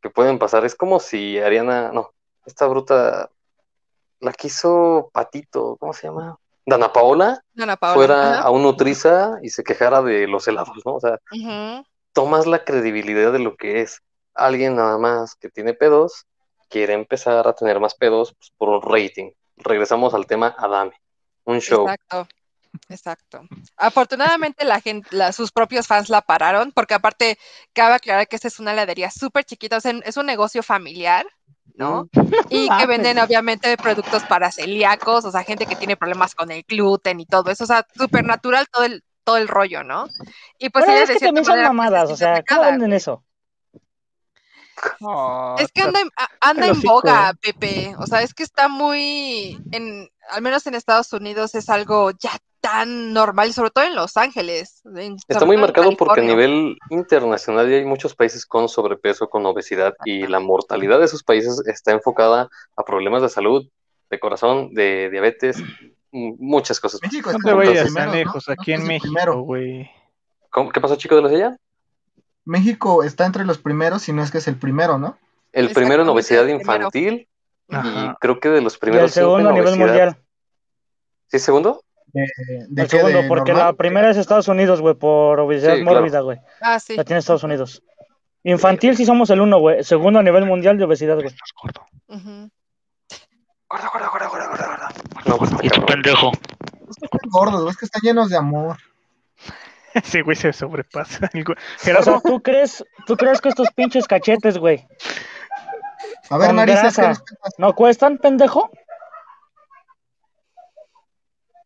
que 0.00 0.10
pueden 0.10 0.38
pasar. 0.38 0.64
Es 0.64 0.74
como 0.74 1.00
si 1.00 1.38
Ariana, 1.38 1.90
no, 1.92 2.10
esta 2.46 2.66
bruta, 2.66 3.28
la 4.20 4.32
quiso 4.32 5.10
Patito, 5.12 5.76
¿cómo 5.78 5.92
se 5.92 6.06
llama? 6.06 6.36
Dana 6.64 6.92
Paola, 6.92 7.42
Ana 7.58 7.76
Paola. 7.76 7.94
fuera 7.94 8.32
Ajá. 8.34 8.42
a 8.42 8.50
un 8.50 8.62
Nutriza 8.62 9.38
y 9.42 9.48
se 9.48 9.64
quejara 9.64 10.00
de 10.02 10.28
los 10.28 10.46
helados, 10.46 10.80
¿no? 10.84 10.94
O 10.94 11.00
sea, 11.00 11.18
Ujú. 11.32 11.84
Tomas 12.12 12.46
la 12.46 12.64
credibilidad 12.64 13.32
de 13.32 13.38
lo 13.38 13.56
que 13.56 13.80
es 13.80 14.02
alguien 14.34 14.76
nada 14.76 14.98
más 14.98 15.34
que 15.34 15.50
tiene 15.50 15.74
pedos, 15.74 16.26
quiere 16.68 16.94
empezar 16.94 17.46
a 17.46 17.52
tener 17.54 17.80
más 17.80 17.94
pedos 17.94 18.34
pues, 18.38 18.52
por 18.56 18.68
un 18.68 18.82
rating. 18.82 19.30
Regresamos 19.56 20.14
al 20.14 20.26
tema 20.26 20.54
Adame, 20.58 20.92
un 21.44 21.60
show. 21.60 21.88
Exacto, 21.88 22.28
exacto. 22.88 23.42
Afortunadamente 23.76 24.64
la 24.64 24.80
gente, 24.80 25.08
la- 25.14 25.32
sus 25.32 25.52
propios 25.52 25.86
fans 25.86 26.08
la 26.08 26.22
pararon, 26.22 26.72
porque 26.72 26.94
aparte 26.94 27.38
cabe 27.72 27.94
aclarar 27.94 28.28
que 28.28 28.36
esta 28.36 28.48
es 28.48 28.60
una 28.60 28.72
heladería 28.72 29.10
súper 29.10 29.44
chiquita, 29.44 29.76
o 29.76 29.80
sea, 29.80 29.92
es 30.04 30.16
un 30.16 30.26
negocio 30.26 30.62
familiar, 30.62 31.26
¿no? 31.74 32.08
Y 32.48 32.68
que 32.68 32.86
venden 32.86 33.18
obviamente 33.18 33.76
productos 33.76 34.24
para 34.24 34.50
celíacos, 34.52 35.24
o 35.24 35.30
sea, 35.30 35.42
gente 35.42 35.66
que 35.66 35.76
tiene 35.76 35.96
problemas 35.96 36.34
con 36.34 36.50
el 36.50 36.62
gluten 36.66 37.20
y 37.20 37.26
todo 37.26 37.50
eso, 37.50 37.64
o 37.64 37.66
sea, 37.66 37.86
súper 37.94 38.24
natural 38.24 38.66
todo 38.70 38.84
el, 38.84 39.02
todo 39.30 39.36
el 39.36 39.46
rollo, 39.46 39.84
¿no? 39.84 40.08
Y 40.58 40.70
pues 40.70 40.84
Bueno, 40.84 41.00
es 41.02 41.08
de 41.08 41.14
que 41.14 41.26
también 41.26 41.44
son 41.44 41.52
manera, 41.52 41.68
pues, 41.68 41.76
mamadas, 41.76 42.10
o 42.10 42.16
sea, 42.16 42.42
¿cómo 42.48 42.62
venden 42.62 42.92
eso? 42.92 43.22
Oh, 45.02 45.56
Es 45.58 45.70
que 45.72 45.82
anda 45.82 46.00
anda 46.40 46.66
en 46.66 46.80
boga, 46.80 47.32
Pepe. 47.40 47.94
O 47.98 48.06
sea, 48.06 48.22
es 48.22 48.32
que 48.34 48.42
está 48.42 48.66
muy, 48.68 49.58
en, 49.72 50.08
al 50.30 50.42
menos 50.42 50.66
en 50.66 50.74
Estados 50.74 51.12
Unidos 51.12 51.54
es 51.54 51.68
algo 51.68 52.10
ya 52.12 52.30
tan 52.60 53.12
normal, 53.12 53.48
y 53.48 53.52
sobre 53.52 53.70
todo 53.70 53.84
en 53.84 53.94
Los 53.94 54.16
Ángeles. 54.16 54.82
en- 54.96 55.16
Está 55.28 55.44
muy 55.44 55.56
marcado 55.58 55.96
porque 55.96 56.20
a 56.20 56.24
nivel 56.24 56.76
internacional 56.90 57.70
ya 57.70 57.76
hay 57.76 57.84
muchos 57.84 58.14
países 58.16 58.44
con 58.46 58.68
sobrepeso, 58.68 59.28
con 59.28 59.46
obesidad 59.46 59.94
y 60.04 60.26
la 60.26 60.40
mortalidad 60.40 60.98
de 60.98 61.04
esos 61.04 61.22
países 61.22 61.62
está 61.66 61.92
enfocada 61.92 62.48
a 62.76 62.82
problemas 62.82 63.22
de 63.22 63.28
salud, 63.28 63.68
de 64.10 64.18
corazón, 64.18 64.74
de 64.74 65.08
diabetes, 65.10 65.62
muchas 66.12 66.80
cosas. 66.80 67.00
México 67.02 67.30
No 67.30 67.38
está 67.38 67.48
te 67.48 67.50
entre 67.50 67.64
los 67.66 67.74
vayas 67.74 67.84
primeros, 67.84 68.10
tan 68.12 68.18
lejos, 68.18 68.48
No 68.48 68.54
aquí 68.54 68.72
en 68.72 68.86
México, 68.86 69.02
primero. 69.14 69.40
güey. 69.40 69.90
¿Cómo- 70.50 70.70
¿Qué 70.72 70.80
pasó, 70.80 70.96
chico 70.96 71.16
de 71.16 71.22
la 71.22 71.28
silla? 71.28 71.56
México 72.44 73.02
está 73.04 73.26
entre 73.26 73.44
los 73.44 73.58
primeros, 73.58 74.02
si 74.02 74.12
no 74.12 74.22
es 74.22 74.30
que 74.30 74.38
es 74.38 74.48
el 74.48 74.56
primero, 74.56 74.98
¿no? 74.98 75.18
El 75.52 75.70
primero 75.72 76.02
en 76.02 76.08
obesidad 76.08 76.44
el 76.44 76.50
infantil 76.50 77.28
y 77.68 78.14
creo 78.20 78.40
que 78.40 78.48
de 78.48 78.60
los 78.60 78.74
Y 78.74 78.76
el 78.76 78.80
primeros 78.80 79.12
cinco 79.12 79.38
en 79.38 79.44
segundo 79.44 79.48
a 79.50 79.52
nivel 79.52 79.68
obesidad. 79.68 79.86
mundial. 79.86 80.16
¿Sí, 81.28 81.38
segundo? 81.38 81.84
De, 82.12 82.24
de 82.68 82.82
El 82.82 82.88
segundo, 82.88 83.18
de 83.22 83.28
porque 83.28 83.52
normal? 83.52 83.68
la 83.68 83.72
primera 83.74 84.10
es 84.10 84.16
Estados 84.16 84.48
Unidos, 84.48 84.80
güey, 84.80 84.94
por 84.96 85.38
obesidad 85.38 85.76
Sí, 85.76 85.82
mórbida, 85.84 86.20
güey. 86.20 86.38
Ah, 86.60 86.80
sí. 86.80 86.96
La 86.96 87.04
tiene 87.04 87.20
Estados 87.20 87.44
Unidos. 87.44 87.82
Infantil 88.42 88.96
sí 88.96 89.04
somos 89.04 89.30
el 89.30 89.40
uno, 89.40 89.60
güey. 89.60 89.84
Segundo 89.84 90.18
a 90.18 90.22
nivel 90.24 90.44
mundial 90.46 90.76
de 90.78 90.84
obesidad, 90.84 91.14
güey. 91.16 91.28
Estás 91.28 91.50
gordo. 91.62 91.86
Ujú. 92.08 92.50
Gordo, 93.68 93.86
gordo, 93.92 94.10
gordo, 94.10 94.28
gordo, 94.30 94.48
gordo, 94.48 94.64
gordo. 94.66 94.69
No, 95.26 95.38
pues 95.38 95.50
pendejo. 95.86 96.32
Es 96.88 96.96
que 96.96 97.06
están 97.06 97.30
gordos, 97.30 97.62
güey, 97.62 97.70
es 97.70 97.76
que 97.76 97.84
están 97.84 98.02
llenos 98.02 98.30
de 98.30 98.36
amor. 98.36 98.76
Ese 99.94 100.22
güey 100.22 100.36
se 100.36 100.52
sobrepasa. 100.52 101.30
Gerardo, 101.78 102.04
sea, 102.04 102.20
¿tú 102.20 102.40
crees, 102.42 102.84
¿tú 103.06 103.16
crees 103.16 103.40
que 103.40 103.48
estos 103.48 103.70
pinches 103.72 104.06
cachetes, 104.06 104.58
güey, 104.58 104.86
A 106.30 106.38
ver, 106.38 106.54
narices, 106.54 106.98
no 107.58 107.74
cuestan, 107.74 108.18
pendejo? 108.18 108.70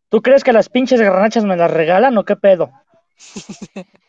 ¿Tú 0.09 0.21
crees 0.21 0.43
que 0.43 0.53
las 0.53 0.69
pinches 0.69 1.01
garnachas 1.01 1.43
me 1.43 1.57
las 1.57 1.71
regalan 1.71 2.17
o 2.17 2.25
qué 2.25 2.35
pedo? 2.35 2.71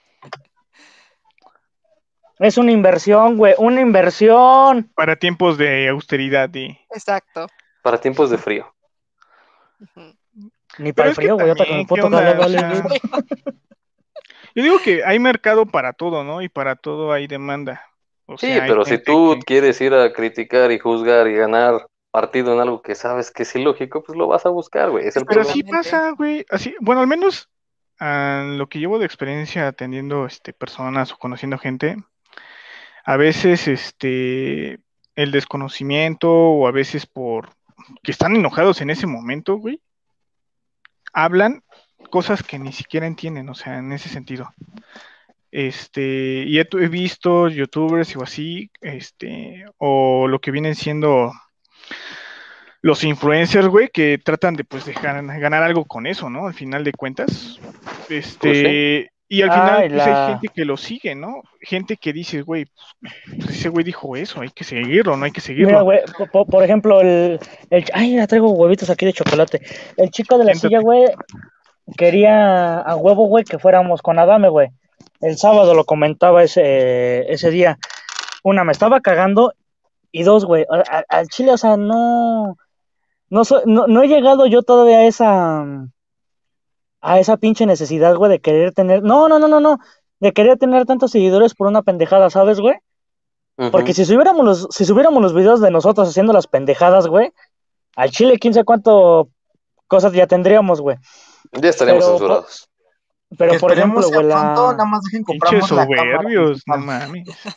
Es 2.39 2.59
una 2.59 2.71
inversión, 2.71 3.39
güey, 3.39 3.55
una 3.57 3.81
inversión. 3.81 4.91
para 4.95 5.17
tiempos 5.17 5.57
de 5.57 5.89
austeridad 5.89 6.55
y... 6.55 6.79
Exacto. 6.91 7.47
Para 7.83 7.99
tiempos 7.99 8.29
de 8.29 8.37
frío. 8.37 8.76
Ni 10.78 10.93
Pero 10.93 10.94
para 10.94 11.09
el 11.11 11.15
frío, 11.15 11.35
güey, 11.35 11.48
ahorita 11.48 11.66
con 11.66 11.77
el 11.78 11.86
puto 11.86 12.11
calor, 12.11 12.36
vale. 12.39 12.59
Yo 14.55 14.62
digo 14.62 14.78
que 14.82 15.05
hay 15.05 15.19
mercado 15.19 15.66
para 15.66 15.93
todo, 15.93 16.24
¿no? 16.24 16.40
Y 16.43 16.48
para 16.48 16.77
todo 16.77 17.12
hay 17.12 17.27
demanda. 17.27 17.82
O 18.27 18.39
Sí, 18.39 18.47
sea, 18.47 18.65
hay 18.65 18.69
pero 18.70 18.85
si 18.85 18.98
tú 18.98 19.35
que- 19.39 19.44
quieres 19.44 19.81
ir 19.81 19.94
a 19.94 20.12
criticar 20.12 20.73
y 20.73 20.78
juzgar 20.78 21.28
y 21.28 21.35
ganar 21.35 21.86
partido 22.11 22.55
en 22.55 22.61
algo 22.61 22.81
que 22.81 22.94
sabes 22.94 23.31
que 23.31 23.43
es 23.43 23.55
ilógico, 23.55 24.03
pues 24.03 24.16
lo 24.16 24.27
vas 24.27 24.47
a 24.47 24.48
buscar, 24.48 24.90
güey. 24.90 25.07
Es 25.07 25.16
el 25.16 25.24
Pero 25.27 25.43
problema. 25.43 25.53
sí 25.53 25.62
Totalmente. 25.62 25.90
pasa, 25.90 26.11
güey. 26.12 26.47
Así, 26.51 26.74
bueno, 26.81 27.03
al 27.03 27.07
menos 27.07 27.51
ah, 28.01 28.44
lo 28.57 28.66
que 28.69 28.78
llevo 28.78 28.98
de 28.98 29.05
experiencia 29.07 29.69
atendiendo 29.69 30.24
este, 30.27 30.53
personas 30.55 31.12
o 31.12 31.19
conociendo 31.19 31.59
gente, 31.59 31.97
a 33.05 33.16
veces 33.19 33.69
este, 33.69 34.81
el 35.15 35.31
desconocimiento 35.32 36.31
o 36.32 36.66
a 36.66 36.73
veces 36.73 37.07
por 37.07 37.51
que 38.03 38.13
están 38.13 38.37
enojados 38.37 38.81
en 38.81 38.91
ese 38.91 39.07
momento, 39.07 39.57
güey, 39.57 39.81
hablan 41.13 41.63
cosas 42.11 42.43
que 42.43 42.59
ni 42.59 42.73
siquiera 42.73 43.07
entienden, 43.07 43.49
o 43.49 43.55
sea, 43.55 43.79
en 43.79 43.93
ese 43.93 44.09
sentido. 44.09 44.53
Este, 45.51 46.45
y 46.47 46.59
he, 46.59 46.69
he 46.73 46.89
visto 46.89 47.49
youtubers 47.49 48.15
o 48.17 48.23
así, 48.23 48.71
este, 48.81 49.65
o 49.79 50.29
lo 50.29 50.41
que 50.41 50.51
vienen 50.51 50.75
siendo 50.75 51.33
los 52.83 53.03
influencers, 53.05 53.67
güey, 53.67 53.89
que 53.93 54.19
tratan 54.19 54.55
de 54.55 54.65
pues 54.65 54.87
ganar 54.87 55.63
algo 55.63 55.85
con 55.85 56.07
eso, 56.07 56.31
¿no? 56.31 56.47
Al 56.47 56.55
final 56.55 56.85
de 56.85 56.93
cuentas. 56.93 57.59
Este, 58.09 59.11
y 59.28 59.43
al 59.43 59.51
final 59.51 59.74
Ay, 59.82 59.89
pues, 59.89 60.07
la- 60.07 60.27
hay 60.27 60.32
gente 60.35 60.48
que 60.55 60.65
lo 60.65 60.77
sigue, 60.77 61.15
¿no? 61.15 61.43
Gente 61.61 61.97
que 61.97 62.12
dice, 62.12 62.43
güey, 62.43 62.66
pues 63.01 63.51
ese 63.51 63.69
güey 63.69 63.85
dijo 63.85 64.15
eso, 64.16 64.40
hay 64.40 64.51
que 64.51 64.62
seguirlo, 64.65 65.16
no 65.16 65.24
hay 65.24 65.32
que 65.32 65.40
seguirlo. 65.40 65.69
Mira, 65.69 65.82
güey, 65.82 66.01
po- 66.16 66.27
po- 66.27 66.47
por, 66.47 66.62
ejemplo, 66.62 67.01
el, 67.01 67.40
el... 67.70 67.85
Ay, 67.93 68.15
ya 68.16 68.27
traigo 68.27 68.51
huevitos 68.53 68.89
aquí 68.90 69.05
de 69.05 69.12
chocolate. 69.12 69.61
El 69.97 70.11
chico 70.11 70.39
de 70.39 70.44
la 70.44 70.53
Siéntate. 70.55 70.69
silla, 70.69 70.81
güey, 70.81 71.05
quería 71.97 72.78
a 72.81 72.97
huevo, 72.97 73.27
güey, 73.27 73.44
que 73.44 73.59
fuéramos 73.59 74.03
con 74.03 74.19
Adame, 74.19 74.48
güey. 74.48 74.69
El 75.20 75.36
sábado 75.39 75.74
lo 75.74 75.85
comentaba 75.85 76.43
ese, 76.43 77.31
ese 77.32 77.51
día. 77.51 77.78
Una, 78.43 78.65
me 78.65 78.73
estaba 78.73 79.01
cagando. 79.01 79.53
Y 80.12 80.23
dos, 80.23 80.44
güey, 80.44 80.65
a- 80.70 80.98
a- 80.98 81.05
al 81.09 81.28
chile, 81.28 81.53
o 81.53 81.59
sea, 81.59 81.77
no... 81.77 82.57
No, 83.28 83.44
soy- 83.44 83.62
no, 83.66 83.86
no 83.89 84.03
he 84.03 84.09
llegado 84.09 84.47
yo 84.47 84.62
todavía 84.62 84.98
a 84.98 85.07
esa... 85.07 85.65
A 87.09 87.20
esa 87.20 87.37
pinche 87.37 87.66
necesidad, 87.66 88.16
güey, 88.16 88.31
de 88.31 88.41
querer 88.41 88.73
tener... 88.73 89.03
No, 89.03 89.28
no, 89.28 89.39
no, 89.39 89.47
no, 89.47 89.61
no. 89.61 89.78
De 90.19 90.33
querer 90.33 90.59
tener 90.59 90.87
tantos 90.87 91.12
seguidores 91.12 91.55
por 91.55 91.69
una 91.69 91.83
pendejada, 91.83 92.31
¿sabes, 92.31 92.59
güey? 92.59 92.74
Porque 93.70 93.95
si 93.95 94.05
subiéramos 94.05 94.45
los, 94.45 94.69
si 94.70 94.85
subiéramos 94.85 95.23
los 95.23 95.33
videos 95.33 95.61
de 95.61 95.70
nosotros 95.70 96.09
haciendo 96.09 96.33
las 96.33 96.47
pendejadas, 96.47 97.07
güey, 97.07 97.33
al 97.95 98.11
chile 98.11 98.39
quién 98.39 98.53
sabe 98.53 98.65
cuánto 98.65 99.28
cosas 99.87 100.12
ya 100.12 100.27
tendríamos, 100.27 100.81
güey. 100.81 100.97
Ya 101.53 101.70
estaríamos 101.70 102.05
pero- 102.05 102.19
censurados. 102.19 102.69
Pero 103.39 103.53
que 103.53 103.59
por 103.59 103.73
ejemplo, 103.73 104.09
güey, 104.09 104.24
la... 104.27 104.55
nada 104.55 104.85
más 104.85 105.03
dejen 105.05 105.24
Pinches 105.24 105.69
compramos 105.69 105.70
la 105.73 105.87
cámara 105.97 106.23
soberbios, 106.23 106.62
no. 106.66 106.77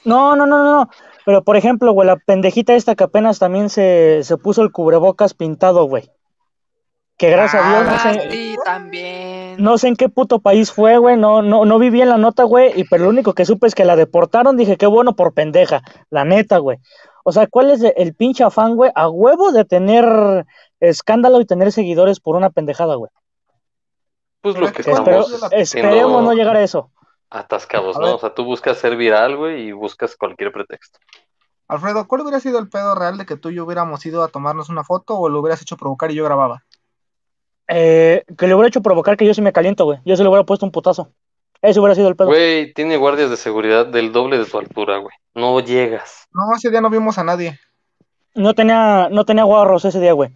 No, 0.06 0.36
no, 0.36 0.46
no, 0.48 0.64
no, 0.64 0.72
no. 0.78 0.90
Pero 1.26 1.44
por 1.44 1.58
ejemplo, 1.58 1.92
güey, 1.92 2.08
la 2.08 2.16
pendejita 2.18 2.74
esta 2.76 2.96
que 2.96 3.04
apenas 3.04 3.38
también 3.40 3.70
se, 3.70 4.22
se 4.24 4.38
puso 4.38 4.62
el 4.64 4.72
cubrebocas 4.72 5.34
pintado, 5.34 5.84
güey. 5.86 6.10
Que 7.18 7.30
gracias 7.30 7.62
a 7.64 7.70
Dios 7.70 7.84
no 7.86 7.92
Ah, 7.92 8.00
sé, 8.00 8.32
sí, 8.32 8.56
también. 8.66 9.39
No 9.58 9.78
sé 9.78 9.88
en 9.88 9.96
qué 9.96 10.10
puto 10.10 10.40
país 10.40 10.72
fue, 10.72 10.98
güey. 10.98 11.18
No, 11.18 11.42
no, 11.42 11.66
no 11.66 11.80
vi 11.80 11.90
bien 11.90 12.10
la 12.10 12.18
nota, 12.18 12.44
güey. 12.44 12.72
Y 12.80 12.84
pero 12.86 13.06
lo 13.06 13.10
único 13.10 13.34
que 13.34 13.46
supe 13.46 13.68
es 13.68 13.76
que 13.76 13.86
la 13.86 13.96
deportaron. 13.96 14.58
Dije, 14.58 14.78
qué 14.78 14.86
bueno 14.88 15.16
por 15.16 15.34
pendeja. 15.34 15.82
La 16.10 16.26
neta, 16.26 16.58
güey. 16.60 16.78
O 17.24 17.32
sea, 17.32 17.48
¿cuál 17.48 17.70
es 17.72 17.82
el 17.96 18.14
pinche 18.16 18.44
afán, 18.44 18.76
güey? 18.76 18.92
A 18.96 19.10
huevo 19.10 19.52
de 19.52 19.66
tener 19.66 20.46
escándalo 20.80 21.42
y 21.42 21.46
tener 21.46 21.72
seguidores 21.72 22.20
por 22.20 22.36
una 22.36 22.50
pendejada, 22.50 22.96
güey. 22.96 23.12
Pues 24.42 24.58
lo 24.58 24.72
que 24.72 24.82
Espero- 24.82 25.22
estamos 25.22 25.52
esperemos 25.52 26.24
no 26.24 26.34
llegar 26.34 26.56
a 26.56 26.64
eso. 26.64 26.92
atascados, 27.30 27.98
A 27.98 28.00
¿no? 28.00 28.06
ver. 28.06 28.16
O 28.16 28.20
sea, 28.20 28.34
tú 28.34 28.46
buscas 28.46 28.78
ser 28.78 28.96
viral, 28.96 29.36
güey, 29.38 29.68
y 29.68 29.72
buscas 29.74 30.16
cualquier 30.16 30.52
pretexto. 30.52 30.98
Alfredo, 31.68 32.08
¿cuál 32.08 32.22
hubiera 32.22 32.40
sido 32.40 32.58
el 32.58 32.70
pedo 32.70 32.96
real 32.96 33.18
de 33.18 33.26
que 33.28 33.36
tú 33.38 33.50
y 33.50 33.56
yo 33.56 33.66
hubiéramos 33.66 34.04
ido 34.06 34.24
a 34.24 34.30
tomarnos 34.30 34.70
una 34.70 34.84
foto 34.84 35.20
o 35.20 35.30
lo 35.30 35.40
hubieras 35.40 35.62
hecho 35.62 35.78
provocar 35.78 36.10
y 36.10 36.16
yo 36.16 36.24
grababa? 36.24 36.64
Eh, 37.72 38.24
que 38.38 38.48
le 38.48 38.56
hubiera 38.56 38.68
hecho 38.68 38.82
provocar 38.82 39.16
que 39.16 39.26
yo 39.26 39.34
sí 39.34 39.42
me 39.42 39.54
caliento, 39.54 39.86
güey. 39.86 40.00
Yo 40.04 40.16
se 40.18 40.24
le 40.24 40.30
hubiera 40.30 40.44
puesto 40.46 40.66
un 40.66 40.72
putazo. 40.72 41.12
Ese 41.62 41.80
hubiera 41.80 41.94
sido 41.94 42.08
el 42.08 42.16
pedo. 42.16 42.28
Güey, 42.28 42.74
tiene 42.74 42.98
guardias 42.98 43.30
de 43.30 43.38
seguridad 43.38 43.86
del 43.86 44.12
doble 44.12 44.38
de 44.40 44.46
tu 44.46 44.58
altura, 44.58 44.98
güey. 44.98 45.14
No 45.36 45.60
llegas. 45.60 46.28
No, 46.34 46.56
ese 46.56 46.72
día 46.72 46.82
no 46.82 46.90
vimos 46.90 47.18
a 47.18 47.24
nadie. 47.24 47.60
No 48.34 48.54
tenía, 48.56 49.10
no 49.12 49.24
tenía 49.26 49.44
guarros 49.44 49.86
ese 49.86 50.00
día, 50.00 50.14
güey. 50.14 50.32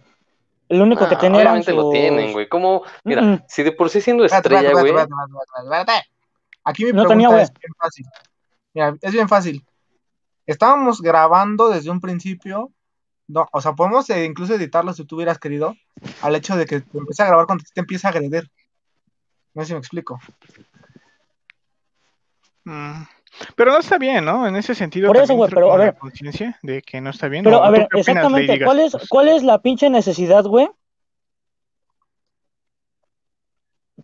El 0.68 0.80
único 0.80 1.08
que 1.08 1.14
Ah, 1.14 1.18
tenía 1.18 1.40
eran 1.40 1.52
obviamente 1.54 1.72
lo 1.72 1.90
tienen, 1.90 2.32
güey. 2.32 2.48
¿Cómo? 2.48 2.82
Mira, 3.04 3.44
si 3.48 3.62
de 3.62 3.72
por 3.72 3.90
sí 3.90 4.00
siendo 4.00 4.24
estrella, 4.24 4.72
güey. 4.72 4.92
Aquí 6.64 6.84
mi 6.84 6.92
No 6.92 7.02
pregunta 7.02 7.08
tenía, 7.08 7.28
güey. 7.28 7.42
es 7.42 7.50
bien 7.52 7.72
fácil. 7.78 8.06
Mira, 8.72 8.96
es 9.00 9.12
bien 9.12 9.28
fácil. 9.28 9.64
Estábamos 10.46 11.00
grabando 11.00 11.68
desde 11.70 11.90
un 11.90 12.00
principio. 12.00 12.70
No, 13.26 13.48
o 13.52 13.60
sea, 13.60 13.72
podemos 13.72 14.08
eh, 14.10 14.24
incluso 14.24 14.54
editarlo 14.54 14.92
si 14.92 15.04
tú 15.04 15.16
hubieras 15.16 15.38
querido. 15.38 15.74
Al 16.22 16.36
hecho 16.36 16.56
de 16.56 16.66
que 16.66 16.80
te 16.80 16.98
empiece 16.98 17.22
a 17.22 17.26
grabar 17.26 17.46
cuando 17.46 17.64
te 17.72 17.80
empieza 17.80 18.08
a 18.08 18.10
agredir. 18.10 18.50
No 19.54 19.62
sé 19.62 19.68
si 19.68 19.72
me 19.72 19.78
explico. 19.78 20.18
Mm. 22.64 23.02
Pero 23.56 23.72
no 23.72 23.78
está 23.78 23.98
bien, 23.98 24.24
¿no? 24.24 24.46
En 24.46 24.56
ese 24.56 24.74
sentido. 24.74 25.08
Por 25.08 25.16
eso, 25.16 25.34
güey, 25.34 25.50
pero, 25.50 25.72
a 25.72 25.76
ver. 25.76 25.96
conciencia 25.96 26.58
de 26.62 26.82
que 26.82 27.00
no 27.00 27.10
está 27.10 27.28
bien. 27.28 27.44
Pero 27.44 27.60
¿o 27.60 27.64
a 27.64 27.70
ver, 27.70 27.84
opinas, 27.84 28.08
exactamente, 28.08 28.52
Lady 28.52 28.64
¿cuál 28.64 28.80
es, 28.80 28.96
cuál 29.08 29.28
es 29.28 29.42
la 29.42 29.60
pinche 29.60 29.90
necesidad, 29.90 30.44
güey? 30.44 30.68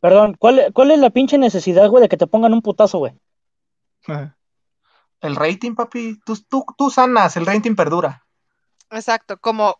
Perdón, 0.01 0.35
¿cuál, 0.39 0.71
¿cuál 0.73 0.91
es 0.93 0.99
la 0.99 1.11
pinche 1.11 1.37
necesidad, 1.37 1.89
güey, 1.89 2.03
de 2.03 2.09
que 2.09 2.17
te 2.17 2.27
pongan 2.27 2.55
un 2.55 2.63
putazo, 2.63 2.99
güey? 2.99 3.13
El 5.21 5.37
rating, 5.37 5.75
papi. 5.75 6.19
Tú, 6.25 6.37
tú, 6.49 6.65
tú 6.77 6.91
sanas, 6.91 7.37
el 7.37 7.47
rating 7.47 7.75
perdura. 7.75 8.25
Exacto, 8.91 9.39
como 9.39 9.79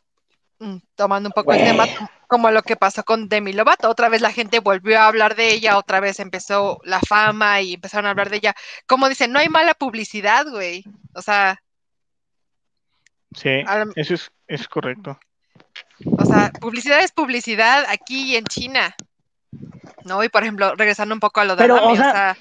mm, 0.59 0.77
tomando 0.95 1.29
un 1.29 1.33
poco 1.33 1.53
el 1.53 1.65
tema, 1.65 1.87
como 2.29 2.51
lo 2.51 2.63
que 2.63 2.77
pasó 2.77 3.03
con 3.03 3.29
Demi 3.29 3.53
Lovato. 3.53 3.89
Otra 3.91 4.09
vez 4.09 4.21
la 4.21 4.33
gente 4.33 4.61
volvió 4.61 5.01
a 5.01 5.07
hablar 5.09 5.35
de 5.37 5.53
ella, 5.53 5.77
otra 5.79 6.01
vez 6.01 6.21
empezó 6.21 6.81
la 6.85 7.01
fama 7.01 7.61
y 7.61 7.75
empezaron 7.75 8.07
a 8.07 8.11
hablar 8.11 8.31
de 8.31 8.37
ella. 8.37 8.55
Como 8.87 9.09
dicen, 9.09 9.33
no 9.33 9.39
hay 9.41 9.49
mala 9.49 9.75
publicidad, 9.75 10.47
güey. 10.49 10.85
O 11.15 11.23
sea, 11.23 11.61
Sí, 13.35 13.63
Al- 13.67 13.93
eso 13.95 14.15
es, 14.15 14.33
es 14.49 14.67
correcto. 14.67 15.19
o 16.19 16.25
sea, 16.25 16.51
publicidad 16.61 17.01
es 17.03 17.13
publicidad 17.13 17.85
aquí 17.89 18.33
y 18.33 18.37
en 18.37 18.45
China. 18.45 18.95
¿No? 20.05 20.25
Y 20.25 20.29
por 20.29 20.43
ejemplo, 20.43 20.75
regresando 20.75 21.15
un 21.15 21.21
poco 21.21 21.41
a 21.41 21.45
lo 21.45 21.55
de 21.57 21.63
Pero, 21.63 21.77
Adame, 21.77 21.89
o 21.89 21.93
o 21.93 21.97
sea, 21.97 22.37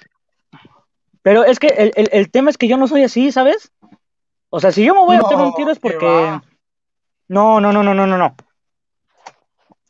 Pero 1.22 1.44
es 1.46 1.60
que 1.60 1.68
el, 1.68 1.92
el- 1.96 2.10
el 2.12 2.32
tema 2.32 2.50
es 2.50 2.58
que 2.58 2.68
yo 2.68 2.78
no 2.78 2.88
soy 2.88 3.04
así, 3.04 3.32
¿sabes? 3.32 3.72
O 4.50 4.60
sea, 4.60 4.72
si 4.72 4.84
yo 4.84 4.96
me 4.96 5.02
voy 5.02 5.18
a 5.18 5.22
meter 5.22 5.38
un 5.38 5.54
tiro 5.54 5.72
es 5.72 5.78
que 5.78 5.82
porque... 5.92 6.40
No, 7.30 7.62
no, 7.62 7.72
no, 7.72 7.82
no, 7.84 7.94
no, 7.94 8.06
no, 8.06 8.18
no. 8.18 8.36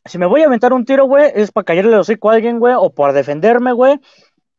Si 0.06 0.18
me 0.18 0.26
voy 0.26 0.42
a 0.42 0.46
aventar 0.48 0.74
un 0.74 0.86
tiro, 0.86 1.06
güey, 1.06 1.32
es 1.36 1.52
para 1.52 1.66
callarle 1.66 1.94
el 1.94 2.00
hocico 2.00 2.30
a 2.30 2.34
alguien, 2.36 2.60
güey, 2.60 2.74
o 2.78 2.90
para 2.94 3.14
defenderme, 3.14 3.72
güey, 3.74 4.00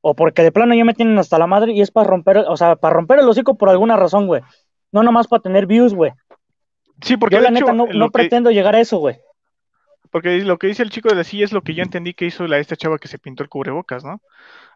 o 0.00 0.14
porque 0.14 0.42
de 0.42 0.52
plano 0.52 0.74
ya 0.74 0.84
me 0.84 0.94
tienen 0.94 1.18
hasta 1.18 1.38
la 1.38 1.46
madre 1.46 1.72
y 1.72 1.80
es 1.80 1.90
para 1.90 2.08
romper, 2.08 2.38
o 2.38 2.56
sea, 2.56 2.76
para 2.76 2.94
romper 2.94 3.18
el 3.20 3.28
hocico 3.28 3.56
por 3.56 3.68
alguna 3.68 3.96
razón, 3.96 4.26
güey. 4.26 4.42
No 4.92 5.02
nomás 5.02 5.28
para 5.28 5.42
tener 5.42 5.66
views, 5.66 5.94
güey. 5.94 6.12
Sí, 7.02 7.16
porque 7.16 7.36
Yo 7.36 7.40
la 7.42 7.48
hecho, 7.48 7.60
neta 7.60 7.72
no, 7.72 7.86
lo 7.86 7.94
no 7.94 8.06
que- 8.06 8.12
pretendo 8.12 8.50
llegar 8.50 8.74
a 8.76 8.80
eso, 8.80 8.98
güey. 8.98 9.18
porque 10.10 10.38
lo 10.40 10.58
que 10.58 10.66
dice 10.66 10.82
el 10.82 10.90
chico 10.90 11.08
de 11.08 11.14
la 11.14 11.24
silla 11.24 11.44
es 11.44 11.52
lo 11.52 11.62
que 11.62 11.74
yo 11.74 11.82
entendí 11.82 12.14
que 12.14 12.26
hizo 12.26 12.46
la 12.46 12.58
esta 12.58 12.76
chava 12.76 12.98
que 12.98 13.06
se 13.08 13.18
pintó 13.18 13.42
el 13.42 13.48
cubrebocas, 13.48 14.04
¿no? 14.04 14.20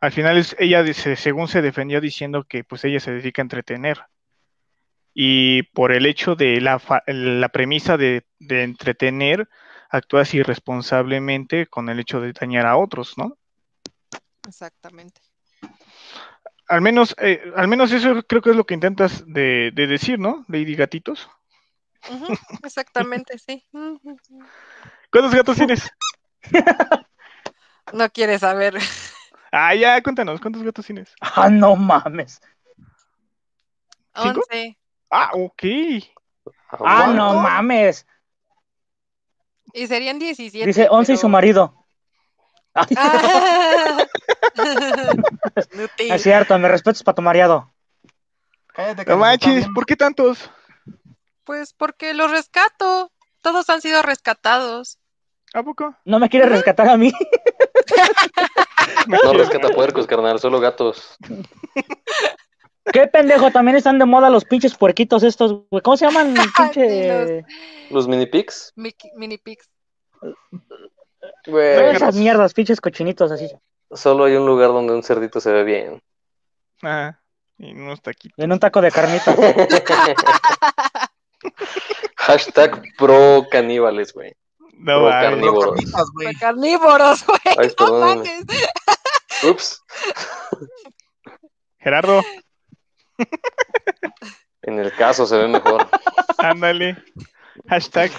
Al 0.01 0.12
final 0.12 0.39
es, 0.39 0.55
ella 0.59 0.85
según 0.94 1.48
se 1.48 1.60
defendió 1.62 2.01
diciendo 2.01 2.44
que 2.44 2.62
pues 2.64 2.85
ella 2.85 3.01
se 3.01 3.10
dedica 3.12 3.43
a 3.43 3.44
entretener. 3.44 3.98
Y 5.15 5.62
por 5.62 5.93
el 5.93 6.07
hecho 6.07 6.35
de 6.35 6.61
la, 6.61 6.78
fa- 6.78 7.05
la 7.07 7.49
premisa 7.49 7.97
de, 7.97 8.27
de 8.41 8.65
entretener, 8.65 9.49
actúas 9.89 10.35
irresponsablemente 10.35 11.66
con 11.66 11.89
el 11.89 12.01
hecho 12.01 12.20
de 12.20 12.32
dañar 12.32 12.66
a 12.66 12.77
otros, 12.77 13.16
¿no? 13.16 13.39
Exactamente. 14.47 15.20
Al 16.69 16.81
menos, 16.81 17.15
eh, 17.20 17.41
al 17.57 17.69
menos 17.69 17.93
eso 17.93 18.23
creo 18.27 18.43
que 18.43 18.51
es 18.51 18.57
lo 18.57 18.65
que 18.66 18.74
intentas 18.74 19.23
de, 19.27 19.70
de 19.73 19.86
decir, 19.86 20.19
¿no? 20.19 20.45
Lady 20.49 20.74
Gatitos. 20.74 21.31
Exactamente, 22.62 23.39
sí. 23.39 23.65
¿Cuántos 25.12 25.35
gatos 25.35 25.57
tienes? 25.57 25.89
No 27.93 28.09
quieres 28.11 28.41
saber. 28.41 28.78
Ah, 29.53 29.74
ya, 29.74 30.03
cuéntanos, 30.03 30.41
¿cuántos 30.41 30.62
gatos 30.62 30.86
tienes? 30.86 31.15
Ah, 31.20 31.49
no 31.51 31.77
mames. 31.77 32.41
¿Cinco? 34.16 34.41
Once. 34.49 34.78
Ah, 35.16 35.31
ok. 35.32 35.62
Ah, 36.73 36.77
¿Cuánto? 36.77 37.15
no 37.15 37.35
mames. 37.35 38.05
Y 39.73 39.86
serían 39.86 40.19
17. 40.19 40.66
Dice 40.66 40.89
11 40.91 41.12
y 41.12 41.16
su 41.16 41.28
marido. 41.28 41.86
Ay, 42.74 42.86
Ah. 42.97 43.99
Es 45.99 46.23
cierto, 46.23 46.59
me 46.59 46.69
respetas 46.69 47.03
para 47.05 47.15
tu 47.15 47.23
mareado. 47.23 47.73
Cállate, 48.66 49.05
No 49.07 49.19
manches. 49.19 49.66
¿por 49.73 49.86
qué 49.86 49.95
tantos? 49.95 50.51
Pues 51.45 51.73
porque 51.74 52.12
los 52.15 52.31
rescato. 52.32 53.12
Todos 53.41 53.70
han 53.70 53.81
sido 53.81 54.03
rescatados. 54.03 54.99
¿A 55.53 55.62
poco? 55.62 55.95
¿No 56.05 56.19
me 56.19 56.28
quieres 56.28 56.49
rescatar 56.51 56.89
a 56.89 56.97
mí? 56.97 57.12
No 59.07 59.32
rescata 59.35 59.69
puercos, 59.69 60.07
carnal, 60.07 60.39
solo 60.41 60.61
gatos. 60.61 61.16
¿Qué 62.93 63.06
pendejo? 63.06 63.51
También 63.51 63.77
están 63.77 63.98
de 63.98 64.05
moda 64.05 64.28
los 64.31 64.44
pinches 64.44 64.74
puerquitos 64.77 65.23
estos, 65.23 65.65
güey. 65.70 65.82
¿Cómo 65.82 65.97
se 65.97 66.06
llaman? 66.06 66.35
Pinche... 66.56 67.44
Los 67.90 68.06
mini 68.09 68.27
pigs, 68.27 68.73
Mini 68.77 69.39
pigs. 69.39 69.69
güey. 71.47 71.97
Esas 71.97 72.15
mierdas, 72.16 72.52
pinches 72.55 72.81
cochinitos 72.81 73.31
así. 73.31 73.51
Solo 73.90 74.24
hay 74.24 74.35
un 74.36 74.47
lugar 74.47 74.69
donde 74.69 74.93
un 74.93 75.02
cerdito 75.02 75.40
se 75.40 75.52
ve 75.52 75.65
bien. 75.65 76.02
Ah, 76.82 77.19
y 77.59 77.73
unos 77.73 78.02
taquitos. 78.02 78.39
En 78.39 78.52
un 78.52 78.59
taco 78.59 78.81
de 78.81 78.90
carnita. 78.90 79.35
Hashtag 82.16 82.82
pro 82.98 83.47
caníbales, 83.51 84.12
güey. 84.12 84.35
No, 84.77 84.94
Pro 84.98 85.02
vale. 85.05 85.28
carnívoro. 85.28 85.74
Pero 85.74 85.90
carnitas, 85.93 86.11
güey. 86.12 86.27
Fue 86.27 86.35
carnívoros, 86.40 87.27
güey. 87.27 87.40
Ay, 87.59 87.73
No. 87.78 89.51
Ups. 89.51 89.82
Gerardo, 91.78 92.23
En 94.62 94.78
el 94.78 94.93
caso 94.93 95.27
se 95.27 95.36
ve 95.36 95.49
mejor. 95.49 95.86
ándale. 96.39 96.97
Hashtag. 97.69 98.11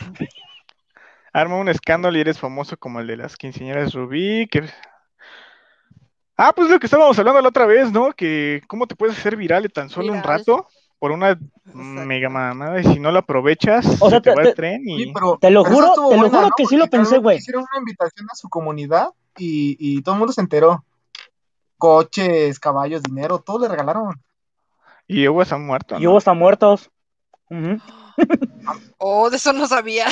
Arma 1.34 1.58
un 1.58 1.70
escándalo 1.70 2.18
y 2.18 2.22
eres 2.22 2.40
famoso 2.40 2.78
como 2.78 3.00
el 3.00 3.08
de 3.08 3.18
las 3.18 3.36
quinceañeras 3.36 3.94
Rubí. 3.94 4.48
Que... 4.48 4.70
Ah, 6.38 6.54
pues 6.56 6.70
lo 6.70 6.80
que 6.80 6.88
estábamos 6.88 7.18
hablando 7.18 7.42
la 7.42 7.50
otra 7.50 7.66
vez, 7.66 7.92
¿no? 7.92 8.12
Que 8.14 8.62
cómo 8.68 8.88
te 8.88 8.96
puedes 8.96 9.18
hacer 9.18 9.36
viral 9.36 9.64
de 9.64 9.70
tan 9.70 9.90
solo 9.90 10.14
un 10.14 10.22
rato 10.24 10.68
por 11.00 11.12
una 11.12 11.38
mega 11.74 12.30
mamada 12.30 12.80
y 12.80 12.84
si 12.84 13.00
no 13.00 13.12
la 13.12 13.20
aprovechas, 13.20 13.86
O 14.02 14.10
sea, 14.10 14.20
se 14.20 14.22
te, 14.22 14.30
te- 14.32 14.36
va 14.36 14.44
te- 14.44 14.50
el 14.50 14.56
tren 14.56 14.82
y... 14.88 15.04
Sí, 15.06 15.12
pero, 15.14 15.38
Te 15.40 15.50
lo 15.50 15.64
pero 15.64 15.76
juro- 15.76 16.10
te 16.10 16.18
lo 16.18 16.30
juro 16.30 16.42
¿no? 16.42 16.50
que 16.56 16.66
sí 16.66 16.78
lo 16.78 16.88
pensé, 16.88 17.18
güey. 17.18 17.38
Hicieron 17.38 17.64
una 17.70 17.80
invitación 17.80 18.28
a 18.32 18.36
su 18.36 18.50
comunidad 18.50 19.10
y, 19.38 19.76
y 19.80 20.02
todo 20.04 20.16
el 20.16 20.20
mundo 20.20 20.32
se 20.34 20.42
enteró. 20.42 20.86
Coches, 21.78 22.60
caballos, 22.60 23.04
dinero, 23.04 23.40
todo 23.40 23.60
le 23.60 23.68
regalaron. 23.68 24.22
Y 25.08 25.28
Hugo 25.28 25.42
está 25.44 25.58
muerto, 25.58 25.98
Y 26.00 26.08
hubo 26.08 26.18
hasta 26.18 26.34
muertos. 26.34 26.90
Oh, 28.98 29.30
de 29.30 29.36
eso 29.38 29.52
no 29.54 29.68
sabía. 29.68 30.08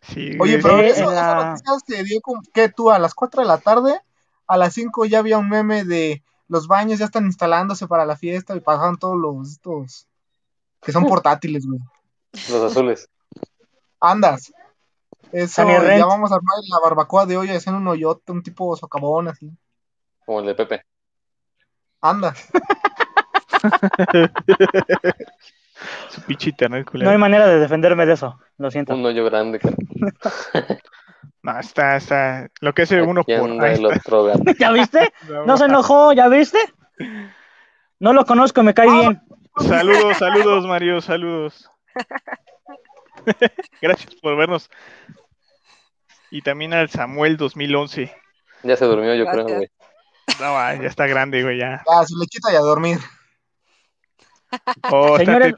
Sí, 0.00 0.30
Oye, 0.40 0.58
pero 0.62 0.78
Sí, 0.78 0.86
eso, 0.86 1.02
en 1.04 1.16
esa 1.16 1.34
la- 1.36 1.44
noticia 1.50 1.72
se 1.86 2.02
dio 2.04 2.20
como 2.22 2.40
que 2.54 2.68
tú 2.70 2.90
a 2.90 2.98
las 2.98 3.14
4 3.14 3.42
de 3.42 3.48
la 3.48 3.58
tarde, 3.58 4.00
a 4.46 4.56
las 4.56 4.72
5 4.74 5.04
ya 5.04 5.18
había 5.18 5.36
un 5.38 5.48
meme 5.48 5.84
de 5.84 6.22
los 6.48 6.66
baños 6.66 6.98
ya 6.98 7.04
están 7.04 7.26
instalándose 7.26 7.86
para 7.86 8.06
la 8.06 8.16
fiesta 8.16 8.56
y 8.56 8.60
pasaron 8.60 8.96
todos 8.96 9.16
los 9.18 9.50
estos 9.52 10.08
que 10.80 10.92
son 10.92 11.04
portátiles, 11.08 11.66
güey. 11.66 11.80
Los 12.50 12.72
azules. 12.72 13.08
Andas. 14.00 14.52
Eso, 15.30 15.62
ya 15.66 16.06
vamos 16.06 16.32
a 16.32 16.36
armar 16.36 16.56
la 16.70 16.78
barbacoa 16.80 17.26
de 17.26 17.36
hoy, 17.36 17.50
hacer 17.50 17.74
un 17.74 17.86
hoyote, 17.86 18.32
un 18.32 18.42
tipo 18.42 18.74
socavón 18.76 19.28
así. 19.28 19.50
Como 20.24 20.40
el 20.40 20.46
de 20.46 20.54
Pepe. 20.54 20.82
Anda. 22.00 22.34
Su 26.10 26.20
pinche 26.22 26.50
internet 26.50 26.84
No 26.84 26.90
culero. 26.90 27.10
hay 27.10 27.18
manera 27.18 27.46
de 27.46 27.60
defenderme 27.60 28.04
de 28.06 28.14
eso. 28.14 28.40
Lo 28.56 28.70
siento. 28.70 28.94
Un 28.94 29.04
hoyo 29.06 29.24
grande. 29.24 29.58
cara. 29.58 29.76
No, 31.40 31.58
está, 31.58 31.96
está. 31.96 32.48
Lo 32.60 32.74
que 32.74 32.82
hace 32.82 33.00
uno 33.00 33.22
por. 33.22 33.64
ahí 33.64 33.76
el 33.76 33.86
otro. 33.86 34.32
¿Ya 34.58 34.72
viste? 34.72 35.12
No 35.46 35.56
se 35.56 35.66
enojó, 35.66 36.12
¿ya 36.12 36.28
viste? 36.28 36.58
No 38.00 38.12
lo 38.12 38.26
conozco, 38.26 38.62
me 38.62 38.74
cae 38.74 38.90
bien. 38.90 39.22
Saludos, 39.56 40.18
saludos, 40.18 40.66
Mario, 40.66 41.00
saludos. 41.00 41.70
Gracias 43.80 44.14
por 44.16 44.36
vernos. 44.36 44.68
Y 46.30 46.42
también 46.42 46.74
al 46.74 46.90
Samuel 46.90 47.36
2011. 47.36 48.14
Ya 48.64 48.76
se 48.76 48.84
durmió, 48.84 49.14
yo 49.14 49.26
creo, 49.26 49.44
güey. 49.44 49.70
No, 50.40 50.58
ah, 50.58 50.74
ya 50.74 50.88
está 50.88 51.06
grande, 51.06 51.42
güey, 51.42 51.58
ya. 51.58 51.82
Ya, 51.86 52.06
su 52.06 52.18
lechita 52.18 52.52
y 52.52 52.56
a 52.56 52.60
dormir. 52.60 52.98
Oh, 54.90 55.18
está- 55.18 55.24
Señores, 55.24 55.54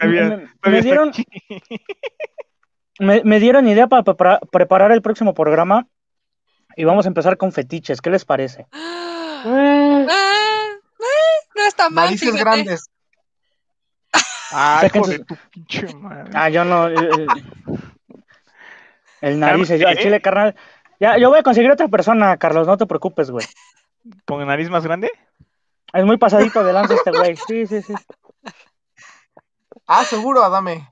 me, 0.64 0.80
dieron, 0.82 1.12
me, 2.98 3.22
me 3.24 3.40
dieron 3.40 3.68
idea 3.68 3.86
para 3.86 4.02
prepara- 4.04 4.40
preparar 4.50 4.92
el 4.92 5.02
próximo 5.02 5.34
programa 5.34 5.86
y 6.76 6.84
vamos 6.84 7.04
a 7.06 7.08
empezar 7.08 7.36
con 7.36 7.52
fetiches. 7.52 8.00
¿Qué 8.00 8.10
les 8.10 8.24
parece? 8.24 8.66
Ah, 9.42 10.06
ah, 10.10 10.78
no 11.56 11.66
está 11.66 11.88
mal. 11.88 12.04
Narices 12.06 12.30
fíjate. 12.32 12.44
grandes. 12.44 12.90
Ah, 14.52 14.82
tu 14.92 15.36
pinche 15.50 15.94
madre. 15.94 16.30
Ah, 16.34 16.50
yo 16.50 16.62
no. 16.64 16.88
eh, 16.88 16.94
eh, 16.94 17.26
el 19.22 19.40
nariz, 19.40 19.68
yo 19.70 19.88
al 19.88 19.96
¿Qué? 19.96 20.02
chile, 20.02 20.20
carnal. 20.20 20.54
Ya, 20.98 21.16
yo 21.16 21.30
voy 21.30 21.38
a 21.38 21.42
conseguir 21.42 21.70
otra 21.70 21.88
persona, 21.88 22.36
Carlos, 22.36 22.66
no 22.66 22.76
te 22.76 22.84
preocupes, 22.86 23.30
güey. 23.30 23.46
¿Con 24.26 24.46
nariz 24.46 24.68
más 24.68 24.84
grande? 24.84 25.10
Es 25.94 26.04
muy 26.04 26.18
pasadito 26.18 26.62
de 26.64 26.72
lanza 26.74 26.94
este 26.94 27.10
güey. 27.12 27.36
Sí, 27.36 27.66
sí, 27.66 27.80
sí. 27.80 27.94
Ah, 29.92 30.04
seguro, 30.04 30.44
Adame. 30.44 30.88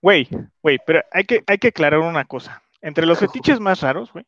Güey, 0.00 0.28
güey, 0.62 0.78
pero 0.86 1.02
hay 1.10 1.24
que, 1.24 1.42
hay 1.48 1.58
que 1.58 1.68
aclarar 1.68 1.98
una 1.98 2.24
cosa. 2.24 2.62
Entre 2.80 3.06
los 3.06 3.18
fetiches 3.18 3.58
más 3.58 3.80
raros, 3.80 4.12
güey, 4.12 4.24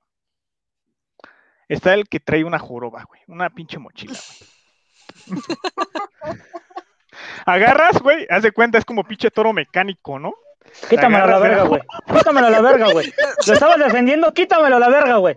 está 1.69 1.95
el 1.95 2.09
que 2.09 2.19
trae 2.19 2.43
una 2.43 2.59
joroba, 2.59 3.05
güey, 3.05 3.21
una 3.29 3.49
pinche 3.51 3.79
mochila, 3.79 4.19
güey. 5.25 5.41
Agarras, 7.47 8.03
güey, 8.03 8.27
haz 8.29 8.43
de 8.43 8.51
cuenta, 8.51 8.79
es 8.79 8.85
como 8.85 9.05
pinche 9.05 9.31
toro 9.31 9.53
mecánico, 9.53 10.19
¿no? 10.19 10.35
Quítamelo 10.91 11.27
a 11.27 11.29
la 11.29 11.39
verga, 11.39 11.63
güey. 11.63 11.83
Quítamelo 12.13 12.49
a 12.49 12.51
la 12.51 12.61
verga, 12.61 12.91
güey. 12.91 13.15
Lo 13.47 13.53
estabas 13.53 13.79
defendiendo, 13.79 14.35
quítamelo 14.35 14.75
a 14.77 14.81
la 14.81 14.89
verga, 14.89 15.17
güey. 15.19 15.37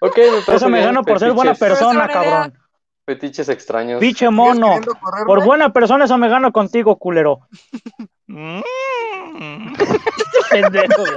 Ok, 0.00 0.18
me 0.18 0.54
Eso 0.56 0.68
me 0.68 0.80
gano 0.80 1.04
por 1.04 1.20
ser 1.20 1.30
buena 1.32 1.54
persona, 1.54 2.08
cabrón. 2.08 2.63
Fetiches 3.06 3.48
extraños. 3.48 4.00
¿Sigues 4.00 4.30
mono. 4.30 4.80
Por 5.26 5.44
buena 5.44 5.72
persona, 5.72 6.06
eso 6.06 6.16
me 6.16 6.28
gano 6.28 6.52
contigo, 6.52 6.96
culero. 6.96 7.40
Pendejo, 10.50 11.02
güey. 11.02 11.16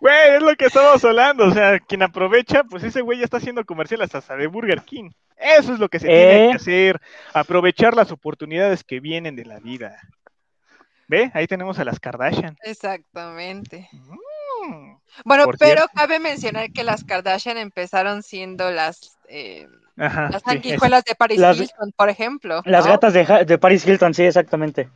Güey, 0.00 0.36
es 0.36 0.42
lo 0.42 0.56
que 0.56 0.66
estamos 0.66 1.04
hablando. 1.04 1.44
O 1.46 1.52
sea, 1.52 1.78
quien 1.78 2.02
aprovecha, 2.02 2.64
pues 2.64 2.82
ese 2.84 3.02
güey 3.02 3.18
ya 3.18 3.24
está 3.24 3.36
haciendo 3.36 3.64
comerciales 3.64 4.14
hasta 4.14 4.36
de 4.36 4.46
Burger 4.46 4.82
King. 4.82 5.10
Eso 5.36 5.74
es 5.74 5.78
lo 5.78 5.88
que 5.88 5.98
se 5.98 6.06
tiene 6.06 6.46
¿Eh? 6.46 6.50
que 6.50 6.56
hacer. 6.56 7.00
Aprovechar 7.34 7.94
las 7.94 8.10
oportunidades 8.12 8.82
que 8.84 9.00
vienen 9.00 9.36
de 9.36 9.44
la 9.44 9.58
vida. 9.58 10.00
¿Ve? 11.08 11.30
Ahí 11.34 11.46
tenemos 11.46 11.78
a 11.78 11.84
las 11.84 11.98
Kardashian. 12.00 12.56
Exactamente. 12.62 13.88
Mm. 13.92 14.16
Bueno, 15.24 15.44
Por 15.44 15.58
pero 15.58 15.76
cierto. 15.82 15.92
cabe 15.94 16.18
mencionar 16.18 16.72
que 16.72 16.84
las 16.84 17.04
Kardashian 17.04 17.58
empezaron 17.58 18.22
siendo 18.22 18.70
las, 18.70 19.16
eh, 19.28 19.66
Ajá. 19.96 20.30
las 20.30 20.42
sí, 20.42 20.50
sanguijuelas 20.50 21.04
de 21.04 21.14
Paris 21.14 21.38
Las- 21.38 21.58
Hilton, 21.58 21.92
por 21.96 22.08
ejemplo. 22.08 22.62
Las 22.64 22.86
¿no? 22.86 22.92
gatas 22.92 23.12
de, 23.12 23.44
de 23.44 23.58
Paris 23.58 23.86
Hilton, 23.86 24.14
sí, 24.14 24.24
exactamente. 24.24 24.90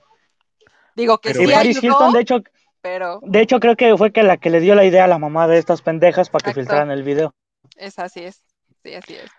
Digo 0.94 1.18
que 1.18 1.30
Pero- 1.30 1.42
Y 1.42 1.46
sí 1.46 1.52
Paris 1.52 1.76
ayudó, 1.78 1.94
Hilton, 1.94 2.12
de 2.12 2.20
hecho, 2.20 2.42
pero 2.80 3.20
de 3.22 3.40
hecho, 3.40 3.60
creo 3.60 3.76
que 3.76 3.96
fue 3.96 4.12
que 4.12 4.22
la 4.22 4.36
que 4.36 4.50
le 4.50 4.60
dio 4.60 4.74
la 4.74 4.84
idea 4.84 5.04
a 5.04 5.08
la 5.08 5.18
mamá 5.18 5.48
de 5.48 5.58
estas 5.58 5.82
pendejas 5.82 6.28
para 6.30 6.42
que 6.44 6.50
Exacto. 6.50 6.60
filtraran 6.60 6.90
el 6.90 7.02
video. 7.02 7.34
es 7.76 7.98
así 7.98 8.24
es. 8.24 8.42
Sí, 8.82 8.94
así 8.94 9.14
es. 9.14 9.30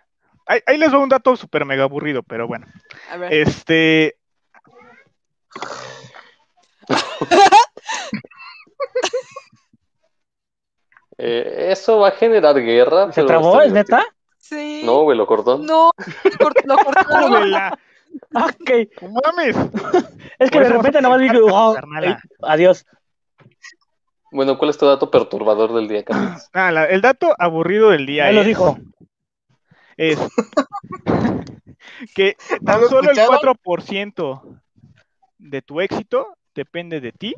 Ahí, 0.47 0.59
ahí 0.65 0.77
les 0.77 0.91
doy 0.91 1.01
un 1.01 1.09
dato 1.09 1.35
súper 1.35 1.65
mega 1.65 1.83
aburrido, 1.83 2.21
pero 2.23 2.47
bueno. 2.47 2.67
A 3.09 3.17
ver. 3.17 3.33
Este. 3.33 4.17
Eh, 11.17 11.67
eso 11.71 11.99
va 11.99 12.09
a 12.09 12.11
generar 12.11 12.55
guerra. 12.61 13.07
¿Se 13.11 13.21
pero 13.21 13.27
trabó? 13.27 13.61
¿Es 13.61 13.71
neta? 13.71 14.05
Sí. 14.37 14.81
No, 14.85 15.03
güey, 15.03 15.17
lo 15.17 15.25
cortó. 15.25 15.57
No, 15.57 15.91
lo 16.23 16.31
cort- 16.31 16.63
lo 16.65 16.75
cortaron. 16.77 17.31
¡Jódela! 17.33 17.79
Ah, 18.33 18.47
Ok. 18.47 18.71
¡No 19.01 19.19
mames! 19.25 19.55
Es 20.39 20.51
que 20.51 20.59
de 20.59 20.69
repente 20.69 21.01
nomás 21.01 21.19
dije, 21.19 21.39
cortar, 21.39 21.51
wow, 21.59 21.73
carnala. 21.75 22.07
ey, 22.07 22.15
adiós. 22.43 22.85
Bueno, 24.31 24.57
¿cuál 24.57 24.69
es 24.71 24.77
tu 24.77 24.85
dato 24.85 25.09
perturbador 25.09 25.73
del 25.73 25.87
día, 25.87 26.03
Carlos? 26.03 26.47
Ah, 26.53 26.71
la- 26.71 26.85
el 26.85 27.01
dato 27.01 27.33
aburrido 27.39 27.89
del 27.89 28.05
día 28.05 28.25
Ya 28.25 28.31
lo 28.33 28.41
es, 28.41 28.47
dijo. 28.47 28.77
es 29.97 30.19
que 32.15 32.35
¿No 32.51 32.65
tan 32.65 32.81
lo 32.81 32.87
solo 32.89 33.11
el 33.11 33.17
escucharon? 33.17 33.55
4% 33.63 34.61
de 35.37 35.61
tu 35.61 35.81
éxito 35.81 36.35
depende 36.53 36.99
de 37.01 37.11
ti 37.11 37.35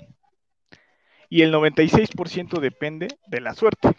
y 1.30 1.42
el 1.42 1.54
96% 1.54 2.60
depende 2.60 3.08
de 3.28 3.42
la 3.42 3.54
suerte, 3.54 3.90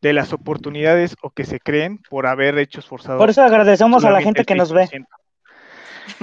de 0.00 0.12
las 0.12 0.32
oportunidades 0.32 1.16
o 1.22 1.30
que 1.30 1.44
se 1.44 1.60
creen 1.60 1.98
por 1.98 2.26
haber 2.26 2.58
hecho 2.58 2.80
esforzado. 2.80 3.18
Por 3.18 3.30
eso 3.30 3.42
agradecemos 3.42 4.04
a 4.04 4.10
la 4.10 4.22
gente 4.22 4.44
que 4.44 4.54
nos 4.54 4.72
ve. 4.72 4.86
6%. 4.86 5.06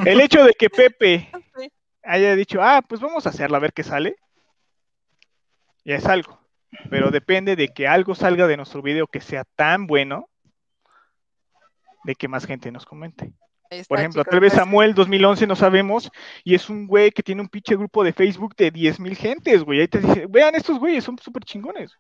El 0.06 0.22
hecho 0.22 0.46
de 0.46 0.54
que 0.54 0.70
Pepe 0.70 1.30
haya 2.04 2.36
dicho, 2.36 2.62
ah, 2.62 2.82
pues 2.88 3.02
vamos 3.02 3.26
a 3.26 3.30
hacerlo 3.30 3.58
a 3.58 3.60
ver 3.60 3.74
qué 3.74 3.84
sale, 3.84 4.16
ya 5.84 5.96
es 5.96 6.06
algo. 6.06 6.40
Pero 6.90 7.12
depende 7.12 7.56
de 7.56 7.70
que 7.70 7.88
algo 7.88 8.16
salga 8.16 8.48
de 8.48 8.58
nuestro 8.58 8.82
video 8.82 9.08
que 9.08 9.22
sea 9.22 9.44
tan 9.56 9.86
bueno 9.86 10.30
de 12.04 12.16
que 12.16 12.28
más 12.28 12.46
gente 12.46 12.72
nos 12.72 12.86
comente. 12.86 13.34
Está, 13.80 13.90
Por 13.90 14.00
ejemplo, 14.00 14.22
chicos, 14.22 14.32
tal 14.32 14.40
vez 14.40 14.54
Samuel 14.54 14.94
2011 14.94 15.48
no 15.48 15.56
sabemos 15.56 16.12
y 16.44 16.56
es 16.56 16.70
un 16.70 16.88
güey 16.88 17.12
que 17.12 17.24
tiene 17.24 17.42
un 17.42 17.50
pinche 17.50 17.76
grupo 17.76 18.04
de 18.04 18.14
Facebook 18.14 18.56
de 18.56 18.72
10.000 18.72 19.16
gentes, 19.16 19.64
güey. 19.64 19.82
Ahí 19.82 19.88
te 19.88 20.00
dice, 20.00 20.26
vean 20.30 20.56
estos 20.56 20.80
güeyes, 20.80 21.04
son 21.04 21.18
súper 21.18 21.44
chingones. 21.44 21.92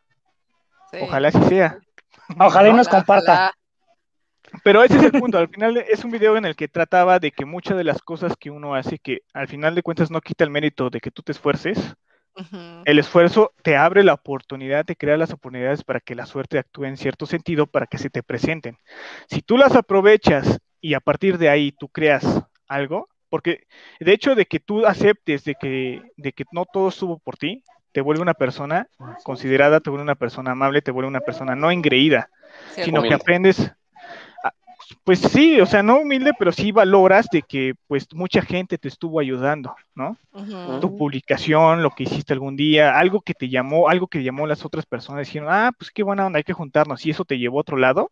sí. 0.91 0.97
Ojalá 1.01 1.29
así 1.29 1.41
sea. 1.43 1.79
Ojalá 2.39 2.69
y 2.69 2.73
nos 2.73 2.87
comparta. 2.87 3.31
ojalá. 3.33 3.53
Pero 4.63 4.83
ese 4.83 4.97
es 4.97 5.03
el 5.03 5.11
punto. 5.11 5.37
Al 5.37 5.49
final 5.49 5.77
es 5.77 6.03
un 6.03 6.11
video 6.11 6.37
en 6.37 6.45
el 6.45 6.55
que 6.55 6.67
trataba 6.67 7.19
de 7.19 7.31
que 7.31 7.45
muchas 7.45 7.77
de 7.77 7.83
las 7.83 8.01
cosas 8.01 8.35
que 8.39 8.51
uno 8.51 8.75
hace, 8.75 8.99
que 8.99 9.21
al 9.33 9.47
final 9.47 9.73
de 9.73 9.81
cuentas 9.81 10.11
no 10.11 10.21
quita 10.21 10.43
el 10.43 10.51
mérito 10.51 10.89
de 10.89 10.99
que 10.99 11.11
tú 11.11 11.23
te 11.23 11.31
esfuerces, 11.31 11.95
el 12.85 12.99
esfuerzo 12.99 13.53
te 13.61 13.77
abre 13.77 14.03
la 14.03 14.13
oportunidad 14.13 14.85
de 14.85 14.95
crear 14.95 15.19
las 15.19 15.31
oportunidades 15.31 15.83
para 15.83 15.99
que 15.99 16.15
la 16.15 16.25
suerte 16.25 16.57
actúe 16.57 16.85
en 16.85 16.97
cierto 16.97 17.25
sentido 17.25 17.67
para 17.67 17.85
que 17.85 17.99
se 17.99 18.09
te 18.09 18.23
presenten. 18.23 18.77
Si 19.27 19.41
tú 19.41 19.55
las 19.57 19.75
aprovechas 19.75 20.59
y 20.83 20.95
a 20.95 21.01
partir 21.01 21.39
de 21.39 21.49
ahí 21.49 21.71
tú 21.73 21.89
creas 21.89 22.43
algo, 22.67 23.09
porque 23.29 23.67
de 24.01 24.13
hecho 24.13 24.35
de 24.35 24.45
que 24.47 24.59
tú 24.61 24.85
aceptes 24.85 25.45
de 25.45 25.55
que, 25.55 26.01
de 26.17 26.33
que 26.33 26.45
no 26.51 26.65
todo 26.65 26.89
estuvo 26.89 27.19
por 27.19 27.37
ti, 27.37 27.63
te 27.93 28.01
vuelve 28.01 28.21
una 28.23 28.35
persona 28.35 28.89
considerada, 29.23 29.81
te 29.81 29.89
vuelve 29.91 30.03
una 30.03 30.15
persona 30.15 30.51
amable, 30.53 30.83
te 30.83 30.91
vuelve 30.91 31.09
una 31.09 31.21
persona 31.21 31.55
no 31.55 31.71
engreída, 31.71 32.29
sino 32.81 33.03
que 33.03 33.15
aprendes, 33.15 33.71
a- 34.43 34.53
pues 35.03 35.19
sí, 35.19 35.61
o 35.61 35.67
sea, 35.67 35.83
no 35.83 35.99
humilde, 35.99 36.33
pero 36.33 36.51
sí 36.53 36.71
valoras 36.71 37.29
de 37.31 37.43
que 37.43 37.75
pues 37.87 38.07
mucha 38.13 38.41
gente 38.43 38.77
te 38.79 38.89
estuvo 38.89 39.19
ayudando, 39.21 39.75
¿no? 39.95 40.17
Tu 40.79 40.95
publicación, 40.95 41.83
lo 41.83 41.91
que 41.91 42.03
hiciste 42.03 42.33
algún 42.33 42.55
día, 42.57 42.97
algo 42.99 43.21
que 43.21 43.33
te 43.35 43.49
llamó, 43.49 43.89
algo 43.89 44.07
que 44.07 44.23
llamó 44.23 44.45
a 44.45 44.49
las 44.49 44.65
otras 44.65 44.85
personas, 44.85 45.27
dijeron, 45.27 45.49
ah, 45.51 45.71
pues 45.77 45.91
qué 45.91 46.03
buena 46.03 46.25
onda, 46.27 46.37
hay 46.37 46.43
que 46.43 46.53
juntarnos, 46.53 47.05
y 47.05 47.11
eso 47.11 47.25
te 47.25 47.37
llevó 47.39 47.59
a 47.59 47.61
otro 47.61 47.77
lado. 47.77 48.11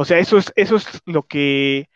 O 0.00 0.06
sea, 0.06 0.18
eso 0.18 0.38
es, 0.38 0.50
eso 0.56 0.76
es 0.76 0.86
lo 1.04 1.24
que, 1.24 1.90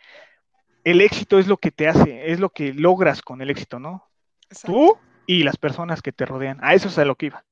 el 0.84 1.00
éxito 1.00 1.38
es 1.38 1.46
lo 1.46 1.56
que 1.56 1.70
te 1.70 1.88
hace, 1.88 2.30
es 2.30 2.38
lo 2.38 2.50
que 2.50 2.74
logras 2.74 3.22
con 3.22 3.40
el 3.40 3.48
éxito, 3.48 3.78
¿no? 3.78 4.06
Exacto. 4.50 4.72
Tú 4.72 4.98
y 5.26 5.42
las 5.42 5.56
personas 5.56 6.02
que 6.02 6.12
te 6.12 6.26
rodean, 6.26 6.58
a 6.60 6.74
eso 6.74 6.88
es 6.88 6.98
a 6.98 7.06
lo 7.06 7.14
que 7.14 7.26
iba. 7.26 7.46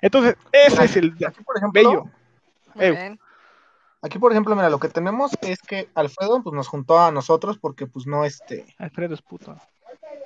Entonces, 0.00 0.36
ese 0.50 0.84
es 0.84 0.96
el 0.96 1.14
Aquí, 1.26 1.44
por 1.44 1.58
ejemplo, 1.58 1.72
bello. 1.82 2.04
Muy 2.74 2.86
Eh, 2.86 2.90
bien. 2.92 3.20
aquí, 4.00 4.18
por 4.18 4.32
ejemplo, 4.32 4.56
mira, 4.56 4.70
lo 4.70 4.80
que 4.80 4.88
tenemos 4.88 5.32
es 5.42 5.60
que 5.60 5.90
Alfredo 5.94 6.42
pues, 6.42 6.54
nos 6.54 6.68
juntó 6.68 6.98
a 6.98 7.12
nosotros 7.12 7.58
porque, 7.58 7.86
pues, 7.86 8.06
no, 8.06 8.24
este, 8.24 8.64
Alfredo 8.78 9.12
es 9.12 9.20
puto. 9.20 9.58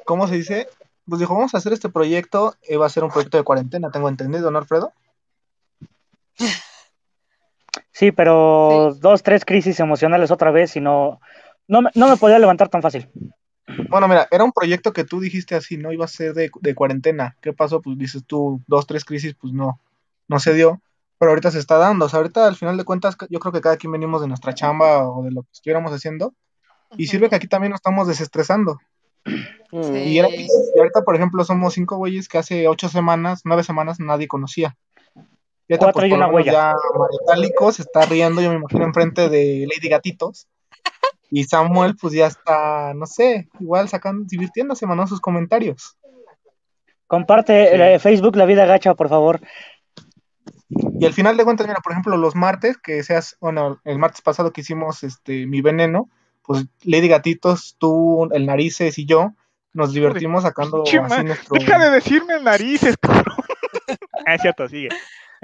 ¿cómo 0.04 0.28
se 0.28 0.36
dice? 0.36 0.68
Pues 1.08 1.18
dijo, 1.18 1.34
vamos 1.34 1.56
a 1.56 1.58
hacer 1.58 1.72
este 1.72 1.88
proyecto, 1.88 2.54
eh, 2.62 2.76
va 2.76 2.86
a 2.86 2.90
ser 2.90 3.02
un 3.02 3.10
proyecto 3.10 3.36
de 3.36 3.42
cuarentena, 3.42 3.90
tengo 3.90 4.08
entendido, 4.08 4.48
¿no, 4.52 4.58
Alfredo? 4.58 4.92
Sí, 7.98 8.12
pero 8.12 8.92
dos, 9.00 9.22
tres 9.22 9.46
crisis 9.46 9.80
emocionales 9.80 10.30
otra 10.30 10.50
vez 10.50 10.76
y 10.76 10.80
no, 10.82 11.18
no, 11.66 11.80
me- 11.80 11.90
no 11.94 12.08
me 12.08 12.18
podía 12.18 12.38
levantar 12.38 12.68
tan 12.68 12.82
fácil. 12.82 13.08
Bueno, 13.88 14.06
mira, 14.06 14.28
era 14.30 14.44
un 14.44 14.52
proyecto 14.52 14.92
que 14.92 15.04
tú 15.04 15.18
dijiste 15.18 15.54
así, 15.54 15.78
¿no? 15.78 15.90
Iba 15.92 16.04
a 16.04 16.08
ser 16.08 16.34
de, 16.34 16.50
de 16.60 16.74
cuarentena. 16.74 17.38
¿Qué 17.40 17.54
pasó? 17.54 17.80
Pues 17.80 17.96
dices 17.96 18.22
tú, 18.26 18.60
dos, 18.66 18.86
tres 18.86 19.06
crisis, 19.06 19.34
pues 19.40 19.54
no, 19.54 19.80
no 20.28 20.38
se 20.40 20.52
dio. 20.52 20.82
Pero 21.18 21.30
ahorita 21.30 21.50
se 21.50 21.58
está 21.58 21.78
dando. 21.78 22.04
O 22.04 22.08
sea, 22.10 22.18
ahorita 22.18 22.46
al 22.46 22.56
final 22.56 22.76
de 22.76 22.84
cuentas, 22.84 23.16
yo 23.30 23.38
creo 23.40 23.52
que 23.52 23.62
cada 23.62 23.78
quien 23.78 23.92
venimos 23.92 24.20
de 24.20 24.28
nuestra 24.28 24.52
chamba 24.52 25.08
o 25.08 25.22
de 25.24 25.30
lo 25.30 25.44
que 25.44 25.48
estuviéramos 25.54 25.90
haciendo. 25.90 26.34
Y 26.98 27.06
sirve 27.06 27.30
que 27.30 27.36
aquí 27.36 27.48
también 27.48 27.70
nos 27.70 27.78
estamos 27.78 28.06
desestresando. 28.06 28.78
Sí. 29.24 29.96
Y, 29.96 30.18
era- 30.18 30.28
y 30.28 30.46
ahorita, 30.78 31.00
por 31.02 31.16
ejemplo, 31.16 31.42
somos 31.44 31.72
cinco 31.72 31.96
güeyes 31.96 32.28
que 32.28 32.36
hace 32.36 32.68
ocho 32.68 32.90
semanas, 32.90 33.40
nueve 33.44 33.62
semanas 33.64 34.00
nadie 34.00 34.28
conocía. 34.28 34.76
Y 35.68 35.72
ahorita, 35.74 35.92
Cuatro 35.92 36.06
y 36.06 36.10
por 36.10 36.18
una 36.18 36.28
huella. 36.28 36.52
Ya 36.52 36.74
Maritálico 36.98 37.72
se 37.72 37.82
está 37.82 38.06
riendo, 38.06 38.40
yo 38.40 38.50
me 38.50 38.56
imagino, 38.56 38.84
enfrente 38.84 39.28
de 39.28 39.66
Lady 39.66 39.88
Gatitos. 39.88 40.46
Y 41.30 41.44
Samuel, 41.44 41.96
pues 42.00 42.14
ya 42.14 42.26
está, 42.26 42.94
no 42.94 43.06
sé, 43.06 43.48
igual 43.58 43.88
sacando, 43.88 44.24
divirtiéndose, 44.28 44.86
mandando 44.86 45.08
sus 45.08 45.20
comentarios. 45.20 45.96
Comparte 47.08 47.68
Sí. 47.68 47.80
eh, 47.80 47.98
Facebook 47.98 48.36
La 48.36 48.46
Vida 48.46 48.64
Gacha, 48.64 48.94
por 48.94 49.08
favor. 49.08 49.40
Y 50.68 51.04
al 51.06 51.12
final 51.12 51.36
de 51.36 51.44
cuentas, 51.44 51.66
mira, 51.66 51.80
por 51.80 51.92
ejemplo, 51.92 52.16
los 52.16 52.34
martes, 52.34 52.76
que 52.78 53.02
seas, 53.02 53.36
bueno, 53.40 53.80
el 53.84 53.98
martes 53.98 54.20
pasado 54.20 54.52
que 54.52 54.60
hicimos 54.60 55.02
este 55.04 55.46
mi 55.46 55.60
veneno, 55.60 56.08
pues 56.44 56.66
Lady 56.82 57.08
Gatitos, 57.08 57.76
tú, 57.78 58.28
el 58.32 58.46
Narices 58.46 58.98
y 58.98 59.06
yo, 59.06 59.32
nos 59.72 59.92
divertimos 59.92 60.42
sacando 60.42 60.84
así 60.84 61.22
nuestro. 61.24 61.58
Deja 61.58 61.78
de 61.78 61.90
decirme 61.90 62.40
narices, 62.40 62.96
cabrón. 63.00 63.36
Ah, 64.24 64.34
es 64.34 64.42
cierto, 64.42 64.68
sigue. 64.68 64.88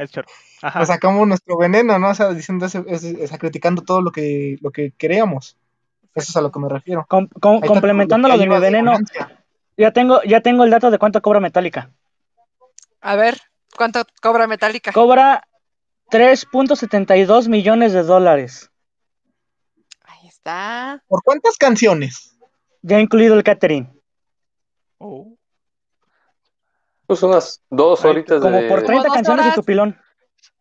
Es 0.03 0.11
chorro. 0.11 0.29
Ajá. 0.63 0.79
Nos 0.81 0.89
sacamos 0.89 1.27
nuestro 1.29 1.57
veneno, 1.57 1.99
¿no? 1.99 2.11
O 2.11 2.15
sea, 2.15 2.31
diciendo 2.33 2.67
ese, 2.67 2.85
ese- 2.89 3.39
criticando 3.39 3.83
todo 3.83 4.01
lo 4.03 4.11
que, 4.11 4.59
lo 4.61 4.71
que 4.71 4.93
queríamos. 4.97 5.57
Eso 6.15 6.31
es 6.31 6.37
a 6.37 6.41
lo 6.41 6.51
que 6.53 6.59
me 6.61 6.69
refiero. 6.69 7.07
Com- 7.09 7.29
com- 7.41 7.61
complementando 7.61 8.29
lo 8.29 8.37
de 8.37 8.47
mi 8.47 8.59
veneno, 8.59 8.93
ya 9.77 9.93
tengo, 9.93 10.23
ya 10.25 10.41
tengo 10.41 10.65
el 10.65 10.71
dato 10.71 10.91
de 10.91 10.99
cuánto 10.99 11.23
cobra 11.23 11.41
Metallica. 11.41 11.91
A 13.01 13.17
ver, 13.17 13.41
¿cuánto 13.77 14.03
cobra 14.21 14.47
Metallica? 14.47 14.93
Cobra 14.93 15.43
3.72 16.11 17.49
millones 17.49 17.93
de 17.93 18.03
dólares, 18.03 18.71
Ahí 20.05 20.29
está. 20.29 21.03
¿Por 21.09 21.23
cuántas 21.23 21.57
canciones? 21.57 22.37
ya 22.83 23.01
incluido 23.01 23.35
el 23.37 23.43
catering. 23.45 23.89
Oh. 24.99 25.37
Pues 27.13 27.23
unas 27.25 27.63
dos 27.69 28.03
Ay, 28.07 28.11
horitas 28.11 28.41
Como 28.41 28.57
de... 28.57 28.69
por 28.69 28.83
30 28.85 29.03
dos 29.05 29.13
canciones 29.15 29.45
horas. 29.45 29.55
tu 29.55 29.63
pilón. 29.65 30.01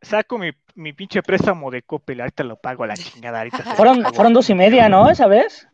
Saco 0.02 0.38
mi, 0.38 0.52
mi 0.76 0.92
pinche 0.92 1.24
préstamo 1.24 1.72
de 1.72 1.82
Coppel, 1.82 2.20
ahorita 2.20 2.44
lo 2.44 2.58
pago 2.58 2.84
a 2.84 2.88
la 2.88 2.98
chingada, 2.98 3.38
ahorita. 3.38 3.60
Fueron, 3.76 4.04
fueron 4.14 4.34
dos 4.34 4.50
y 4.50 4.54
media, 4.54 4.90
¿no? 4.90 5.10
Esa 5.10 5.28
vez. 5.28 5.66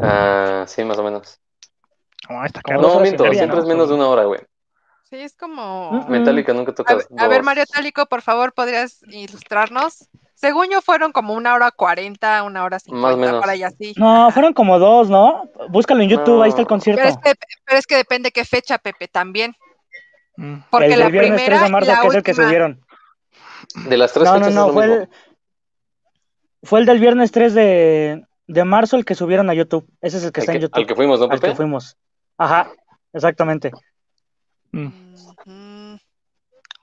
Ah, 0.00 0.64
sí, 0.66 0.82
más 0.82 0.96
o 0.96 1.02
menos. 1.02 1.38
No, 2.30 2.42
está 2.42 2.62
No, 2.72 3.00
miento, 3.00 3.24
media, 3.24 3.38
siempre 3.40 3.56
¿no? 3.58 3.62
es 3.64 3.68
menos 3.68 3.90
de 3.90 3.94
una 3.96 4.08
hora, 4.08 4.24
güey. 4.24 4.40
Sí, 5.10 5.16
es 5.16 5.36
como... 5.36 6.06
Metallica 6.08 6.54
nunca 6.54 6.72
A, 6.72 6.74
tocas 6.74 6.96
ver- 6.96 7.06
a 7.18 7.28
ver. 7.28 7.42
Mario 7.42 7.64
Tálico, 7.66 8.06
por 8.06 8.22
favor, 8.22 8.54
¿podrías 8.54 9.02
ilustrarnos? 9.02 10.08
Según 10.34 10.68
yo, 10.70 10.80
fueron 10.80 11.12
como 11.12 11.34
una 11.34 11.52
hora 11.54 11.70
cuarenta, 11.70 12.42
una 12.44 12.64
hora 12.64 12.78
cincuenta, 12.78 13.16
menos. 13.18 13.40
por 13.42 13.50
ahí 13.50 13.62
así. 13.62 13.92
No, 13.98 14.30
fueron 14.30 14.54
como 14.54 14.78
dos, 14.78 15.10
¿no? 15.10 15.50
Búscalo 15.68 16.00
en 16.02 16.08
YouTube, 16.08 16.36
No. 16.38 16.42
ahí 16.42 16.48
está 16.48 16.62
el 16.62 16.66
concierto. 16.66 17.02
Pero 17.02 17.10
es, 17.14 17.18
que, 17.18 17.34
pero 17.66 17.78
es 17.78 17.86
que 17.86 17.96
depende 17.96 18.30
qué 18.32 18.44
fecha, 18.46 18.78
Pepe, 18.78 19.06
también. 19.08 19.54
Porque 20.70 20.92
el 20.92 20.98
la 20.98 21.04
del 21.06 21.12
viernes 21.12 21.44
3 21.44 21.46
primera 21.46 21.62
de 21.62 21.68
y 21.68 21.72
marzo, 21.72 21.92
la 21.92 22.00
que 22.00 22.06
es 22.08 22.14
el 22.14 22.22
que 22.22 22.34
subieron. 22.34 22.80
De 23.88 23.96
las 23.96 24.12
tres 24.12 24.24
No, 24.24 24.32
no, 24.34 24.38
fechas 24.38 24.54
no, 24.54 24.66
lo 24.66 24.72
fue 24.72 24.84
el, 24.84 25.08
fue 26.62 26.80
el 26.80 26.86
del 26.86 27.00
viernes 27.00 27.32
3 27.32 27.54
de, 27.54 28.26
de 28.46 28.64
marzo 28.64 28.96
el 28.96 29.04
que 29.04 29.14
subieron 29.14 29.48
a 29.50 29.54
YouTube. 29.54 29.88
Ese 30.00 30.18
es 30.18 30.24
el 30.24 30.32
que 30.32 30.40
está 30.40 30.52
en 30.52 30.60
YouTube. 30.60 30.78
al 30.78 30.86
que 30.86 30.94
fuimos, 30.94 31.20
¿no, 31.20 31.28
al 31.30 31.40
que 31.40 31.54
fuimos. 31.54 31.96
Ajá, 32.38 32.70
exactamente. 33.12 33.72
Mm. 34.72 34.86
Ujú. 34.86 35.98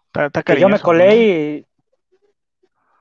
Está, 0.08 0.26
está 0.26 0.44
Que 0.44 0.60
yo 0.60 0.70
me 0.70 0.80
colé 0.80 1.08
¿no? 1.08 1.14
y. 1.14 1.68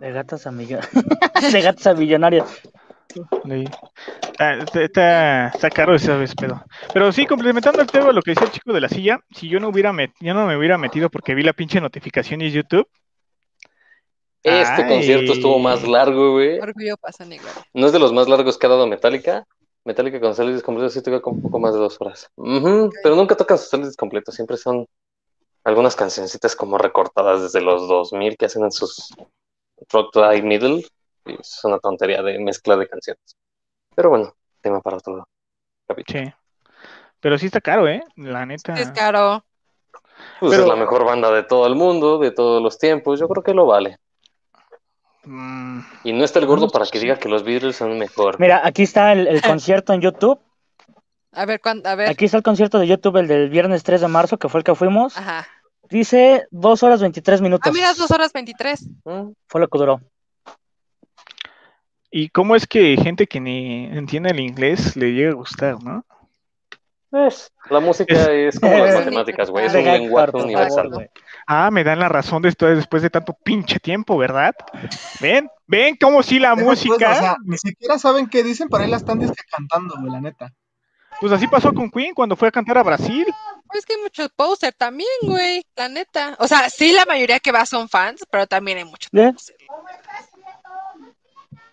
De 0.01 0.13
gatas 0.13 0.47
a 0.47 0.51
millonarios. 0.51 0.91
de 1.53 1.61
gatas 1.63 1.87
a 1.87 1.95
millonarios. 1.95 2.63
Sí. 3.13 3.65
Está, 4.23 4.55
está- 4.55 4.83
está, 4.83 5.47
está 5.49 5.71
caro 5.71 5.95
esa 5.95 6.17
vez, 6.17 6.35
pedo. 6.35 6.63
Pero 6.93 7.13
sí, 7.13 7.27
complementando 7.27 7.81
el 7.81 7.87
tema 7.87 8.07
de 8.07 8.13
lo 8.15 8.23
que 8.23 8.33
decía 8.33 8.47
el 8.47 8.53
chico 8.53 8.73
de 8.73 8.81
la 8.81 8.89
silla, 8.89 9.21
si 9.31 9.49
yo 9.49 9.61
no 9.61 9.69
hubiera 9.69 9.93
met- 9.93 10.15
yo 10.21 10.35
no 10.35 10.47
me 10.47 10.57
hubiera 10.57 10.79
metido 10.79 11.11
porque 11.11 11.35
vi 11.35 11.43
la 11.43 11.53
pinche 11.53 11.81
notificación 11.81 12.41
en 12.43 12.53
YouTube. 12.53 12.89
Este 14.43 14.83
Ay. 14.83 14.89
concierto 14.89 15.33
estuvo 15.35 15.59
más 15.59 15.87
largo, 15.87 16.33
güey. 16.33 16.59
Orgullo 16.59 16.97
pasa 16.97 17.25
igual. 17.25 17.53
No 17.75 17.87
es 17.87 17.93
de 17.93 17.99
los 18.01 18.13
más 18.13 18.29
largos 18.29 18.59
que 18.59 18.67
ha 18.67 18.71
dado 18.71 18.87
Metallica, 18.89 19.47
Metallica 19.85 20.21
con 20.21 20.35
setlist 20.35 20.65
completo 20.65 20.91
sí 20.91 21.03
toca 21.03 21.21
con 21.21 21.35
un 21.35 21.43
poco 21.43 21.59
más 21.61 21.75
de 21.75 21.81
dos 21.81 22.01
horas. 22.01 22.29
Pero 22.37 23.15
nunca 23.17 23.37
tocan 23.37 23.59
sus 23.59 23.69
setlist 23.69 23.97
completos, 23.99 24.35
siempre 24.35 24.57
son 24.57 24.87
algunas 25.65 25.95
cancioncitas 25.95 26.57
como 26.57 26.77
recortadas 26.77 27.43
desde 27.43 27.61
los 27.61 27.87
2000 27.89 28.37
que 28.37 28.47
hacen 28.47 28.65
en 28.65 28.73
sus 28.73 29.15
Rock 29.93 30.13
to 30.13 30.23
High 30.23 30.43
Middle. 30.43 30.85
Y 31.27 31.35
es 31.41 31.61
una 31.65 31.79
tontería 31.79 32.23
de 32.23 32.39
mezcla 32.39 32.77
de 32.77 32.89
canciones. 32.89 33.37
Pero 33.95 34.11
bueno, 34.11 34.35
tema 34.61 34.81
para 34.81 34.97
otro 34.97 35.29
capítulo. 35.87 36.21
Sí. 36.25 36.33
Pero 37.21 37.39
sí 37.39 37.47
está 37.47 37.61
caro, 37.61 37.87
¿eh? 37.89 38.03
La 38.17 38.45
neta. 38.47 38.75
Es 38.75 38.91
caro. 38.91 39.45
Pues 40.41 40.51
Pero- 40.53 40.63
es 40.65 40.69
la 40.69 40.77
mejor 40.77 41.05
banda 41.05 41.31
de 41.31 41.43
todo 41.45 41.67
el 41.67 41.75
mundo, 41.77 42.19
de 42.19 42.31
todos 42.33 42.63
los 42.63 42.79
tiempos. 42.79 43.21
Yo 43.21 43.29
creo 43.29 43.43
que 43.43 43.55
lo 43.55 43.67
vale. 43.67 43.99
Mm, 45.25 45.81
Y 46.05 46.13
no 46.13 46.25
está 46.25 46.41
el 46.41 46.47
gordo 46.47 46.69
para 46.69 46.85
que 46.87 46.99
diga 46.99 47.17
que 47.19 47.29
los 47.29 47.45
Beatles 47.45 47.77
son 47.77 47.97
mejor. 47.99 48.41
Mira, 48.41 48.61
aquí 48.65 48.83
está 48.83 49.13
el, 49.13 49.29
el 49.29 49.41
concierto 49.61 49.93
en 49.93 50.01
YouTube. 50.01 50.41
A 51.33 51.47
ver, 51.47 51.61
a 51.85 51.95
ver. 51.95 52.11
Aquí 52.11 52.25
está 52.27 52.37
el 52.39 52.43
concierto 52.43 52.79
de 52.79 52.87
YouTube, 52.89 53.17
el 53.19 53.29
del 53.29 53.49
viernes 53.49 53.85
3 53.85 54.01
de 54.01 54.09
marzo, 54.09 54.37
que 54.39 54.49
fue 54.49 54.59
el 54.61 54.65
que 54.65 54.75
fuimos. 54.75 55.17
Ajá. 55.17 55.47
Dice 55.89 56.47
2 56.51 56.83
horas 56.83 57.01
23 57.01 57.41
minutos. 57.41 57.67
Ah, 57.69 57.73
mira, 57.73 57.91
es 57.91 57.97
dos 57.99 58.11
horas 58.11 58.33
23. 58.33 58.89
Mm, 59.05 59.31
Fue 59.47 59.61
lo 59.61 59.69
que 59.69 59.79
duró. 59.79 60.01
¿Y 62.15 62.29
cómo 62.29 62.55
es 62.55 62.67
que 62.67 62.97
gente 63.03 63.27
que 63.27 63.41
ni 63.41 63.87
entiende 63.87 64.31
el 64.31 64.41
inglés 64.41 64.97
le 64.97 65.13
llega 65.15 65.31
a 65.31 65.35
gustar, 65.35 65.83
no? 65.83 66.05
la 67.69 67.81
música 67.81 68.15
es 68.31 68.59
como 68.59 68.77
las 68.77 68.95
matemáticas, 69.05 69.51
güey. 69.51 69.67
Es 69.67 69.75
un 69.75 69.85
lenguaje 69.85 70.37
universal. 70.37 70.91
güey. 70.91 71.09
Ah, 71.47 71.71
me 71.71 71.85
dan 71.85 71.99
la 71.99 72.09
razón 72.11 72.43
de 72.43 72.51
esto 72.51 72.67
después 72.67 73.03
de 73.03 73.11
tanto 73.11 73.35
pinche 73.43 73.79
tiempo, 73.79 74.17
¿verdad? 74.19 74.55
¿Ven? 75.21 75.49
¿Ven 75.67 75.97
cómo 75.97 76.23
sí 76.23 76.39
la 76.39 76.55
pues, 76.55 76.67
música? 76.67 77.13
o 77.13 77.15
sea, 77.15 77.37
ni 77.45 77.57
siquiera 77.57 77.99
saben 77.99 78.29
qué 78.29 78.43
dicen, 78.43 78.69
pero 78.71 78.85
ahí 78.85 78.91
la 78.91 78.99
están 78.99 79.21
cantando, 79.51 79.95
güey, 79.99 80.13
la 80.13 80.21
neta. 80.21 80.53
Pues 81.19 81.33
así 81.33 81.47
pasó 81.47 81.73
con 81.73 81.91
Queen 81.91 82.15
cuando 82.15 82.37
fue 82.37 82.49
a 82.49 82.53
cantar 82.53 82.77
a 82.77 82.83
Brasil. 82.83 83.27
Pues 83.69 83.87
que 83.87 83.95
hay 83.95 84.03
muchos 84.03 84.29
poser 84.37 84.75
también, 84.75 85.09
güey. 85.23 85.65
La 85.77 85.89
neta. 85.89 86.37
O 86.39 86.47
sea, 86.47 86.69
sí, 86.69 86.93
la 86.93 87.07
mayoría 87.07 87.41
que 87.41 87.53
va 87.53 87.65
son 87.65 87.89
fans, 87.89 88.23
pero 88.31 88.47
también 88.47 88.79
hay 88.79 88.85
muchos 88.85 89.09
¿Eh? 89.13 89.33
poser. 89.33 89.57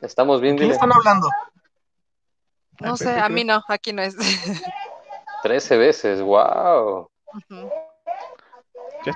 Estamos 0.02 0.42
bien, 0.42 0.58
¿Quién 0.58 0.72
están 0.72 0.92
hablando? 0.92 1.28
No 2.80 2.96
sé, 2.96 3.20
a 3.20 3.28
mí 3.30 3.44
no, 3.44 3.62
aquí 3.68 3.92
no 3.94 4.02
es. 4.02 4.16
13 5.44 5.78
veces, 5.78 6.22
wow. 6.22 7.10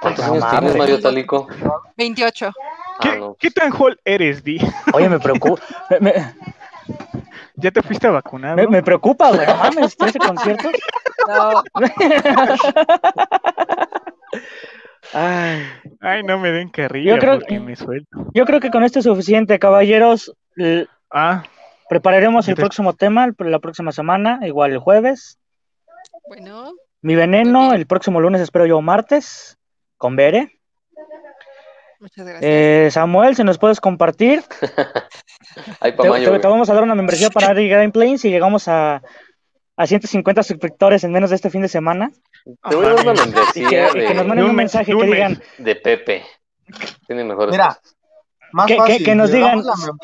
¿Cuántos 0.01 0.25
años 0.25 0.49
tienes, 0.49 0.75
Mario 0.75 1.01
Tálico? 1.01 1.47
28. 1.97 2.51
Ah, 2.55 2.97
¿Qué, 3.01 3.17
no. 3.17 3.35
qué 3.39 3.51
tan 3.51 3.71
hall 3.73 3.99
eres, 4.05 4.43
Di? 4.43 4.59
Oye, 4.93 5.09
me 5.09 5.19
preocupa. 5.19 5.61
Me, 5.89 5.99
me- 5.99 6.35
¿Ya 7.55 7.71
te 7.71 7.81
fuiste 7.81 8.07
a 8.07 8.11
vacunar? 8.11 8.55
me- 8.55 8.67
me 8.67 8.83
preocupa, 8.83 9.29
güey. 9.31 9.45
No 9.47 9.55
mames, 9.55 9.95
13 9.97 10.19
conciertos. 10.19 10.71
No, 11.27 11.63
Ay, 15.13 15.63
Ay, 16.01 16.23
no 16.23 16.39
me 16.39 16.51
den 16.51 16.69
carrilla 16.69 17.13
Yo 17.15 17.19
creo- 17.19 17.39
porque 17.39 17.59
me 17.59 17.75
suelto. 17.75 18.27
yo 18.33 18.45
creo 18.45 18.59
que 18.59 18.71
con 18.71 18.83
esto 18.83 18.99
es 18.99 19.05
suficiente, 19.05 19.59
caballeros. 19.59 20.33
L- 20.57 20.87
Ah, 21.11 21.43
Prepararemos 21.89 22.47
el 22.47 22.55
próximo 22.55 22.93
tema 22.93 23.27
la 23.37 23.59
próxima 23.59 23.91
semana, 23.91 24.39
igual 24.43 24.71
el 24.71 24.79
jueves. 24.79 25.37
bueno. 26.27 26.73
Mi 27.01 27.15
veneno, 27.15 27.73
el 27.73 27.85
próximo 27.85 28.19
lunes, 28.21 28.41
espero 28.41 28.65
yo, 28.65 28.81
martes, 28.81 29.57
con 29.97 30.15
Bere. 30.15 30.59
Muchas 31.99 32.25
gracias. 32.25 32.41
Eh, 32.43 32.89
Samuel, 32.91 33.35
si 33.35 33.43
nos 33.43 33.57
puedes 33.57 33.79
compartir. 33.79 34.43
Ay, 35.79 35.95
Te, 35.95 36.09
mayo, 36.09 36.39
te- 36.39 36.47
vamos 36.47 36.69
a 36.69 36.73
dar 36.73 36.83
una 36.83 36.95
membresía 36.95 37.29
para 37.29 37.47
Ari 37.49 37.69
Gameplay 37.69 38.17
si 38.17 38.29
llegamos 38.29 38.67
a, 38.67 39.01
a 39.77 39.87
150 39.87 40.43
suscriptores 40.43 41.03
en 41.03 41.11
menos 41.11 41.29
de 41.29 41.35
este 41.35 41.49
fin 41.49 41.61
de 41.61 41.67
semana. 41.67 42.09
Te 42.69 42.75
voy 42.75 42.85
a 42.85 42.93
dar 42.93 43.03
una 43.05 43.13
mames. 43.13 43.55
Y 43.55 43.65
que, 43.67 43.81
membresía 43.81 44.03
y 44.03 44.07
que 44.07 44.13
nos 44.13 44.23
de, 44.23 44.27
manden 44.29 44.45
de 44.45 44.49
un 44.49 44.55
mensaje 44.55 44.95
un 44.95 45.01
que 45.01 45.07
digan, 45.07 45.41
de 45.59 45.75
Pepe. 45.75 46.23
Tiene 47.07 47.23
mejores 47.23 47.51
Mira, 47.51 47.67
cosas. 47.67 47.95
Más 48.53 48.67
que, 48.67 48.73
que- 48.75 48.79
fácil, 48.79 49.05
que 49.05 49.15
nos 49.15 49.31
digan, 49.31 49.63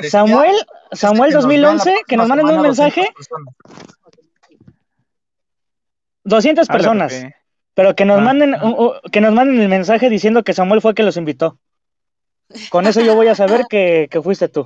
Samuel, 0.09 0.55
Samuel 0.91 1.29
que 1.29 1.35
nos 1.35 1.47
vean 1.47 1.61
la 1.61 1.67
2011, 1.69 1.95
que 2.07 2.17
nos 2.17 2.27
manden 2.27 2.47
un 2.49 2.61
mensaje, 2.61 3.01
200 3.01 3.15
personas. 3.15 3.55
200 6.23 6.69
habla, 6.69 6.77
personas, 6.77 7.13
Pepe. 7.13 7.35
pero 7.73 7.95
que 7.95 8.05
nos 8.05 8.19
Ah, 8.19 8.21
manden 8.21 8.55
ah. 8.55 9.01
que 9.11 9.21
nos 9.21 9.33
manden 9.33 9.61
el 9.61 9.69
mensaje 9.69 10.09
diciendo 10.09 10.43
que 10.43 10.53
Samuel 10.53 10.81
fue 10.81 10.91
el 10.91 10.95
que 10.95 11.03
los 11.03 11.17
invitó. 11.17 11.59
Con 12.69 12.87
eso 12.87 13.01
yo 13.01 13.15
voy 13.15 13.27
a 13.27 13.35
saber 13.35 13.65
que, 13.69 14.07
que 14.09 14.21
fuiste 14.21 14.49
tú. 14.49 14.65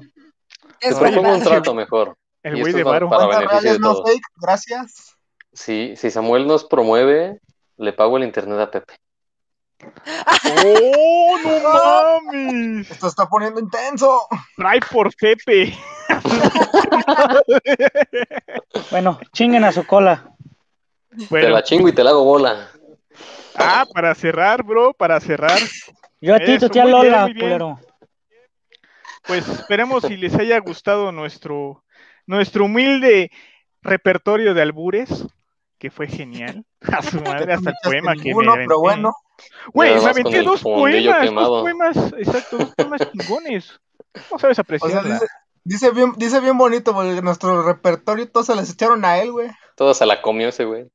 Es 0.80 0.96
Te 0.98 1.02
propongo 1.02 1.34
un 1.36 1.42
trato 1.44 1.74
mejor. 1.74 2.16
El 2.42 2.60
güey 2.60 2.74
de 2.74 2.84
Varo. 2.84 3.10
para 3.10 3.26
Cuentas 3.26 3.40
beneficio 3.40 3.72
de 3.74 3.78
reales, 3.80 3.80
no 3.80 4.04
gracias. 4.42 5.16
Si, 5.54 5.96
si 5.96 6.10
Samuel 6.12 6.48
nos 6.48 6.66
promueve, 6.66 7.40
le 7.78 7.94
pago 7.94 8.18
el 8.18 8.24
internet 8.24 8.60
a 8.60 8.72
Pepe. 8.72 8.96
¡Oh, 10.66 11.38
no 11.44 11.60
mames! 12.32 12.92
Esto 12.92 13.08
está 13.08 13.26
poniendo 13.28 13.60
intenso. 13.60 14.22
Trae 14.56 14.80
por 14.92 15.14
Pepe. 15.16 15.74
Bueno, 18.92 19.20
chinguen 19.32 19.64
a 19.64 19.72
su 19.72 19.86
cola. 19.86 20.30
Te 21.30 21.50
la 21.50 21.64
chingo 21.64 21.88
y 21.88 21.94
te 21.94 22.04
la 22.04 22.12
hago 22.12 22.24
bola. 22.24 22.70
ah, 23.56 23.86
para 23.92 24.14
cerrar, 24.16 24.64
bro, 24.64 24.94
para 24.94 25.20
cerrar. 25.20 25.60
Yo 26.22 26.36
a 26.36 26.40
ti, 26.40 26.58
tu 26.58 26.70
tía 26.70 26.86
Lola, 26.86 27.26
bien. 27.26 27.38
culero. 27.40 27.80
Pues 29.26 29.48
esperemos 29.48 30.04
si 30.04 30.18
les 30.18 30.36
haya 30.36 30.60
gustado 30.60 31.12
nuestro, 31.12 31.84
nuestro 32.26 32.66
humilde 32.66 33.32
repertorio 33.82 34.54
de 34.54 34.62
albures, 34.62 35.26
que 35.84 35.92
fue 35.92 36.08
genial. 36.08 36.64
A 36.98 37.02
su 37.02 37.20
madre, 37.20 37.52
hasta 37.52 37.72
el 37.72 37.76
No 37.84 37.90
me 37.92 38.02
poema 38.02 38.14
que 38.16 38.30
ninguno, 38.30 38.56
me 38.56 38.64
pero 38.64 38.76
aventé. 38.76 38.80
bueno. 38.80 39.14
Güey, 39.74 40.00
me 40.02 40.10
aventé 40.10 40.42
dos 40.42 40.62
poemas, 40.62 41.30
dos 41.36 41.62
poemas, 41.62 41.98
exacto, 42.18 42.58
dos 42.58 42.74
poemas 42.74 43.02
chingones. 43.12 43.82
¿Cómo 44.30 44.40
sabes 44.40 44.54
O 44.54 44.56
sea, 44.56 44.62
apreciarla? 44.62 45.14
dice, 45.16 45.26
dice 45.66 45.92
bien, 45.92 46.14
dice 46.16 46.40
bien 46.40 46.58
bonito, 46.58 46.94
porque 46.94 47.22
nuestro 47.22 47.64
repertorio 47.64 48.32
todos 48.32 48.46
se 48.46 48.56
les 48.56 48.70
echaron 48.72 49.04
a 49.04 49.18
él, 49.18 49.34
güey. 49.34 49.50
Toda 49.76 49.94
se 49.94 50.06
la 50.06 50.22
comió 50.22 50.48
ese 50.48 50.64
güey. 50.64 50.90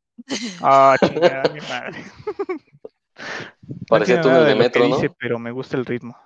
Ah, 0.63 0.97
chingada, 0.99 1.43
mi 1.53 1.61
madre. 1.61 2.05
Parecía 3.89 4.17
no 4.17 4.23
túnel 4.23 4.47
de 4.47 4.55
metro, 4.55 4.89
¿no? 4.89 4.97
dice, 4.97 5.11
pero 5.19 5.39
me 5.39 5.51
gusta 5.51 5.77
el 5.77 5.85
ritmo. 5.85 6.17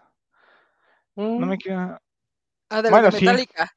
No 1.16 1.46
me 1.46 1.58
queda... 1.58 2.00
Ah, 2.70 2.80
de 2.80 2.90
Bueno, 2.90 3.06
la 3.06 3.12
sí. 3.12 3.24
Metallica. 3.24 3.72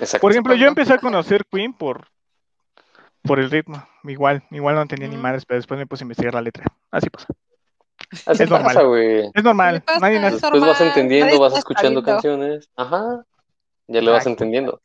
Exacto. 0.00 0.22
Por 0.22 0.32
ejemplo, 0.32 0.54
yo 0.56 0.66
empecé 0.66 0.92
a 0.94 0.98
conocer 0.98 1.44
Queen 1.48 1.72
por, 1.72 2.08
por 3.24 3.40
el 3.40 3.50
ritmo. 3.50 3.84
Igual, 4.04 4.44
igual 4.50 4.74
no 4.76 4.82
entendía 4.82 5.08
ni 5.08 5.16
madres, 5.16 5.44
pero 5.44 5.58
después 5.58 5.78
me 5.78 5.86
puse 5.86 6.04
a 6.04 6.06
investigar 6.06 6.34
la 6.34 6.42
letra. 6.42 6.64
Así 6.90 7.10
pasa. 7.10 7.26
Así 8.26 8.42
es 8.44 8.50
normal. 8.50 8.74
pasa, 8.74 8.82
güey. 8.82 9.30
Es 9.34 9.42
normal. 9.44 9.82
pasa? 9.82 9.98
Nadie 10.00 10.16
Es 10.16 10.22
Después 10.32 10.42
vas 10.42 10.60
normal, 10.60 10.76
entendiendo, 10.88 11.26
nadie 11.26 11.38
vas 11.40 11.56
escuchando 11.58 12.00
sabiendo. 12.00 12.04
canciones. 12.04 12.68
Ajá. 12.76 13.24
Ya 13.88 14.00
le 14.00 14.10
vas 14.10 14.26
entendiendo. 14.26 14.80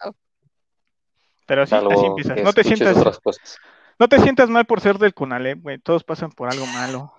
Pero 1.46 1.66
sí, 1.66 1.76
así 1.76 2.06
empieza. 2.06 2.36
que 2.36 2.44
No 2.44 2.54
te 2.54 2.64
sientas, 2.64 2.98
otras 2.98 3.20
cosas. 3.20 3.58
no 3.98 4.08
te 4.08 4.20
sientas 4.20 4.50
mal 4.50 4.66
por 4.66 4.82
ser 4.82 4.98
del 4.98 5.14
Conalep, 5.14 5.62
güey. 5.62 5.78
Todos 5.80 6.04
pasan 6.04 6.32
por 6.32 6.50
algo 6.50 6.66
malo. 6.68 7.14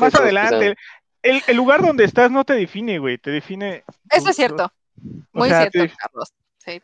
Más 0.00 0.14
adelante. 0.14 0.76
El, 1.22 1.42
el 1.46 1.56
lugar 1.56 1.82
donde 1.82 2.04
estás 2.04 2.30
no 2.30 2.44
te 2.44 2.54
define, 2.54 2.98
güey. 2.98 3.18
Te 3.18 3.30
define. 3.30 3.84
Eso 4.10 4.24
tu- 4.24 4.30
es 4.30 4.36
cierto. 4.36 4.64
o 4.66 5.38
Muy 5.38 5.48
sea, 5.48 5.60
cierto, 5.70 5.78
te- 5.80 5.96
Carlos. 5.98 6.32
Sí. 6.58 6.82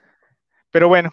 Pero 0.70 0.88
bueno, 0.88 1.10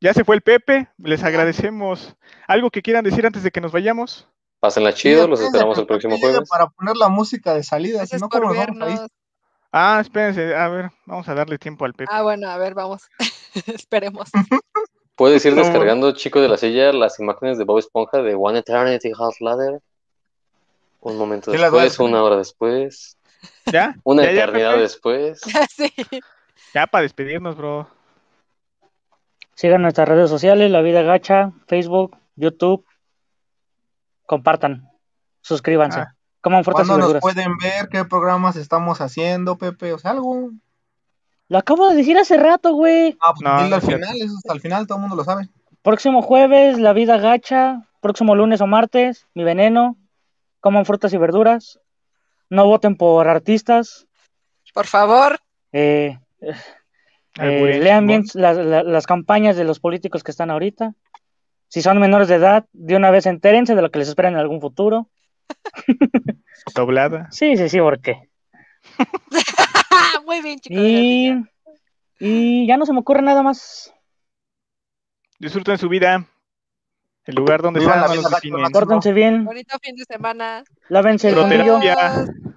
ya 0.00 0.14
se 0.14 0.24
fue 0.24 0.36
el 0.36 0.42
Pepe. 0.42 0.88
Les 0.98 1.22
agradecemos. 1.22 2.16
¿Algo 2.46 2.70
que 2.70 2.82
quieran 2.82 3.04
decir 3.04 3.26
antes 3.26 3.42
de 3.42 3.50
que 3.50 3.60
nos 3.60 3.72
vayamos? 3.72 4.28
Pásenla 4.60 4.92
chido, 4.92 5.26
los 5.26 5.40
esperamos 5.40 5.78
el 5.78 5.86
próximo 5.86 6.18
jueves. 6.18 6.48
Para 6.48 6.66
poner 6.68 6.96
la 6.96 7.08
música 7.08 7.54
de 7.54 7.62
salida, 7.62 8.04
si 8.06 8.16
no, 8.16 8.28
¿cómo 8.28 8.48
nos 8.48 8.56
vamos 8.56 8.82
a 8.82 8.90
ir? 8.90 8.98
vernos. 8.98 9.10
Ah, 9.72 9.98
espérense. 10.00 10.54
A 10.54 10.68
ver, 10.68 10.90
vamos 11.06 11.28
a 11.28 11.34
darle 11.34 11.58
tiempo 11.58 11.84
al 11.84 11.94
Pepe. 11.94 12.10
Ah, 12.12 12.22
bueno, 12.22 12.48
a 12.48 12.58
ver, 12.58 12.74
vamos. 12.74 13.02
Esperemos. 13.66 14.28
Puedes 15.16 15.44
ir 15.44 15.54
descargando, 15.54 16.12
chico 16.12 16.40
de 16.40 16.48
la 16.48 16.56
silla, 16.56 16.92
las 16.92 17.20
imágenes 17.20 17.58
de 17.58 17.64
Bob 17.64 17.78
Esponja 17.78 18.22
de 18.22 18.34
One 18.34 18.60
Eternity 18.60 19.12
Hot 19.12 19.34
Ladder. 19.40 19.80
Un 21.00 21.16
momento 21.16 21.50
después, 21.50 21.98
una 21.98 22.22
hora 22.22 22.36
después, 22.36 23.16
¿Ya? 23.66 23.96
una 24.04 24.24
¿Ya, 24.24 24.32
ya, 24.32 24.42
eternidad 24.42 24.78
después. 24.78 25.40
sí. 25.76 25.92
Ya 26.74 26.86
para 26.86 27.02
despedirnos, 27.02 27.56
bro. 27.56 27.86
Sigan 29.54 29.82
nuestras 29.82 30.08
redes 30.08 30.30
sociales, 30.30 30.70
La 30.70 30.80
Vida 30.80 31.02
Gacha, 31.02 31.52
Facebook, 31.66 32.16
YouTube. 32.36 32.84
Compartan, 34.26 34.88
suscríbanse. 35.42 36.00
Ah. 36.00 36.14
Coman 36.40 36.64
frutas 36.64 36.86
y 36.86 36.88
¿Cuándo 36.88 37.06
nos 37.06 37.12
verduras. 37.12 37.20
pueden 37.34 37.58
ver? 37.58 37.88
¿Qué 37.90 38.04
programas 38.06 38.56
estamos 38.56 39.00
haciendo, 39.00 39.58
Pepe? 39.58 39.92
O 39.92 39.98
sea, 39.98 40.12
algo. 40.12 40.50
Lo 41.48 41.58
acabo 41.58 41.88
de 41.90 41.96
decir 41.96 42.16
hace 42.16 42.36
rato, 42.38 42.72
güey. 42.72 43.18
Ah, 43.20 43.32
pues 43.34 43.42
No, 43.42 43.56
dilo 43.58 43.68
no 43.70 43.76
al 43.76 43.82
final, 43.82 44.16
eso 44.16 44.34
hasta 44.38 44.52
el 44.54 44.60
final, 44.60 44.86
todo 44.86 44.96
el 44.98 45.02
mundo 45.02 45.16
lo 45.16 45.24
sabe. 45.24 45.48
Próximo 45.82 46.22
jueves, 46.22 46.78
La 46.78 46.92
Vida 46.92 47.18
Gacha. 47.18 47.86
Próximo 48.00 48.34
lunes 48.34 48.62
o 48.62 48.66
martes, 48.66 49.26
Mi 49.34 49.44
Veneno. 49.44 49.96
Coman 50.60 50.86
frutas 50.86 51.12
y 51.12 51.18
verduras. 51.18 51.80
No 52.48 52.64
voten 52.66 52.96
por 52.96 53.28
artistas. 53.28 54.06
Por 54.72 54.86
favor. 54.86 55.38
Eh, 55.72 56.18
eh, 57.38 57.78
lean 57.80 58.06
bien 58.06 58.24
las, 58.34 58.56
la- 58.56 58.82
las 58.82 59.06
campañas 59.06 59.56
de 59.56 59.64
los 59.64 59.78
políticos 59.80 60.22
que 60.24 60.30
están 60.30 60.50
ahorita. 60.50 60.94
Si 61.68 61.82
son 61.82 61.98
menores 62.00 62.28
de 62.28 62.34
edad, 62.36 62.66
de 62.72 62.96
una 62.96 63.10
vez 63.10 63.26
entérense 63.26 63.74
de 63.76 63.82
lo 63.82 63.90
que 63.90 64.00
les 64.00 64.08
espera 64.08 64.28
en 64.28 64.36
algún 64.36 64.60
futuro. 64.60 65.08
Doblada. 66.74 67.28
Sí, 67.30 67.56
sí, 67.56 67.68
sí, 67.68 67.78
porque. 67.80 68.28
Muy 70.26 70.40
bien, 70.42 70.58
chicos. 70.58 70.78
Y, 70.82 71.34
y 72.18 72.66
ya 72.66 72.76
no 72.76 72.86
se 72.86 72.92
me 72.92 73.00
ocurre 73.00 73.22
nada 73.22 73.42
más. 73.42 73.92
Disfruten 75.38 75.78
su 75.78 75.88
vida. 75.88 76.26
El 77.24 77.34
lugar 77.36 77.62
donde 77.62 77.80
vida, 77.80 78.08
los. 78.14 78.70
Pórtense 78.72 79.12
bien, 79.12 79.44
Bonito 79.44 79.78
fin 79.80 79.94
de 79.94 80.04
semana. 80.04 80.64
lávense 80.88 81.28
el 81.28 81.34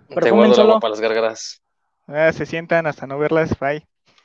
el 0.09 0.15
Perfúmenselo. 0.15 0.69
agua 0.69 0.79
para 0.79 0.91
las 0.91 1.01
gárgaras. 1.01 1.61
Ah, 2.07 2.31
se 2.33 2.45
sientan 2.45 2.87
hasta 2.87 3.05
no 3.05 3.17
verlas. 3.19 3.57
Bye. 3.59 3.85